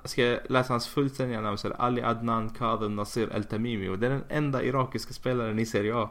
Ska 0.03 0.23
jag 0.23 0.39
läsa 0.49 0.73
hans 0.73 0.87
fullständiga 0.87 1.41
namn 1.41 1.57
så 1.57 1.67
är 1.67 1.71
det 1.71 1.77
Ali 1.77 2.01
Adnan 2.01 2.49
Kadem 2.49 2.95
Nasir 2.95 3.29
El 3.35 3.43
Tamimi 3.43 3.89
och 3.89 3.99
det 3.99 4.07
är 4.07 4.11
den 4.11 4.23
enda 4.29 4.63
irakiska 4.63 5.13
spelaren 5.13 5.59
i 5.59 5.65
Serie 5.65 5.95
A. 5.95 6.09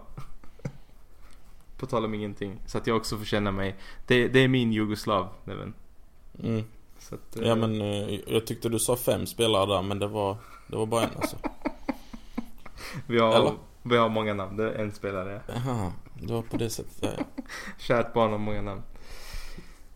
På 1.78 1.86
tal 1.86 2.05
om 2.05 2.15
ingenting. 2.15 2.60
Så 2.66 2.78
att 2.78 2.86
jag 2.86 2.97
också 2.97 3.19
får 3.19 3.24
känna 3.24 3.52
mig. 3.52 3.77
Det, 4.06 4.28
det 4.28 4.39
är 4.39 4.48
min 4.48 4.73
jugoslav, 4.73 5.28
Neven. 5.44 5.74
Mm. 6.43 6.65
Att, 7.10 7.36
Ja 7.43 7.55
men 7.55 7.81
jag 8.27 8.47
tyckte 8.47 8.69
du 8.69 8.78
sa 8.78 8.97
fem 8.97 9.27
spelare 9.27 9.66
där 9.66 9.82
men 9.82 9.98
det 9.98 10.06
var, 10.06 10.36
det 10.66 10.77
var 10.77 10.86
bara 10.86 11.02
en 11.02 11.16
alltså. 11.16 11.36
vi, 13.06 13.18
har, 13.18 13.40
eller? 13.40 13.52
vi 13.82 13.96
har 13.96 14.09
många 14.09 14.34
namn, 14.34 14.56
det 14.56 14.72
är 14.72 14.84
en 14.84 14.92
spelare. 14.92 15.42
Jaha, 15.48 15.92
det 16.14 16.32
var 16.32 16.42
på 16.42 16.56
det 16.56 16.70
sättet. 16.70 16.98
Ja. 17.00 17.24
Kärt 17.78 18.12
barn 18.12 18.30
har 18.30 18.38
många 18.38 18.62
namn. 18.62 18.82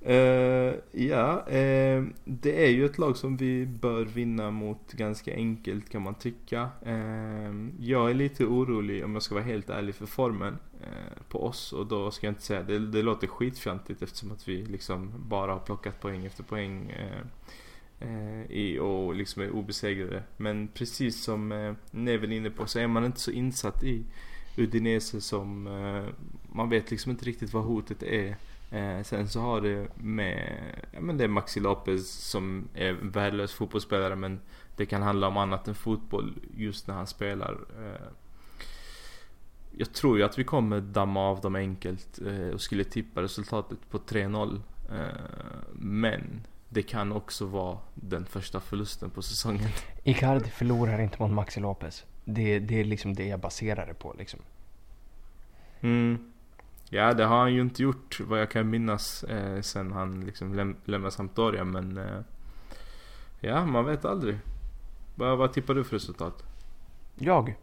Eh, 0.05 0.75
ja, 0.93 1.49
eh, 1.49 2.05
det 2.25 2.65
är 2.65 2.71
ju 2.71 2.87
ett 2.87 2.99
lag 2.99 3.17
som 3.17 3.37
vi 3.37 3.67
bör 3.67 4.05
vinna 4.05 4.51
mot 4.51 4.93
ganska 4.93 5.35
enkelt 5.35 5.91
kan 5.91 6.03
man 6.03 6.15
tycka. 6.15 6.69
Eh, 6.83 7.53
jag 7.79 8.11
är 8.11 8.15
lite 8.15 8.45
orolig 8.45 9.05
om 9.05 9.15
jag 9.15 9.23
ska 9.23 9.35
vara 9.35 9.45
helt 9.45 9.71
ärlig 9.71 9.95
för 9.95 10.07
formen 10.07 10.59
på 11.29 11.47
oss 11.47 11.73
och 11.73 11.87
då 11.87 12.11
ska 12.11 12.27
jag 12.27 12.31
inte 12.31 12.43
säga 12.43 12.63
det, 12.63 12.79
det 12.79 13.03
låter 13.03 13.27
skitfjantigt 13.27 14.03
eftersom 14.03 14.33
att 14.33 14.49
vi 14.49 14.65
liksom 14.65 15.13
bara 15.17 15.53
har 15.53 15.59
plockat 15.59 16.01
poäng 16.01 16.27
efter 16.27 16.43
poäng 16.43 16.93
Eh, 18.03 18.51
i, 18.51 18.79
och 18.79 19.15
liksom 19.15 19.43
är 19.43 19.51
obesegrade. 19.51 20.23
Men 20.37 20.69
precis 20.69 21.23
som 21.23 21.53
eh, 21.53 21.75
Neven 21.91 22.33
är 22.33 22.37
inne 22.37 22.51
på 22.51 22.67
så 22.67 22.79
är 22.79 22.87
man 22.87 23.05
inte 23.05 23.21
så 23.21 23.31
insatt 23.31 23.85
i 23.85 24.05
Udinese 24.57 25.21
som 25.21 25.67
eh, 25.67 26.15
man 26.53 26.69
vet 26.71 26.91
liksom 26.91 27.11
inte 27.11 27.25
riktigt 27.25 27.53
vad 27.53 27.65
hotet 27.65 28.03
är. 28.03 28.37
Eh, 28.71 29.03
sen 29.03 29.29
så 29.29 29.41
har 29.41 29.61
det 29.61 29.89
med, 29.97 30.59
ja 30.93 31.01
men 31.01 31.19
det 31.19 31.25
är 31.25 31.29
Maxi 31.29 31.61
Lopez 31.61 32.11
som 32.11 32.69
är 32.75 32.89
en 32.89 33.11
värdelös 33.11 33.53
fotbollsspelare 33.53 34.17
men 34.17 34.41
det 34.77 34.87
kan 34.87 35.03
handla 35.03 35.29
om 35.29 35.37
annat 35.37 35.69
än 35.69 35.75
fotboll 35.75 36.35
just 36.57 36.87
när 36.87 36.95
han 36.95 37.07
spelar. 37.07 37.53
Eh, 37.53 38.07
jag 39.77 39.93
tror 39.93 40.19
ju 40.19 40.25
att 40.25 40.39
vi 40.39 40.45
kommer 40.45 40.81
damma 40.81 41.21
av 41.21 41.41
dem 41.41 41.55
enkelt 41.55 42.21
eh, 42.27 42.49
och 42.49 42.61
skulle 42.61 42.85
tippa 42.85 43.23
resultatet 43.23 43.91
på 43.91 43.99
3-0. 43.99 44.61
Men 45.73 46.41
det 46.73 46.83
kan 46.83 47.13
också 47.13 47.47
vara 47.47 47.79
den 47.95 48.27
första 48.27 48.61
förlusten 48.61 49.11
på 49.11 49.23
säsongen. 49.23 49.69
Icardi 50.05 50.49
förlorar 50.51 50.99
inte 51.01 51.23
mot 51.23 51.31
Maxi 51.31 51.61
Lopez. 51.61 52.05
Det, 52.25 52.59
det 52.59 52.81
är 52.81 52.85
liksom 52.85 53.15
det 53.15 53.27
jag 53.27 53.41
baserar 53.41 53.87
det 53.87 53.95
på 53.95 54.15
liksom. 54.19 54.41
Mm. 55.81 56.33
Ja, 56.91 57.15
det 57.15 57.25
har 57.25 57.39
han 57.39 57.55
ju 57.55 57.61
inte 57.61 57.83
gjort 57.83 58.21
vad 58.21 58.41
jag 58.41 58.51
kan 58.51 58.71
minnas 58.71 59.25
eh, 59.25 59.61
sen 59.61 59.93
han 59.93 60.21
liksom 60.21 60.55
läm- 60.55 60.77
lämnade 60.85 61.13
Sampdoria 61.13 61.65
men 61.65 61.99
eh, 61.99 62.21
Ja, 63.41 63.65
man 63.67 63.85
vet 63.85 64.05
aldrig. 64.05 64.39
Vad, 65.15 65.39
vad 65.39 65.53
tippar 65.53 65.75
du 65.75 65.85
för 65.85 65.97
resultat? 65.97 66.43
Jag? 67.19 67.55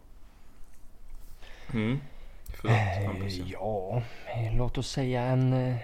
Mm. 1.73 1.99
Förlåt. 2.45 2.75
Eh, 3.21 3.49
ja, 3.51 4.03
eh, 4.25 4.57
låt 4.57 4.77
oss 4.77 4.89
säga 4.89 5.21
en... 5.21 5.75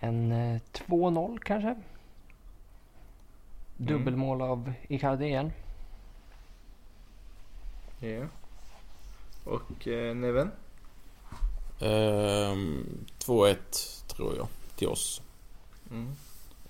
eh, 0.00 0.08
En 0.08 0.32
eh, 0.32 0.60
2-0 0.72 1.38
kanske? 1.38 1.74
Dubbelmål 3.76 4.42
av 4.42 4.72
Icardi 4.88 5.24
igen. 5.24 5.52
Ja. 8.00 8.26
Och 9.44 9.88
eh, 9.88 10.14
Neven? 10.14 10.50
Ehm, 11.80 13.04
2-1 13.18 13.56
tror 14.08 14.36
jag 14.36 14.46
till 14.76 14.88
oss. 14.88 15.22
Mm. 15.90 16.08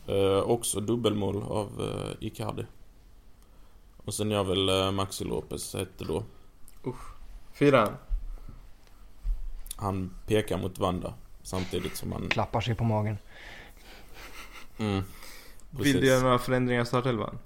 Eh, 0.07 0.41
också 0.41 0.81
dubbelmål 0.81 1.43
av 1.43 1.69
eh, 1.81 2.27
Icardi. 2.27 2.67
Och 3.97 4.15
sen 4.15 4.31
gör 4.31 4.45
väl 4.45 4.69
eh, 4.69 4.91
Maxi 4.91 5.25
Lopez 5.25 5.75
ett 5.75 5.99
då. 5.99 6.23
Fyran? 7.53 7.97
Han 9.77 10.15
pekar 10.27 10.59
mot 10.59 10.79
Vanda 10.79 11.15
samtidigt 11.49 11.97
som 11.97 12.13
han... 12.13 12.29
Klappar 12.29 12.61
sig 12.61 12.75
på 12.75 12.85
magen. 12.85 13.19
Mm, 14.79 15.03
Vill 15.71 16.01
du 16.01 16.07
göra 16.07 16.23
några 16.23 16.39
förändringar 16.39 16.83
i 16.83 16.87
startelvan? 16.87 17.39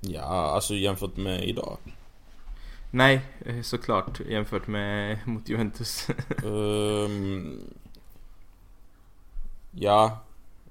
Ja, 0.00 0.22
alltså 0.54 0.74
jämfört 0.74 1.16
med 1.16 1.44
idag. 1.44 1.76
Nej, 2.90 3.20
eh, 3.46 3.62
såklart 3.62 4.20
jämfört 4.20 4.66
med 4.66 5.18
mot 5.26 5.48
Juventus. 5.48 6.08
Ehm, 6.44 7.60
ja, 9.70 10.18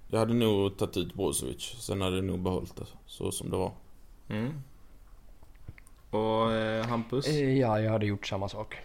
jag 0.07 0.19
hade 0.19 0.33
nog 0.33 0.77
tagit 0.77 0.97
ut 0.97 1.13
Brozovic. 1.13 1.75
Sen 1.79 2.01
hade 2.01 2.15
jag 2.15 2.25
nog 2.25 2.39
behållit 2.39 2.75
det 2.75 2.85
så 3.05 3.31
som 3.31 3.49
det 3.49 3.57
var. 3.57 3.71
Mm. 4.29 4.63
Och 6.09 6.51
eh, 6.53 6.85
Hampus? 6.85 7.27
Eh, 7.27 7.57
Ja, 7.57 7.79
jag 7.79 7.91
hade 7.91 8.05
gjort 8.05 8.27
samma 8.27 8.49
sak. 8.49 8.77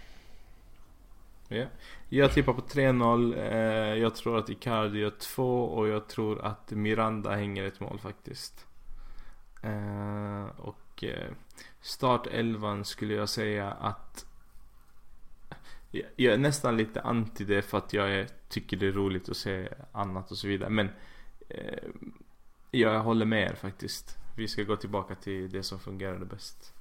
Yeah. 1.50 1.68
Jag 2.08 2.32
tippar 2.32 2.52
på 2.52 2.60
3-0. 2.60 3.34
Eh, 3.38 3.94
jag 4.02 4.14
tror 4.14 4.38
att 4.38 4.48
Icardi 4.50 4.98
gör 4.98 5.10
2 5.10 5.64
och 5.64 5.88
jag 5.88 6.08
tror 6.08 6.40
att 6.44 6.70
Miranda 6.70 7.34
hänger 7.34 7.64
ett 7.64 7.80
mål 7.80 7.98
faktiskt. 7.98 8.66
Eh, 9.62 10.44
och 10.56 11.04
eh, 11.04 11.30
startelvan 11.80 12.84
skulle 12.84 13.14
jag 13.14 13.28
säga 13.28 13.70
att 13.72 14.26
jag- 15.90 16.06
jag 16.16 16.34
är 16.34 16.38
nästan 16.38 16.76
lite 16.76 17.00
anti 17.00 17.44
det 17.44 17.62
för 17.62 17.78
att 17.78 17.92
jag 17.92 18.10
är, 18.14 18.28
tycker 18.48 18.76
det 18.76 18.86
är 18.86 18.92
roligt 18.92 19.28
att 19.28 19.36
se 19.36 19.68
annat 19.92 20.30
och 20.30 20.36
så 20.38 20.48
vidare. 20.48 20.70
Men 20.70 20.90
eh, 21.48 21.88
jag 22.70 23.00
håller 23.00 23.26
med 23.26 23.50
er 23.50 23.54
faktiskt. 23.54 24.16
Vi 24.36 24.48
ska 24.48 24.62
gå 24.62 24.76
tillbaka 24.76 25.14
till 25.14 25.50
det 25.50 25.62
som 25.62 25.78
fungerade 25.80 26.24
bäst. 26.26 26.72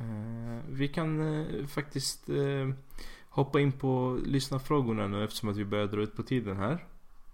Eh, 0.00 0.60
vi 0.68 0.88
kan 0.88 1.20
eh, 1.40 1.66
faktiskt 1.66 2.28
eh, 2.28 2.68
hoppa 3.34 3.60
in 3.60 3.72
på 3.72 4.20
lyssnarfrågorna 4.24 5.06
nu 5.06 5.24
eftersom 5.24 5.48
att 5.48 5.56
vi 5.56 5.64
börjar 5.64 5.86
dra 5.86 6.00
ut 6.00 6.16
på 6.16 6.22
tiden 6.22 6.56
här. 6.56 6.86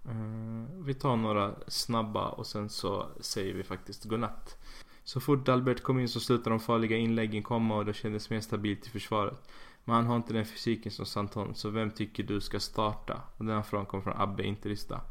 Eh, 0.05 0.83
vi 0.85 0.93
tar 0.93 1.15
några 1.15 1.55
snabba 1.67 2.29
och 2.29 2.47
sen 2.47 2.69
så 2.69 3.07
säger 3.19 3.53
vi 3.53 3.63
faktiskt 3.63 4.05
godnatt. 4.05 4.57
Så 5.03 5.19
fort 5.19 5.49
Albert 5.49 5.81
kom 5.81 5.99
in 5.99 6.09
så 6.09 6.19
slutade 6.19 6.49
de 6.49 6.59
farliga 6.59 6.97
inläggen 6.97 7.43
komma 7.43 7.75
och 7.75 7.85
det 7.85 7.93
kändes 7.93 8.29
mer 8.29 8.39
stabilt 8.39 8.87
i 8.87 8.89
försvaret. 8.89 9.49
Men 9.83 9.95
han 9.95 10.05
har 10.05 10.15
inte 10.15 10.33
den 10.33 10.45
fysiken 10.45 10.91
som 10.91 11.05
Santon, 11.05 11.55
så 11.55 11.69
vem 11.69 11.91
tycker 11.91 12.23
du 12.23 12.41
ska 12.41 12.59
starta? 12.59 13.21
Och 13.37 13.45
den 13.45 13.55
här 13.55 13.61
frågan 13.61 13.85
kommer 13.85 14.03
från 14.03 14.21
Abbe 14.21 14.43
Interista. 14.43 15.01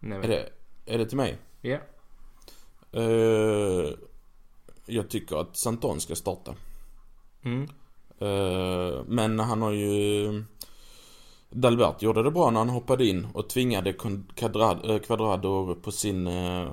Nej, 0.00 0.18
Är 0.18 0.28
det, 0.28 0.48
är 0.86 0.98
det 0.98 1.06
till 1.06 1.16
mig? 1.16 1.38
Ja. 1.60 1.78
Eh, 2.92 3.94
jag 4.86 5.08
tycker 5.08 5.36
att 5.36 5.56
Santon 5.56 6.00
ska 6.00 6.16
starta. 6.16 6.54
Mm. 7.42 7.68
Eh, 8.20 9.02
men 9.06 9.38
han 9.40 9.62
har 9.62 9.72
ju... 9.72 10.44
Dalbert 11.50 12.02
gjorde 12.02 12.22
det 12.22 12.30
bra 12.30 12.50
när 12.50 12.58
han 12.60 12.68
hoppade 12.68 13.06
in 13.06 13.26
och 13.34 13.48
tvingade 13.48 13.90
eh, 13.90 14.98
Quadrado 14.98 15.74
på 15.74 15.92
sin... 15.92 16.26
eh, 16.26 16.72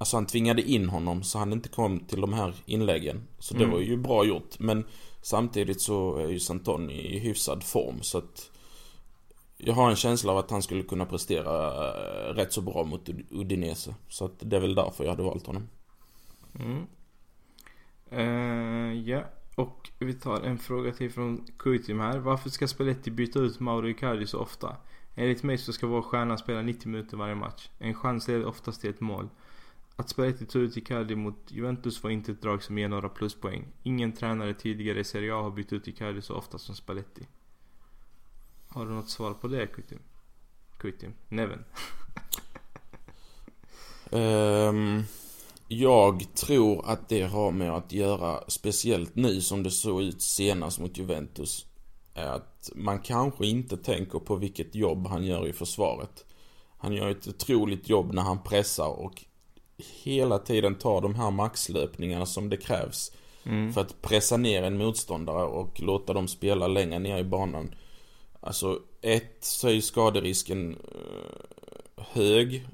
Alltså 0.00 0.16
han 0.16 0.26
tvingade 0.26 0.62
in 0.62 0.88
honom 0.88 1.22
så 1.22 1.38
han 1.38 1.52
inte 1.52 1.68
kom 1.68 2.00
till 2.00 2.20
de 2.20 2.32
här 2.32 2.54
inläggen. 2.66 3.22
Så 3.38 3.54
det 3.54 3.64
Mm. 3.64 3.72
var 3.74 3.80
ju 3.80 3.96
bra 3.96 4.24
gjort. 4.24 4.58
Men 4.58 4.84
samtidigt 5.22 5.80
så 5.80 6.16
är 6.16 6.28
ju 6.28 6.40
Santon 6.40 6.90
i 6.90 7.18
hyfsad 7.18 7.64
form 7.64 8.02
så 8.02 8.18
att... 8.18 8.50
Jag 9.56 9.74
har 9.74 9.90
en 9.90 9.96
känsla 9.96 10.32
av 10.32 10.38
att 10.38 10.50
han 10.50 10.62
skulle 10.62 10.82
kunna 10.82 11.06
prestera 11.06 11.70
rätt 12.34 12.52
så 12.52 12.60
bra 12.60 12.84
mot 12.84 13.08
Ud- 13.08 13.26
Udinese. 13.30 13.94
Så 14.08 14.24
att 14.24 14.32
det 14.40 14.56
är 14.56 14.60
väl 14.60 14.74
därför 14.74 15.04
jag 15.04 15.10
hade 15.10 15.22
valt 15.22 15.46
honom. 15.46 15.68
Mm. 16.60 16.86
Och 19.58 19.90
vi 19.98 20.14
tar 20.14 20.40
en 20.40 20.58
fråga 20.58 20.92
till 20.92 21.10
från 21.10 21.46
Kuitim 21.56 22.00
här. 22.00 22.18
Varför 22.18 22.50
ska 22.50 22.68
Spalletti 22.68 23.10
byta 23.10 23.38
ut 23.38 23.60
Mauro 23.60 23.88
Icardi 23.88 24.26
så 24.26 24.38
ofta? 24.38 24.76
Enligt 25.14 25.42
mig 25.42 25.58
så 25.58 25.72
ska 25.72 25.86
vår 25.86 26.02
stjärna 26.02 26.38
spela 26.38 26.62
90 26.62 26.88
minuter 26.88 27.16
varje 27.16 27.34
match. 27.34 27.70
En 27.78 27.94
chans 27.94 28.28
leder 28.28 28.46
oftast 28.46 28.80
till 28.80 28.90
ett 28.90 29.00
mål. 29.00 29.28
Att 29.96 30.08
Spalletti 30.08 30.46
tog 30.46 30.62
ut 30.62 30.76
Icardi 30.76 31.16
mot 31.16 31.36
Juventus 31.48 32.02
var 32.02 32.10
inte 32.10 32.32
ett 32.32 32.42
drag 32.42 32.62
som 32.62 32.78
ger 32.78 32.88
några 32.88 33.08
pluspoäng. 33.08 33.64
Ingen 33.82 34.12
tränare 34.12 34.54
tidigare 34.54 35.00
i 35.00 35.04
Serie 35.04 35.34
A 35.34 35.42
har 35.42 35.50
bytt 35.50 35.72
ut 35.72 35.88
Icardi 35.88 36.22
så 36.22 36.34
ofta 36.34 36.58
som 36.58 36.74
Spalletti. 36.74 37.26
Har 38.68 38.86
du 38.86 38.92
något 38.92 39.10
svar 39.10 39.34
på 39.34 39.48
det 39.48 39.66
Kuitim? 39.66 40.00
Kuitim? 40.76 41.12
Neven? 41.28 41.64
um... 44.10 45.04
jag 45.68 46.34
tror 46.34 46.86
att 46.86 47.08
det 47.08 47.22
har 47.22 47.50
med 47.50 47.72
att 47.72 47.92
göra, 47.92 48.44
speciellt 48.48 49.16
nu 49.16 49.40
som 49.40 49.62
det 49.62 49.70
såg 49.70 50.02
ut 50.02 50.22
senast 50.22 50.78
mot 50.80 50.98
Juventus, 50.98 51.66
är 52.14 52.26
att 52.26 52.70
man 52.74 52.98
kanske 52.98 53.46
inte 53.46 53.76
tänker 53.76 54.18
på 54.18 54.36
vilket 54.36 54.74
jobb 54.74 55.06
han 55.06 55.24
gör 55.24 55.46
i 55.46 55.52
försvaret. 55.52 56.24
Han 56.78 56.92
gör 56.92 57.08
ett 57.08 57.28
otroligt 57.28 57.88
jobb 57.88 58.12
när 58.12 58.22
han 58.22 58.42
pressar 58.42 58.88
och 58.88 59.24
hela 60.02 60.38
tiden 60.38 60.74
tar 60.74 61.00
de 61.00 61.14
här 61.14 61.30
maxlöpningarna 61.30 62.26
som 62.26 62.48
det 62.48 62.56
krävs. 62.56 63.12
Mm. 63.44 63.72
För 63.72 63.80
att 63.80 64.02
pressa 64.02 64.36
ner 64.36 64.62
en 64.62 64.78
motståndare 64.78 65.44
och 65.44 65.80
låta 65.80 66.12
dem 66.12 66.28
spela 66.28 66.66
längre 66.66 66.98
ner 66.98 67.18
i 67.18 67.24
banan. 67.24 67.74
Alltså, 68.40 68.78
ett 69.02 69.38
så 69.40 69.68
är 69.68 69.80
skaderisken 69.80 70.76
eh, 70.76 72.04
hög. 72.04 72.66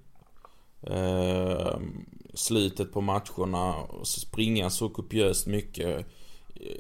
Slutet 2.35 2.93
på 2.93 3.01
matcherna, 3.01 3.75
och 3.75 4.07
springa 4.07 4.71
så 4.71 4.89
kopiöst 4.89 5.47
mycket. 5.47 6.07
Eh, 6.55 6.77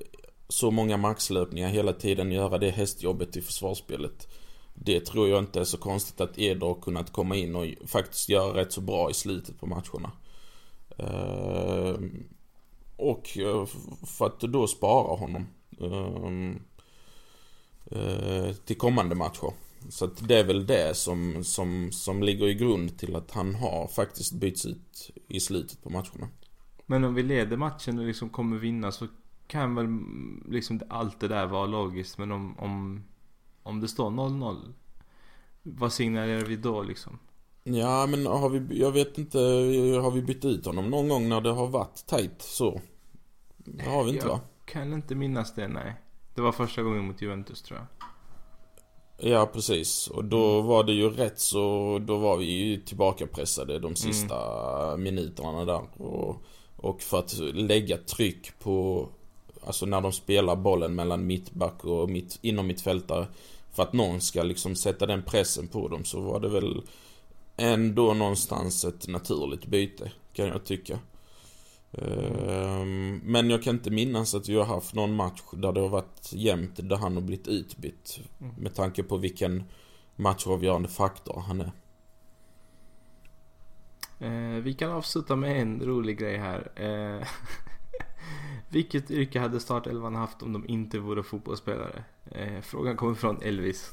så 0.48 0.70
många 0.70 0.96
maxlöpningar 0.96 1.68
hela 1.68 1.92
tiden, 1.92 2.32
göra 2.32 2.58
det 2.58 2.70
hästjobbet 2.70 3.36
i 3.36 3.42
försvarsspelet. 3.42 4.28
Det 4.74 5.00
tror 5.00 5.28
jag 5.28 5.38
inte 5.38 5.60
är 5.60 5.64
så 5.64 5.78
konstigt 5.78 6.20
att 6.20 6.38
Eder 6.38 6.66
har 6.66 6.74
kunnat 6.74 7.12
komma 7.12 7.36
in 7.36 7.56
och 7.56 7.66
faktiskt 7.86 8.28
göra 8.28 8.60
rätt 8.60 8.72
så 8.72 8.80
bra 8.80 9.10
i 9.10 9.14
slutet 9.14 9.60
på 9.60 9.66
matcherna. 9.66 10.12
Eh, 10.98 11.96
och 12.96 13.38
eh, 13.38 13.66
för 14.06 14.26
att 14.26 14.40
då 14.40 14.66
spara 14.66 15.16
honom. 15.16 15.46
till 18.64 18.78
kommande 18.78 19.14
matcher. 19.14 19.52
Så 19.88 20.04
att 20.04 20.28
det 20.28 20.38
är 20.38 20.44
väl 20.44 20.66
det 20.66 20.96
som, 20.96 21.44
som, 21.44 21.92
som 21.92 22.22
ligger 22.22 22.46
i 22.46 22.54
grund 22.54 22.98
till 22.98 23.16
att 23.16 23.30
han 23.30 23.54
har 23.54 23.88
faktiskt 23.88 24.32
bytts 24.32 24.66
ut 24.66 25.10
i 25.28 25.40
slutet 25.40 25.82
på 25.82 25.90
matcherna. 25.90 26.28
Men 26.86 27.04
om 27.04 27.14
vi 27.14 27.22
leder 27.22 27.56
matchen 27.56 27.98
och 27.98 28.04
liksom 28.04 28.28
kommer 28.28 28.56
vinna 28.56 28.92
så 28.92 29.06
kan 29.46 29.74
väl 29.74 29.84
mm, 29.84 30.46
liksom 30.50 30.80
allt 30.88 31.20
det 31.20 31.28
där 31.28 31.46
vara 31.46 31.66
logiskt. 31.66 32.18
Men 32.18 32.32
om, 32.32 32.58
om, 32.58 33.04
om 33.62 33.80
det 33.80 33.88
står 33.88 34.10
0-0. 34.10 34.72
Vad 35.62 35.92
signalerar 35.92 36.44
vi 36.44 36.56
då 36.56 36.82
liksom? 36.82 37.18
Ja 37.62 38.06
men 38.06 38.26
har 38.26 38.48
vi, 38.48 38.80
jag 38.80 38.92
vet 38.92 39.18
inte, 39.18 39.38
har 40.02 40.10
vi 40.10 40.22
bytt 40.22 40.44
ut 40.44 40.66
honom 40.66 40.90
någon 40.90 41.08
gång 41.08 41.28
när 41.28 41.40
det 41.40 41.50
har 41.50 41.68
varit 41.68 42.06
tight 42.06 42.42
så? 42.42 42.80
Det 43.56 43.84
har 43.84 44.04
vi 44.04 44.10
inte 44.10 44.26
jag 44.26 44.32
va? 44.32 44.40
kan 44.64 44.92
inte 44.92 45.14
minnas 45.14 45.54
det, 45.54 45.68
nej. 45.68 45.94
Det 46.34 46.40
var 46.40 46.52
första 46.52 46.82
gången 46.82 47.04
mot 47.04 47.22
Juventus 47.22 47.62
tror 47.62 47.78
jag. 47.78 48.08
Ja 49.16 49.46
precis, 49.46 50.08
och 50.08 50.24
då 50.24 50.60
var 50.60 50.84
det 50.84 50.92
ju 50.92 51.10
rätt 51.10 51.40
så, 51.40 51.98
då 52.06 52.16
var 52.16 52.36
vi 52.36 52.44
ju 52.44 52.76
tillbakapressade 52.80 53.78
de 53.78 53.96
sista 53.96 54.96
minuterna 54.96 55.64
där. 55.64 56.02
Och, 56.02 56.36
och 56.76 57.02
för 57.02 57.18
att 57.18 57.38
lägga 57.38 57.96
tryck 57.96 58.58
på, 58.58 59.08
alltså 59.66 59.86
när 59.86 60.00
de 60.00 60.12
spelar 60.12 60.56
bollen 60.56 60.94
mellan 60.94 61.26
mittback 61.26 61.84
och 61.84 62.10
mitt, 62.10 62.38
inom 62.42 62.66
mittfältare. 62.66 63.26
För 63.72 63.82
att 63.82 63.92
någon 63.92 64.20
ska 64.20 64.42
liksom 64.42 64.74
sätta 64.76 65.06
den 65.06 65.22
pressen 65.22 65.68
på 65.68 65.88
dem 65.88 66.04
så 66.04 66.20
var 66.20 66.40
det 66.40 66.48
väl 66.48 66.82
ändå 67.56 68.14
någonstans 68.14 68.84
ett 68.84 69.08
naturligt 69.08 69.66
byte, 69.66 70.12
kan 70.32 70.46
jag 70.46 70.64
tycka. 70.64 70.98
Ehm, 71.98 73.20
Men 73.24 73.50
jag 73.50 73.62
kan 73.62 73.74
inte 73.74 73.90
minnas 73.90 74.34
att 74.34 74.48
vi 74.48 74.56
har 74.56 74.64
haft 74.64 74.94
någon 74.94 75.14
match 75.14 75.42
där 75.52 75.72
det 75.72 75.80
har 75.80 75.88
varit 75.88 76.32
jämnt 76.32 76.88
där 76.88 76.96
han 76.96 77.14
har 77.14 77.22
blivit 77.22 77.48
utbytt. 77.48 78.20
Mm. 78.40 78.54
Med 78.54 78.74
tanke 78.74 79.02
på 79.02 79.16
vilken 79.16 79.64
matchavgörande 80.16 80.88
faktor 80.88 81.44
han 81.46 81.60
är. 81.60 81.72
Eh, 84.20 84.62
vi 84.62 84.74
kan 84.74 84.90
avsluta 84.92 85.36
med 85.36 85.60
en 85.60 85.80
rolig 85.80 86.18
grej 86.18 86.36
här. 86.36 86.72
Eh, 86.76 87.26
vilket 88.68 89.10
yrke 89.10 89.40
hade 89.40 89.60
startelvan 89.60 90.14
haft 90.14 90.42
om 90.42 90.52
de 90.52 90.68
inte 90.68 90.98
vore 90.98 91.22
fotbollsspelare? 91.22 92.04
Eh, 92.30 92.60
frågan 92.60 92.96
kommer 92.96 93.14
från 93.14 93.42
Elvis. 93.42 93.92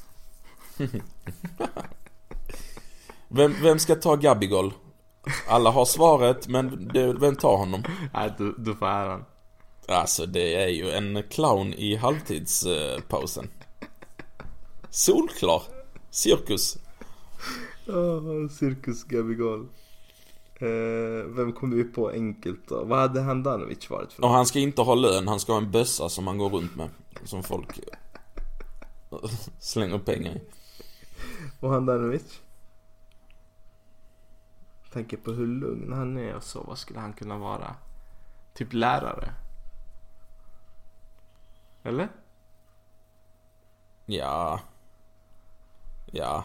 Vem, 3.28 3.52
vem 3.62 3.78
ska 3.78 3.94
ta 3.94 4.16
Gabigol? 4.16 4.72
Alla 5.48 5.70
har 5.70 5.84
svaret, 5.84 6.48
men 6.48 6.90
det, 6.94 7.12
vem 7.12 7.36
tar 7.36 7.56
honom? 7.56 7.82
Nej, 8.14 8.34
du, 8.38 8.54
du 8.58 8.74
får 8.74 8.86
äran. 8.86 9.24
Alltså 9.88 10.26
det 10.26 10.54
är 10.54 10.68
ju 10.68 10.90
en 10.90 11.22
clown 11.30 11.74
i 11.74 11.96
halvtidspausen. 11.96 13.48
Solklar. 14.90 15.62
Cirkus. 16.10 16.78
Oh, 17.86 18.48
cirkus 18.48 19.04
Gabigol. 19.04 19.68
Eh, 20.54 21.26
vem 21.26 21.52
kom 21.52 21.70
vi 21.70 21.84
på 21.84 22.08
enkelt 22.10 22.68
då? 22.68 22.84
Vad 22.84 22.98
hade 22.98 23.20
Handanovic 23.20 23.90
varit 23.90 24.12
för 24.12 24.24
Och 24.24 24.30
han 24.30 24.46
ska 24.46 24.58
inte 24.58 24.82
ha 24.82 24.94
lön, 24.94 25.28
han 25.28 25.40
ska 25.40 25.52
ha 25.52 25.60
en 25.60 25.70
bössa 25.70 26.08
som 26.08 26.26
han 26.26 26.38
går 26.38 26.50
runt 26.50 26.76
med. 26.76 26.88
Som 27.24 27.42
folk 27.42 27.80
slänger 29.58 29.98
pengar 29.98 30.36
i. 30.36 30.40
Och 31.60 31.70
Handanovic? 31.70 32.40
Tänker 34.92 35.16
på 35.16 35.30
hur 35.32 35.46
lugn 35.46 35.92
han 35.92 36.18
är 36.18 36.34
och 36.34 36.42
så. 36.42 36.62
Vad 36.62 36.78
skulle 36.78 37.00
han 37.00 37.12
kunna 37.12 37.38
vara? 37.38 37.76
Typ 38.54 38.72
lärare? 38.72 39.32
Eller? 41.82 42.08
Ja. 44.06 44.60
Ja. 46.06 46.44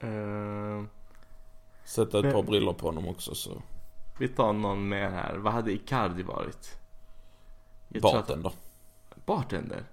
Eh, 0.00 0.82
Sätta 1.84 2.18
ett 2.18 2.24
Men- 2.24 2.32
par 2.34 2.42
brillor 2.42 2.72
på 2.72 2.86
honom 2.86 3.08
också 3.08 3.34
så. 3.34 3.62
vi 4.18 4.28
tar 4.28 4.52
någon 4.52 4.88
mer 4.88 5.10
här. 5.10 5.34
Vad 5.36 5.52
hade 5.52 5.72
Icardi 5.72 6.22
varit? 6.22 6.78
Jag 7.88 8.02
tror 8.02 8.18
att- 8.18 8.26
Bartender. 8.26 8.52
Bartender? 9.26 9.84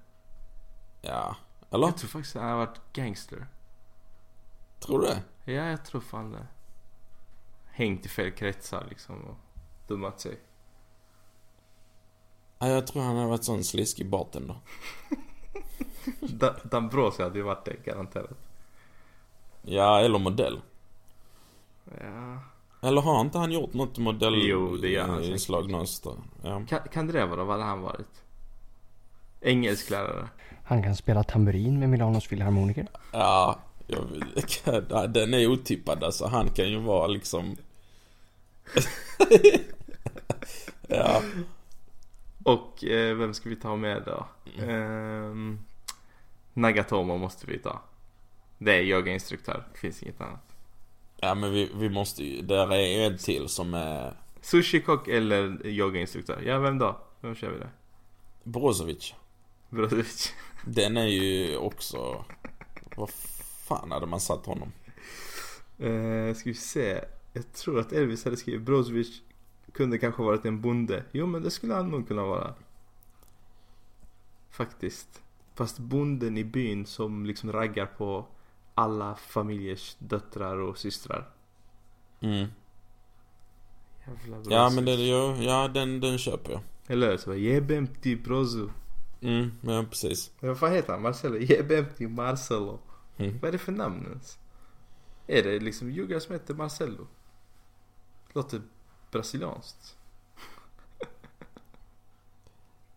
Ja. 1.02 1.36
Eller? 1.72 1.88
Jag 1.88 1.98
tror 1.98 2.10
faktiskt 2.10 2.36
att 2.36 2.42
han 2.42 2.52
har 2.52 2.58
varit 2.66 2.80
gangster. 2.94 3.48
Tror 4.80 5.00
du 5.00 5.06
det? 5.06 5.24
Ja, 5.52 5.66
jag 5.66 5.86
tror 5.86 6.02
fan 6.02 6.32
det. 6.32 6.48
Hängt 7.80 8.06
i 8.06 8.10
fel 8.10 8.32
kretsar 8.32 8.86
liksom 8.90 9.16
och 9.22 9.36
dummat 9.88 10.20
sig. 10.20 10.40
Ja, 12.60 12.68
jag 12.68 12.88
tror 12.88 13.02
han 13.04 13.16
har 13.18 13.28
varit 13.28 13.44
sån 13.44 13.64
sliskig 13.64 14.10
bartender. 14.10 14.56
Da- 16.22 16.56
Dambrosio 16.64 17.24
hade 17.24 17.38
ju 17.40 17.44
varit 17.44 17.66
det 17.66 17.86
garanterat. 17.86 18.38
Ja, 19.62 20.00
eller 20.00 20.20
modell. 20.20 20.62
Ja. 22.02 22.40
Eller 22.88 23.02
har 23.02 23.22
inte 23.22 23.38
han 23.38 23.52
gjort 23.52 23.74
något 23.74 23.98
modell 23.98 24.34
Jo, 24.48 24.78
det 24.78 24.90
gör 24.90 25.08
han 25.08 25.24
inslag 25.24 25.70
någonstans? 25.70 26.20
Ja. 26.44 26.62
Kan, 26.68 26.80
kan 26.92 27.08
det 27.08 27.26
vara? 27.26 27.44
Vad 27.44 27.56
hade 27.60 27.70
han 27.70 27.82
varit? 27.82 28.24
Engelsklärare. 29.42 30.28
Han 30.64 30.84
kan 30.84 30.96
spela 30.96 31.24
tamburin 31.24 31.80
med 31.80 31.90
Milanos 31.90 32.28
filharmoniker. 32.28 32.88
Ja, 33.12 33.60
jag, 33.88 34.02
ja, 34.90 35.08
den 35.08 35.34
är 35.34 35.48
otippad 35.48 36.04
alltså. 36.04 36.28
Han 36.28 36.50
kan 36.50 36.70
ju 36.70 36.80
vara 36.80 37.08
liksom... 37.08 37.58
ja, 40.88 41.22
Och 42.44 42.84
eh, 42.84 43.16
vem 43.16 43.34
ska 43.34 43.50
vi 43.50 43.56
ta 43.56 43.76
med 43.76 44.04
då? 44.06 44.28
Ehm, 44.64 45.60
Nagatomo 46.54 47.18
måste 47.18 47.48
vi 47.48 47.60
ta. 47.60 47.82
Det 48.58 48.74
är 48.74 48.82
yogainstruktör. 48.82 49.64
Det 49.74 49.80
finns 49.80 50.04
inget 50.04 50.22
annat. 50.22 50.56
ja, 51.18 51.36
men 51.36 51.52
vi, 51.52 51.72
vi 51.76 51.90
måste 51.90 52.24
ju... 52.24 52.42
Där 52.42 52.74
är 52.74 53.08
en 53.12 53.18
till 53.18 53.48
som 53.50 53.74
är... 53.74 54.14
Sushi-kock 54.42 55.08
eller 55.08 55.68
yogainstruktör? 55.68 56.42
Ja, 56.46 56.60
vem 56.60 56.78
då? 56.78 56.98
Vem 57.22 57.36
kör 57.36 57.52
vi 57.52 57.60
där? 57.60 57.70
Brozovic. 58.44 59.14
Brozovic. 59.70 60.34
Den 60.66 60.98
är 60.98 61.06
ju 61.08 61.58
också... 61.58 62.26
Vad 62.96 63.10
fan 63.68 63.92
hade 63.92 64.06
man 64.06 64.20
satt 64.20 64.46
honom? 64.46 64.72
Eh, 65.80 66.36
ska 66.36 66.50
vi 66.50 66.54
se. 66.54 67.02
Jag 67.34 67.52
tror 67.54 67.80
att 67.80 67.92
Elvis 67.92 68.26
hade 68.26 68.38
skrivit 68.38 68.62
Brozovic 68.62 69.22
kunde 69.74 69.98
kanske 69.98 70.24
varit 70.24 70.46
en 70.46 70.62
bonde. 70.62 71.04
Jo 71.12 71.26
men 71.26 71.44
det 71.44 71.52
skulle 71.52 71.74
han 71.74 71.90
nog 71.90 72.08
kunna 72.08 72.24
vara. 72.24 72.54
Faktiskt. 74.50 75.22
Fast 75.56 75.80
bonden 75.80 76.38
i 76.38 76.44
byn 76.44 76.86
som 76.86 77.26
liksom 77.26 77.52
raggar 77.52 77.86
på 77.86 78.26
alla 78.76 79.16
familjers 79.16 79.96
döttrar 80.00 80.58
och 80.58 80.78
systrar. 80.78 81.30
Mm. 82.20 82.48
Jävla 84.08 84.38
Ja, 84.38 84.42
Brozovic. 84.44 84.76
men 84.76 84.86
det, 84.86 84.94
ja, 85.06 85.36
ja 85.40 85.68
den, 85.68 86.00
den 86.00 86.18
köper 86.18 86.52
jag. 86.52 86.62
Eller 86.88 87.18
så 87.18 87.36
Jebemti 87.36 88.16
Brozo. 88.16 88.70
Mm, 89.22 89.52
ja 89.62 89.86
precis. 89.90 90.32
Men 90.40 90.50
vad 90.50 90.60
fan 90.60 90.72
heter 90.72 90.94
han? 90.94 91.02
Marcelo? 91.02 91.38
Jebemti 91.38 92.08
Marcelo. 92.08 92.80
Mm. 93.18 93.40
Vad 93.42 93.48
är 93.48 93.52
det 93.52 93.58
för 93.58 93.72
namn 93.72 94.06
ens? 94.10 94.40
Är 95.28 95.44
det 95.44 95.60
liksom 95.60 95.92
juggar 95.92 96.20
som 96.20 96.34
heter 96.34 96.54
Marcelo? 96.54 97.08
Låter 98.34 98.62
brasilianskt. 99.12 99.96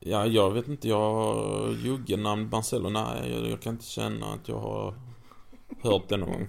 Ja, 0.04 0.26
jag 0.26 0.50
vet 0.50 0.68
inte. 0.68 0.88
Jag 0.88 1.14
har 1.14 1.70
juggenamn 1.70 2.48
Marcello. 2.48 2.90
Nej, 2.90 3.32
jag, 3.32 3.50
jag 3.50 3.60
kan 3.60 3.72
inte 3.72 3.84
känna 3.84 4.26
att 4.26 4.48
jag 4.48 4.58
har 4.58 4.94
hört 5.82 6.08
det 6.08 6.16
någon 6.16 6.30
gång. 6.30 6.48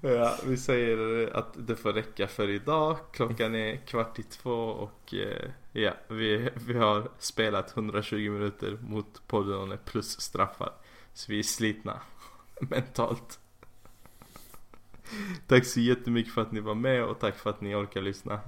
Ja, 0.00 0.38
vi 0.46 0.56
säger 0.56 1.26
att 1.36 1.66
det 1.66 1.76
får 1.76 1.92
räcka 1.92 2.28
för 2.28 2.48
idag. 2.48 2.96
Klockan 3.12 3.54
är 3.54 3.76
kvart 3.76 4.18
i 4.18 4.22
två 4.22 4.64
och 4.64 5.14
eh, 5.14 5.50
ja, 5.72 5.92
vi, 6.08 6.50
vi 6.54 6.74
har 6.74 7.10
spelat 7.18 7.76
120 7.76 8.30
minuter 8.30 8.78
mot 8.88 9.22
Pordenone 9.26 9.76
plus 9.76 10.20
straffar. 10.20 10.72
Så 11.14 11.32
vi 11.32 11.38
är 11.38 11.42
slitna 11.42 12.00
mentalt. 12.60 13.38
Tack 15.46 15.64
så 15.64 15.80
jättemycket 15.80 16.32
för 16.32 16.42
att 16.42 16.52
ni 16.52 16.60
var 16.60 16.74
med 16.74 17.04
och 17.04 17.18
tack 17.18 17.36
för 17.36 17.50
att 17.50 17.60
ni 17.60 17.74
orkar 17.74 18.02
lyssna. 18.02 18.40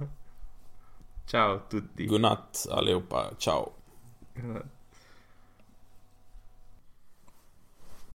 Ciao 1.25 1.59
tutti. 1.59 2.05
Godnatt 2.05 2.67
allihopa. 2.71 3.33
Ciao. 3.37 3.73
Godnatt. 4.35 4.72